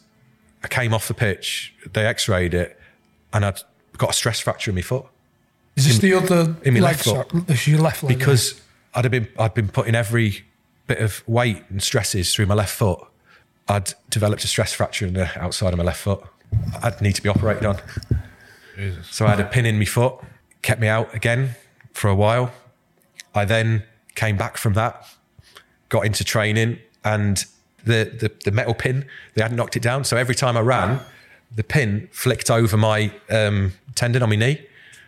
I 0.63 0.67
came 0.67 0.93
off 0.93 1.07
the 1.07 1.13
pitch, 1.13 1.73
they 1.93 2.05
x 2.05 2.27
rayed 2.27 2.53
it, 2.53 2.79
and 3.33 3.45
I'd 3.45 3.61
got 3.97 4.11
a 4.11 4.13
stress 4.13 4.39
fracture 4.39 4.71
in 4.71 4.75
my 4.75 4.81
foot 4.81 5.05
Is 5.75 5.87
this 5.87 5.99
the 5.99 6.13
other 6.13 6.55
in 6.63 6.73
my 6.73 6.79
leg? 6.79 6.81
left 6.81 7.03
foot. 7.03 7.47
This 7.47 7.61
is 7.61 7.67
your 7.67 7.79
left 7.79 8.03
leg. 8.03 8.17
because 8.17 8.61
I'd 8.93 9.05
have 9.05 9.11
been, 9.11 9.27
I'd 9.37 9.53
been 9.53 9.69
putting 9.69 9.95
every 9.95 10.43
bit 10.87 10.99
of 10.99 11.27
weight 11.27 11.63
and 11.69 11.81
stresses 11.81 12.33
through 12.33 12.47
my 12.47 12.55
left 12.55 12.75
foot. 12.75 12.99
I'd 13.67 13.93
developed 14.09 14.43
a 14.43 14.47
stress 14.47 14.73
fracture 14.73 15.05
in 15.05 15.13
the 15.13 15.39
outside 15.39 15.73
of 15.73 15.77
my 15.77 15.83
left 15.83 16.01
foot. 16.01 16.23
I'd 16.81 17.01
need 17.01 17.15
to 17.15 17.21
be 17.21 17.29
operated 17.29 17.65
on. 17.65 17.79
So 19.09 19.25
I 19.25 19.29
had 19.29 19.39
a 19.39 19.45
pin 19.45 19.65
in 19.65 19.79
my 19.79 19.85
foot, 19.85 20.15
kept 20.61 20.81
me 20.81 20.87
out 20.87 21.13
again 21.13 21.55
for 21.93 22.09
a 22.09 22.15
while. 22.15 22.51
I 23.33 23.45
then 23.45 23.83
came 24.15 24.37
back 24.37 24.57
from 24.57 24.73
that, 24.73 25.07
got 25.89 26.05
into 26.05 26.23
training, 26.23 26.79
and 27.03 27.45
the, 27.83 28.11
the, 28.19 28.31
the 28.43 28.51
metal 28.51 28.73
pin, 28.73 29.05
they 29.35 29.41
hadn't 29.41 29.57
knocked 29.57 29.75
it 29.75 29.83
down. 29.83 30.03
So 30.03 30.17
every 30.17 30.35
time 30.35 30.57
I 30.57 30.61
ran, 30.61 30.99
the 31.53 31.63
pin 31.63 32.09
flicked 32.11 32.49
over 32.49 32.75
my 32.77 33.11
um, 33.29 33.73
tendon 33.93 34.23
on 34.23 34.29
my 34.29 34.35
knee. 34.35 34.65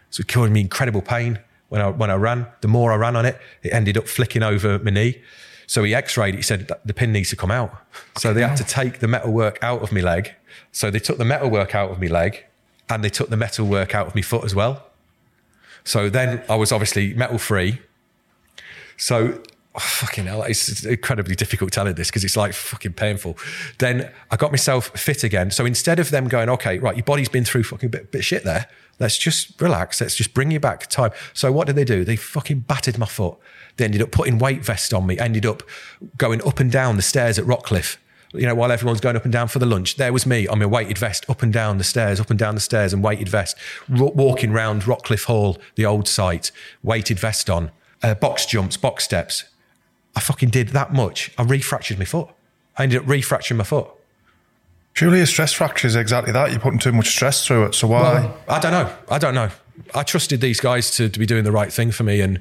So 0.10 0.22
it 0.22 0.28
caused 0.28 0.52
me 0.52 0.62
incredible 0.62 1.02
pain 1.02 1.40
when 1.70 1.82
I, 1.82 1.90
when 1.90 2.10
I 2.10 2.16
ran. 2.16 2.48
The 2.62 2.68
more 2.68 2.92
I 2.92 2.96
ran 2.96 3.16
on 3.16 3.26
it, 3.26 3.40
it 3.64 3.74
ended 3.74 3.98
up 3.98 4.08
flicking 4.08 4.44
over 4.44 4.80
my 4.80 4.92
knee. 4.92 5.22
So 5.66 5.84
he 5.84 5.94
x-rayed 5.94 6.36
it. 6.36 6.38
He 6.38 6.44
said 6.44 6.72
the 6.86 6.94
pin 6.94 7.12
needs 7.12 7.30
to 7.32 7.36
come 7.36 7.52
out. 7.52 7.76
So 8.18 8.34
they 8.34 8.42
had 8.42 8.56
to 8.58 8.64
take 8.64 9.00
the 9.00 9.08
metal 9.08 9.34
work 9.34 9.60
out 9.62 9.82
of 9.82 9.92
my 9.92 10.00
leg. 10.00 10.34
So 10.72 10.90
they 10.90 11.00
took 11.00 11.18
the 11.18 11.26
metal 11.26 11.50
work 11.50 11.76
out 11.76 11.92
of 11.92 12.00
my 12.00 12.08
leg 12.08 12.46
and 12.90 13.04
they 13.04 13.10
took 13.10 13.30
the 13.30 13.38
metal 13.38 13.68
work 13.68 13.94
out 13.94 14.08
of 14.08 14.16
my 14.16 14.22
foot 14.22 14.44
as 14.44 14.56
well. 14.56 14.84
So 15.84 16.10
then 16.10 16.44
I 16.50 16.56
was 16.56 16.72
obviously 16.72 17.14
metal 17.14 17.38
free. 17.38 17.82
So 18.98 19.42
oh, 19.76 19.80
fucking 19.80 20.26
hell, 20.26 20.44
it's 20.44 20.84
incredibly 20.84 21.36
difficult 21.36 21.72
telling 21.72 21.94
this 21.94 22.10
because 22.10 22.24
it's 22.24 22.36
like 22.36 22.54
fucking 22.54 22.94
painful. 22.94 23.38
Then 23.78 24.12
I 24.32 24.36
got 24.36 24.52
myself 24.52 24.88
fit 25.00 25.24
again. 25.24 25.52
So 25.52 25.66
instead 25.66 26.00
of 26.00 26.10
them 26.10 26.28
going, 26.28 26.50
okay, 26.50 26.80
right, 26.80 26.96
your 26.96 27.06
body's 27.06 27.30
been 27.30 27.46
through 27.46 27.64
fucking 27.64 27.90
bit, 27.90 28.12
bit 28.12 28.24
shit 28.24 28.44
there. 28.44 28.68
Let's 29.00 29.18
just 29.18 29.62
relax. 29.62 30.02
Let's 30.02 30.16
just 30.16 30.34
bring 30.34 30.52
you 30.52 30.60
back 30.60 30.88
time. 30.88 31.12
So 31.34 31.52
what 31.52 31.68
did 31.68 31.76
they 31.76 31.86
do? 31.86 32.04
They 32.04 32.16
fucking 32.16 32.62
battered 32.62 32.98
my 32.98 33.06
foot. 33.06 33.38
They 33.78 33.86
ended 33.86 34.02
up 34.02 34.12
putting 34.12 34.40
weight 34.40 34.66
vest 34.66 34.94
on 34.94 35.06
me. 35.06 35.20
Ended 35.20 35.46
up 35.46 35.62
going 36.18 36.46
up 36.46 36.60
and 36.60 36.72
down 36.72 36.96
the 36.96 37.04
stairs 37.04 37.38
at 37.38 37.46
Rockliffe. 37.46 37.98
You 38.34 38.46
know, 38.46 38.56
while 38.56 38.72
everyone's 38.72 39.00
going 39.00 39.16
up 39.16 39.24
and 39.24 39.32
down 39.32 39.48
for 39.48 39.60
the 39.60 39.66
lunch, 39.66 39.96
there 39.96 40.12
was 40.12 40.26
me 40.26 40.48
on 40.48 40.60
my 40.60 40.66
weighted 40.66 40.98
vest, 40.98 41.30
up 41.30 41.42
and 41.42 41.52
down 41.54 41.78
the 41.78 41.84
stairs, 41.84 42.20
up 42.20 42.30
and 42.30 42.38
down 42.38 42.56
the 42.56 42.62
stairs, 42.62 42.94
and 42.94 43.04
weighted 43.04 43.30
vest, 43.30 43.58
ro- 43.88 44.12
walking 44.14 44.52
round 44.52 44.84
Rockliffe 44.84 45.26
Hall, 45.26 45.58
the 45.76 45.86
old 45.86 46.08
site, 46.08 46.52
weighted 46.84 47.20
vest 47.20 47.50
on, 47.50 47.72
uh, 48.04 48.16
box 48.16 48.46
jumps, 48.46 48.76
box 48.76 49.06
steps. 49.06 49.46
I 50.16 50.20
fucking 50.20 50.50
did 50.50 50.70
that 50.70 50.94
much. 50.94 51.32
I 51.38 51.44
refractured 51.44 52.00
my 52.00 52.06
foot. 52.06 52.30
I 52.78 52.84
ended 52.84 53.02
up 53.02 53.06
refracturing 53.06 53.58
my 53.58 53.64
foot. 53.64 53.88
Surely 54.94 55.22
a 55.22 55.28
stress 55.28 55.54
fracture 55.54 55.88
is 55.88 55.96
exactly 55.96 56.34
that. 56.34 56.50
You're 56.50 56.60
putting 56.60 56.80
too 56.80 56.92
much 56.92 57.10
stress 57.10 57.46
through 57.46 57.66
it. 57.66 57.76
So 57.76 57.88
why? 57.88 58.32
I 58.48 58.60
don't 58.60 58.72
know. 58.72 58.92
I 59.10 59.20
don't 59.20 59.36
know. 59.36 59.52
I 59.94 60.02
trusted 60.04 60.42
these 60.42 60.60
guys 60.60 60.90
to, 60.96 61.08
to 61.08 61.20
be 61.20 61.28
doing 61.28 61.44
the 61.44 61.52
right 61.52 61.72
thing 61.72 61.92
for 61.92 62.04
me, 62.04 62.20
and 62.20 62.40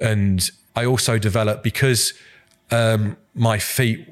and 0.00 0.50
I 0.74 0.86
also 0.86 1.18
developed 1.18 1.62
because 1.62 2.14
um, 2.70 3.18
my 3.34 3.58
feet, 3.58 4.08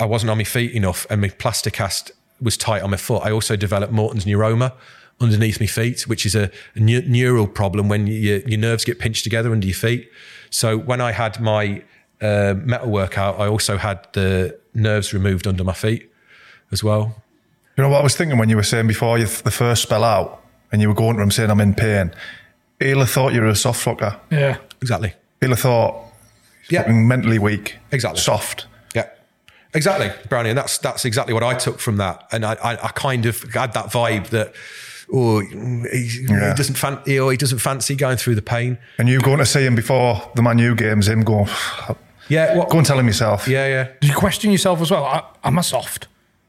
I 0.00 0.04
wasn't 0.06 0.30
on 0.30 0.38
my 0.38 0.44
feet 0.44 0.72
enough, 0.72 1.06
and 1.10 1.20
my 1.20 1.28
plaster 1.28 1.70
cast 1.70 2.12
was 2.40 2.56
tight 2.56 2.82
on 2.82 2.90
my 2.90 2.96
foot. 2.96 3.22
I 3.24 3.30
also 3.30 3.56
developed 3.56 3.92
Morton's 3.92 4.24
neuroma 4.24 4.72
underneath 5.20 5.60
my 5.60 5.66
feet, 5.66 6.08
which 6.08 6.26
is 6.26 6.34
a, 6.34 6.50
a 6.74 6.80
neu- 6.80 7.06
neural 7.06 7.46
problem 7.46 7.88
when 7.88 8.06
your 8.06 8.38
your 8.40 8.58
nerves 8.58 8.84
get 8.84 8.98
pinched 8.98 9.24
together 9.24 9.52
under 9.52 9.66
your 9.66 9.76
feet. 9.76 10.10
So 10.50 10.76
when 10.76 11.00
I 11.00 11.12
had 11.12 11.40
my 11.40 11.82
uh, 12.20 12.54
metal 12.56 12.90
workout, 12.90 13.38
I 13.40 13.46
also 13.46 13.76
had 13.76 14.06
the 14.12 14.58
nerves 14.74 15.12
removed 15.14 15.46
under 15.46 15.64
my 15.64 15.72
feet 15.74 16.10
as 16.70 16.82
well. 16.82 17.16
You 17.76 17.82
know 17.84 17.88
what 17.90 18.00
I 18.00 18.02
was 18.02 18.16
thinking 18.16 18.38
when 18.38 18.48
you 18.48 18.56
were 18.56 18.62
saying 18.62 18.86
before 18.86 19.18
you 19.18 19.26
the 19.26 19.50
first 19.50 19.82
spell 19.82 20.04
out 20.04 20.42
and 20.72 20.80
you 20.82 20.88
were 20.88 20.94
going 20.94 21.16
to 21.16 21.22
him 21.22 21.30
saying 21.30 21.50
I'm 21.50 21.60
in 21.60 21.74
pain. 21.74 22.12
He'll 22.80 23.04
thought 23.06 23.32
you 23.32 23.40
were 23.40 23.46
a 23.48 23.54
soft 23.54 23.84
fucker. 23.84 24.18
yeah. 24.30 24.56
Exactly. 24.80 25.14
He'll 25.40 25.54
thought 25.54 25.94
Yeah. 26.68 26.80
fucking 26.82 27.06
mentally 27.06 27.38
weak. 27.38 27.78
Exactly. 27.92 28.20
Soft. 28.20 28.66
Yeah, 29.72 29.76
exactly, 29.78 30.10
Brownie, 30.28 30.50
and 30.50 30.58
that's 30.58 30.78
that's 30.78 31.04
exactly 31.04 31.34
what 31.34 31.42
I 31.42 31.54
took 31.54 31.78
from 31.80 31.96
that, 31.98 32.26
and 32.32 32.44
I 32.44 32.54
I, 32.62 32.72
I 32.84 32.88
kind 32.88 33.26
of 33.26 33.42
had 33.54 33.72
that 33.74 33.86
vibe 33.86 34.28
that. 34.28 34.54
Oh, 35.14 35.40
he, 35.40 36.24
Yeah. 36.26 36.50
he 36.50 36.54
doesn't 36.54 36.76
fancy. 36.78 37.20
Or 37.20 37.30
he 37.32 37.36
doesn't 37.36 37.58
fancy 37.58 37.94
going 37.96 38.16
through 38.16 38.34
the 38.34 38.40
pain. 38.40 38.78
And 38.96 39.10
you 39.10 39.20
going 39.20 39.38
to 39.38 39.44
see 39.44 39.62
him 39.66 39.74
before 39.74 40.22
the 40.36 40.40
Man 40.42 40.58
U 40.58 40.74
games, 40.74 41.06
him 41.06 41.20
going, 41.22 41.50
Yeah, 42.28 42.56
what? 42.56 42.70
go 42.70 42.78
and 42.78 42.86
tell 42.86 42.98
him 42.98 43.06
yourself. 43.08 43.46
Yeah, 43.46 43.66
yeah. 43.66 43.88
Did 44.00 44.08
you 44.08 44.16
question 44.16 44.50
yourself 44.50 44.80
as 44.80 44.90
well? 44.90 45.04
I, 45.04 45.22
am 45.44 45.58
I 45.58 45.62
soft? 45.62 46.06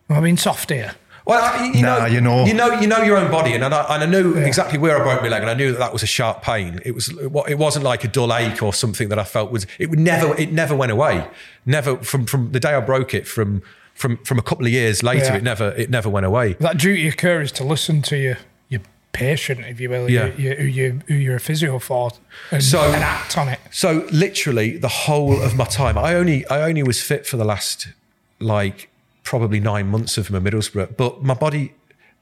Am 0.09 0.15
I 0.15 0.21
being 0.21 0.38
soft 0.38 0.69
here? 0.69 0.93
Well, 1.26 1.41
I- 1.43 1.71
you 1.74 1.82
Nah, 1.82 1.99
know, 1.99 2.05
you 2.05 2.21
know. 2.21 2.45
you 2.45 2.53
know, 2.53 2.80
you 2.82 2.88
know 2.88 3.01
your 3.01 3.17
own 3.17 3.32
body, 3.32 3.53
and, 3.53 3.63
and, 3.63 3.74
I, 3.74 3.95
and 3.95 4.03
I 4.03 4.05
knew 4.05 4.34
exactly 4.36 4.78
where 4.78 4.99
I 4.99 5.03
broke 5.03 5.21
my 5.21 5.30
leg, 5.30 5.41
and 5.41 5.49
I 5.49 5.53
knew 5.53 5.71
that 5.71 5.78
that 5.80 5.93
was 5.93 6.03
a 6.03 6.07
sharp 6.07 6.41
pain. 6.41 6.82
It 6.86 6.93
was, 6.93 7.09
it 7.09 7.57
wasn't 7.57 7.86
like 7.86 8.03
a 8.03 8.07
dull 8.09 8.34
ache 8.36 8.61
or 8.61 8.74
something 8.74 9.07
that 9.09 9.17
I 9.19 9.24
felt 9.24 9.51
was. 9.51 9.65
It 9.80 9.89
would 9.89 9.99
never, 9.99 10.36
it 10.38 10.51
never 10.51 10.76
went 10.76 10.91
away. 10.91 11.26
Never 11.65 11.95
from 11.97 12.26
from 12.26 12.51
the 12.51 12.59
day 12.59 12.74
I 12.74 12.82
broke 12.82 13.13
it 13.13 13.26
from 13.28 13.61
from 13.93 14.17
from 14.26 14.38
a 14.38 14.41
couple 14.41 14.65
of 14.65 14.71
years 14.74 15.01
later. 15.01 15.26
Yeah. 15.26 15.36
It 15.38 15.43
never, 15.43 15.69
it 15.78 15.89
never 15.89 16.09
went 16.09 16.26
away. 16.26 16.53
That 16.59 16.78
duty 16.78 17.07
of 17.07 17.15
care 17.15 17.41
is 17.41 17.51
to 17.53 17.63
listen 17.63 18.01
to 18.03 18.17
your 18.17 18.38
your 18.67 18.82
patient, 19.13 19.61
if 19.65 19.80
you 19.80 19.89
will, 19.89 20.09
Yeah. 20.09 20.34
your, 20.36 20.55
who, 20.55 20.63
you, 20.65 21.01
who 21.07 21.13
you're 21.13 21.36
a 21.38 21.39
physio 21.39 21.80
for, 21.80 22.11
and, 22.51 22.61
So- 22.63 22.82
and 22.82 23.01
act 23.03 23.38
on 23.38 23.47
it. 23.47 23.59
So 23.71 24.05
literally 24.11 24.78
the 24.78 24.88
whole 24.89 25.41
of 25.41 25.55
my 25.55 25.65
time, 25.65 25.97
I 25.97 26.15
only 26.15 26.45
I 26.47 26.63
only 26.63 26.84
was 26.84 27.01
fit 27.01 27.26
for 27.26 27.38
the 27.38 27.45
last 27.45 27.88
like 28.39 28.89
probably 29.24 29.59
nine 29.59 29.88
months 29.88 30.17
of 30.17 30.30
my 30.30 30.39
Middlesbrough, 30.39 30.97
but 30.97 31.24
my 31.24 31.34
body 31.34 31.74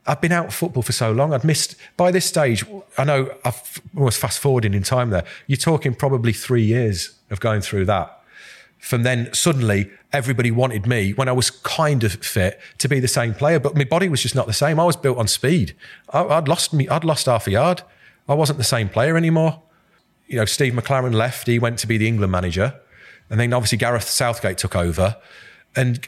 I've 0.06 0.20
been 0.20 0.32
out 0.32 0.46
of 0.46 0.54
football 0.54 0.82
for 0.82 0.92
so 0.92 1.12
long. 1.12 1.32
I'd 1.32 1.44
missed 1.44 1.76
by 1.96 2.10
this 2.10 2.24
stage. 2.24 2.64
I 2.98 3.04
know 3.04 3.32
I've 3.44 3.80
almost 3.96 4.18
fast 4.18 4.40
forwarding 4.40 4.74
in 4.74 4.82
time 4.82 5.10
there. 5.10 5.24
You're 5.46 5.56
talking 5.56 5.94
probably 5.94 6.32
three 6.32 6.64
years 6.64 7.14
of 7.30 7.38
going 7.38 7.60
through 7.60 7.84
that. 7.86 8.18
From 8.78 9.04
then, 9.04 9.32
suddenly, 9.32 9.90
everybody 10.12 10.50
wanted 10.50 10.88
me 10.88 11.12
when 11.12 11.28
I 11.28 11.32
was 11.32 11.50
kind 11.50 12.02
of 12.02 12.14
fit 12.14 12.60
to 12.78 12.88
be 12.88 12.98
the 12.98 13.06
same 13.06 13.32
player, 13.32 13.60
but 13.60 13.76
my 13.76 13.84
body 13.84 14.08
was 14.08 14.20
just 14.22 14.34
not 14.34 14.48
the 14.48 14.52
same. 14.52 14.80
I 14.80 14.84
was 14.84 14.96
built 14.96 15.18
on 15.18 15.28
speed. 15.28 15.76
I, 16.08 16.24
I'd 16.24 16.48
lost 16.48 16.72
me. 16.72 16.88
I'd 16.88 17.04
lost 17.04 17.26
half 17.26 17.46
a 17.46 17.52
yard. 17.52 17.82
I 18.28 18.34
wasn't 18.34 18.58
the 18.58 18.64
same 18.64 18.88
player 18.88 19.16
anymore. 19.16 19.62
You 20.26 20.38
know, 20.38 20.46
Steve 20.46 20.72
McClaren 20.72 21.14
left. 21.14 21.46
He 21.46 21.60
went 21.60 21.78
to 21.78 21.86
be 21.86 21.96
the 21.96 22.08
England 22.08 22.32
manager, 22.32 22.74
and 23.30 23.38
then 23.38 23.52
obviously 23.52 23.78
Gareth 23.78 24.08
Southgate 24.08 24.58
took 24.58 24.74
over. 24.74 25.16
And 25.76 26.06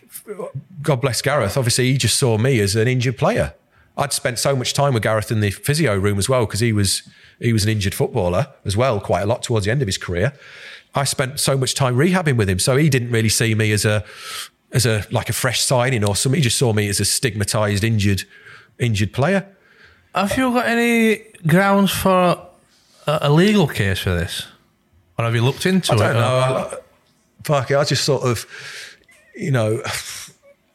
God 0.82 1.00
bless 1.00 1.22
Gareth. 1.22 1.56
Obviously, 1.56 1.92
he 1.92 1.98
just 1.98 2.18
saw 2.18 2.38
me 2.38 2.60
as 2.60 2.76
an 2.76 2.88
injured 2.88 3.18
player. 3.18 3.54
I'd 3.96 4.12
spent 4.12 4.38
so 4.38 4.56
much 4.56 4.74
time 4.74 4.94
with 4.94 5.02
Gareth 5.02 5.30
in 5.30 5.40
the 5.40 5.50
physio 5.50 5.96
room 5.96 6.18
as 6.18 6.28
well 6.28 6.46
because 6.46 6.60
he 6.60 6.72
was 6.72 7.08
he 7.38 7.52
was 7.52 7.64
an 7.64 7.70
injured 7.70 7.94
footballer 7.94 8.48
as 8.64 8.76
well, 8.76 9.00
quite 9.00 9.22
a 9.22 9.26
lot 9.26 9.42
towards 9.42 9.66
the 9.66 9.70
end 9.72 9.82
of 9.82 9.88
his 9.88 9.98
career. 9.98 10.32
I 10.94 11.04
spent 11.04 11.40
so 11.40 11.56
much 11.56 11.74
time 11.74 11.96
rehabbing 11.96 12.36
with 12.36 12.48
him, 12.48 12.58
so 12.58 12.76
he 12.76 12.88
didn't 12.88 13.10
really 13.10 13.28
see 13.28 13.54
me 13.54 13.72
as 13.72 13.84
a 13.84 14.04
as 14.72 14.86
a 14.86 15.04
like 15.10 15.28
a 15.28 15.32
fresh 15.32 15.60
signing 15.60 16.04
or 16.04 16.16
something. 16.16 16.38
He 16.38 16.42
just 16.42 16.58
saw 16.58 16.72
me 16.72 16.88
as 16.88 17.00
a 17.00 17.04
stigmatized, 17.04 17.84
injured, 17.84 18.24
injured 18.78 19.12
player. 19.12 19.46
Have 20.14 20.36
you 20.36 20.52
got 20.52 20.66
any 20.66 21.22
grounds 21.46 21.90
for 21.90 22.38
a, 23.06 23.18
a 23.22 23.30
legal 23.30 23.66
case 23.66 24.00
for 24.00 24.10
this, 24.10 24.46
or 25.18 25.24
have 25.24 25.34
you 25.34 25.42
looked 25.42 25.66
into 25.66 25.92
it? 25.92 26.00
I 26.00 26.10
it? 26.10 26.12
don't 26.12 26.20
know. 26.20 26.36
I, 26.36 26.76
fuck 27.44 27.70
it. 27.70 27.76
I 27.76 27.84
just 27.84 28.04
sort 28.04 28.22
of, 28.22 28.46
you 29.34 29.50
know, 29.50 29.82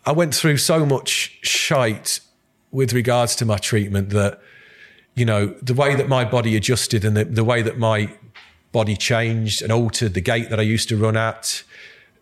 I 0.05 0.11
went 0.11 0.33
through 0.35 0.57
so 0.57 0.85
much 0.85 1.39
shite 1.41 2.19
with 2.71 2.93
regards 2.93 3.35
to 3.37 3.45
my 3.45 3.57
treatment 3.57 4.09
that, 4.11 4.39
you 5.15 5.25
know, 5.25 5.47
the 5.61 5.73
way 5.73 5.95
that 5.95 6.07
my 6.07 6.23
body 6.23 6.55
adjusted 6.55 7.03
and 7.03 7.17
the, 7.17 7.25
the 7.25 7.43
way 7.43 7.61
that 7.61 7.77
my 7.77 8.13
body 8.71 8.95
changed 8.95 9.61
and 9.61 9.71
altered 9.71 10.13
the 10.13 10.21
gait 10.21 10.49
that 10.49 10.59
I 10.59 10.63
used 10.63 10.89
to 10.89 10.97
run 10.97 11.17
at, 11.17 11.63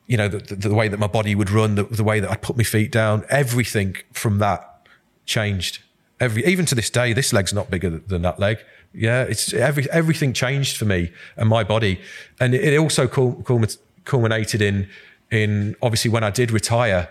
you 0.06 0.16
know, 0.18 0.28
the, 0.28 0.38
the, 0.38 0.56
the 0.70 0.74
way 0.74 0.88
that 0.88 1.00
my 1.00 1.08
body 1.08 1.36
would 1.36 1.50
run, 1.50 1.76
the, 1.76 1.84
the 1.84 2.04
way 2.04 2.20
that 2.20 2.32
I'd 2.32 2.42
put 2.42 2.58
my 2.58 2.64
feet 2.64 2.92
down, 2.92 3.26
everything 3.30 3.98
from 4.14 4.40
that 4.40 4.88
changed. 5.26 5.80
Every 6.20 6.44
even 6.46 6.66
to 6.68 6.76
this 6.76 6.90
day, 6.90 7.14
this 7.14 7.32
leg's 7.32 7.54
not 7.54 7.70
bigger 7.70 7.90
than 7.90 8.24
that 8.24 8.40
leg. 8.40 8.58
Yeah, 8.94 9.24
it's 9.24 9.54
every 9.54 9.88
everything 9.92 10.34
changed 10.34 10.78
for 10.78 10.86
me 10.86 11.12
and 11.36 11.48
my 11.48 11.64
body, 11.64 12.02
and 12.40 12.56
it, 12.56 12.74
it 12.74 12.78
also 12.78 13.08
cul- 13.08 13.44
culminated 14.06 14.62
in 14.62 14.90
in 15.32 15.76
obviously 15.82 16.12
when 16.12 16.24
I 16.24 16.30
did 16.30 16.52
retire. 16.52 17.10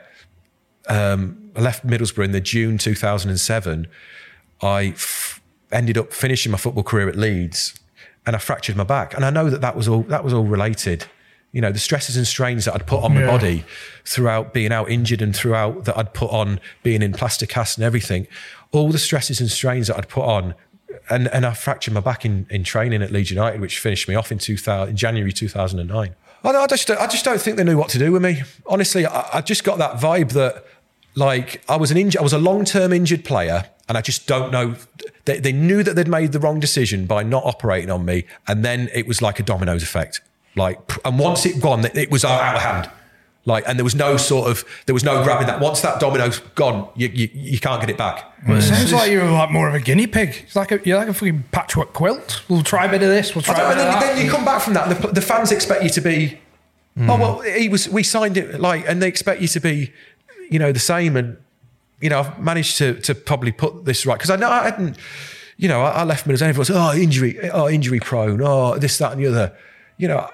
Um, 0.88 1.50
I 1.56 1.60
left 1.60 1.86
Middlesbrough 1.86 2.24
in 2.26 2.32
the 2.32 2.40
June 2.40 2.78
2007. 2.78 3.86
I 4.62 4.84
f- 4.88 5.40
ended 5.72 5.98
up 5.98 6.12
finishing 6.12 6.52
my 6.52 6.58
football 6.58 6.84
career 6.84 7.08
at 7.08 7.16
Leeds, 7.16 7.74
and 8.24 8.36
I 8.36 8.38
fractured 8.38 8.76
my 8.76 8.84
back. 8.84 9.14
And 9.14 9.24
I 9.24 9.30
know 9.30 9.50
that 9.50 9.60
that 9.62 9.76
was 9.76 9.88
all 9.88 10.02
that 10.04 10.22
was 10.22 10.32
all 10.32 10.44
related. 10.44 11.06
You 11.52 11.60
know, 11.62 11.72
the 11.72 11.78
stresses 11.78 12.16
and 12.16 12.26
strains 12.26 12.66
that 12.66 12.74
I'd 12.74 12.86
put 12.86 13.02
on 13.02 13.14
my 13.14 13.20
Yeah. 13.22 13.26
body 13.28 13.64
throughout 14.04 14.52
being 14.52 14.72
out 14.72 14.90
injured 14.90 15.22
and 15.22 15.34
throughout 15.34 15.84
that 15.86 15.96
I'd 15.96 16.12
put 16.12 16.30
on 16.30 16.60
being 16.82 17.02
in 17.02 17.12
plaster 17.12 17.46
cast 17.46 17.78
and 17.78 17.84
everything, 17.84 18.26
all 18.72 18.90
the 18.90 18.98
stresses 18.98 19.40
and 19.40 19.50
strains 19.50 19.86
that 19.86 19.96
I'd 19.96 20.08
put 20.08 20.24
on. 20.24 20.54
And, 21.08 21.28
and 21.28 21.46
I 21.46 21.54
fractured 21.54 21.94
my 21.94 22.00
back 22.00 22.24
in, 22.24 22.46
in 22.50 22.62
training 22.64 23.00
at 23.00 23.10
Leeds 23.12 23.30
United, 23.30 23.60
which 23.60 23.78
finished 23.78 24.08
me 24.08 24.14
off 24.16 24.30
in, 24.32 24.38
2000, 24.38 24.90
in 24.90 24.96
January 24.96 25.32
2009. 25.32 26.14
I, 26.44 26.50
I, 26.50 26.66
just, 26.66 26.90
I 26.90 27.06
just 27.06 27.24
don't 27.24 27.40
think 27.40 27.56
they 27.56 27.64
knew 27.64 27.76
what 27.76 27.88
to 27.90 27.98
do 27.98 28.12
with 28.12 28.22
me. 28.22 28.42
Honestly, 28.66 29.06
I, 29.06 29.38
I 29.38 29.40
just 29.40 29.64
got 29.64 29.78
that 29.78 29.96
vibe 29.96 30.32
that, 30.32 30.64
like, 31.14 31.62
I 31.68 31.76
was 31.76 31.90
an 31.90 31.96
inj- 31.96 32.16
I 32.16 32.22
was 32.22 32.32
a 32.32 32.38
long 32.38 32.64
term 32.64 32.92
injured 32.92 33.24
player, 33.24 33.66
and 33.88 33.96
I 33.96 34.00
just 34.00 34.26
don't 34.26 34.52
know. 34.52 34.76
They, 35.24 35.40
they 35.40 35.52
knew 35.52 35.82
that 35.82 35.96
they'd 35.96 36.08
made 36.08 36.32
the 36.32 36.40
wrong 36.40 36.60
decision 36.60 37.06
by 37.06 37.22
not 37.22 37.44
operating 37.44 37.90
on 37.90 38.04
me, 38.04 38.24
and 38.46 38.64
then 38.64 38.90
it 38.94 39.06
was 39.06 39.22
like 39.22 39.40
a 39.40 39.42
dominoes 39.42 39.82
effect. 39.82 40.20
Like, 40.54 40.78
and 41.04 41.18
once 41.18 41.44
it 41.46 41.60
gone, 41.60 41.84
it 41.84 42.10
was 42.10 42.24
out 42.24 42.56
of 42.56 42.62
hand. 42.62 42.90
Like, 43.44 43.64
and 43.66 43.78
there 43.78 43.84
was 43.84 43.94
no 43.94 44.16
sort 44.16 44.50
of, 44.50 44.64
there 44.86 44.94
was 44.94 45.04
no 45.04 45.22
grabbing 45.22 45.46
that. 45.46 45.60
Once 45.60 45.80
that 45.82 46.00
domino's 46.00 46.40
gone, 46.54 46.88
you, 46.96 47.08
you, 47.08 47.28
you 47.32 47.60
can't 47.60 47.80
get 47.80 47.88
it 47.88 47.96
back. 47.96 48.24
It 48.48 48.62
sounds 48.62 48.92
like 48.92 49.10
you're 49.10 49.30
like 49.30 49.50
more 49.50 49.68
of 49.68 49.74
a 49.74 49.80
guinea 49.80 50.06
pig. 50.06 50.44
It's 50.44 50.56
like 50.56 50.72
a, 50.72 50.80
you're 50.84 50.98
like 50.98 51.08
a 51.08 51.14
fucking 51.14 51.44
patchwork 51.52 51.92
quilt. 51.92 52.42
We'll 52.48 52.62
try 52.62 52.86
a 52.86 52.90
bit 52.90 53.02
of 53.02 53.08
this. 53.08 53.34
We'll 53.34 53.42
try 53.42 53.54
a 53.54 53.56
bit 53.56 53.64
and 53.64 53.72
of 53.72 53.78
then, 53.78 53.92
that. 53.92 54.14
then 54.14 54.24
you 54.24 54.30
come 54.30 54.44
back 54.44 54.62
from 54.62 54.74
that. 54.74 54.88
and 54.88 54.96
The, 54.96 55.08
the 55.08 55.20
fans 55.20 55.52
expect 55.52 55.82
you 55.82 55.90
to 55.90 56.00
be. 56.00 56.38
Oh 56.98 57.02
hmm. 57.02 57.20
well, 57.20 57.40
he 57.40 57.68
was. 57.68 57.88
We 57.88 58.02
signed 58.02 58.36
it 58.36 58.60
like, 58.60 58.88
and 58.88 59.02
they 59.02 59.08
expect 59.08 59.42
you 59.42 59.48
to 59.48 59.60
be, 59.60 59.92
you 60.50 60.58
know, 60.58 60.72
the 60.72 60.78
same. 60.78 61.16
And 61.16 61.36
you 62.00 62.08
know, 62.08 62.20
I've 62.20 62.38
managed 62.40 62.78
to 62.78 62.94
to 63.00 63.14
probably 63.14 63.52
put 63.52 63.84
this 63.84 64.06
right 64.06 64.16
because 64.16 64.30
I 64.30 64.36
know 64.36 64.50
I 64.50 64.64
hadn't. 64.64 64.96
You 65.58 65.68
know, 65.68 65.82
I, 65.82 65.90
I 65.90 66.04
left 66.04 66.26
Middlesbrough. 66.26 66.42
Everyone 66.42 66.58
was, 66.58 66.70
oh, 66.70 66.92
injury, 66.94 67.50
oh, 67.50 67.66
injury 67.66 67.98
prone, 67.98 68.42
oh, 68.42 68.76
this, 68.76 68.98
that, 68.98 69.12
and 69.12 69.22
the 69.22 69.26
other. 69.26 69.56
You 69.96 70.08
know, 70.08 70.28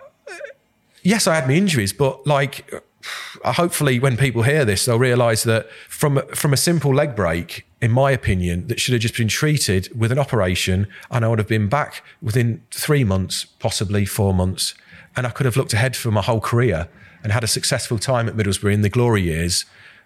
yes, 1.03 1.29
I 1.29 1.37
had 1.37 1.47
my 1.47 1.55
injuries, 1.55 1.93
but 1.93 2.27
like, 2.27 2.69
hopefully, 3.45 3.99
when 3.99 4.17
people 4.17 4.43
hear 4.43 4.65
this, 4.65 4.85
they'll 4.85 4.99
realise 4.99 5.45
that 5.45 5.69
from 5.89 6.23
from 6.35 6.53
a 6.53 6.57
simple 6.57 6.95
leg 6.95 7.15
break, 7.15 7.67
in 7.83 7.91
my 7.91 8.13
opinion, 8.13 8.69
that 8.69 8.79
should 8.79 8.93
have 8.93 9.03
just 9.03 9.17
been 9.17 9.29
treated 9.29 9.89
with 9.99 10.13
an 10.13 10.19
operation, 10.19 10.87
and 11.11 11.25
I 11.25 11.29
would 11.29 11.41
have 11.41 11.49
been 11.49 11.69
back 11.69 12.05
within 12.23 12.63
three 12.71 13.03
months, 13.03 13.45
possibly 13.45 14.07
four 14.07 14.33
months, 14.33 14.75
and 15.17 15.27
I 15.27 15.31
could 15.31 15.47
have 15.47 15.57
looked 15.57 15.75
ahead 15.75 15.97
for 15.97 16.13
my 16.13 16.23
whole 16.23 16.41
career 16.41 16.89
and 17.25 17.33
had 17.33 17.43
a 17.43 17.49
successful 17.49 17.99
time 17.99 18.29
at 18.29 18.37
Middlesbrough 18.37 18.73
in 18.73 18.83
the 18.83 18.89
glory 18.89 19.23
years. 19.23 19.65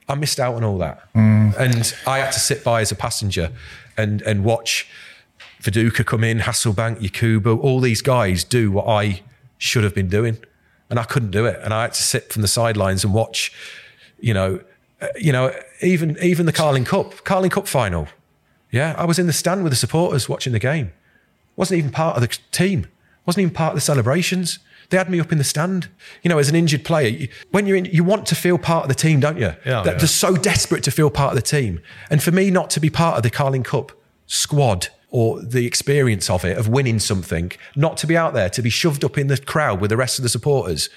I 0.09 0.15
missed 0.15 0.41
out 0.41 0.55
on 0.55 0.65
all 0.65 0.79
that, 0.79 1.13
mm. 1.13 1.55
and 1.59 1.95
I 2.07 2.19
had 2.19 2.33
to 2.33 2.41
sit 2.41 2.65
by 2.65 2.81
as 2.81 2.91
a 2.91 2.97
passenger 2.97 3.53
and 3.99 4.23
and 4.23 4.43
watch 4.43 4.89
Viduka 5.61 6.05
come 6.07 6.25
in, 6.25 6.39
Hasselbaink, 6.41 7.01
Yakubu, 7.01 7.63
all 7.63 7.81
these 7.81 8.01
guys 8.01 8.43
do 8.43 8.71
what 8.71 8.87
I 8.87 9.23
should 9.59 9.85
have 9.85 9.95
been 9.95 10.09
doing, 10.09 10.39
and 10.89 10.99
I 10.99 11.05
couldn't 11.05 11.31
do 11.31 11.45
it, 11.45 11.61
and 11.63 11.75
I 11.75 11.83
had 11.83 11.93
to 11.95 12.03
sit 12.03 12.33
from 12.33 12.41
the 12.41 12.49
sidelines 12.49 13.05
and 13.05 13.13
watch, 13.13 13.53
you 14.19 14.33
know, 14.33 14.61
Uh, 15.01 15.09
you 15.17 15.31
know, 15.33 15.53
even 15.83 16.17
even 16.23 16.47
the 16.47 16.53
Carling 16.53 16.85
Cup, 16.85 17.23
Carling 17.25 17.51
Cup 17.51 17.69
final, 17.69 18.09
yeah, 18.71 18.95
I 18.97 19.05
was 19.05 19.19
in 19.19 19.27
the 19.27 19.33
stand 19.33 19.63
with 19.63 19.73
the 19.73 19.77
supporters 19.77 20.29
watching 20.29 20.53
the 20.53 20.59
game, 20.59 20.93
wasn't 21.55 21.79
even 21.79 21.91
part 21.91 22.17
of 22.17 22.23
the 22.23 22.29
team, 22.51 22.87
wasn't 23.27 23.43
even 23.43 23.55
part 23.55 23.73
of 23.73 23.77
the 23.77 23.81
celebrations. 23.83 24.59
They 24.89 24.97
had 24.97 25.11
me 25.11 25.19
up 25.21 25.33
in 25.33 25.39
the 25.39 25.45
stand. 25.45 25.89
You 26.23 26.29
know, 26.31 26.39
as 26.39 26.49
an 26.49 26.55
injured 26.55 26.85
player, 26.85 27.27
when 27.51 27.67
you're 27.67 27.77
in, 27.77 27.87
you 27.87 28.05
want 28.05 28.25
to 28.27 28.35
feel 28.37 28.57
part 28.57 28.85
of 28.85 28.89
the 28.89 28.95
team, 28.95 29.19
don't 29.21 29.37
you? 29.37 29.53
Yeah, 29.67 29.83
That- 29.83 29.87
yeah. 29.87 29.95
They're 29.99 30.07
so 30.07 30.37
desperate 30.37 30.85
to 30.85 30.91
feel 30.93 31.11
part 31.11 31.33
of 31.33 31.37
the 31.37 31.43
team. 31.43 31.81
And 32.09 32.23
for 32.23 32.31
me 32.31 32.51
not 32.51 32.71
to 32.71 32.81
be 32.81 32.89
part 32.89 33.17
of 33.17 33.23
the 33.25 33.31
Carling 33.31 33.65
Cup 33.65 33.91
squad 34.27 34.89
or 35.11 35.41
the 35.43 35.67
experience 35.67 36.31
of 36.31 36.45
it, 36.45 36.57
of 36.57 36.69
winning 36.69 37.01
something, 37.01 37.51
not 37.75 37.97
to 37.99 38.07
be 38.07 38.17
out 38.17 38.33
there, 38.33 38.49
to 38.51 38.63
be 38.63 38.71
shoved 38.71 39.05
up 39.05 39.19
in 39.19 39.27
the 39.27 39.37
crowd 39.39 39.81
with 39.81 39.91
the 39.91 39.97
rest 39.97 40.19
of 40.19 40.23
the 40.23 40.29
supporters, 40.29 40.89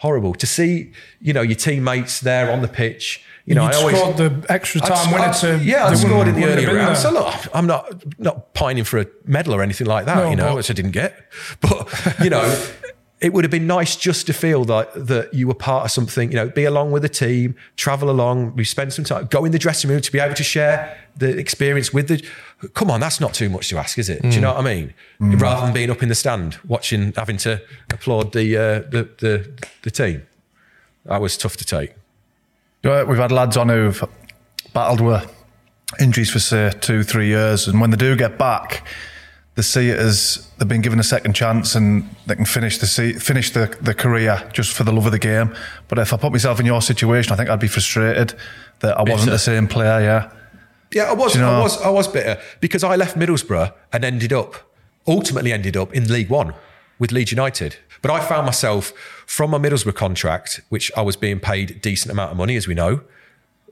horrible. 0.00 0.34
To 0.34 0.46
see, 0.46 0.92
you 1.20 1.32
know, 1.32 1.42
your 1.42 1.56
teammates 1.56 2.20
there 2.20 2.50
on 2.50 2.60
the 2.62 2.68
pitch. 2.68 3.22
You 3.46 3.54
know, 3.54 3.64
You'd 3.64 3.74
I 3.74 3.78
always 3.78 3.96
scored 3.98 4.16
the 4.18 4.46
extra 4.52 4.80
I'd- 4.82 4.94
time 4.94 5.12
winner 5.12 5.32
to 5.32 5.64
yeah, 5.64 5.86
I 5.86 5.94
scored 5.94 6.28
in 6.28 6.34
the 6.34 6.44
early 6.44 6.66
round. 6.66 6.96
So 6.98 7.10
look, 7.10 7.34
I'm 7.54 7.66
not 7.66 8.02
not 8.18 8.52
pining 8.54 8.84
for 8.84 8.98
a 8.98 9.06
medal 9.24 9.54
or 9.54 9.62
anything 9.62 9.86
like 9.86 10.04
that, 10.06 10.16
No, 10.16 10.30
you 10.30 10.36
know, 10.36 10.54
which 10.56 10.70
I 10.70 10.74
didn't 10.74 10.92
get. 10.92 11.18
But 11.60 11.88
you 12.22 12.30
know, 12.30 12.44
it 13.20 13.34
would 13.34 13.44
have 13.44 13.50
been 13.50 13.66
nice 13.66 13.96
just 13.96 14.26
to 14.26 14.32
feel 14.32 14.64
that 14.64 14.92
that 14.94 15.34
you 15.34 15.46
were 15.46 15.54
part 15.54 15.84
of 15.84 15.90
something. 15.90 16.30
You 16.30 16.36
know, 16.36 16.48
be 16.48 16.64
along 16.64 16.90
with 16.90 17.02
the 17.02 17.08
team, 17.08 17.54
travel 17.76 18.08
along, 18.10 18.56
we 18.56 18.64
spend 18.64 18.92
some 18.92 19.04
time, 19.04 19.26
go 19.26 19.44
in 19.44 19.52
the 19.52 19.58
dressing 19.58 19.90
room 19.90 20.00
to 20.00 20.12
be 20.12 20.18
able 20.18 20.34
to 20.34 20.42
share 20.42 20.96
the 21.16 21.36
experience 21.38 21.92
with 21.92 22.08
the. 22.08 22.24
Come 22.74 22.90
on, 22.90 23.00
that's 23.00 23.20
not 23.20 23.34
too 23.34 23.48
much 23.50 23.68
to 23.70 23.78
ask, 23.78 23.98
is 23.98 24.08
it? 24.08 24.22
Do 24.22 24.28
you 24.28 24.40
know 24.40 24.52
what 24.54 24.60
I 24.60 24.74
mean? 24.74 24.94
Rather 25.18 25.66
than 25.66 25.74
being 25.74 25.90
up 25.90 26.02
in 26.02 26.08
the 26.08 26.14
stand 26.14 26.58
watching, 26.66 27.12
having 27.16 27.36
to 27.38 27.62
applaud 27.90 28.32
the 28.32 28.56
uh, 28.56 28.78
the, 28.90 29.08
the 29.18 29.50
the 29.82 29.90
team, 29.90 30.26
that 31.04 31.20
was 31.20 31.36
tough 31.36 31.56
to 31.58 31.64
take. 31.64 31.94
We've 32.82 33.18
had 33.18 33.32
lads 33.32 33.56
on 33.58 33.68
who've 33.68 34.02
battled 34.72 35.00
with 35.02 35.30
injuries 35.98 36.30
for 36.30 36.38
say 36.38 36.72
two, 36.80 37.02
three 37.02 37.28
years, 37.28 37.68
and 37.68 37.80
when 37.80 37.90
they 37.90 37.96
do 37.96 38.16
get 38.16 38.38
back, 38.38 38.86
they 39.60 39.64
see 39.64 39.90
it 39.90 39.98
as 39.98 40.48
they've 40.56 40.66
been 40.68 40.80
given 40.80 40.98
a 40.98 41.02
second 41.04 41.34
chance 41.34 41.74
and 41.74 42.08
they 42.26 42.34
can 42.34 42.46
finish 42.46 42.78
the 42.78 42.86
se- 42.86 43.18
finish 43.18 43.50
the, 43.50 43.76
the 43.82 43.92
career 43.92 44.48
just 44.54 44.72
for 44.72 44.84
the 44.84 44.92
love 44.92 45.04
of 45.04 45.12
the 45.12 45.18
game. 45.18 45.54
But 45.88 45.98
if 45.98 46.14
I 46.14 46.16
put 46.16 46.32
myself 46.32 46.58
in 46.60 46.64
your 46.66 46.80
situation, 46.80 47.32
I 47.32 47.36
think 47.36 47.50
I'd 47.50 47.60
be 47.60 47.68
frustrated 47.68 48.34
that 48.78 48.98
I 48.98 49.02
wasn't 49.02 49.32
the 49.32 49.38
same 49.38 49.66
player. 49.68 50.00
Yeah, 50.00 50.30
Yeah, 50.94 51.10
I 51.10 51.12
was. 51.12 51.34
You 51.34 51.42
know- 51.42 51.58
I 51.58 51.60
was. 51.60 51.82
I 51.82 51.90
was 51.90 52.08
bitter 52.08 52.40
because 52.60 52.82
I 52.82 52.96
left 52.96 53.18
Middlesbrough 53.18 53.72
and 53.92 54.02
ended 54.04 54.32
up, 54.32 54.54
ultimately 55.06 55.52
ended 55.52 55.76
up 55.76 55.92
in 55.94 56.08
League 56.08 56.30
One 56.30 56.54
with 56.98 57.12
Leeds 57.12 57.30
United. 57.32 57.76
But 58.00 58.10
I 58.10 58.20
found 58.20 58.46
myself 58.46 58.92
from 59.26 59.50
my 59.50 59.58
Middlesbrough 59.58 59.94
contract, 59.94 60.60
which 60.70 60.90
I 60.96 61.02
was 61.02 61.16
being 61.16 61.38
paid 61.38 61.70
a 61.70 61.74
decent 61.74 62.10
amount 62.10 62.30
of 62.32 62.38
money, 62.38 62.56
as 62.56 62.66
we 62.66 62.72
know. 62.74 63.02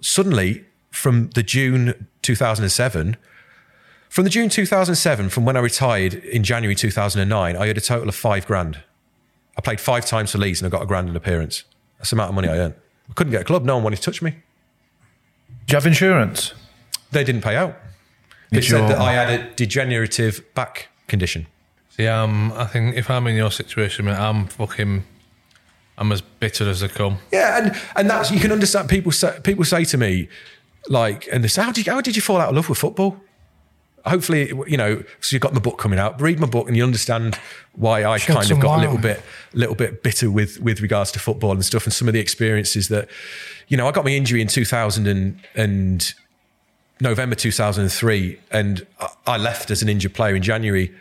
Suddenly, 0.02 0.64
from 0.90 1.30
the 1.30 1.42
June 1.42 2.06
2007, 2.20 3.16
from 4.08 4.24
the 4.24 4.30
June 4.30 4.48
2007, 4.48 5.28
from 5.28 5.44
when 5.44 5.56
I 5.56 5.60
retired 5.60 6.14
in 6.14 6.42
January 6.42 6.74
2009, 6.74 7.56
I 7.56 7.68
earned 7.68 7.78
a 7.78 7.80
total 7.80 8.08
of 8.08 8.14
five 8.14 8.46
grand. 8.46 8.80
I 9.56 9.60
played 9.60 9.80
five 9.80 10.06
times 10.06 10.32
for 10.32 10.38
Leeds 10.38 10.62
and 10.62 10.72
I 10.72 10.76
got 10.76 10.82
a 10.82 10.86
grand 10.86 11.08
in 11.08 11.16
appearance. 11.16 11.64
That's 11.98 12.10
the 12.10 12.16
amount 12.16 12.30
of 12.30 12.34
money 12.34 12.48
I 12.48 12.58
earned. 12.58 12.74
I 13.10 13.12
couldn't 13.14 13.32
get 13.32 13.42
a 13.42 13.44
club. 13.44 13.64
No 13.64 13.74
one 13.74 13.84
wanted 13.84 13.96
to 13.96 14.02
touch 14.02 14.22
me. 14.22 14.30
do 14.30 14.36
you 15.68 15.76
have 15.76 15.86
insurance? 15.86 16.54
They 17.10 17.24
didn't 17.24 17.42
pay 17.42 17.56
out. 17.56 17.76
They 18.50 18.56
Your 18.56 18.62
said 18.62 18.88
that. 18.90 18.98
I 18.98 19.12
had 19.12 19.40
a 19.40 19.54
degenerative 19.54 20.42
back 20.54 20.88
condition. 21.06 21.46
Yeah, 21.98 22.22
um, 22.22 22.52
I 22.52 22.64
think 22.64 22.96
if 22.96 23.10
I'm 23.10 23.26
in 23.26 23.34
your 23.34 23.50
situation, 23.50 24.04
mate, 24.04 24.16
I'm 24.16 24.46
fucking, 24.46 25.04
I'm 25.98 26.12
as 26.12 26.20
bitter 26.20 26.68
as 26.68 26.80
they 26.80 26.88
come. 26.88 27.18
Yeah, 27.32 27.58
and 27.58 27.76
and 27.96 28.08
that's 28.08 28.30
you 28.30 28.38
can 28.38 28.52
understand. 28.52 28.88
People 28.88 29.10
say 29.10 29.38
people 29.42 29.64
say 29.64 29.84
to 29.84 29.98
me, 29.98 30.28
like, 30.88 31.28
and 31.32 31.42
they 31.42 31.48
say, 31.48 31.62
how 31.62 31.72
did 31.72 31.86
you, 31.86 31.92
how 31.92 32.00
did 32.00 32.14
you 32.14 32.22
fall 32.22 32.40
out 32.40 32.50
of 32.50 32.54
love 32.54 32.68
with 32.68 32.78
football? 32.78 33.20
Hopefully, 34.06 34.48
you 34.66 34.76
know, 34.76 35.02
so 35.20 35.34
you've 35.34 35.42
got 35.42 35.52
my 35.54 35.60
book 35.60 35.78
coming 35.78 35.98
out. 35.98 36.20
Read 36.20 36.38
my 36.40 36.46
book, 36.46 36.66
and 36.68 36.76
you 36.76 36.84
understand 36.84 37.38
why 37.74 38.04
I 38.04 38.16
Shed 38.18 38.34
kind 38.36 38.50
of 38.50 38.60
got 38.60 38.78
a 38.78 38.80
little 38.80 38.98
bit, 38.98 39.22
little 39.52 39.74
bit 39.74 40.02
bitter 40.02 40.30
with 40.30 40.60
with 40.60 40.80
regards 40.80 41.12
to 41.12 41.18
football 41.18 41.52
and 41.52 41.64
stuff, 41.64 41.84
and 41.84 41.92
some 41.92 42.08
of 42.08 42.14
the 42.14 42.20
experiences 42.20 42.88
that, 42.88 43.08
you 43.68 43.76
know, 43.76 43.86
I 43.88 43.92
got 43.92 44.04
my 44.04 44.10
injury 44.12 44.40
in 44.40 44.48
two 44.48 44.64
thousand 44.64 45.06
and 45.06 45.40
and 45.54 46.14
November 47.00 47.34
two 47.36 47.52
thousand 47.52 47.82
and 47.84 47.92
three, 47.92 48.38
and 48.50 48.86
I- 49.00 49.08
I 49.26 49.36
left 49.36 49.70
as 49.70 49.82
an 49.82 49.88
injured 49.88 50.14
player 50.14 50.34
in 50.34 50.42
January 50.42 50.92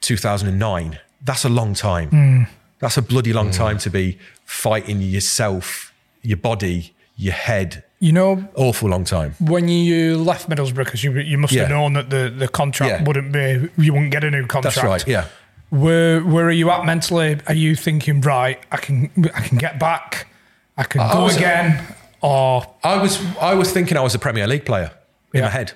two 0.00 0.16
thousand 0.16 0.48
and 0.48 0.58
nine. 0.58 0.98
That's 1.24 1.44
a 1.44 1.48
long 1.48 1.74
time. 1.74 2.46
That's 2.78 2.96
a 2.96 3.02
bloody 3.02 3.32
long 3.32 3.50
time 3.50 3.78
to 3.78 3.90
be 3.90 4.18
fighting 4.44 5.00
yourself, 5.00 5.92
your 6.22 6.36
body, 6.36 6.94
your 7.16 7.32
head. 7.34 7.82
You 7.98 8.12
know, 8.12 8.46
Awful 8.54 8.90
long 8.90 9.04
time. 9.04 9.34
when 9.40 9.68
you 9.68 10.18
left 10.18 10.50
Middlesbrough, 10.50 10.84
because 10.84 11.02
you, 11.02 11.12
you 11.18 11.38
must 11.38 11.54
have 11.54 11.70
known 11.70 11.94
that 11.94 12.10
the, 12.10 12.28
the 12.36 12.46
contract 12.46 13.00
Yeah. 13.00 13.04
wouldn't 13.06 13.32
be, 13.32 13.70
you 13.82 13.94
wouldn't 13.94 14.10
get 14.12 14.22
a 14.22 14.30
new 14.30 14.46
contract. 14.46 14.76
That's 14.76 14.86
right. 14.86 15.06
Yeah. 15.08 15.26
Where 15.70 16.20
where 16.20 16.44
are 16.46 16.50
you 16.52 16.70
at 16.70 16.84
mentally? 16.84 17.40
Are 17.46 17.54
you 17.54 17.74
thinking 17.74 18.20
right? 18.20 18.60
I 18.70 18.76
can 18.76 19.10
I 19.34 19.40
can 19.40 19.56
get 19.58 19.80
back. 19.80 20.28
I 20.76 20.84
can 20.84 21.00
I 21.00 21.12
go 21.12 21.24
was- 21.24 21.36
again. 21.36 21.82
Or 22.20 22.64
I 22.84 23.00
was 23.00 23.18
I 23.40 23.54
was 23.54 23.72
thinking 23.72 23.96
I 23.96 24.00
was 24.02 24.14
a 24.14 24.18
Premier 24.18 24.46
League 24.46 24.64
player 24.66 24.90
in 25.32 25.38
Yeah. 25.40 25.46
my 25.46 25.50
head. 25.50 25.72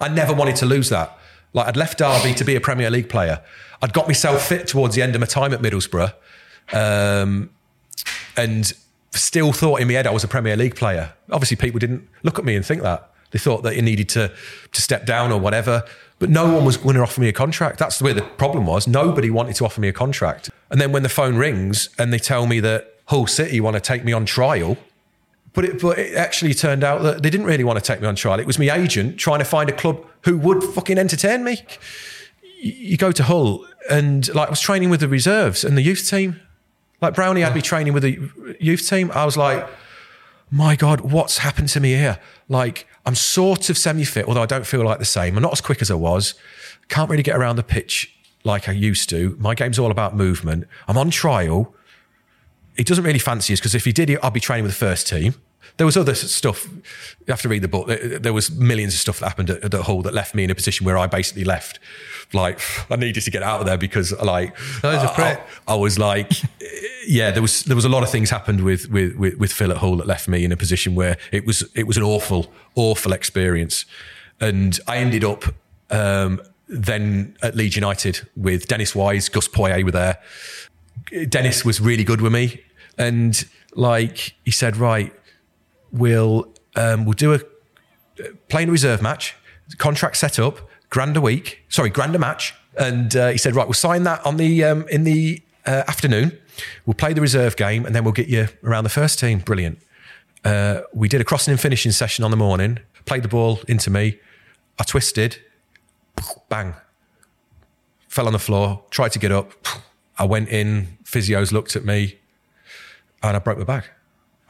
I 0.00 0.08
never 0.08 0.34
wanted 0.34 0.56
to 0.56 0.66
lose 0.66 0.90
that. 0.90 1.18
Like 1.54 1.68
I'd 1.68 1.76
left 1.76 1.98
Derby 1.98 2.34
to 2.34 2.44
be 2.44 2.54
a 2.54 2.60
Premier 2.60 2.90
League 2.90 3.08
player. 3.08 3.40
I'd 3.82 3.92
got 3.94 4.06
myself 4.08 4.46
fit 4.46 4.66
towards 4.68 4.94
the 4.94 5.02
end 5.02 5.14
of 5.14 5.20
my 5.20 5.26
time 5.26 5.52
at 5.54 5.60
Middlesbrough, 5.60 6.12
um, 6.72 7.50
and 8.36 8.72
still 9.16 9.52
thought 9.52 9.80
in 9.80 9.88
my 9.88 9.94
head 9.94 10.06
I 10.06 10.10
was 10.10 10.24
a 10.24 10.28
Premier 10.28 10.56
League 10.56 10.76
player. 10.76 11.12
Obviously, 11.30 11.56
people 11.56 11.78
didn't 11.78 12.08
look 12.22 12.38
at 12.38 12.44
me 12.44 12.56
and 12.56 12.64
think 12.64 12.82
that. 12.82 13.10
They 13.30 13.38
thought 13.38 13.62
that 13.64 13.76
you 13.76 13.82
needed 13.82 14.08
to 14.10 14.32
to 14.72 14.80
step 14.80 15.06
down 15.06 15.32
or 15.32 15.40
whatever. 15.40 15.84
But 16.18 16.30
no 16.30 16.50
one 16.50 16.64
was 16.64 16.76
going 16.76 16.96
to 16.96 17.02
offer 17.02 17.20
me 17.20 17.28
a 17.28 17.32
contract. 17.32 17.78
That's 17.78 18.00
where 18.00 18.14
the 18.14 18.22
problem 18.22 18.66
was. 18.66 18.86
Nobody 18.86 19.28
wanted 19.28 19.56
to 19.56 19.64
offer 19.66 19.80
me 19.80 19.88
a 19.88 19.92
contract. 19.92 20.48
And 20.70 20.80
then 20.80 20.90
when 20.92 21.02
the 21.02 21.10
phone 21.10 21.36
rings 21.36 21.90
and 21.98 22.12
they 22.12 22.18
tell 22.18 22.46
me 22.46 22.60
that 22.60 22.94
Hull 23.06 23.26
City 23.26 23.60
want 23.60 23.74
to 23.74 23.80
take 23.80 24.04
me 24.04 24.12
on 24.12 24.24
trial, 24.24 24.78
but 25.52 25.64
it, 25.64 25.80
but 25.80 25.98
it 25.98 26.14
actually 26.14 26.54
turned 26.54 26.84
out 26.84 27.02
that 27.02 27.22
they 27.22 27.30
didn't 27.30 27.46
really 27.46 27.64
want 27.64 27.78
to 27.78 27.84
take 27.84 28.00
me 28.00 28.06
on 28.06 28.14
trial. 28.14 28.40
It 28.40 28.46
was 28.46 28.58
my 28.58 28.70
agent 28.70 29.18
trying 29.18 29.40
to 29.40 29.44
find 29.44 29.68
a 29.68 29.72
club 29.72 30.04
who 30.22 30.38
would 30.38 30.62
fucking 30.62 30.98
entertain 30.98 31.44
me. 31.44 31.62
You 32.60 32.96
go 32.96 33.12
to 33.12 33.22
Hull 33.22 33.66
and 33.90 34.32
like 34.34 34.48
I 34.48 34.50
was 34.50 34.60
training 34.60 34.90
with 34.90 35.00
the 35.00 35.08
reserves 35.08 35.64
and 35.64 35.76
the 35.76 35.82
youth 35.82 36.08
team. 36.08 36.40
Like 37.00 37.14
Brownie 37.14 37.42
had 37.42 37.54
me 37.54 37.62
training 37.62 37.92
with 37.92 38.02
the 38.02 38.56
youth 38.58 38.88
team. 38.88 39.10
I 39.14 39.24
was 39.24 39.36
like, 39.36 39.68
my 40.50 40.76
God, 40.76 41.00
what's 41.00 41.38
happened 41.38 41.68
to 41.70 41.80
me 41.80 41.94
here? 41.94 42.18
Like, 42.48 42.86
I'm 43.04 43.14
sort 43.14 43.68
of 43.68 43.76
semi 43.76 44.04
fit, 44.04 44.26
although 44.26 44.42
I 44.42 44.46
don't 44.46 44.66
feel 44.66 44.84
like 44.84 44.98
the 44.98 45.04
same. 45.04 45.36
I'm 45.36 45.42
not 45.42 45.52
as 45.52 45.60
quick 45.60 45.82
as 45.82 45.90
I 45.90 45.94
was. 45.94 46.34
Can't 46.88 47.10
really 47.10 47.22
get 47.22 47.36
around 47.36 47.56
the 47.56 47.62
pitch 47.62 48.14
like 48.44 48.68
I 48.68 48.72
used 48.72 49.08
to. 49.10 49.36
My 49.40 49.54
game's 49.54 49.78
all 49.78 49.90
about 49.90 50.16
movement. 50.16 50.66
I'm 50.86 50.96
on 50.96 51.10
trial. 51.10 51.74
He 52.76 52.84
doesn't 52.84 53.04
really 53.04 53.18
fancy 53.18 53.52
us 53.52 53.60
because 53.60 53.74
if 53.74 53.84
he 53.84 53.92
did, 53.92 54.16
I'd 54.22 54.32
be 54.32 54.40
training 54.40 54.64
with 54.64 54.72
the 54.72 54.78
first 54.78 55.08
team. 55.08 55.34
There 55.76 55.84
was 55.86 55.96
other 55.96 56.14
stuff. 56.14 56.66
You 56.66 57.28
have 57.28 57.42
to 57.42 57.48
read 57.50 57.62
the 57.62 57.68
book. 57.68 57.88
There 57.88 58.32
was 58.32 58.50
millions 58.50 58.94
of 58.94 59.00
stuff 59.00 59.18
that 59.20 59.28
happened 59.28 59.50
at, 59.50 59.62
at 59.74 59.82
Hull 59.82 60.00
that 60.02 60.14
left 60.14 60.34
me 60.34 60.42
in 60.42 60.50
a 60.50 60.54
position 60.54 60.86
where 60.86 60.96
I 60.96 61.06
basically 61.06 61.44
left. 61.44 61.78
Like 62.32 62.60
I 62.90 62.96
needed 62.96 63.22
to 63.24 63.30
get 63.30 63.42
out 63.42 63.60
of 63.60 63.66
there 63.66 63.76
because 63.78 64.12
like 64.22 64.56
That 64.82 64.94
is 64.94 65.02
a 65.02 65.10
I- 65.10 65.14
prick. 65.14 65.40
I, 65.68 65.72
I 65.74 65.76
was 65.76 65.98
like, 65.98 66.32
yeah, 67.06 67.30
there 67.30 67.42
was 67.42 67.64
there 67.64 67.76
was 67.76 67.84
a 67.84 67.90
lot 67.90 68.02
of 68.02 68.10
things 68.10 68.30
happened 68.30 68.62
with, 68.62 68.88
with 68.90 69.16
with 69.16 69.34
with 69.36 69.52
Phil 69.52 69.70
at 69.70 69.76
Hull 69.78 69.96
that 69.96 70.06
left 70.06 70.28
me 70.28 70.44
in 70.44 70.52
a 70.52 70.56
position 70.56 70.94
where 70.94 71.18
it 71.30 71.44
was 71.46 71.62
it 71.74 71.86
was 71.86 71.96
an 71.98 72.02
awful 72.02 72.52
awful 72.74 73.12
experience, 73.12 73.84
and 74.40 74.80
I 74.88 74.96
ended 74.96 75.24
up 75.24 75.44
um, 75.90 76.40
then 76.68 77.36
at 77.42 77.54
Leeds 77.54 77.76
United 77.76 78.26
with 78.34 78.66
Dennis 78.66 78.94
Wise, 78.94 79.28
Gus 79.28 79.46
Poyet 79.46 79.84
were 79.84 79.92
there. 79.92 80.18
Dennis 81.28 81.64
was 81.64 81.80
really 81.80 82.02
good 82.02 82.20
with 82.20 82.32
me, 82.32 82.62
and 82.98 83.46
like 83.74 84.34
he 84.44 84.50
said, 84.50 84.76
right, 84.76 85.12
we'll 85.98 86.52
um, 86.74 87.04
we'll 87.04 87.14
do 87.14 87.34
a 87.34 87.40
playing 88.48 88.70
reserve 88.70 89.02
match, 89.02 89.34
contract 89.78 90.16
set 90.16 90.38
up, 90.38 90.58
grand 90.90 91.16
a 91.16 91.20
week, 91.20 91.64
sorry, 91.68 91.90
grand 91.90 92.14
a 92.14 92.18
match. 92.18 92.54
And 92.78 93.16
uh, 93.16 93.28
he 93.28 93.38
said, 93.38 93.54
right, 93.54 93.66
we'll 93.66 93.74
sign 93.74 94.02
that 94.02 94.24
on 94.26 94.36
the 94.36 94.64
um, 94.64 94.86
in 94.88 95.04
the 95.04 95.42
uh, 95.64 95.84
afternoon. 95.88 96.38
We'll 96.84 96.94
play 96.94 97.12
the 97.12 97.20
reserve 97.20 97.56
game, 97.56 97.86
and 97.86 97.94
then 97.94 98.04
we'll 98.04 98.12
get 98.12 98.28
you 98.28 98.48
around 98.62 98.84
the 98.84 98.90
first 98.90 99.18
team. 99.18 99.38
Brilliant. 99.40 99.78
Uh, 100.44 100.82
we 100.94 101.08
did 101.08 101.20
a 101.20 101.24
crossing 101.24 101.52
and 101.52 101.60
finishing 101.60 101.92
session 101.92 102.24
on 102.24 102.30
the 102.30 102.36
morning. 102.36 102.78
Played 103.04 103.22
the 103.22 103.28
ball 103.28 103.60
into 103.66 103.90
me. 103.90 104.18
I 104.78 104.84
twisted. 104.84 105.38
Bang. 106.48 106.74
Fell 108.08 108.26
on 108.26 108.32
the 108.32 108.38
floor. 108.38 108.84
Tried 108.90 109.12
to 109.12 109.18
get 109.18 109.32
up. 109.32 109.52
I 110.18 110.24
went 110.24 110.48
in. 110.48 110.98
Physios 111.04 111.52
looked 111.52 111.76
at 111.76 111.84
me, 111.84 112.18
and 113.22 113.36
I 113.36 113.38
broke 113.38 113.58
my 113.58 113.64
back. 113.64 113.90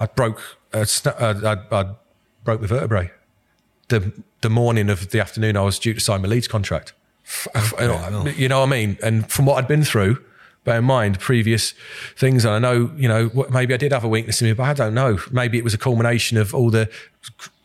I 0.01 0.06
broke. 0.06 0.40
Uh, 0.73 0.78
sna- 0.81 1.20
uh, 1.20 1.56
I, 1.70 1.77
I 1.81 1.94
broke 2.44 2.60
the 2.60 2.66
vertebrae 2.66 3.10
the 3.89 4.12
the 4.40 4.51
morning 4.51 4.90
of 4.90 5.10
the 5.10 5.20
afternoon 5.20 5.56
I 5.56 5.62
was 5.62 5.78
due 5.78 5.94
to 5.94 6.01
sign 6.01 6.23
my 6.23 6.28
Leeds 6.28 6.48
contract. 6.48 6.93
F- 7.24 7.73
you 8.36 8.48
know 8.48 8.60
what 8.60 8.66
I 8.68 8.70
mean? 8.70 8.98
And 9.02 9.31
from 9.31 9.47
what 9.47 9.56
I'd 9.59 9.68
been 9.68 9.85
through, 9.85 10.23
bear 10.64 10.78
in 10.78 10.85
mind 10.85 11.18
previous 11.18 11.73
things, 12.16 12.44
and 12.44 12.55
I 12.55 12.59
know, 12.59 12.90
you 12.97 13.09
know, 13.09 13.31
maybe 13.51 13.74
I 13.74 13.77
did 13.77 13.93
have 13.93 14.05
a 14.05 14.09
weakness 14.09 14.40
in 14.43 14.48
me, 14.48 14.52
but 14.55 14.64
I 14.64 14.74
don't 14.74 14.94
know. 14.94 15.18
Maybe 15.32 15.56
it 15.59 15.64
was 15.64 15.74
a 15.74 15.78
culmination 15.78 16.36
of 16.36 16.55
all 16.55 16.70
the 16.70 16.89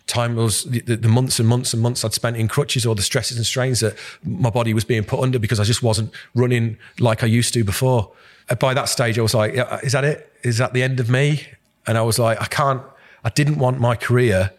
time 0.07 0.35
was 0.35 0.63
the, 0.65 0.79
the 0.81 1.07
months 1.07 1.39
and 1.39 1.47
months 1.47 1.73
and 1.73 1.81
months 1.81 2.03
I'd 2.03 2.13
spent 2.13 2.37
in 2.37 2.47
crutches 2.47 2.85
or 2.85 2.95
the 2.95 3.01
stresses 3.01 3.37
and 3.37 3.45
strains 3.45 3.79
that 3.79 3.95
my 4.23 4.49
body 4.49 4.73
was 4.73 4.83
being 4.83 5.03
put 5.03 5.19
under 5.21 5.39
because 5.39 5.59
I 5.59 5.63
just 5.63 5.81
wasn't 5.83 6.11
running 6.35 6.77
like 6.99 7.23
I 7.23 7.27
used 7.27 7.53
to 7.53 7.63
before. 7.63 8.11
Uh, 8.49 8.55
By 8.55 8.73
that 8.73 8.89
stage, 8.89 9.17
I 9.17 9.21
was 9.21 9.33
like, 9.33 9.53
is 9.83 9.91
that 9.93 10.03
it? 10.03 10.31
Is 10.43 10.57
that 10.57 10.73
the 10.73 10.83
end 10.83 10.99
of 10.99 11.09
me? 11.09 11.45
And 11.87 11.97
I 11.97 12.01
was 12.01 12.19
like, 12.19 12.41
I 12.41 12.45
can't, 12.45 12.81
I 13.23 13.29
didn't 13.29 13.57
want 13.57 13.79
my 13.79 13.95
career 13.95 14.51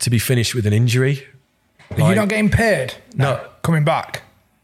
to 0.00 0.10
be 0.10 0.18
finished 0.18 0.54
with 0.54 0.66
an 0.66 0.72
injury. 0.72 1.26
are 1.90 2.08
you 2.10 2.14
not 2.14 2.28
getting 2.28 2.50
paid? 2.50 2.94
No. 3.14 3.40
Coming 3.62 3.84
back? 3.84 4.22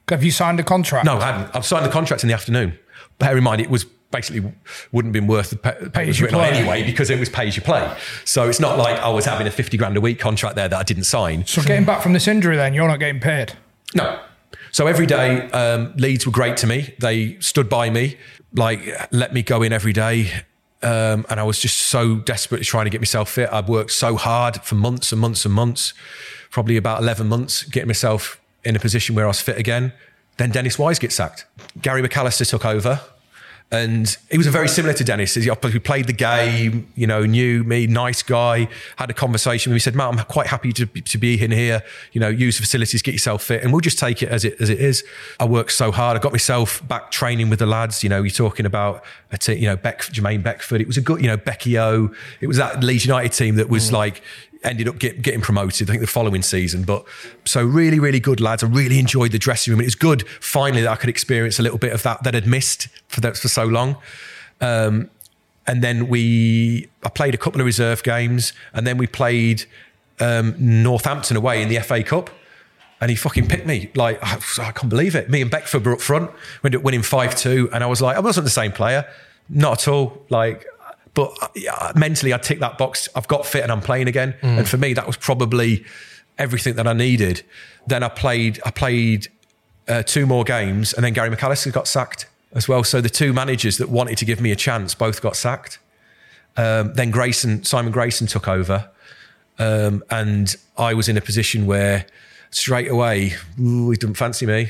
Have 0.08 0.22
you 0.22 0.30
signed 0.30 0.60
a 0.60 0.62
contract? 0.62 1.04
No, 1.04 1.18
I 1.18 1.32
hadn't. 1.32 1.54
I've 1.56 1.66
signed 1.66 1.84
the 1.84 1.90
contract 1.90 2.22
in 2.22 2.28
the 2.28 2.34
afternoon. 2.34 2.78
Bear 3.18 3.36
in 3.36 3.44
mind, 3.44 3.60
it 3.60 3.70
was 3.70 3.84
basically 4.10 4.52
wouldn't 4.92 5.14
have 5.14 5.20
been 5.20 5.26
worth 5.26 5.50
the 5.50 5.56
pay, 5.56 5.74
pay 5.92 6.08
as 6.08 6.18
you 6.18 6.26
written 6.26 6.40
on 6.40 6.48
play. 6.48 6.58
anyway 6.58 6.82
because 6.84 7.10
it 7.10 7.18
was 7.18 7.28
pay 7.28 7.48
as 7.48 7.56
you 7.56 7.62
play. 7.62 7.92
So 8.24 8.48
it's 8.48 8.60
not 8.60 8.78
like 8.78 8.98
I 9.00 9.08
was 9.08 9.24
having 9.24 9.46
a 9.46 9.50
50 9.50 9.76
grand 9.76 9.96
a 9.96 10.00
week 10.00 10.18
contract 10.20 10.54
there 10.56 10.68
that 10.68 10.78
I 10.78 10.84
didn't 10.84 11.04
sign. 11.04 11.44
So 11.44 11.62
getting 11.62 11.84
back 11.84 12.02
from 12.02 12.12
this 12.12 12.28
injury, 12.28 12.56
then 12.56 12.72
you're 12.72 12.88
not 12.88 13.00
getting 13.00 13.20
paid. 13.20 13.54
No. 13.94 14.20
So 14.70 14.86
every 14.86 15.06
day, 15.06 15.50
um, 15.50 15.92
Leeds 15.96 16.24
were 16.26 16.32
great 16.32 16.56
to 16.58 16.66
me. 16.66 16.94
They 17.00 17.38
stood 17.40 17.68
by 17.68 17.90
me, 17.90 18.16
like 18.54 18.80
let 19.12 19.32
me 19.32 19.42
go 19.42 19.62
in 19.62 19.72
every 19.72 19.92
day. 19.92 20.30
Um, 20.82 21.26
and 21.30 21.40
I 21.40 21.42
was 21.42 21.58
just 21.58 21.78
so 21.78 22.16
desperately 22.16 22.64
trying 22.64 22.84
to 22.84 22.90
get 22.90 23.00
myself 23.00 23.30
fit. 23.30 23.48
I'd 23.52 23.68
worked 23.68 23.92
so 23.92 24.16
hard 24.16 24.62
for 24.62 24.74
months 24.74 25.10
and 25.10 25.20
months 25.20 25.44
and 25.44 25.54
months, 25.54 25.94
probably 26.50 26.76
about 26.76 27.00
11 27.02 27.28
months, 27.28 27.64
getting 27.64 27.88
myself 27.88 28.40
in 28.64 28.76
a 28.76 28.78
position 28.78 29.14
where 29.14 29.24
I 29.24 29.28
was 29.28 29.40
fit 29.40 29.58
again. 29.58 29.92
Then 30.36 30.50
Dennis 30.50 30.78
Wise 30.78 30.98
gets 30.98 31.14
sacked. 31.14 31.46
Gary 31.80 32.02
McAllister 32.02 32.48
took 32.48 32.64
over. 32.64 33.00
And 33.72 34.16
he 34.30 34.38
was 34.38 34.46
very 34.46 34.68
similar 34.68 34.94
to 34.94 35.02
Dennis. 35.02 35.34
He 35.34 35.50
played 35.80 36.06
the 36.06 36.12
game, 36.12 36.86
you 36.94 37.08
know, 37.08 37.26
knew 37.26 37.64
me, 37.64 37.88
nice 37.88 38.22
guy, 38.22 38.68
had 38.94 39.10
a 39.10 39.12
conversation 39.12 39.70
with 39.70 39.74
me, 39.74 39.80
said, 39.80 39.96
Matt, 39.96 40.12
I'm 40.12 40.24
quite 40.26 40.46
happy 40.46 40.72
to, 40.72 40.86
to 40.86 41.18
be 41.18 41.42
in 41.42 41.50
here, 41.50 41.82
you 42.12 42.20
know, 42.20 42.28
use 42.28 42.56
the 42.56 42.62
facilities, 42.62 43.02
get 43.02 43.12
yourself 43.12 43.42
fit, 43.42 43.64
and 43.64 43.72
we'll 43.72 43.80
just 43.80 43.98
take 43.98 44.22
it 44.22 44.28
as 44.28 44.44
it 44.44 44.60
as 44.60 44.70
it 44.70 44.78
is. 44.78 45.02
I 45.40 45.46
worked 45.46 45.72
so 45.72 45.90
hard. 45.90 46.16
I 46.16 46.20
got 46.20 46.30
myself 46.30 46.86
back 46.86 47.10
training 47.10 47.50
with 47.50 47.58
the 47.58 47.66
lads. 47.66 48.04
You 48.04 48.08
know, 48.08 48.22
you're 48.22 48.30
talking 48.30 48.66
about 48.66 49.04
a 49.32 49.38
team, 49.38 49.58
you 49.58 49.66
know, 49.66 49.76
Beck, 49.76 50.00
Jermaine 50.02 50.44
Beckford. 50.44 50.80
It 50.80 50.86
was 50.86 50.96
a 50.96 51.00
good, 51.00 51.20
you 51.20 51.26
know, 51.26 51.36
Becky 51.36 51.76
O. 51.76 52.10
It 52.40 52.46
was 52.46 52.58
that 52.58 52.84
Leeds 52.84 53.04
United 53.04 53.32
team 53.32 53.56
that 53.56 53.68
was 53.68 53.90
mm. 53.90 53.94
like 53.94 54.22
ended 54.66 54.88
up 54.88 54.98
get, 54.98 55.22
getting 55.22 55.40
promoted, 55.40 55.88
I 55.88 55.92
think 55.92 56.00
the 56.00 56.06
following 56.06 56.42
season. 56.42 56.82
But 56.82 57.04
so 57.44 57.64
really, 57.64 57.98
really 57.98 58.20
good 58.20 58.40
lads. 58.40 58.62
I 58.62 58.66
really 58.66 58.98
enjoyed 58.98 59.32
the 59.32 59.38
dressing 59.38 59.72
room. 59.72 59.80
It 59.80 59.86
was 59.86 59.94
good 59.94 60.28
finally 60.40 60.82
that 60.82 60.90
I 60.90 60.96
could 60.96 61.08
experience 61.08 61.58
a 61.58 61.62
little 61.62 61.78
bit 61.78 61.92
of 61.92 62.02
that 62.02 62.22
that 62.24 62.34
I'd 62.34 62.46
missed 62.46 62.88
for 63.08 63.20
that 63.20 63.36
for 63.36 63.48
so 63.48 63.64
long. 63.64 63.96
Um, 64.60 65.10
and 65.66 65.82
then 65.82 66.08
we, 66.08 66.88
I 67.04 67.08
played 67.08 67.34
a 67.34 67.38
couple 67.38 67.60
of 67.60 67.66
reserve 67.66 68.02
games, 68.02 68.52
and 68.72 68.86
then 68.86 68.98
we 68.98 69.06
played 69.06 69.64
um, 70.20 70.54
Northampton 70.58 71.36
away 71.36 71.62
in 71.62 71.68
the 71.68 71.78
FA 71.80 72.02
Cup. 72.02 72.30
And 72.98 73.10
he 73.10 73.16
fucking 73.16 73.48
picked 73.48 73.66
me. 73.66 73.90
Like, 73.94 74.18
I, 74.22 74.38
I 74.58 74.72
can't 74.72 74.88
believe 74.88 75.14
it. 75.14 75.28
Me 75.28 75.42
and 75.42 75.50
Beckford 75.50 75.84
were 75.84 75.92
up 75.92 76.00
front. 76.00 76.30
We 76.62 76.68
ended 76.68 76.80
up 76.80 76.84
winning 76.84 77.02
5 77.02 77.36
2. 77.36 77.70
And 77.72 77.84
I 77.84 77.86
was 77.88 78.00
like, 78.00 78.16
I 78.16 78.20
wasn't 78.20 78.44
the 78.44 78.50
same 78.50 78.72
player. 78.72 79.06
Not 79.50 79.82
at 79.82 79.88
all. 79.88 80.24
Like, 80.30 80.64
but 81.16 81.36
uh, 81.42 81.48
yeah, 81.56 81.92
mentally, 81.96 82.32
I 82.32 82.38
ticked 82.38 82.60
that 82.60 82.76
box. 82.78 83.08
I've 83.16 83.26
got 83.26 83.44
fit 83.46 83.64
and 83.64 83.72
I'm 83.72 83.80
playing 83.80 84.06
again. 84.06 84.36
And 84.42 84.68
for 84.68 84.76
me, 84.76 84.92
that 84.92 85.06
was 85.06 85.16
probably 85.16 85.84
everything 86.38 86.76
that 86.76 86.86
I 86.86 86.92
needed. 86.92 87.42
Then 87.86 88.02
I 88.04 88.08
played, 88.08 88.60
I 88.66 88.70
played 88.70 89.28
uh, 89.88 90.02
two 90.02 90.26
more 90.26 90.44
games, 90.44 90.92
and 90.92 91.02
then 91.02 91.14
Gary 91.14 91.30
McAllister 91.34 91.72
got 91.72 91.88
sacked 91.88 92.26
as 92.52 92.68
well. 92.68 92.84
So 92.84 93.00
the 93.00 93.08
two 93.08 93.32
managers 93.32 93.78
that 93.78 93.88
wanted 93.88 94.18
to 94.18 94.24
give 94.26 94.40
me 94.42 94.52
a 94.52 94.56
chance 94.56 94.94
both 94.94 95.22
got 95.22 95.36
sacked. 95.36 95.78
Um, 96.58 96.92
then 96.94 97.10
Grayson, 97.10 97.64
Simon 97.64 97.92
Grayson 97.92 98.26
took 98.26 98.46
over, 98.46 98.90
um, 99.58 100.04
and 100.10 100.54
I 100.76 100.92
was 100.92 101.08
in 101.08 101.16
a 101.16 101.20
position 101.22 101.64
where 101.66 102.06
straight 102.50 102.90
away 102.90 103.32
ooh, 103.58 103.90
he 103.90 103.96
didn't 103.96 104.16
fancy 104.16 104.46
me. 104.46 104.68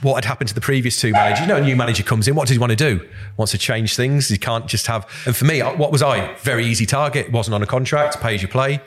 What 0.00 0.16
had 0.16 0.24
happened 0.24 0.48
to 0.48 0.54
the 0.54 0.60
previous 0.60 1.00
two 1.00 1.12
managers? 1.12 1.42
You 1.42 1.46
know, 1.46 1.56
a 1.56 1.60
new 1.60 1.76
manager 1.76 2.02
comes 2.02 2.26
in. 2.26 2.34
What 2.34 2.48
does 2.48 2.56
he 2.56 2.58
want 2.58 2.70
to 2.70 2.76
do? 2.76 3.08
Wants 3.36 3.52
to 3.52 3.58
change 3.58 3.94
things. 3.94 4.28
He 4.28 4.38
can't 4.38 4.66
just 4.66 4.86
have. 4.86 5.08
And 5.26 5.36
for 5.36 5.44
me, 5.44 5.60
what 5.60 5.92
was 5.92 6.02
I? 6.02 6.34
Very 6.38 6.66
easy 6.66 6.86
target. 6.86 7.30
Wasn't 7.30 7.54
on 7.54 7.62
a 7.62 7.66
contract. 7.66 8.20
Pay 8.20 8.34
as 8.34 8.42
you 8.42 8.48
play. 8.48 8.80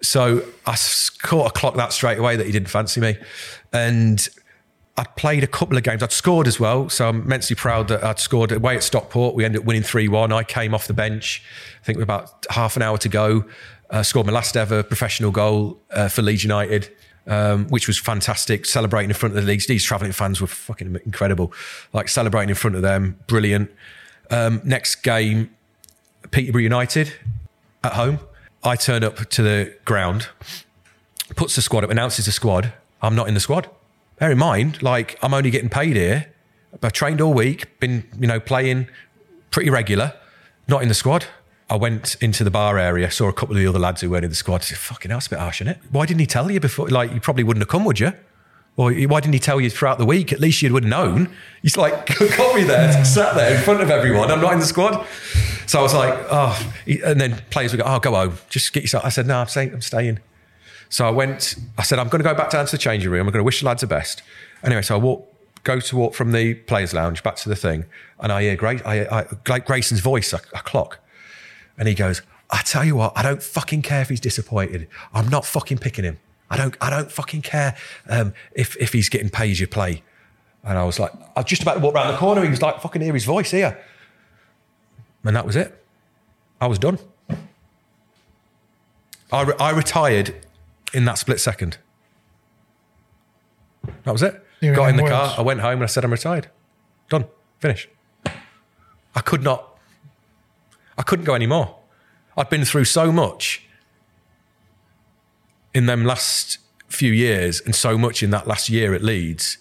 So 0.00 0.44
I 0.66 0.76
caught 1.22 1.48
a 1.48 1.52
clock 1.52 1.74
that 1.74 1.92
straight 1.92 2.18
away 2.18 2.36
that 2.36 2.46
he 2.46 2.52
didn't 2.52 2.68
fancy 2.68 3.00
me, 3.00 3.16
and 3.72 4.28
I'd 4.96 5.14
played 5.16 5.42
a 5.42 5.48
couple 5.48 5.76
of 5.76 5.82
games. 5.82 6.02
I'd 6.02 6.12
scored 6.12 6.46
as 6.46 6.60
well, 6.60 6.88
so 6.88 7.08
I'm 7.08 7.22
immensely 7.22 7.56
proud 7.56 7.88
that 7.88 8.04
I'd 8.04 8.20
scored 8.20 8.52
away 8.52 8.76
at 8.76 8.84
Stockport. 8.84 9.34
We 9.34 9.44
ended 9.44 9.60
up 9.62 9.66
winning 9.66 9.82
three 9.82 10.06
one. 10.06 10.32
I 10.32 10.44
came 10.44 10.72
off 10.72 10.86
the 10.86 10.94
bench. 10.94 11.42
I 11.82 11.84
think 11.84 11.98
with 11.98 12.04
about 12.04 12.46
half 12.50 12.76
an 12.76 12.82
hour 12.82 12.96
to 12.98 13.08
go, 13.08 13.44
uh, 13.90 14.04
scored 14.04 14.26
my 14.26 14.32
last 14.32 14.56
ever 14.56 14.84
professional 14.84 15.32
goal 15.32 15.80
uh, 15.90 16.08
for 16.08 16.22
Leeds 16.22 16.44
United. 16.44 16.94
Um, 17.28 17.66
which 17.68 17.86
was 17.86 17.98
fantastic, 17.98 18.64
celebrating 18.64 19.10
in 19.10 19.14
front 19.14 19.36
of 19.36 19.42
the 19.42 19.46
Leeds. 19.46 19.66
These 19.66 19.84
travelling 19.84 20.12
fans 20.12 20.40
were 20.40 20.46
fucking 20.46 20.98
incredible. 21.04 21.52
Like 21.92 22.08
celebrating 22.08 22.48
in 22.48 22.54
front 22.54 22.74
of 22.74 22.80
them, 22.80 23.18
brilliant. 23.26 23.70
Um, 24.30 24.62
next 24.64 25.02
game, 25.02 25.50
Peterborough 26.30 26.62
United 26.62 27.12
at 27.84 27.92
home. 27.92 28.20
I 28.64 28.76
turn 28.76 29.04
up 29.04 29.28
to 29.28 29.42
the 29.42 29.76
ground, 29.84 30.28
puts 31.36 31.54
the 31.54 31.62
squad 31.62 31.84
up, 31.84 31.90
announces 31.90 32.26
the 32.26 32.32
squad. 32.32 32.72
I'm 33.02 33.14
not 33.14 33.28
in 33.28 33.34
the 33.34 33.40
squad. 33.40 33.68
Bear 34.18 34.32
in 34.32 34.38
mind, 34.38 34.82
like 34.82 35.18
I'm 35.22 35.32
only 35.32 35.50
getting 35.50 35.68
paid 35.68 35.96
here. 35.96 36.32
I've 36.82 36.92
trained 36.92 37.20
all 37.20 37.32
week, 37.32 37.78
been 37.80 38.04
you 38.18 38.26
know 38.26 38.40
playing 38.40 38.88
pretty 39.50 39.70
regular, 39.70 40.14
not 40.66 40.82
in 40.82 40.88
the 40.88 40.94
squad. 40.94 41.26
I 41.70 41.76
went 41.76 42.16
into 42.20 42.44
the 42.44 42.50
bar 42.50 42.78
area, 42.78 43.10
saw 43.10 43.28
a 43.28 43.32
couple 43.32 43.54
of 43.54 43.60
the 43.60 43.66
other 43.66 43.78
lads 43.78 44.00
who 44.00 44.10
weren't 44.10 44.24
in 44.24 44.30
the 44.30 44.36
squad. 44.36 44.62
I 44.62 44.64
said, 44.64 44.78
"Fucking 44.78 45.10
hell, 45.10 45.18
it's 45.18 45.26
a 45.26 45.30
bit 45.30 45.38
harsh, 45.38 45.60
isn't 45.60 45.72
it? 45.72 45.78
Why 45.90 46.06
didn't 46.06 46.20
he 46.20 46.26
tell 46.26 46.50
you 46.50 46.60
before? 46.60 46.88
Like 46.88 47.12
you 47.12 47.20
probably 47.20 47.44
wouldn't 47.44 47.62
have 47.62 47.68
come, 47.68 47.84
would 47.84 48.00
you? 48.00 48.12
Or 48.78 48.92
why 48.92 49.18
didn't 49.20 49.34
he 49.34 49.40
tell 49.40 49.60
you 49.60 49.70
throughout 49.70 49.98
the 49.98 50.06
week? 50.06 50.32
At 50.32 50.38
least 50.38 50.62
you 50.62 50.72
would 50.72 50.84
have 50.84 50.90
known. 50.90 51.34
He's 51.62 51.76
like, 51.76 52.06
got 52.36 52.54
me 52.54 52.62
there, 52.62 53.04
sat 53.04 53.34
there 53.34 53.56
in 53.56 53.62
front 53.62 53.82
of 53.82 53.90
everyone. 53.90 54.30
I'm 54.30 54.40
not 54.40 54.52
in 54.52 54.60
the 54.60 54.66
squad. 54.66 55.04
So 55.66 55.80
I 55.80 55.82
was 55.82 55.92
like, 55.92 56.16
oh, 56.30 56.72
and 57.04 57.20
then 57.20 57.42
players 57.50 57.72
would 57.72 57.82
go, 57.82 57.84
oh, 57.84 57.98
go 57.98 58.12
home, 58.12 58.38
just 58.48 58.72
get 58.72 58.84
yourself. 58.84 59.04
I 59.04 59.08
said, 59.08 59.26
no, 59.26 59.38
I'm 59.38 59.48
staying. 59.48 59.74
I'm 59.74 59.80
staying. 59.80 60.20
So 60.90 61.06
I 61.06 61.10
went, 61.10 61.56
I 61.76 61.82
said, 61.82 61.98
I'm 61.98 62.08
going 62.08 62.22
to 62.22 62.28
go 62.28 62.34
back 62.36 62.50
down 62.50 62.66
to 62.66 62.70
the 62.70 62.78
changing 62.78 63.10
room. 63.10 63.26
I'm 63.26 63.32
going 63.32 63.40
to 63.40 63.44
wish 63.44 63.60
the 63.60 63.66
lads 63.66 63.80
the 63.80 63.88
best. 63.88 64.22
Anyway, 64.62 64.82
so 64.82 64.94
I 64.94 64.98
walk, 64.98 65.28
go 65.64 65.80
to 65.80 65.96
walk 65.96 66.14
from 66.14 66.30
the 66.30 66.54
players' 66.54 66.94
lounge 66.94 67.24
back 67.24 67.34
to 67.36 67.48
the 67.48 67.56
thing, 67.56 67.84
and 68.20 68.30
I 68.30 68.42
hear 68.42 68.56
Grace, 68.56 68.80
I, 68.86 69.26
I, 69.44 69.58
Grayson's 69.58 70.00
voice, 70.00 70.32
a 70.32 70.38
clock. 70.38 71.00
And 71.78 71.88
he 71.88 71.94
goes, 71.94 72.22
I 72.50 72.62
tell 72.62 72.84
you 72.84 72.96
what, 72.96 73.12
I 73.16 73.22
don't 73.22 73.42
fucking 73.42 73.82
care 73.82 74.00
if 74.02 74.08
he's 74.08 74.20
disappointed. 74.20 74.88
I'm 75.14 75.28
not 75.28 75.44
fucking 75.44 75.78
picking 75.78 76.04
him. 76.04 76.18
I 76.50 76.56
don't, 76.56 76.76
I 76.80 76.90
don't 76.90 77.12
fucking 77.12 77.42
care 77.42 77.76
um, 78.08 78.32
if, 78.54 78.76
if 78.76 78.92
he's 78.92 79.08
getting 79.08 79.28
paid 79.28 79.50
as 79.50 79.60
you 79.60 79.66
play. 79.66 80.02
And 80.64 80.78
I 80.78 80.84
was 80.84 80.98
like, 80.98 81.12
I 81.36 81.40
was 81.40 81.46
just 81.46 81.62
about 81.62 81.74
to 81.74 81.80
walk 81.80 81.94
around 81.94 82.12
the 82.12 82.18
corner. 82.18 82.42
He 82.42 82.50
was 82.50 82.62
like, 82.62 82.80
fucking 82.80 83.02
hear 83.02 83.14
his 83.14 83.24
voice 83.24 83.50
here. 83.50 83.78
And 85.24 85.36
that 85.36 85.46
was 85.46 85.56
it. 85.56 85.84
I 86.60 86.66
was 86.66 86.78
done. 86.78 86.98
I, 89.30 89.42
re- 89.42 89.54
I 89.60 89.70
retired 89.70 90.34
in 90.94 91.04
that 91.04 91.18
split 91.18 91.38
second. 91.38 91.76
That 94.04 94.12
was 94.12 94.22
it. 94.22 94.42
Got 94.62 94.90
in 94.90 94.96
the 94.96 95.04
Wales. 95.04 95.12
car. 95.12 95.34
I 95.38 95.42
went 95.42 95.60
home 95.60 95.74
and 95.74 95.82
I 95.84 95.86
said, 95.86 96.04
I'm 96.04 96.10
retired. 96.10 96.48
Done. 97.08 97.26
Finish. 97.60 97.88
I 99.14 99.20
could 99.20 99.42
not, 99.42 99.67
I 100.98 101.02
couldn't 101.02 101.24
go 101.24 101.34
anymore. 101.34 101.76
I'd 102.36 102.50
been 102.50 102.64
through 102.64 102.84
so 102.84 103.10
much 103.10 103.64
in 105.72 105.86
them 105.86 106.04
last 106.04 106.58
few 106.88 107.12
years 107.12 107.60
and 107.60 107.74
so 107.74 107.96
much 107.96 108.22
in 108.22 108.30
that 108.30 108.46
last 108.46 108.68
year 108.68 108.94
at 108.94 109.02
Leeds 109.02 109.58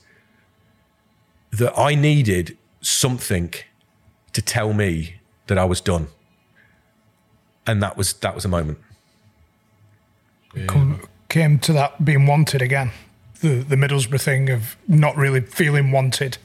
that 1.51 1.77
I 1.77 1.95
needed 1.95 2.57
something 2.81 3.53
to 4.33 4.41
tell 4.41 4.73
me 4.73 5.15
that 5.47 5.57
I 5.57 5.65
was 5.65 5.81
done. 5.81 6.07
And 7.65 7.81
that 7.83 7.97
was 7.97 8.13
that 8.13 8.33
was 8.33 8.45
a 8.45 8.47
moment. 8.47 8.79
Come, 10.67 11.01
came 11.29 11.59
to 11.59 11.73
that 11.73 12.03
being 12.03 12.25
wanted 12.25 12.61
again. 12.61 12.91
The 13.41 13.57
the 13.57 13.75
Middlesbrough 13.75 14.21
thing 14.21 14.49
of 14.49 14.77
not 14.87 15.15
really 15.17 15.41
feeling 15.41 15.91
wanted, 15.91 16.37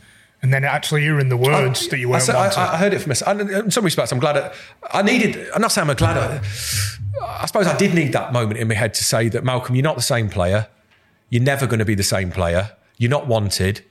and 0.43 0.53
then 0.53 0.65
actually 0.65 1.03
hearing 1.03 1.29
the 1.29 1.37
words 1.37 1.89
that 1.89 1.99
you 1.99 2.09
weren't 2.09 2.25
said- 2.25 2.35
wanted. 2.35 2.59
I, 2.59 2.75
I 2.75 2.77
heard 2.77 2.93
it 2.93 3.01
from 3.01 3.11
myself. 3.11 3.41
In 3.41 3.71
some 3.71 3.85
respects, 3.85 4.13
I'm 4.13 4.19
glad. 4.19 4.37
I, 4.37 4.53
I 4.93 5.03
needed. 5.03 5.49
I'm 5.55 5.63
not 5.63 5.73
saying 5.73 5.89
I'm 5.89 5.97
glad. 5.97 6.17
I, 6.17 6.41
I 7.23 7.47
suppose 7.47 7.67
I 7.67 7.77
did 7.77 7.95
need 7.95 8.13
that 8.13 8.33
moment 8.33 8.59
in 8.59 8.69
my 8.69 8.75
head 8.75 8.95
to 8.95 9.05
say 9.05 9.29
that 9.29 9.45
Malcolm, 9.45 9.75
you're 9.77 9.83
not 9.85 9.97
the 9.97 10.03
same 10.03 10.29
player. 10.29 10.69
You're 11.31 11.43
never 11.43 11.67
going 11.67 11.79
to 11.79 11.85
be 11.85 11.95
the 11.95 12.03
same 12.03 12.31
player. 12.31 12.73
You're 12.99 13.11
not 13.11 13.27
wanted. 13.27 13.85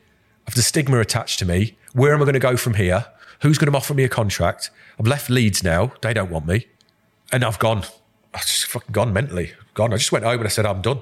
Of 0.48 0.56
the 0.56 0.61
stigma 0.64 0.99
attached 0.99 1.40
to 1.40 1.45
me. 1.45 1.78
Where 1.94 2.14
am 2.14 2.22
I 2.22 2.26
going 2.26 2.34
to 2.34 2.40
go 2.40 2.57
from 2.57 2.73
here? 2.73 3.06
Who's 3.41 3.57
going 3.57 3.72
to 3.72 3.78
offer 3.78 3.94
me 3.94 4.03
a 4.03 4.10
contract? 4.10 4.72
I've 4.99 5.07
left 5.07 5.30
Leeds 5.30 5.64
now. 5.64 5.94
They 6.02 6.14
don't 6.14 6.30
want 6.32 6.45
me, 6.48 6.68
and 7.32 7.44
I've 7.44 7.60
gone. 7.60 7.84
I've 8.34 8.41
just 8.45 8.65
fucking 8.65 8.91
gone 8.91 9.14
mentally. 9.14 9.53
Gone. 9.73 9.94
I 9.94 9.98
just 9.98 10.11
went 10.11 10.26
home 10.26 10.40
and 10.40 10.45
I 10.45 10.49
said, 10.49 10.65
I'm 10.65 10.82
done. 10.82 11.02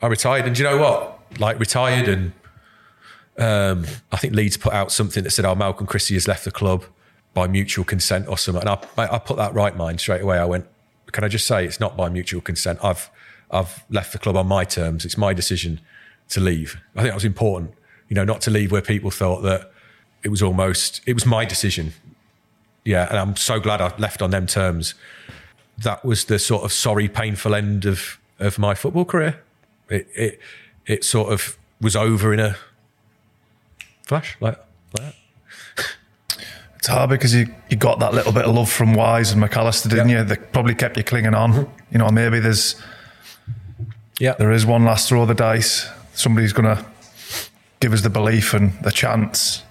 I 0.00 0.06
retired, 0.06 0.46
and 0.46 0.54
do 0.54 0.62
you 0.62 0.68
know 0.68 0.78
what? 0.78 1.40
Like 1.40 1.58
retired 1.58 2.08
and 2.08 2.32
um, 3.38 3.84
I 4.12 4.16
think 4.16 4.34
Leeds 4.34 4.56
put 4.56 4.72
out 4.72 4.90
something 4.90 5.22
that 5.24 5.30
said, 5.30 5.44
"Oh, 5.44 5.54
Malcolm 5.54 5.86
Christie 5.86 6.14
has 6.14 6.26
left 6.26 6.44
the 6.44 6.50
club 6.50 6.84
by 7.34 7.46
mutual 7.46 7.84
consent 7.84 8.28
or 8.28 8.38
something." 8.38 8.66
And 8.66 8.70
I, 8.70 9.14
I 9.14 9.18
put 9.18 9.36
that 9.36 9.54
right 9.54 9.76
mind 9.76 10.00
straight 10.00 10.22
away. 10.22 10.38
I 10.38 10.44
went, 10.44 10.66
"Can 11.12 11.24
I 11.24 11.28
just 11.28 11.46
say 11.46 11.64
it's 11.64 11.80
not 11.80 11.96
by 11.96 12.08
mutual 12.08 12.40
consent? 12.40 12.78
I've 12.82 13.10
I've 13.50 13.84
left 13.90 14.12
the 14.12 14.18
club 14.18 14.36
on 14.36 14.46
my 14.46 14.64
terms. 14.64 15.04
It's 15.04 15.18
my 15.18 15.34
decision 15.34 15.80
to 16.30 16.40
leave." 16.40 16.80
I 16.94 17.00
think 17.00 17.10
that 17.10 17.14
was 17.14 17.24
important. 17.24 17.72
You 18.08 18.14
know, 18.14 18.24
not 18.24 18.40
to 18.42 18.50
leave 18.50 18.72
where 18.72 18.82
people 18.82 19.10
thought 19.10 19.42
that 19.42 19.70
it 20.22 20.28
was 20.28 20.42
almost 20.42 21.02
it 21.06 21.12
was 21.12 21.26
my 21.26 21.44
decision. 21.44 21.92
Yeah, 22.84 23.08
and 23.08 23.18
I'm 23.18 23.36
so 23.36 23.60
glad 23.60 23.80
I 23.80 23.94
left 23.98 24.22
on 24.22 24.30
them 24.30 24.46
terms. 24.46 24.94
That 25.76 26.04
was 26.04 26.24
the 26.26 26.38
sort 26.38 26.64
of 26.64 26.72
sorry, 26.72 27.08
painful 27.08 27.54
end 27.54 27.84
of 27.84 28.18
of 28.38 28.58
my 28.58 28.74
football 28.74 29.04
career. 29.04 29.42
It 29.90 30.08
it 30.14 30.40
it 30.86 31.04
sort 31.04 31.32
of 31.32 31.58
was 31.80 31.94
over 31.94 32.32
in 32.32 32.40
a 32.40 32.56
flash 34.06 34.36
like, 34.40 34.58
like 34.98 35.14
that. 36.28 36.38
It's 36.76 36.86
hard 36.88 37.10
because 37.10 37.34
you, 37.34 37.52
you 37.68 37.76
got 37.76 37.98
that 37.98 38.14
little 38.14 38.32
bit 38.32 38.44
of 38.44 38.54
love 38.54 38.70
from 38.70 38.94
Wise 38.94 39.32
and 39.32 39.42
McAllister, 39.42 39.88
didn't 39.90 40.08
Yeah. 40.08 40.20
you? 40.20 40.24
That 40.24 40.52
probably 40.52 40.74
kept 40.74 40.96
you 40.96 41.02
clinging 41.04 41.34
on. 41.34 41.68
You 41.90 41.98
know, 41.98 42.08
maybe 42.10 42.38
there's 42.40 42.76
Yeah, 44.20 44.34
there 44.38 44.52
is 44.52 44.64
one 44.64 44.84
last 44.84 45.08
throw 45.08 45.22
of 45.22 45.28
the 45.28 45.34
dice. 45.34 45.88
Somebody's 46.14 46.52
going 46.52 46.76
to 46.76 46.84
give 47.80 47.92
us 47.92 48.02
the 48.02 48.10
belief 48.10 48.54
and 48.54 48.72
the 48.82 48.90
chance. 48.92 49.62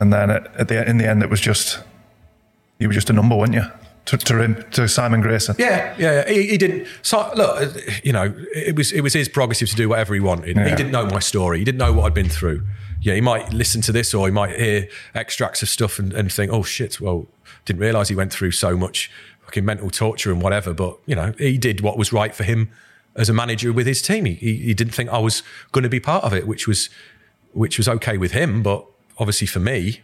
And 0.00 0.12
then 0.12 0.30
at, 0.30 0.46
at 0.56 0.68
the 0.68 0.88
in 0.88 0.98
the 0.98 1.08
end, 1.08 1.22
it 1.22 1.30
was 1.30 1.40
just 1.40 1.80
you 2.78 2.88
were 2.88 2.94
just 2.94 3.08
a 3.10 3.12
number, 3.12 3.36
weren't 3.36 3.54
you? 3.54 3.62
To, 4.06 4.16
to 4.16 4.42
him, 4.42 4.64
to 4.72 4.88
Simon 4.88 5.20
Grayson. 5.20 5.54
Yeah, 5.58 5.94
yeah, 5.98 6.24
yeah. 6.26 6.32
He, 6.32 6.46
he 6.48 6.58
didn't. 6.58 6.88
So 7.02 7.30
look, 7.36 7.60
uh, 7.62 7.68
you 8.02 8.12
know, 8.12 8.34
it 8.54 8.74
was 8.74 8.90
it 8.92 9.02
was 9.02 9.12
his 9.12 9.28
prerogative 9.28 9.68
to 9.68 9.76
do 9.76 9.88
whatever 9.90 10.14
he 10.14 10.20
wanted. 10.20 10.56
He 10.56 10.74
didn't 10.74 10.90
know 10.90 11.06
my 11.06 11.20
story. 11.20 11.58
He 11.58 11.64
didn't 11.64 11.78
know 11.78 11.92
what 11.92 12.06
I'd 12.06 12.14
been 12.14 12.28
through. 12.30 12.66
Yeah, 13.00 13.14
he 13.14 13.20
might 13.20 13.52
listen 13.52 13.80
to 13.82 13.92
this 13.92 14.12
or 14.12 14.26
he 14.26 14.32
might 14.32 14.58
hear 14.58 14.88
extracts 15.14 15.62
of 15.62 15.68
stuff 15.68 15.98
and, 15.98 16.12
and 16.12 16.30
think, 16.30 16.52
"Oh 16.52 16.62
shit!" 16.62 17.00
Well, 17.00 17.26
didn't 17.64 17.80
realize 17.80 18.08
he 18.08 18.14
went 18.14 18.32
through 18.32 18.52
so 18.52 18.76
much 18.76 19.10
fucking 19.42 19.64
mental 19.64 19.90
torture 19.90 20.30
and 20.30 20.40
whatever. 20.40 20.72
But 20.74 20.98
you 21.06 21.16
know, 21.16 21.32
he 21.38 21.58
did 21.58 21.80
what 21.80 21.98
was 21.98 22.12
right 22.12 22.34
for 22.34 22.44
him 22.44 22.70
as 23.16 23.28
a 23.28 23.32
manager 23.32 23.72
with 23.72 23.86
his 23.86 24.02
team. 24.02 24.24
He 24.26 24.34
he, 24.34 24.74
didn't 24.74 24.94
think 24.94 25.10
I 25.10 25.18
was 25.18 25.42
going 25.72 25.82
to 25.82 25.88
be 25.88 26.00
part 26.00 26.24
of 26.24 26.32
it, 26.32 26.46
which 26.46 26.68
was 26.68 26.90
which 27.52 27.78
was 27.78 27.88
okay 27.88 28.16
with 28.16 28.32
him. 28.32 28.62
But 28.62 28.86
obviously 29.18 29.46
for 29.46 29.60
me, 29.60 30.02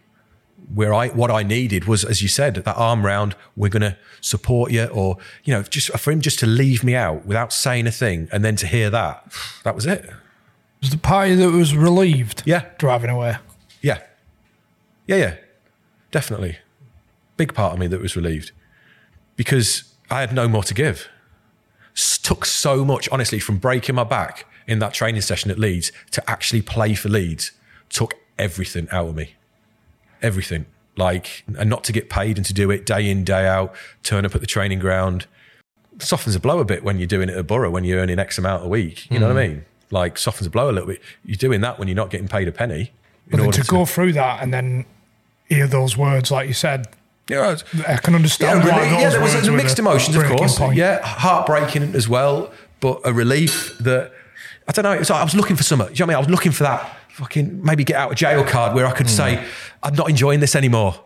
where 0.75 0.93
I 0.93 1.09
what 1.09 1.31
I 1.31 1.43
needed 1.43 1.85
was, 1.85 2.05
as 2.05 2.23
you 2.23 2.29
said, 2.29 2.55
that 2.57 2.77
arm 2.77 3.07
round. 3.07 3.37
We're 3.57 3.69
going 3.69 3.83
to 3.83 3.97
support 4.21 4.73
you, 4.73 4.87
or 4.87 5.19
you 5.45 5.55
know, 5.55 5.63
just 5.63 5.91
for 5.99 6.11
him 6.11 6.21
just 6.21 6.39
to 6.41 6.47
leave 6.47 6.83
me 6.83 6.95
out 6.95 7.27
without 7.27 7.53
saying 7.53 7.87
a 7.87 7.93
thing, 7.93 8.29
and 8.33 8.45
then 8.45 8.57
to 8.57 8.67
hear 8.67 8.91
that, 8.91 9.33
that 9.65 9.75
was 9.75 9.87
it. 9.87 10.11
Was 10.87 10.93
the 10.93 10.99
party 10.99 11.35
that 11.35 11.51
was 11.51 11.77
relieved. 11.77 12.43
Yeah. 12.47 12.65
driving 12.79 13.11
away. 13.11 13.37
Yeah, 13.83 14.01
yeah, 15.07 15.17
yeah, 15.17 15.35
definitely. 16.11 16.59
Big 17.37 17.55
part 17.55 17.75
of 17.75 17.79
me 17.79 17.87
that 17.89 18.01
was 18.01 18.17
relieved 18.17 18.53
because 19.37 19.93
I 20.11 20.21
had 20.21 20.33
no 20.33 20.49
more 20.49 20.63
to 20.65 20.75
give. 20.75 21.09
Took 22.23 22.45
so 22.45 22.85
much, 22.85 23.09
honestly, 23.11 23.39
from 23.39 23.59
breaking 23.59 23.95
my 23.95 24.05
back 24.05 24.47
in 24.67 24.79
that 24.81 24.93
training 24.93 25.23
session 25.23 25.51
at 25.51 25.59
Leeds 25.59 25.93
to 26.11 26.29
actually 26.29 26.63
play 26.63 26.95
for 26.95 27.09
Leeds. 27.09 27.53
Took 27.89 28.15
everything 28.39 28.89
out 28.91 29.09
of 29.09 29.17
me. 29.17 29.35
everything. 30.23 30.67
Like, 30.97 31.45
and 31.59 31.69
not 31.69 31.85
to 31.85 31.93
get 31.93 32.09
paid 32.09 32.39
and 32.39 32.47
to 32.47 32.55
do 32.55 32.71
it 32.71 32.87
day 32.87 33.09
in, 33.11 33.23
day 33.23 33.47
out, 33.47 33.75
turn 34.03 34.25
up 34.25 34.35
at 34.35 34.41
the 34.41 34.47
training 34.47 34.79
ground, 34.79 35.27
softens 35.99 36.35
the 36.35 36.41
blow 36.41 36.59
a 36.59 36.65
bit 36.65 36.83
when 36.83 36.99
you're 36.99 37.07
doing 37.07 37.29
it 37.29 37.37
at 37.37 37.47
Borough 37.47 37.71
when 37.71 37.85
you're 37.85 38.01
earning 38.01 38.19
X 38.19 38.39
amount 38.39 38.65
a 38.65 38.69
week. 38.69 39.11
You 39.11 39.19
know 39.19 39.29
what 39.29 39.37
I 39.37 39.47
hmm. 39.47 39.53
mean? 39.53 39.65
Like 39.91 40.19
softens 40.19 40.47
the 40.47 40.51
blow 40.51 40.71
a 40.71 40.73
little 40.73 40.89
bit. 40.89 41.01
You're 41.25 41.37
doing 41.37 41.61
that 41.61 41.79
when 41.79 41.89
you're 41.89 41.95
not 41.95 42.11
getting 42.11 42.29
paid 42.29 42.49
a 42.49 42.53
penny. 42.53 42.93
But 43.31 43.41
order 43.41 43.63
to 43.63 43.69
go 43.69 43.85
through 43.85 44.13
that 44.15 44.43
and 44.43 44.53
then 44.53 44.85
hear 45.49 45.67
those 45.67 45.97
words, 45.97 46.31
like 46.31 46.49
you 46.49 46.55
said, 46.55 46.87
Yeah, 47.29 47.57
I 47.89 47.97
can 47.97 48.15
understand 48.15 48.65
yeah, 48.65 48.71
why 48.71 48.79
really- 48.79 48.91
those 48.91 49.01
yeah, 49.01 49.09
there 49.11 49.21
was, 49.21 49.35
words 49.35 49.43
there 49.47 49.53
were 49.53 49.59
were 49.59 49.63
mixed 49.63 49.79
emotions, 49.79 50.17
of 50.17 50.25
course. 50.25 50.59
point. 50.59 50.77
Yeah, 50.77 51.05
heartbreaking 51.05 51.95
as 51.95 52.09
well, 52.09 52.53
but 52.81 53.01
a 53.05 53.13
relief 53.13 53.77
that 53.79 54.13
I 54.69 54.73
don't 54.73 54.85
know. 54.85 55.15
I 55.15 55.23
was 55.25 55.35
looking 55.35 55.57
for 55.57 55.63
something. 55.63 55.89
Do 55.89 55.93
you 55.95 55.99
know 56.01 56.07
what 56.07 56.11
I 56.11 56.17
mean? 56.17 56.17
I 56.17 56.21
was 56.21 56.31
looking 56.31 56.53
for 56.53 56.65
that 56.65 56.97
fucking 57.11 57.65
maybe 57.65 57.85
get 57.85 57.97
out 57.97 58.11
of 58.11 58.17
jail 58.19 58.45
card 58.45 58.75
where 58.75 58.87
I 58.87 58.93
could 58.93 59.09
say 59.09 59.37
mm. 59.37 59.49
I'm 59.83 59.95
not 59.95 60.11
enjoying 60.11 60.41
this 60.41 60.55
anymore, 60.55 61.01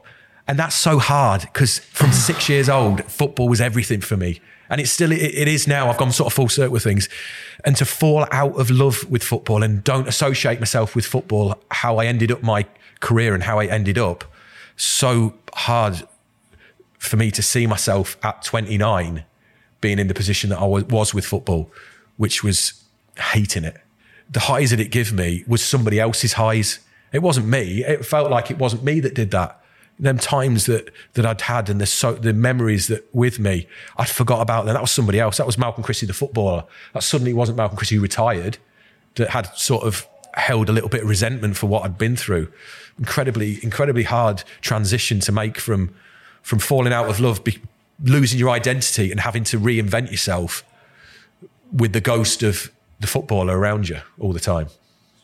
and 0.48 0.59
that's 0.59 0.74
so 0.74 0.98
hard 0.98 1.43
because 1.43 1.78
from 1.78 2.12
six 2.12 2.48
years 2.48 2.69
old, 2.69 3.05
football 3.05 3.48
was 3.48 3.61
everything 3.61 4.01
for 4.01 4.16
me, 4.16 4.40
and 4.71 4.81
it's 4.81 4.93
still 4.93 5.13
it, 5.13 5.19
it 5.19 5.49
is 5.49 5.67
now. 5.67 5.91
I've 5.91 5.99
gone 5.99 6.13
sort 6.13 6.29
of 6.29 6.33
full 6.33 6.49
circle 6.49 6.73
with 6.73 6.85
things, 6.85 7.09
and 7.65 7.77
to 7.77 7.85
fall 7.85 8.27
out 8.31 8.59
of 8.59 8.71
love 8.71 9.05
with 9.11 9.23
football 9.23 9.63
and 9.63 9.85
don't 9.85 10.09
associate 10.09 10.61
myself 10.61 10.95
with 10.97 11.05
football, 11.05 11.61
how 11.71 11.99
I 11.99 12.07
ended 12.07 12.31
up 12.31 12.43
my 12.43 12.67
career 13.01 13.35
and 13.35 13.43
how 13.43 13.59
I 13.59 13.67
ended 13.67 13.99
up, 13.99 14.25
so 14.77 15.35
hard 15.53 16.07
for 16.99 17.17
me 17.17 17.31
to 17.33 17.43
see 17.43 17.67
myself 17.67 18.17
at 18.23 18.43
29 18.43 19.25
being 19.81 19.99
in 19.99 20.09
the 20.09 20.15
position 20.15 20.51
that 20.51 20.59
I 20.59 20.67
was, 20.67 21.15
with 21.15 21.25
football, 21.25 21.71
which 22.19 22.45
was 22.45 22.85
hating 23.19 23.65
it. 23.65 23.79
The 24.29 24.41
highs 24.41 24.71
that 24.71 24.81
it 24.81 24.91
gave 24.91 25.13
me 25.13 25.43
was 25.47 25.63
somebody 25.63 25.99
else's 25.99 26.35
highs. 26.35 26.81
It 27.13 27.21
wasn't 27.21 27.47
me. 27.47 27.83
It 27.83 28.05
felt 28.05 28.31
like 28.31 28.51
it 28.51 28.59
wasn't 28.59 28.85
me 28.85 29.01
that 29.01 29.15
did 29.15 29.31
that. 29.31 29.61
Them 30.01 30.18
times 30.18 30.66
that 30.66 30.90
that 31.12 31.27
I'd 31.27 31.43
had 31.43 31.68
and 31.68 31.81
the 31.81 31.86
so 31.86 32.14
the 32.14 32.32
memories 32.32 32.89
that 32.89 33.06
with 33.14 33.39
me, 33.39 33.68
I'd 33.97 34.09
forgot 34.09 34.40
about 34.40 34.64
them. 34.64 34.74
That 34.74 34.81
was 34.81 34.90
somebody 34.90 35.20
else. 35.20 35.36
That 35.36 35.47
was 35.47 35.59
Malcolm 35.59 35.85
Christie, 35.85 36.06
the 36.06 36.14
footballer. 36.14 36.64
That 36.94 37.02
suddenly 37.02 37.35
wasn't 37.35 37.59
Malcolm 37.59 37.77
Christie 37.77 37.97
who 37.97 38.02
retired. 38.02 38.59
That 39.16 39.31
had 39.31 39.55
sort 39.56 39.85
of 39.85 40.06
held 40.35 40.68
a 40.68 40.72
little 40.72 40.89
bit 40.89 41.02
of 41.02 41.09
resentment 41.09 41.56
for 41.56 41.66
what 41.66 41.85
I'd 41.85 41.98
been 41.98 42.16
through. 42.16 42.51
Incredibly, 42.98 43.62
incredibly 43.62 44.05
hard 44.05 44.43
transition 44.60 45.20
to 45.20 45.32
make 45.32 45.59
from 45.59 45.94
from 46.43 46.59
falling 46.59 46.93
out 46.93 47.09
of 47.10 47.20
love, 47.20 47.44
be, 47.44 47.59
losing 48.02 48.39
your 48.39 48.51
identity, 48.51 49.10
and 49.10 49.20
having 49.20 49.44
to 49.44 49.59
reinvent 49.59 50.10
yourself 50.10 50.64
with 51.72 51.93
the 51.93 52.01
ghost 52.01 52.43
of 52.43 52.70
the 53.01 53.06
footballer 53.06 53.59
around 53.59 53.89
you 53.89 53.98
all 54.18 54.32
the 54.32 54.40
time. 54.40 54.68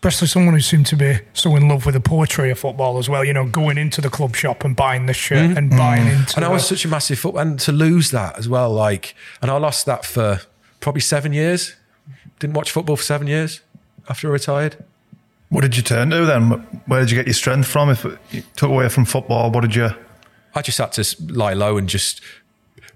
Especially 0.06 0.28
someone 0.28 0.54
who 0.54 0.60
seemed 0.60 0.86
to 0.86 0.94
be 0.94 1.18
so 1.32 1.56
in 1.56 1.68
love 1.68 1.84
with 1.84 1.94
the 1.94 2.00
poetry 2.00 2.52
of 2.52 2.60
football 2.60 2.96
as 2.96 3.08
well. 3.08 3.24
You 3.24 3.32
know, 3.32 3.44
going 3.44 3.76
into 3.76 4.00
the 4.00 4.08
club 4.08 4.36
shop 4.36 4.62
and 4.64 4.76
buying 4.76 5.06
the 5.06 5.12
shirt 5.12 5.58
and 5.58 5.68
buying 5.68 6.06
into. 6.06 6.16
Mm-hmm. 6.16 6.38
And 6.38 6.44
I 6.44 6.48
was 6.48 6.64
such 6.64 6.84
a 6.84 6.88
massive 6.88 7.18
football, 7.18 7.40
and 7.42 7.58
to 7.58 7.72
lose 7.72 8.12
that 8.12 8.38
as 8.38 8.48
well, 8.48 8.72
like, 8.72 9.16
and 9.42 9.50
I 9.50 9.56
lost 9.56 9.84
that 9.86 10.04
for 10.04 10.42
probably 10.78 11.00
seven 11.00 11.32
years. 11.32 11.74
Didn't 12.38 12.54
watch 12.54 12.70
football 12.70 12.94
for 12.94 13.02
seven 13.02 13.26
years 13.26 13.62
after 14.08 14.28
I 14.28 14.30
retired. 14.30 14.84
What 15.48 15.62
did 15.62 15.76
you 15.76 15.82
turn 15.82 16.10
to 16.10 16.24
then? 16.24 16.50
Where 16.86 17.00
did 17.00 17.10
you 17.10 17.16
get 17.16 17.26
your 17.26 17.34
strength 17.34 17.66
from? 17.66 17.90
If 17.90 18.04
you 18.04 18.44
took 18.54 18.70
away 18.70 18.88
from 18.88 19.06
football, 19.06 19.50
what 19.50 19.62
did 19.62 19.74
you? 19.74 19.90
I 20.54 20.62
just 20.62 20.78
had 20.78 20.92
to 20.92 21.16
lie 21.32 21.54
low 21.54 21.78
and 21.78 21.88
just 21.88 22.20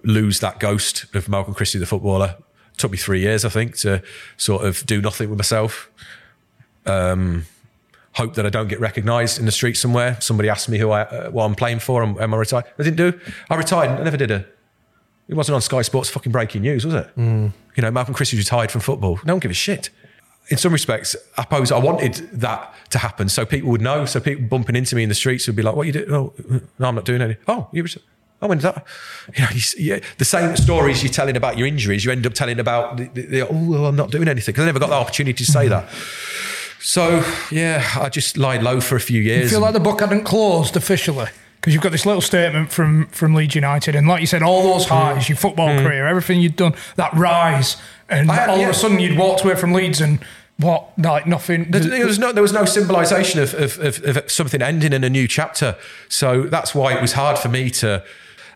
lose 0.04 0.38
that 0.38 0.60
ghost 0.60 1.12
of 1.16 1.28
Malcolm 1.28 1.54
Christie, 1.54 1.80
the 1.80 1.86
footballer. 1.86 2.36
It 2.72 2.78
took 2.78 2.92
me 2.92 2.98
three 2.98 3.20
years, 3.20 3.44
I 3.44 3.48
think, 3.48 3.76
to 3.78 4.00
sort 4.36 4.64
of 4.64 4.86
do 4.86 5.02
nothing 5.02 5.28
with 5.28 5.40
myself. 5.40 5.90
Um, 6.86 7.46
hope 8.14 8.34
that 8.34 8.44
I 8.44 8.50
don't 8.50 8.68
get 8.68 8.80
recognised 8.80 9.38
in 9.38 9.46
the 9.46 9.52
street 9.52 9.74
somewhere. 9.76 10.16
Somebody 10.20 10.48
asked 10.48 10.68
me 10.68 10.78
who 10.78 10.90
I, 10.90 11.02
uh, 11.02 11.30
what 11.30 11.44
I'm 11.44 11.54
playing 11.54 11.78
for, 11.78 12.02
and 12.02 12.18
am 12.20 12.34
I 12.34 12.36
retired? 12.36 12.64
I 12.78 12.82
didn't 12.82 12.96
do. 12.96 13.18
I 13.48 13.54
retired. 13.54 14.00
I 14.00 14.02
never 14.04 14.16
did 14.16 14.30
a. 14.30 14.44
It 15.28 15.34
wasn't 15.34 15.54
on 15.54 15.62
Sky 15.62 15.82
Sports 15.82 16.10
fucking 16.10 16.32
breaking 16.32 16.62
news, 16.62 16.84
was 16.84 16.94
it? 16.94 17.08
You 17.16 17.52
know, 17.82 17.90
Malcolm 17.90 18.14
Christie 18.14 18.36
retired 18.36 18.72
from 18.72 18.80
football. 18.80 19.20
No 19.24 19.34
one 19.34 19.40
give 19.40 19.50
a 19.50 19.54
shit. 19.54 19.90
In 20.48 20.56
some 20.56 20.72
respects, 20.72 21.14
I 21.38 21.42
suppose 21.42 21.70
I 21.70 21.78
wanted 21.78 22.14
that 22.32 22.74
to 22.90 22.98
happen 22.98 23.28
so 23.28 23.46
people 23.46 23.70
would 23.70 23.80
know. 23.80 24.04
So 24.06 24.18
people 24.18 24.46
bumping 24.46 24.74
into 24.74 24.96
me 24.96 25.04
in 25.04 25.08
the 25.08 25.14
streets 25.14 25.46
would 25.46 25.54
be 25.54 25.62
like, 25.62 25.76
"What 25.76 25.86
you 25.86 25.92
do? 25.92 26.06
Oh, 26.10 26.32
no, 26.80 26.88
I'm 26.88 26.96
not 26.96 27.04
doing 27.04 27.22
any. 27.22 27.36
Oh, 27.46 27.68
you 27.72 27.84
retired. 27.84 28.02
Oh, 28.42 28.48
when 28.48 28.58
did 28.58 28.64
that? 28.64 28.86
You 29.36 29.44
know, 29.44 29.50
you, 29.52 29.60
yeah, 29.78 30.00
the 30.18 30.24
same 30.24 30.56
stories 30.56 31.02
you're 31.04 31.12
telling 31.12 31.36
about 31.36 31.58
your 31.58 31.66
injuries, 31.68 32.04
you 32.04 32.10
end 32.10 32.26
up 32.26 32.32
telling 32.32 32.58
about 32.58 32.96
the, 32.96 33.04
the, 33.04 33.22
the, 33.26 33.48
oh, 33.48 33.70
well, 33.70 33.86
I'm 33.86 33.96
not 33.96 34.10
doing 34.10 34.28
anything 34.28 34.52
because 34.52 34.62
I 34.62 34.66
never 34.66 34.78
got 34.80 34.88
the 34.88 34.94
opportunity 34.94 35.44
to 35.44 35.52
say 35.52 35.68
that. 35.68 35.88
So 36.80 37.24
yeah, 37.50 37.86
I 38.00 38.08
just 38.08 38.36
lied 38.36 38.62
low 38.62 38.80
for 38.80 38.96
a 38.96 39.00
few 39.00 39.20
years. 39.20 39.36
I 39.36 39.40
years. 39.40 39.50
feel 39.52 39.60
like 39.60 39.74
the 39.74 39.80
book 39.80 40.00
hadn't 40.00 40.24
closed 40.24 40.76
officially 40.76 41.28
because 41.56 41.74
you've 41.74 41.82
got 41.82 41.92
this 41.92 42.06
little 42.06 42.22
statement 42.22 42.72
from 42.72 43.06
from 43.08 43.34
Leeds 43.34 43.54
United, 43.54 43.94
and 43.94 44.08
like 44.08 44.20
you 44.20 44.26
said, 44.26 44.42
all 44.42 44.62
those 44.62 44.86
highs, 44.86 45.28
your 45.28 45.36
football 45.36 45.68
career, 45.78 46.06
everything 46.06 46.40
you'd 46.40 46.56
done, 46.56 46.74
that 46.96 47.12
rise, 47.12 47.76
and 48.08 48.30
I 48.30 48.46
all 48.46 48.58
yeah. 48.58 48.64
of 48.64 48.70
a 48.70 48.74
sudden 48.74 48.98
you'd 48.98 49.18
walked 49.18 49.44
away 49.44 49.56
from 49.56 49.72
Leeds 49.72 50.00
and 50.00 50.24
what, 50.56 50.98
like 50.98 51.26
nothing. 51.26 51.70
There, 51.70 51.80
there 51.80 52.06
was 52.06 52.18
no 52.18 52.32
there 52.32 52.42
was 52.42 52.52
no 52.52 52.64
symbolisation 52.64 53.42
of, 53.42 53.54
of, 53.54 53.78
of, 53.78 54.16
of 54.16 54.30
something 54.30 54.62
ending 54.62 54.92
in 54.92 55.04
a 55.04 55.10
new 55.10 55.28
chapter. 55.28 55.76
So 56.08 56.44
that's 56.44 56.74
why 56.74 56.94
it 56.94 57.00
was 57.00 57.12
hard 57.12 57.38
for 57.38 57.48
me 57.48 57.70
to. 57.70 58.04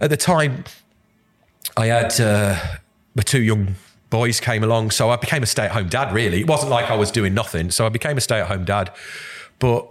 At 0.00 0.10
the 0.10 0.16
time, 0.16 0.64
I 1.76 1.86
had 1.86 2.20
uh, 2.20 2.58
my 3.14 3.22
two 3.22 3.40
young 3.40 3.76
boys 4.14 4.38
came 4.38 4.62
along, 4.62 4.92
so 4.92 5.10
I 5.10 5.16
became 5.16 5.42
a 5.42 5.46
stay 5.46 5.64
at 5.64 5.72
home 5.72 5.88
dad. 5.88 6.14
Really, 6.14 6.40
it 6.42 6.46
wasn't 6.46 6.70
like 6.70 6.88
I 6.88 6.94
was 6.94 7.10
doing 7.10 7.34
nothing. 7.34 7.72
So 7.72 7.84
I 7.84 7.88
became 7.88 8.16
a 8.16 8.20
stay 8.20 8.40
at 8.40 8.46
home 8.46 8.64
dad, 8.64 8.92
but. 9.58 9.88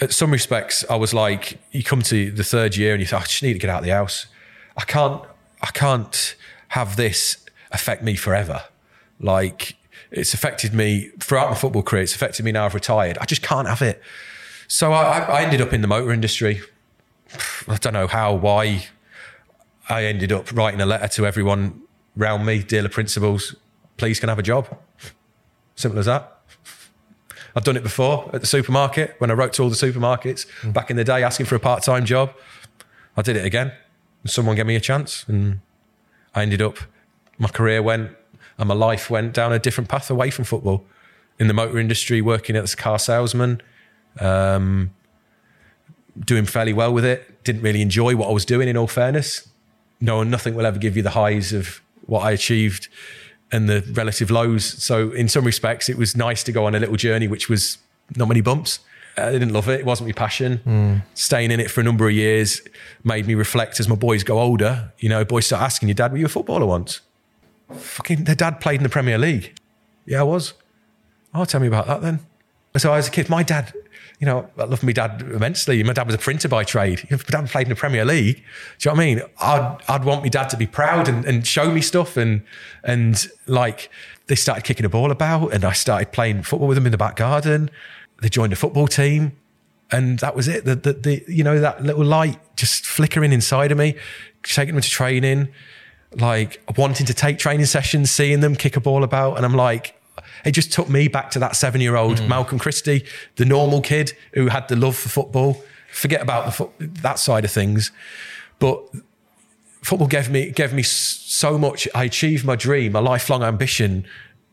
At 0.00 0.12
some 0.12 0.32
respects, 0.32 0.84
I 0.90 0.96
was 0.96 1.14
like, 1.14 1.60
you 1.70 1.84
come 1.84 2.02
to 2.02 2.32
the 2.32 2.42
third 2.42 2.76
year 2.76 2.94
and 2.94 3.00
you 3.00 3.06
think, 3.06 3.20
oh, 3.20 3.22
I 3.22 3.26
just 3.26 3.44
need 3.44 3.52
to 3.52 3.60
get 3.60 3.70
out 3.70 3.78
of 3.78 3.84
the 3.84 3.92
house. 3.92 4.26
I 4.76 4.82
can't, 4.82 5.22
I 5.62 5.68
can't 5.68 6.34
have 6.70 6.96
this 6.96 7.36
affect 7.70 8.02
me 8.02 8.16
forever. 8.16 8.64
Like 9.20 9.76
it's 10.10 10.34
affected 10.34 10.74
me 10.74 11.10
throughout 11.20 11.50
my 11.50 11.56
football 11.56 11.84
career. 11.84 12.02
It's 12.02 12.14
affected 12.14 12.44
me 12.44 12.50
now 12.50 12.64
I've 12.64 12.74
retired. 12.74 13.18
I 13.20 13.24
just 13.24 13.42
can't 13.42 13.68
have 13.68 13.82
it. 13.82 14.02
So 14.66 14.92
I, 14.92 15.20
I 15.20 15.42
ended 15.42 15.60
up 15.60 15.72
in 15.72 15.80
the 15.80 15.88
motor 15.88 16.12
industry. 16.12 16.62
I 17.68 17.76
don't 17.76 17.92
know 17.92 18.08
how, 18.08 18.34
why. 18.34 18.86
I 19.88 20.06
ended 20.06 20.32
up 20.32 20.50
writing 20.52 20.80
a 20.80 20.86
letter 20.86 21.08
to 21.08 21.26
everyone 21.26 21.83
round 22.16 22.46
me, 22.46 22.62
dealer 22.62 22.88
principals. 22.88 23.54
Please 23.96 24.20
can 24.20 24.28
I 24.28 24.32
have 24.32 24.38
a 24.38 24.42
job. 24.42 24.78
Simple 25.74 25.98
as 25.98 26.06
that. 26.06 26.40
I've 27.56 27.64
done 27.64 27.76
it 27.76 27.82
before 27.82 28.30
at 28.32 28.40
the 28.40 28.46
supermarket 28.46 29.14
when 29.18 29.30
I 29.30 29.34
wrote 29.34 29.52
to 29.54 29.62
all 29.62 29.70
the 29.70 29.76
supermarkets 29.76 30.46
back 30.72 30.90
in 30.90 30.96
the 30.96 31.04
day 31.04 31.22
asking 31.22 31.46
for 31.46 31.54
a 31.54 31.60
part 31.60 31.82
time 31.82 32.04
job. 32.04 32.32
I 33.16 33.22
did 33.22 33.36
it 33.36 33.44
again. 33.44 33.72
Someone 34.26 34.56
gave 34.56 34.66
me 34.66 34.74
a 34.74 34.80
chance 34.80 35.24
and 35.28 35.60
I 36.34 36.42
ended 36.42 36.60
up, 36.62 36.78
my 37.38 37.48
career 37.48 37.82
went 37.82 38.10
and 38.58 38.68
my 38.68 38.74
life 38.74 39.10
went 39.10 39.34
down 39.34 39.52
a 39.52 39.58
different 39.58 39.88
path 39.88 40.10
away 40.10 40.30
from 40.30 40.44
football. 40.44 40.84
In 41.38 41.48
the 41.48 41.54
motor 41.54 41.78
industry, 41.78 42.20
working 42.20 42.56
as 42.56 42.74
a 42.74 42.76
car 42.76 42.98
salesman, 42.98 43.60
um, 44.20 44.94
doing 46.18 46.46
fairly 46.46 46.72
well 46.72 46.92
with 46.92 47.04
it. 47.04 47.42
Didn't 47.42 47.62
really 47.62 47.82
enjoy 47.82 48.14
what 48.14 48.28
I 48.28 48.32
was 48.32 48.44
doing, 48.44 48.68
in 48.68 48.76
all 48.76 48.86
fairness. 48.86 49.48
No, 50.00 50.22
nothing 50.22 50.54
will 50.54 50.66
ever 50.66 50.78
give 50.78 50.96
you 50.96 51.02
the 51.02 51.10
highs 51.10 51.52
of 51.52 51.82
what 52.06 52.20
I 52.20 52.32
achieved 52.32 52.88
and 53.52 53.68
the 53.68 53.84
relative 53.92 54.30
lows. 54.30 54.64
So, 54.82 55.10
in 55.10 55.28
some 55.28 55.44
respects, 55.44 55.88
it 55.88 55.96
was 55.96 56.16
nice 56.16 56.42
to 56.44 56.52
go 56.52 56.64
on 56.66 56.74
a 56.74 56.80
little 56.80 56.96
journey, 56.96 57.28
which 57.28 57.48
was 57.48 57.78
not 58.16 58.28
many 58.28 58.40
bumps. 58.40 58.80
I 59.16 59.30
didn't 59.30 59.52
love 59.52 59.68
it. 59.68 59.80
It 59.80 59.86
wasn't 59.86 60.08
my 60.08 60.12
passion. 60.12 61.02
Staying 61.14 61.52
in 61.52 61.60
it 61.60 61.70
for 61.70 61.80
a 61.80 61.84
number 61.84 62.08
of 62.08 62.14
years 62.14 62.60
made 63.04 63.26
me 63.26 63.34
reflect 63.34 63.78
as 63.78 63.88
my 63.88 63.94
boys 63.94 64.24
go 64.24 64.40
older. 64.40 64.92
You 64.98 65.08
know, 65.08 65.24
boys 65.24 65.46
start 65.46 65.62
asking 65.62 65.88
your 65.88 65.94
dad, 65.94 66.10
were 66.10 66.18
you 66.18 66.26
a 66.26 66.28
footballer 66.28 66.66
once? 66.66 67.00
Fucking, 67.72 68.24
their 68.24 68.34
dad 68.34 68.60
played 68.60 68.80
in 68.80 68.82
the 68.82 68.88
Premier 68.88 69.16
League. 69.16 69.54
Yeah, 70.04 70.20
I 70.20 70.24
was. 70.24 70.54
Oh, 71.32 71.44
tell 71.44 71.60
me 71.60 71.68
about 71.68 71.86
that 71.86 72.02
then. 72.02 72.20
So 72.76 72.92
I 72.92 72.96
was 72.96 73.06
a 73.06 73.10
kid. 73.10 73.28
My 73.28 73.44
dad, 73.44 73.72
you 74.24 74.30
know, 74.30 74.48
I 74.56 74.64
loved 74.64 74.82
my 74.82 74.92
dad 74.92 75.20
immensely. 75.20 75.82
My 75.82 75.92
dad 75.92 76.06
was 76.06 76.14
a 76.14 76.18
printer 76.18 76.48
by 76.48 76.64
trade. 76.64 77.06
My 77.10 77.18
dad 77.18 77.46
played 77.50 77.66
in 77.66 77.68
the 77.68 77.76
Premier 77.76 78.06
League. 78.06 78.36
Do 78.78 78.88
you 78.88 78.90
know 78.90 78.96
what 78.96 79.02
I 79.02 79.04
mean? 79.04 79.22
I'd, 79.38 79.78
I'd 79.86 80.04
want 80.04 80.22
my 80.22 80.30
dad 80.30 80.48
to 80.48 80.56
be 80.56 80.66
proud 80.66 81.08
and, 81.08 81.26
and 81.26 81.46
show 81.46 81.70
me 81.70 81.82
stuff. 81.82 82.16
And, 82.16 82.42
and 82.82 83.26
like, 83.46 83.90
they 84.28 84.34
started 84.34 84.64
kicking 84.64 84.86
a 84.86 84.88
ball 84.88 85.10
about 85.10 85.52
and 85.52 85.62
I 85.62 85.74
started 85.74 86.10
playing 86.10 86.42
football 86.42 86.68
with 86.68 86.76
them 86.76 86.86
in 86.86 86.92
the 86.92 86.96
back 86.96 87.16
garden. 87.16 87.70
They 88.22 88.30
joined 88.30 88.54
a 88.54 88.56
football 88.56 88.86
team. 88.86 89.36
And 89.90 90.20
that 90.20 90.34
was 90.34 90.48
it. 90.48 90.64
The, 90.64 90.74
the, 90.74 90.92
the, 90.94 91.24
you 91.28 91.44
know, 91.44 91.60
that 91.60 91.82
little 91.82 92.04
light 92.04 92.38
just 92.56 92.86
flickering 92.86 93.30
inside 93.30 93.72
of 93.72 93.76
me, 93.76 93.94
taking 94.42 94.74
them 94.74 94.80
to 94.80 94.88
training, 94.88 95.48
like 96.16 96.62
wanting 96.78 97.04
to 97.04 97.12
take 97.12 97.38
training 97.38 97.66
sessions, 97.66 98.10
seeing 98.10 98.40
them 98.40 98.56
kick 98.56 98.74
a 98.74 98.80
ball 98.80 99.04
about. 99.04 99.36
And 99.36 99.44
I'm 99.44 99.54
like, 99.54 100.00
it 100.44 100.52
just 100.52 100.72
took 100.72 100.88
me 100.88 101.08
back 101.08 101.30
to 101.32 101.38
that 101.38 101.56
seven 101.56 101.80
year 101.80 101.96
old 101.96 102.18
mm. 102.18 102.28
Malcolm 102.28 102.58
Christie, 102.58 103.04
the 103.36 103.44
normal 103.44 103.80
kid 103.80 104.12
who 104.34 104.48
had 104.48 104.68
the 104.68 104.76
love 104.76 104.96
for 104.96 105.08
football. 105.08 105.62
Forget 105.92 106.22
about 106.22 106.46
the 106.46 106.52
foot, 106.52 106.70
that 106.78 107.18
side 107.18 107.44
of 107.44 107.50
things. 107.50 107.92
But 108.58 108.82
football 109.82 110.08
gave 110.08 110.30
me 110.30 110.50
gave 110.50 110.72
me 110.72 110.82
so 110.82 111.58
much. 111.58 111.88
I 111.94 112.04
achieved 112.04 112.44
my 112.44 112.56
dream, 112.56 112.92
my 112.92 113.00
lifelong 113.00 113.42
ambition 113.42 114.06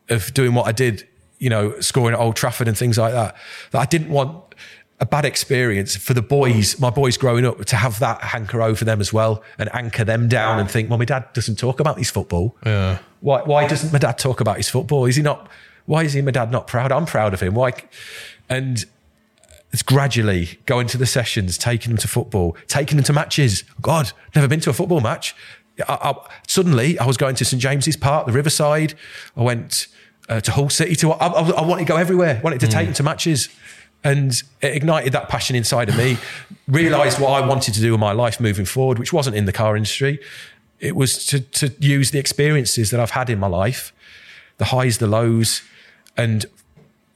of 0.10 0.34
doing 0.34 0.54
what 0.54 0.68
I 0.68 0.72
did. 0.72 1.08
You 1.40 1.50
know, 1.50 1.80
scoring 1.80 2.14
at 2.14 2.20
Old 2.20 2.36
Trafford 2.36 2.68
and 2.68 2.78
things 2.78 3.00
like 3.00 3.14
that. 3.14 3.36
That 3.72 3.80
I 3.80 3.86
didn't 3.86 4.10
want 4.10 4.54
a 5.02 5.06
bad 5.06 5.26
experience 5.26 5.96
for 5.96 6.14
the 6.14 6.22
boys, 6.22 6.80
my 6.80 6.92
boys 6.92 7.18
growing 7.18 7.44
up, 7.44 7.66
to 7.66 7.76
have 7.76 7.98
that 8.00 8.22
hanker 8.22 8.62
over 8.62 8.86
them 8.86 9.02
as 9.02 9.12
well 9.12 9.44
and 9.58 9.68
anchor 9.74 10.04
them 10.04 10.28
down 10.28 10.60
and 10.60 10.70
think, 10.70 10.92
well, 10.92 11.00
my 11.00 11.06
dad 11.06 11.26
doesn't 11.34 11.58
talk 11.58 11.80
about 11.80 11.98
his 11.98 12.12
football. 12.12 12.56
Yeah. 12.64 13.00
Why, 13.22 13.42
why 13.42 13.68
doesn't 13.68 13.92
my 13.92 13.98
dad 13.98 14.20
talk 14.20 14.42
about 14.42 14.58
his 14.58 14.70
football? 14.70 15.06
Is 15.06 15.16
he 15.16 15.24
not, 15.24 15.50
why 15.86 16.04
is 16.04 16.14
he, 16.14 16.22
my 16.22 16.32
dad, 16.32 16.52
not 16.52 16.68
proud? 16.68 16.92
I'm 16.92 17.06
proud 17.06 17.34
of 17.34 17.42
him. 17.42 17.54
Why? 17.54 17.74
And 18.50 18.86
it's 19.72 19.84
gradually 19.84 20.60
going 20.66 20.88
to 20.88 20.98
the 20.98 21.06
sessions, 21.06 21.58
taking 21.58 21.92
them 21.92 21.98
to 21.98 22.08
football, 22.08 22.58
taking 22.68 22.98
them 22.98 23.06
to 23.06 23.14
matches. 23.14 23.64
God, 23.82 24.12
never 24.36 24.48
been 24.48 24.60
to 24.62 24.70
a 24.70 24.74
football 24.74 25.00
match. 25.00 25.34
I, 25.88 26.12
I, 26.12 26.30
suddenly, 26.48 27.00
I 27.00 27.06
was 27.06 27.18
going 27.18 27.36
to 27.36 27.46
St 27.46 27.62
James's 27.62 27.96
Park, 27.96 28.28
the 28.28 28.34
Riverside. 28.34 28.94
I 29.38 29.44
went 29.44 29.88
uh, 30.28 30.42
to 30.42 30.52
Hull 30.52 30.70
City. 30.70 30.96
To 30.96 31.12
I, 31.14 31.28
I, 31.28 31.66
wanted 31.66 31.86
to 31.86 31.88
go 31.88 31.98
everywhere. 31.98 32.38
I 32.38 32.42
wanted 32.42 32.60
to 32.62 32.68
take 32.68 32.88
them 32.88 32.94
to 32.96 33.04
matches, 33.04 33.50
and 34.04 34.32
it 34.62 34.76
ignited 34.76 35.14
that 35.14 35.30
passion 35.30 35.56
inside 35.56 35.88
of 35.88 35.98
me. 35.98 36.18
Realised 36.68 37.20
what 37.20 37.30
I 37.30 37.46
wanted 37.46 37.74
to 37.76 37.80
do 37.80 37.94
in 37.94 38.00
my 38.00 38.12
life 38.12 38.40
moving 38.42 38.66
forward, 38.66 39.00
which 39.00 39.14
wasn't 39.14 39.38
in 39.38 39.46
the 39.46 39.54
car 39.54 39.78
industry. 39.78 40.20
It 40.82 40.96
was 40.96 41.26
to 41.28 41.40
to 41.40 41.74
use 41.80 42.12
the 42.12 42.20
experiences 42.20 42.92
that 42.92 43.00
I've 43.00 43.12
had 43.12 43.30
in 43.30 43.40
my 43.40 43.48
life, 43.48 43.94
the 44.58 44.66
highs, 44.66 44.98
the 44.98 45.08
lows, 45.08 45.62
and 46.18 46.46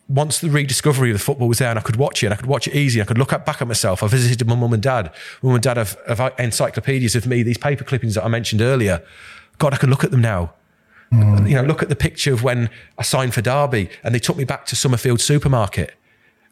once 0.08 0.40
the 0.40 0.50
rediscovery 0.50 1.10
of 1.10 1.16
the 1.18 1.24
football 1.24 1.48
was 1.48 1.58
there 1.58 1.70
and 1.70 1.80
I 1.80 1.82
could 1.82 1.96
watch 1.96 2.22
it 2.22 2.28
and 2.28 2.34
I 2.34 2.38
could 2.38 2.46
watch 2.46 2.68
it 2.68 2.76
easy, 2.76 3.02
I 3.02 3.06
could 3.06 3.18
look 3.18 3.34
at, 3.34 3.46
back 3.46 3.62
at 3.62 3.68
myself. 3.68 4.04
I 4.04 4.08
visited 4.08 4.48
my 4.48 4.56
mum 4.56 4.74
and 4.74 4.84
dad. 4.84 5.12
My 5.42 5.48
mum 5.48 5.56
and 5.56 5.64
dad 5.64 5.78
have, 5.78 5.98
have 6.08 6.34
encyclopedias 6.38 7.16
of 7.16 7.26
me, 7.26 7.42
these 7.42 7.58
paper 7.58 7.84
clippings 7.84 8.16
that 8.16 8.24
I 8.24 8.28
mentioned 8.28 8.62
earlier. 8.62 9.02
God, 9.58 9.74
I 9.74 9.78
can 9.78 9.90
look 9.90 10.04
at 10.04 10.12
them 10.12 10.22
now. 10.22 10.54
Hmm. 11.12 11.48
You 11.48 11.56
know, 11.56 11.64
look 11.64 11.82
at 11.82 11.90
the 11.90 11.96
picture 11.96 12.34
of 12.34 12.44
when 12.44 12.70
I 12.98 13.04
signed 13.04 13.34
for 13.34 13.42
Derby 13.42 13.90
and 14.04 14.14
they 14.14 14.20
took 14.20 14.38
me 14.38 14.44
back 14.44 14.66
to 14.68 14.76
Somerfield 14.76 15.22
supermarket. 15.22 15.94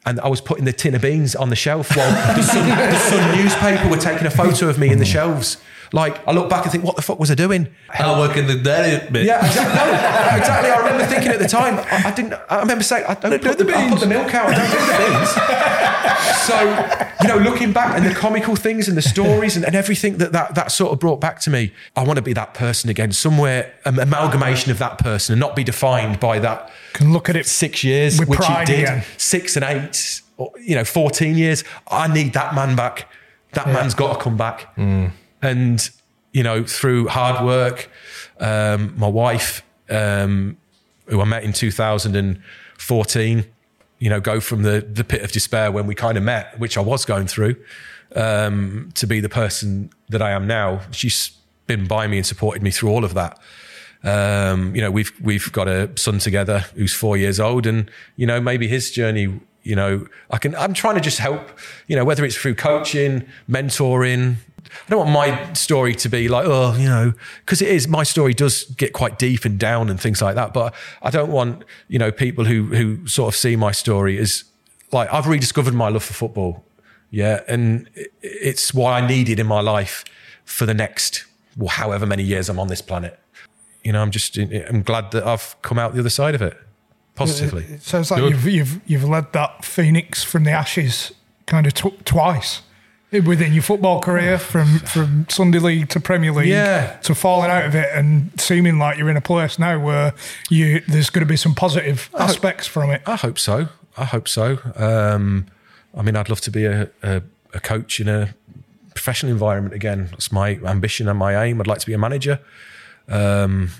And 0.06 0.20
I 0.20 0.28
was 0.28 0.40
putting 0.40 0.64
the 0.64 0.72
tin 0.72 0.94
of 0.94 1.02
beans 1.02 1.34
on 1.34 1.48
the 1.50 1.56
shelf 1.56 1.96
while 1.96 2.10
the 2.36 2.42
Sun, 2.42 2.68
the 2.68 2.98
Sun 2.98 3.36
newspaper 3.38 3.88
were 3.88 3.96
taking 3.96 4.26
a 4.26 4.30
photo 4.30 4.68
of 4.68 4.78
me 4.78 4.90
in 4.90 4.98
the 4.98 5.04
shelves. 5.04 5.56
Like, 5.94 6.26
I 6.26 6.32
look 6.32 6.50
back 6.50 6.64
and 6.64 6.72
think, 6.72 6.82
what 6.82 6.96
the 6.96 7.02
fuck 7.02 7.20
was 7.20 7.30
I 7.30 7.36
doing? 7.36 7.68
I 7.88 8.18
work 8.18 8.36
in 8.36 8.48
the 8.48 8.56
dairy 8.56 9.08
bit. 9.10 9.26
Yeah, 9.26 9.46
exactly. 9.46 9.92
No, 9.92 10.36
exactly. 10.38 10.70
I 10.70 10.76
remember 10.78 11.06
thinking 11.06 11.30
at 11.30 11.38
the 11.38 11.46
time, 11.46 11.78
I, 11.78 12.08
I 12.08 12.14
didn't. 12.14 12.34
I 12.50 12.58
remember 12.58 12.82
saying, 12.82 13.04
I 13.06 13.14
don't 13.14 13.40
put 13.40 13.58
the, 13.58 13.76
I 13.76 13.88
put 13.88 14.00
the 14.00 14.06
milk 14.06 14.34
out. 14.34 14.48
I 14.48 14.54
don't 14.56 14.70
do 14.70 14.76
the 14.76 14.96
beans. 14.98 15.30
so, 16.44 16.60
you 17.22 17.28
know, 17.28 17.38
looking 17.48 17.72
back 17.72 17.96
and 17.96 18.04
the 18.04 18.12
comical 18.12 18.56
things 18.56 18.88
and 18.88 18.96
the 18.96 19.02
stories 19.02 19.54
and, 19.56 19.64
and 19.64 19.76
everything 19.76 20.18
that, 20.18 20.32
that 20.32 20.56
that 20.56 20.72
sort 20.72 20.92
of 20.92 20.98
brought 20.98 21.20
back 21.20 21.38
to 21.40 21.50
me, 21.50 21.72
I 21.94 22.02
want 22.02 22.16
to 22.16 22.22
be 22.22 22.32
that 22.32 22.54
person 22.54 22.90
again. 22.90 23.12
Somewhere, 23.12 23.72
an 23.84 23.98
amalgamation 23.98 24.72
of 24.72 24.78
that 24.78 24.98
person 24.98 25.34
and 25.34 25.40
not 25.40 25.54
be 25.54 25.62
defined 25.62 26.18
by 26.18 26.40
that. 26.40 26.72
Can 26.94 27.12
look 27.12 27.28
at 27.28 27.36
it 27.36 27.46
Six 27.46 27.84
years, 27.84 28.18
with 28.18 28.28
which 28.30 28.38
pride 28.40 28.66
did. 28.66 28.84
again. 28.84 29.04
Six 29.18 29.56
and 29.56 29.64
eight, 29.64 30.22
or, 30.38 30.50
you 30.58 30.74
know, 30.74 30.84
fourteen 30.84 31.36
years. 31.36 31.62
I 31.88 32.08
need 32.12 32.32
that 32.32 32.54
man 32.54 32.74
back. 32.76 33.08
That 33.52 33.66
man's 33.68 33.94
got 33.94 34.14
to 34.16 34.18
come 34.24 34.36
back. 34.36 34.74
And 34.76 35.90
you 36.32 36.42
know, 36.42 36.64
through 36.64 37.08
hard 37.08 37.44
work, 37.44 37.90
um, 38.40 38.94
my 38.98 39.06
wife, 39.06 39.62
um, 39.90 40.56
who 41.06 41.20
I 41.20 41.24
met 41.24 41.44
in 41.44 41.52
2014, 41.52 43.44
you 43.98 44.10
know, 44.10 44.20
go 44.20 44.40
from 44.40 44.62
the 44.62 44.80
the 44.80 45.04
pit 45.04 45.22
of 45.22 45.32
despair 45.32 45.70
when 45.70 45.86
we 45.86 45.94
kind 45.94 46.16
of 46.18 46.24
met, 46.24 46.58
which 46.58 46.76
I 46.76 46.80
was 46.80 47.04
going 47.04 47.26
through, 47.26 47.56
um, 48.16 48.90
to 48.94 49.06
be 49.06 49.20
the 49.20 49.28
person 49.28 49.90
that 50.08 50.22
I 50.22 50.30
am 50.32 50.46
now. 50.46 50.80
She's 50.90 51.32
been 51.66 51.86
by 51.86 52.06
me 52.06 52.18
and 52.18 52.26
supported 52.26 52.62
me 52.62 52.70
through 52.70 52.90
all 52.90 53.04
of 53.04 53.14
that. 53.14 53.38
Um, 54.04 54.76
you 54.76 54.82
know, 54.82 54.90
we've 54.90 55.12
we've 55.22 55.50
got 55.50 55.66
a 55.66 55.90
son 55.96 56.18
together 56.18 56.60
who's 56.74 56.92
four 56.92 57.16
years 57.16 57.40
old, 57.40 57.66
and 57.66 57.90
you 58.16 58.26
know, 58.26 58.40
maybe 58.40 58.68
his 58.68 58.90
journey. 58.90 59.40
You 59.62 59.74
know, 59.74 60.06
I 60.30 60.36
can. 60.36 60.54
I'm 60.56 60.74
trying 60.74 60.96
to 60.96 61.00
just 61.00 61.18
help. 61.18 61.58
You 61.86 61.96
know, 61.96 62.04
whether 62.04 62.24
it's 62.24 62.36
through 62.36 62.56
coaching, 62.56 63.26
mentoring. 63.50 64.36
I 64.66 64.90
don't 64.90 64.98
want 64.98 65.10
my 65.10 65.52
story 65.52 65.94
to 65.94 66.08
be 66.08 66.28
like, 66.28 66.46
oh, 66.46 66.74
you 66.76 66.88
know, 66.88 67.12
because 67.44 67.62
it 67.62 67.68
is. 67.68 67.88
My 67.88 68.02
story 68.02 68.34
does 68.34 68.64
get 68.64 68.92
quite 68.92 69.18
deep 69.18 69.44
and 69.44 69.58
down 69.58 69.88
and 69.88 69.98
things 69.98 70.20
like 70.20 70.34
that. 70.34 70.52
But 70.52 70.74
I 71.00 71.10
don't 71.10 71.30
want 71.30 71.64
you 71.88 71.98
know 71.98 72.12
people 72.12 72.44
who 72.44 72.64
who 72.66 73.06
sort 73.06 73.32
of 73.32 73.36
see 73.36 73.56
my 73.56 73.72
story 73.72 74.18
as 74.18 74.44
like 74.92 75.10
I've 75.12 75.26
rediscovered 75.26 75.74
my 75.74 75.88
love 75.88 76.04
for 76.04 76.12
football. 76.12 76.62
Yeah, 77.10 77.42
and 77.48 77.88
it's 78.20 78.74
what 78.74 78.90
I 78.92 79.06
needed 79.06 79.38
in 79.38 79.46
my 79.46 79.60
life 79.60 80.04
for 80.44 80.66
the 80.66 80.74
next 80.74 81.24
well, 81.56 81.68
however 81.68 82.04
many 82.04 82.22
years 82.22 82.50
I'm 82.50 82.58
on 82.58 82.68
this 82.68 82.82
planet 82.82 83.18
you 83.84 83.92
know, 83.92 84.02
I'm 84.02 84.10
just 84.10 84.36
I'm 84.36 84.82
glad 84.82 85.10
that 85.12 85.24
I've 85.26 85.54
come 85.62 85.78
out 85.78 85.94
the 85.94 86.00
other 86.00 86.10
side 86.10 86.34
of 86.34 86.42
it 86.42 86.56
positively. 87.14 87.64
It 87.64 87.82
sounds 87.82 88.10
like 88.10 88.22
you've, 88.22 88.46
you've 88.46 88.80
you've 88.88 89.04
led 89.04 89.32
that 89.34 89.64
phoenix 89.64 90.24
from 90.24 90.44
the 90.44 90.50
ashes 90.50 91.12
kind 91.46 91.66
of 91.66 91.74
tw- 91.74 92.04
twice 92.04 92.62
within 93.12 93.52
your 93.52 93.62
football 93.62 94.00
career, 94.00 94.38
from 94.52 94.78
from 94.80 95.26
Sunday 95.28 95.58
League 95.60 95.88
to 95.90 96.00
Premier 96.00 96.32
League, 96.32 96.48
Yeah. 96.48 96.96
to 97.02 97.14
falling 97.14 97.50
out 97.50 97.64
of 97.66 97.74
it 97.76 97.88
and 97.94 98.30
seeming 98.40 98.78
like 98.78 98.98
you're 98.98 99.10
in 99.10 99.16
a 99.16 99.20
place 99.20 99.58
now 99.58 99.78
where 99.78 100.12
you 100.50 100.80
there's 100.88 101.10
going 101.10 101.24
to 101.24 101.30
be 101.30 101.36
some 101.36 101.54
positive 101.54 102.10
aspects 102.18 102.66
from 102.66 102.90
it. 102.90 103.02
I 103.06 103.16
hope 103.16 103.38
so. 103.38 103.68
I 103.96 104.04
hope 104.06 104.26
so. 104.26 104.58
Um, 104.74 105.46
I 105.96 106.02
mean, 106.02 106.16
I'd 106.16 106.28
love 106.28 106.40
to 106.40 106.50
be 106.50 106.64
a, 106.64 106.90
a, 107.04 107.22
a 107.52 107.60
coach 107.60 108.00
in 108.00 108.08
a 108.08 108.34
professional 108.94 109.30
environment 109.30 109.74
again. 109.74 110.08
That's 110.10 110.32
my 110.32 110.56
ambition 110.64 111.08
and 111.08 111.16
my 111.16 111.44
aim. 111.44 111.60
I'd 111.60 111.68
like 111.68 111.78
to 111.78 111.86
be 111.86 111.92
a 111.92 111.98
manager. 111.98 112.40
Um, 113.08 113.70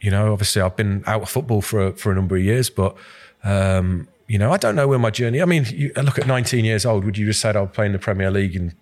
you 0.00 0.10
know, 0.10 0.32
obviously, 0.32 0.62
I've 0.62 0.76
been 0.76 1.02
out 1.06 1.22
of 1.22 1.30
football 1.30 1.62
for 1.62 1.88
a, 1.88 1.92
for 1.92 2.12
a 2.12 2.14
number 2.14 2.36
of 2.36 2.42
years, 2.42 2.70
but 2.70 2.96
um, 3.42 4.08
you 4.26 4.38
know, 4.38 4.52
I 4.52 4.56
don't 4.56 4.74
know 4.74 4.88
where 4.88 4.98
my 4.98 5.10
journey. 5.10 5.42
I 5.42 5.44
mean, 5.44 5.66
you 5.70 5.92
I 5.96 6.00
look 6.00 6.18
at 6.18 6.26
19 6.26 6.64
years 6.64 6.86
old. 6.86 7.04
Would 7.04 7.18
you 7.18 7.26
just 7.26 7.40
said 7.40 7.56
I'll 7.56 7.66
play 7.66 7.86
in 7.86 7.92
the 7.92 7.98
Premier 7.98 8.30
League 8.30 8.56
in 8.56 8.72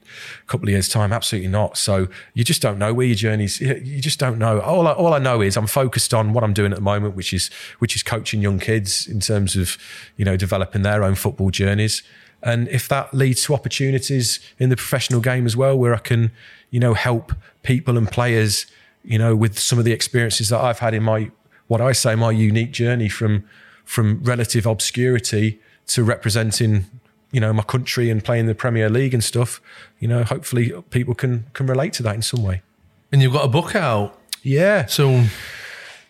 a 0.42 0.46
couple 0.46 0.68
of 0.68 0.70
years' 0.70 0.88
time? 0.88 1.12
Absolutely 1.12 1.48
not. 1.48 1.76
So 1.76 2.08
you 2.34 2.44
just 2.44 2.62
don't 2.62 2.78
know 2.78 2.94
where 2.94 3.06
your 3.06 3.16
journey's. 3.16 3.60
You 3.60 4.00
just 4.00 4.20
don't 4.20 4.38
know. 4.38 4.60
All 4.60 4.86
I, 4.86 4.92
all 4.92 5.14
I 5.14 5.18
know 5.18 5.40
is 5.40 5.56
I'm 5.56 5.66
focused 5.66 6.14
on 6.14 6.32
what 6.32 6.44
I'm 6.44 6.52
doing 6.52 6.72
at 6.72 6.76
the 6.76 6.82
moment, 6.82 7.16
which 7.16 7.32
is 7.32 7.50
which 7.80 7.96
is 7.96 8.02
coaching 8.02 8.40
young 8.40 8.60
kids 8.60 9.06
in 9.06 9.20
terms 9.20 9.56
of 9.56 9.78
you 10.16 10.24
know 10.24 10.36
developing 10.36 10.82
their 10.82 11.02
own 11.02 11.16
football 11.16 11.50
journeys. 11.50 12.02
And 12.42 12.68
if 12.68 12.88
that 12.88 13.14
leads 13.14 13.44
to 13.44 13.54
opportunities 13.54 14.40
in 14.58 14.68
the 14.68 14.76
professional 14.76 15.20
game 15.20 15.46
as 15.46 15.56
well, 15.56 15.78
where 15.78 15.94
I 15.94 15.98
can, 15.98 16.32
you 16.70 16.80
know, 16.80 16.94
help 16.94 17.32
people 17.62 17.96
and 17.96 18.10
players, 18.10 18.66
you 19.04 19.18
know, 19.18 19.34
with 19.34 19.58
some 19.58 19.78
of 19.78 19.84
the 19.84 19.92
experiences 19.92 20.48
that 20.50 20.60
I've 20.60 20.78
had 20.78 20.94
in 20.94 21.02
my, 21.02 21.30
what 21.66 21.80
I 21.80 21.92
say, 21.92 22.14
my 22.14 22.30
unique 22.30 22.72
journey 22.72 23.08
from, 23.08 23.44
from 23.84 24.22
relative 24.22 24.66
obscurity 24.66 25.60
to 25.88 26.04
representing, 26.04 26.86
you 27.32 27.40
know, 27.40 27.52
my 27.52 27.62
country 27.62 28.10
and 28.10 28.24
playing 28.24 28.46
the 28.46 28.54
Premier 28.54 28.88
League 28.88 29.14
and 29.14 29.22
stuff, 29.22 29.60
you 29.98 30.08
know, 30.08 30.22
hopefully 30.22 30.72
people 30.90 31.14
can, 31.14 31.46
can 31.52 31.66
relate 31.66 31.92
to 31.94 32.02
that 32.02 32.14
in 32.14 32.22
some 32.22 32.42
way. 32.42 32.62
And 33.10 33.20
you've 33.20 33.32
got 33.32 33.44
a 33.44 33.48
book 33.48 33.74
out 33.74 34.18
Yeah. 34.42 34.86
So. 34.86 35.24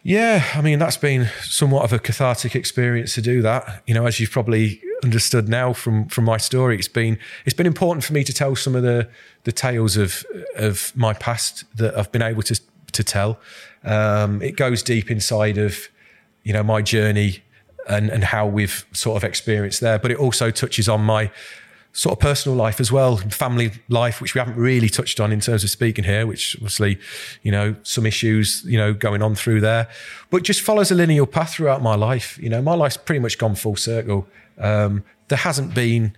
Yeah, 0.04 0.44
I 0.54 0.62
mean 0.62 0.80
that's 0.80 0.96
been 0.96 1.28
somewhat 1.42 1.84
of 1.84 1.92
a 1.92 1.98
cathartic 1.98 2.56
experience 2.56 3.14
to 3.14 3.22
do 3.22 3.40
that. 3.42 3.84
You 3.86 3.94
know, 3.94 4.06
as 4.06 4.18
you've 4.18 4.32
probably 4.32 4.82
understood 5.04 5.48
now 5.48 5.72
from 5.72 6.08
from 6.08 6.24
my 6.24 6.38
story, 6.38 6.76
it's 6.76 6.88
been 6.88 7.18
it's 7.44 7.54
been 7.54 7.68
important 7.68 8.04
for 8.04 8.12
me 8.12 8.24
to 8.24 8.32
tell 8.32 8.56
some 8.56 8.74
of 8.74 8.82
the 8.82 9.08
the 9.44 9.52
tales 9.52 9.96
of 9.96 10.26
of 10.56 10.92
my 10.96 11.12
past 11.14 11.64
that 11.76 11.96
I've 11.96 12.10
been 12.10 12.22
able 12.22 12.42
to 12.42 12.60
to 12.92 13.04
tell. 13.04 13.38
Um, 13.84 14.42
it 14.42 14.56
goes 14.56 14.82
deep 14.82 15.10
inside 15.10 15.58
of 15.58 15.88
you 16.44 16.52
know 16.52 16.62
my 16.62 16.82
journey 16.82 17.42
and 17.88 18.10
and 18.10 18.24
how 18.24 18.46
we've 18.46 18.86
sort 18.92 19.16
of 19.16 19.24
experienced 19.24 19.80
there, 19.80 19.98
but 19.98 20.10
it 20.10 20.18
also 20.18 20.50
touches 20.50 20.88
on 20.88 21.02
my 21.02 21.30
sort 21.92 22.14
of 22.14 22.20
personal 22.20 22.56
life 22.56 22.80
as 22.80 22.90
well, 22.90 23.18
family 23.18 23.70
life, 23.88 24.20
which 24.20 24.34
we 24.34 24.38
haven't 24.38 24.56
really 24.56 24.88
touched 24.88 25.20
on 25.20 25.30
in 25.30 25.40
terms 25.40 25.62
of 25.62 25.68
speaking 25.68 26.04
here, 26.04 26.26
which 26.26 26.56
obviously, 26.56 26.98
you 27.42 27.52
know, 27.52 27.76
some 27.82 28.06
issues, 28.06 28.64
you 28.64 28.78
know, 28.78 28.94
going 28.94 29.20
on 29.20 29.34
through 29.34 29.60
there, 29.60 29.88
but 30.30 30.42
just 30.42 30.62
follows 30.62 30.90
a 30.90 30.94
lineal 30.94 31.26
path 31.26 31.54
throughout 31.54 31.82
my 31.82 31.94
life. 31.94 32.38
You 32.38 32.48
know, 32.48 32.62
my 32.62 32.74
life's 32.74 32.96
pretty 32.96 33.18
much 33.18 33.36
gone 33.36 33.54
full 33.54 33.76
circle. 33.76 34.26
Um, 34.58 35.04
there 35.28 35.38
hasn't 35.38 35.74
been 35.74 36.16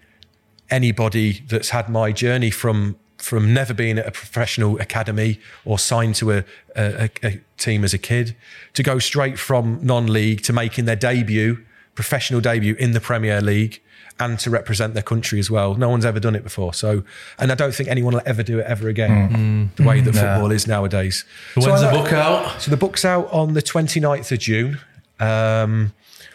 anybody 0.70 1.42
that's 1.48 1.70
had 1.70 1.88
my 1.88 2.12
journey 2.12 2.50
from 2.50 2.96
from 3.18 3.54
never 3.54 3.72
being 3.72 3.98
at 3.98 4.06
a 4.06 4.10
professional 4.10 4.78
academy 4.80 5.40
or 5.64 5.78
signed 5.78 6.14
to 6.16 6.32
a, 6.32 6.44
a, 6.76 7.08
a 7.22 7.40
team 7.56 7.84
as 7.84 7.94
a 7.94 7.98
kid 7.98 8.36
to 8.74 8.82
go 8.82 8.98
straight 8.98 9.38
from 9.38 9.78
non-league 9.82 10.42
to 10.42 10.52
making 10.52 10.84
their 10.84 10.96
debut 10.96 11.64
professional 11.94 12.40
debut 12.40 12.74
in 12.74 12.90
the 12.92 13.00
premier 13.00 13.40
league 13.40 13.80
and 14.20 14.38
to 14.38 14.50
represent 14.50 14.94
their 14.94 15.02
country 15.02 15.38
as 15.38 15.50
well. 15.50 15.74
No 15.74 15.88
one's 15.88 16.04
ever 16.04 16.20
done 16.20 16.34
it 16.36 16.42
before. 16.44 16.74
So 16.74 17.02
and 17.38 17.50
i 17.50 17.54
don't 17.54 17.74
think 17.74 17.88
anyone 17.88 18.14
will 18.14 18.22
ever 18.26 18.42
do 18.42 18.58
it 18.58 18.66
ever 18.66 18.88
again 18.88 19.70
the 19.76 19.84
way 19.84 20.00
that 20.00 20.12
football 20.12 20.50
is 20.50 20.66
nowadays. 20.66 21.24
When's 21.54 21.66
So 21.80 21.86
the 21.86 21.90
book 21.90 22.12
out? 22.12 22.60
so 22.60 22.70
the 22.70 22.76
book's 22.76 23.04
out 23.04 23.32
on 23.32 23.54
the 23.54 23.62
29th 23.62 24.30
of 24.32 24.38
june. 24.40 24.80
Um, 25.20 25.92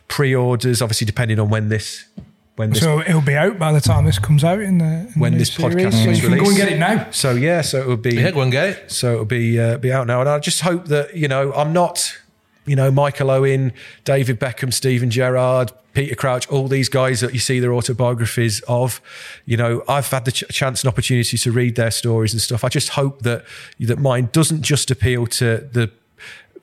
pre-orders 0.07 0.81
obviously 0.81 1.06
depending 1.06 1.39
on 1.39 1.49
when 1.49 1.69
this 1.69 2.06
when 2.60 2.69
this 2.72 2.81
So 2.81 2.99
it'll 2.99 3.22
be 3.22 3.36
out 3.36 3.57
by 3.57 3.72
the 3.72 3.81
time 3.81 4.06
this 4.06 4.19
comes 4.19 4.44
out 4.44 4.60
in 4.60 4.77
the 4.77 4.86
in 4.86 5.19
When 5.19 5.31
the 5.34 5.40
this 5.40 5.53
series. 5.53 5.76
podcast 5.76 6.03
So 6.03 6.10
is 6.11 6.22
you 6.22 6.30
can 6.30 6.38
go 6.38 6.45
and 6.49 6.57
get 6.57 6.69
it 6.72 6.77
now. 6.77 7.07
So 7.11 7.31
yeah, 7.31 7.61
so 7.61 7.80
it'll 7.80 7.98
be 7.98 8.15
Yeah, 8.15 8.31
go 8.31 8.41
and 8.41 8.52
get 8.52 8.69
it. 8.69 8.91
so 8.91 9.14
it'll 9.14 9.26
be 9.26 9.60
uh, 9.60 9.77
be 9.77 9.91
out 9.91 10.06
now, 10.07 10.19
and 10.19 10.30
I 10.30 10.38
just 10.40 10.61
hope 10.61 10.88
that 10.88 11.15
you 11.15 11.27
know 11.27 11.53
I'm 11.53 11.73
not 11.73 12.18
you 12.65 12.76
know, 12.76 12.91
Michael 12.91 13.31
Owen, 13.31 13.73
David 14.03 14.40
Beckham, 14.40 14.72
Steven 14.72 15.10
Gerrard, 15.10 15.72
Peter 15.94 16.14
Crouch, 16.14 16.48
all 16.49 16.68
these 16.68 16.88
guys 16.88 17.19
that 17.22 17.34
you 17.34 17.40
see 17.40 17.60
their 17.60 17.73
autobiographies 17.73 18.61
of. 18.68 19.02
You 19.45 19.57
know, 19.57 19.84
I've 19.88 20.07
had 20.11 20.26
the 20.26 20.31
ch- 20.31 20.44
chance 20.52 20.84
and 20.84 20.88
opportunity 20.88 21.36
to 21.36 21.52
read 21.52 21.76
their 21.76 21.90
stories 21.90 22.31
and 22.31 22.40
stuff. 22.40 22.64
I 22.64 22.69
just 22.69 22.90
hope 22.90 23.23
that 23.23 23.44
that 23.80 23.98
mine 23.98 24.30
doesn't 24.34 24.61
just 24.61 24.91
appeal 24.91 25.26
to 25.27 25.68
the 25.72 25.90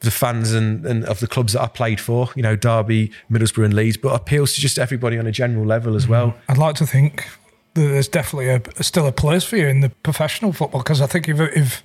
the 0.01 0.11
fans 0.11 0.53
and, 0.53 0.85
and 0.87 1.05
of 1.05 1.21
the 1.21 1.27
clubs 1.27 1.53
that 1.55 1.63
I 1.63 1.67
played 1.69 2.01
for, 2.01 2.29
you 2.37 2.43
know, 2.43 2.57
Derby, 2.57 3.11
Middlesbrough, 3.31 3.65
and 3.65 3.75
Leeds, 3.75 3.97
but 3.97 4.15
appeals 4.15 4.55
to 4.55 4.61
just 4.61 4.79
everybody 4.79 5.19
on 5.19 5.27
a 5.27 5.33
general 5.33 5.65
level 5.65 5.97
as 5.97 6.07
well. 6.07 6.35
I'd 6.49 6.59
like 6.59 6.77
to 6.77 6.87
think 6.87 7.27
that 7.75 7.83
there's 7.83 8.09
definitely 8.09 8.49
a, 8.49 8.83
still 8.83 9.07
a 9.07 9.13
place 9.13 9.45
for 9.45 9.57
you 9.57 9.67
in 9.67 9.81
the 9.81 9.91
professional 9.91 10.53
football 10.53 10.81
because 10.81 11.01
I 11.01 11.07
think 11.07 11.29
if 11.29 11.41
if 11.41 11.83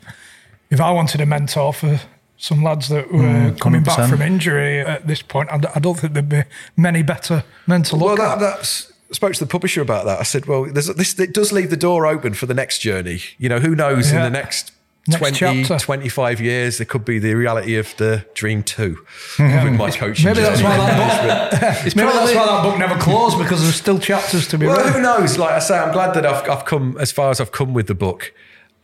if 0.70 0.80
I 0.80 0.92
wanted 0.92 1.22
a 1.22 1.26
mentor 1.26 1.74
for 1.74 2.00
some 2.38 2.64
lads 2.64 2.90
that 2.90 3.12
were 3.12 3.20
Mm, 3.20 3.60
coming 3.60 3.84
back 3.84 4.10
from 4.10 4.22
injury 4.22 4.80
at 4.80 5.06
this 5.06 5.22
point, 5.22 5.50
I 5.52 5.80
don't 5.80 6.00
think 6.00 6.14
there'd 6.14 6.28
be 6.28 6.44
many 6.76 7.04
better 7.04 7.44
men 7.68 7.84
to 7.84 7.96
look 7.96 8.18
well, 8.18 8.32
at. 8.34 8.40
that's. 8.40 8.92
I 9.12 9.14
spoke 9.14 9.34
to 9.34 9.40
the 9.40 9.46
publisher 9.52 9.82
about 9.82 10.06
that. 10.06 10.20
I 10.20 10.24
said, 10.24 10.46
"Well, 10.46 10.66
there's, 10.66 10.88
this 10.88 11.20
it 11.20 11.34
does 11.34 11.52
leave 11.52 11.70
the 11.70 11.78
door 11.78 12.08
open 12.08 12.34
for 12.34 12.46
the 12.46 12.54
next 12.54 12.80
journey. 12.80 13.20
You 13.38 13.50
know, 13.50 13.60
who 13.60 13.76
knows 13.76 14.12
in 14.12 14.22
the 14.22 14.30
next." 14.30 14.72
Next 15.08 15.20
20, 15.20 15.64
chapter. 15.64 15.80
25 15.84 16.40
years, 16.42 16.78
there 16.78 16.86
could 16.86 17.04
be 17.04 17.18
the 17.18 17.34
reality 17.34 17.76
of 17.78 17.96
the 17.98 18.24
Dream 18.36 18.62
2 18.62 18.96
with 19.40 19.74
my 19.74 19.90
coaching. 19.90 20.26
Maybe 20.26 20.42
that's 20.42 20.62
why 20.62 20.78
that 20.78 21.52
book. 21.60 21.86
It's 21.86 21.96
maybe 21.96 22.12
that's 22.12 22.36
why 22.36 22.46
that 22.46 22.62
book 22.64 22.78
never 22.78 22.96
closed 23.00 23.40
because 23.40 23.64
there's 23.64 23.76
still 23.76 23.98
chapters 23.98 24.48
to 24.50 24.60
be 24.60 24.68
Well, 24.68 24.78
read. 24.78 24.94
who 24.94 25.02
knows? 25.02 25.40
Like 25.40 25.52
I 25.54 25.60
say, 25.60 25.80
I'm 25.80 25.92
glad 25.92 26.14
that 26.14 26.26
I've, 26.26 26.48
I've 26.48 26.66
come 26.66 26.98
as 27.00 27.12
far 27.12 27.32
as 27.32 27.42
I've 27.42 27.52
come 27.52 27.74
with 27.74 27.88
the 27.88 27.96
book, 27.96 28.32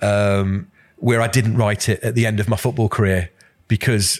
um, 0.02 0.72
where 0.98 1.22
I 1.22 1.28
didn't 1.28 1.56
write 1.56 1.88
it 1.88 2.02
at 2.02 2.16
the 2.16 2.26
end 2.26 2.40
of 2.40 2.50
my 2.50 2.58
football 2.58 2.90
career 2.90 3.30
because 3.68 4.20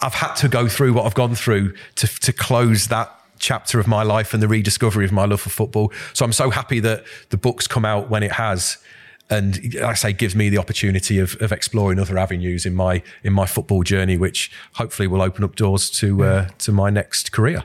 I've 0.00 0.14
had 0.14 0.34
to 0.36 0.48
go 0.48 0.68
through 0.68 0.92
what 0.92 1.06
I've 1.06 1.14
gone 1.14 1.34
through 1.34 1.74
to 1.96 2.06
to 2.06 2.32
close 2.32 2.86
that 2.86 3.12
chapter 3.40 3.80
of 3.80 3.88
my 3.88 4.02
life 4.04 4.32
and 4.32 4.40
the 4.42 4.48
rediscovery 4.48 5.04
of 5.04 5.10
my 5.12 5.24
love 5.24 5.40
for 5.40 5.50
football. 5.50 5.92
So 6.14 6.24
I'm 6.24 6.32
so 6.32 6.50
happy 6.50 6.78
that 6.80 7.04
the 7.30 7.36
book's 7.36 7.66
come 7.66 7.84
out 7.84 8.08
when 8.10 8.22
it 8.22 8.32
has. 8.32 8.78
And 9.28 9.74
like 9.74 9.82
I 9.84 9.94
say, 9.94 10.12
gives 10.12 10.36
me 10.36 10.48
the 10.50 10.58
opportunity 10.58 11.18
of, 11.18 11.36
of 11.42 11.50
exploring 11.50 11.98
other 11.98 12.16
avenues 12.16 12.64
in 12.64 12.74
my 12.76 13.02
in 13.24 13.32
my 13.32 13.44
football 13.46 13.82
journey, 13.82 14.16
which 14.16 14.50
hopefully 14.74 15.08
will 15.08 15.20
open 15.22 15.42
up 15.42 15.56
doors 15.56 15.90
to 15.98 16.22
uh, 16.24 16.48
to 16.58 16.70
my 16.72 16.90
next 16.90 17.32
career. 17.32 17.64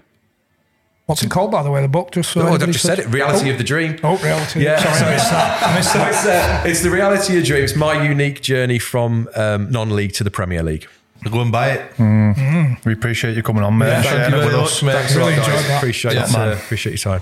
What's 1.08 1.24
it 1.24 1.30
called, 1.30 1.52
by 1.52 1.62
the 1.62 1.70
way? 1.70 1.82
The 1.82 1.88
book, 1.90 2.12
just 2.12 2.32
so 2.32 2.42
Oh, 2.42 2.54
I've 2.54 2.66
just 2.66 2.86
said 2.86 2.98
it. 3.00 3.08
Reality 3.10 3.50
of 3.50 3.58
the 3.58 3.64
Dream. 3.66 4.00
Oh, 4.02 4.18
reality. 4.20 4.64
Yeah. 4.64 4.78
Sorry, 4.80 5.10
I 5.10 5.14
missed 5.14 5.30
that. 5.32 5.64
I 5.64 5.76
missed 5.76 5.92
So 5.92 5.98
that. 6.00 6.10
it's, 6.14 6.26
uh, 6.26 6.64
it's 6.70 6.84
the 6.84 6.90
reality 6.90 7.38
of 7.38 7.44
dreams. 7.44 7.76
My 7.76 8.02
unique 8.02 8.42
journey 8.42 8.80
from 8.80 9.28
um, 9.36 9.70
non-league 9.72 10.14
to 10.14 10.24
the 10.24 10.32
Premier 10.32 10.64
League. 10.64 10.88
Go 11.30 11.42
and 11.42 11.52
buy 11.52 11.72
it. 11.72 12.80
We 12.86 12.94
appreciate 12.94 13.36
you 13.36 13.44
coming 13.44 13.64
on, 13.64 13.78
mate. 13.78 13.88
Yeah, 13.88 13.96
and 13.98 14.04
thank 14.06 14.16
sharing 14.18 14.32
you 14.32 14.38
it 14.38 14.44
with 14.46 14.52
very 14.54 14.64
us. 14.64 14.82
much, 14.82 14.84
mate. 14.84 14.94
Thanks 15.00 15.16
a 15.16 15.20
lot, 15.20 15.26
Really 15.26 15.36
guys. 15.38 15.68
that. 15.68 15.78
Appreciate 15.78 16.14
Yeah, 16.14 16.24
it. 16.26 16.34
man. 16.34 16.50
Uh, 16.50 16.54
appreciate 16.54 16.92
your 17.04 17.20
time. 17.20 17.22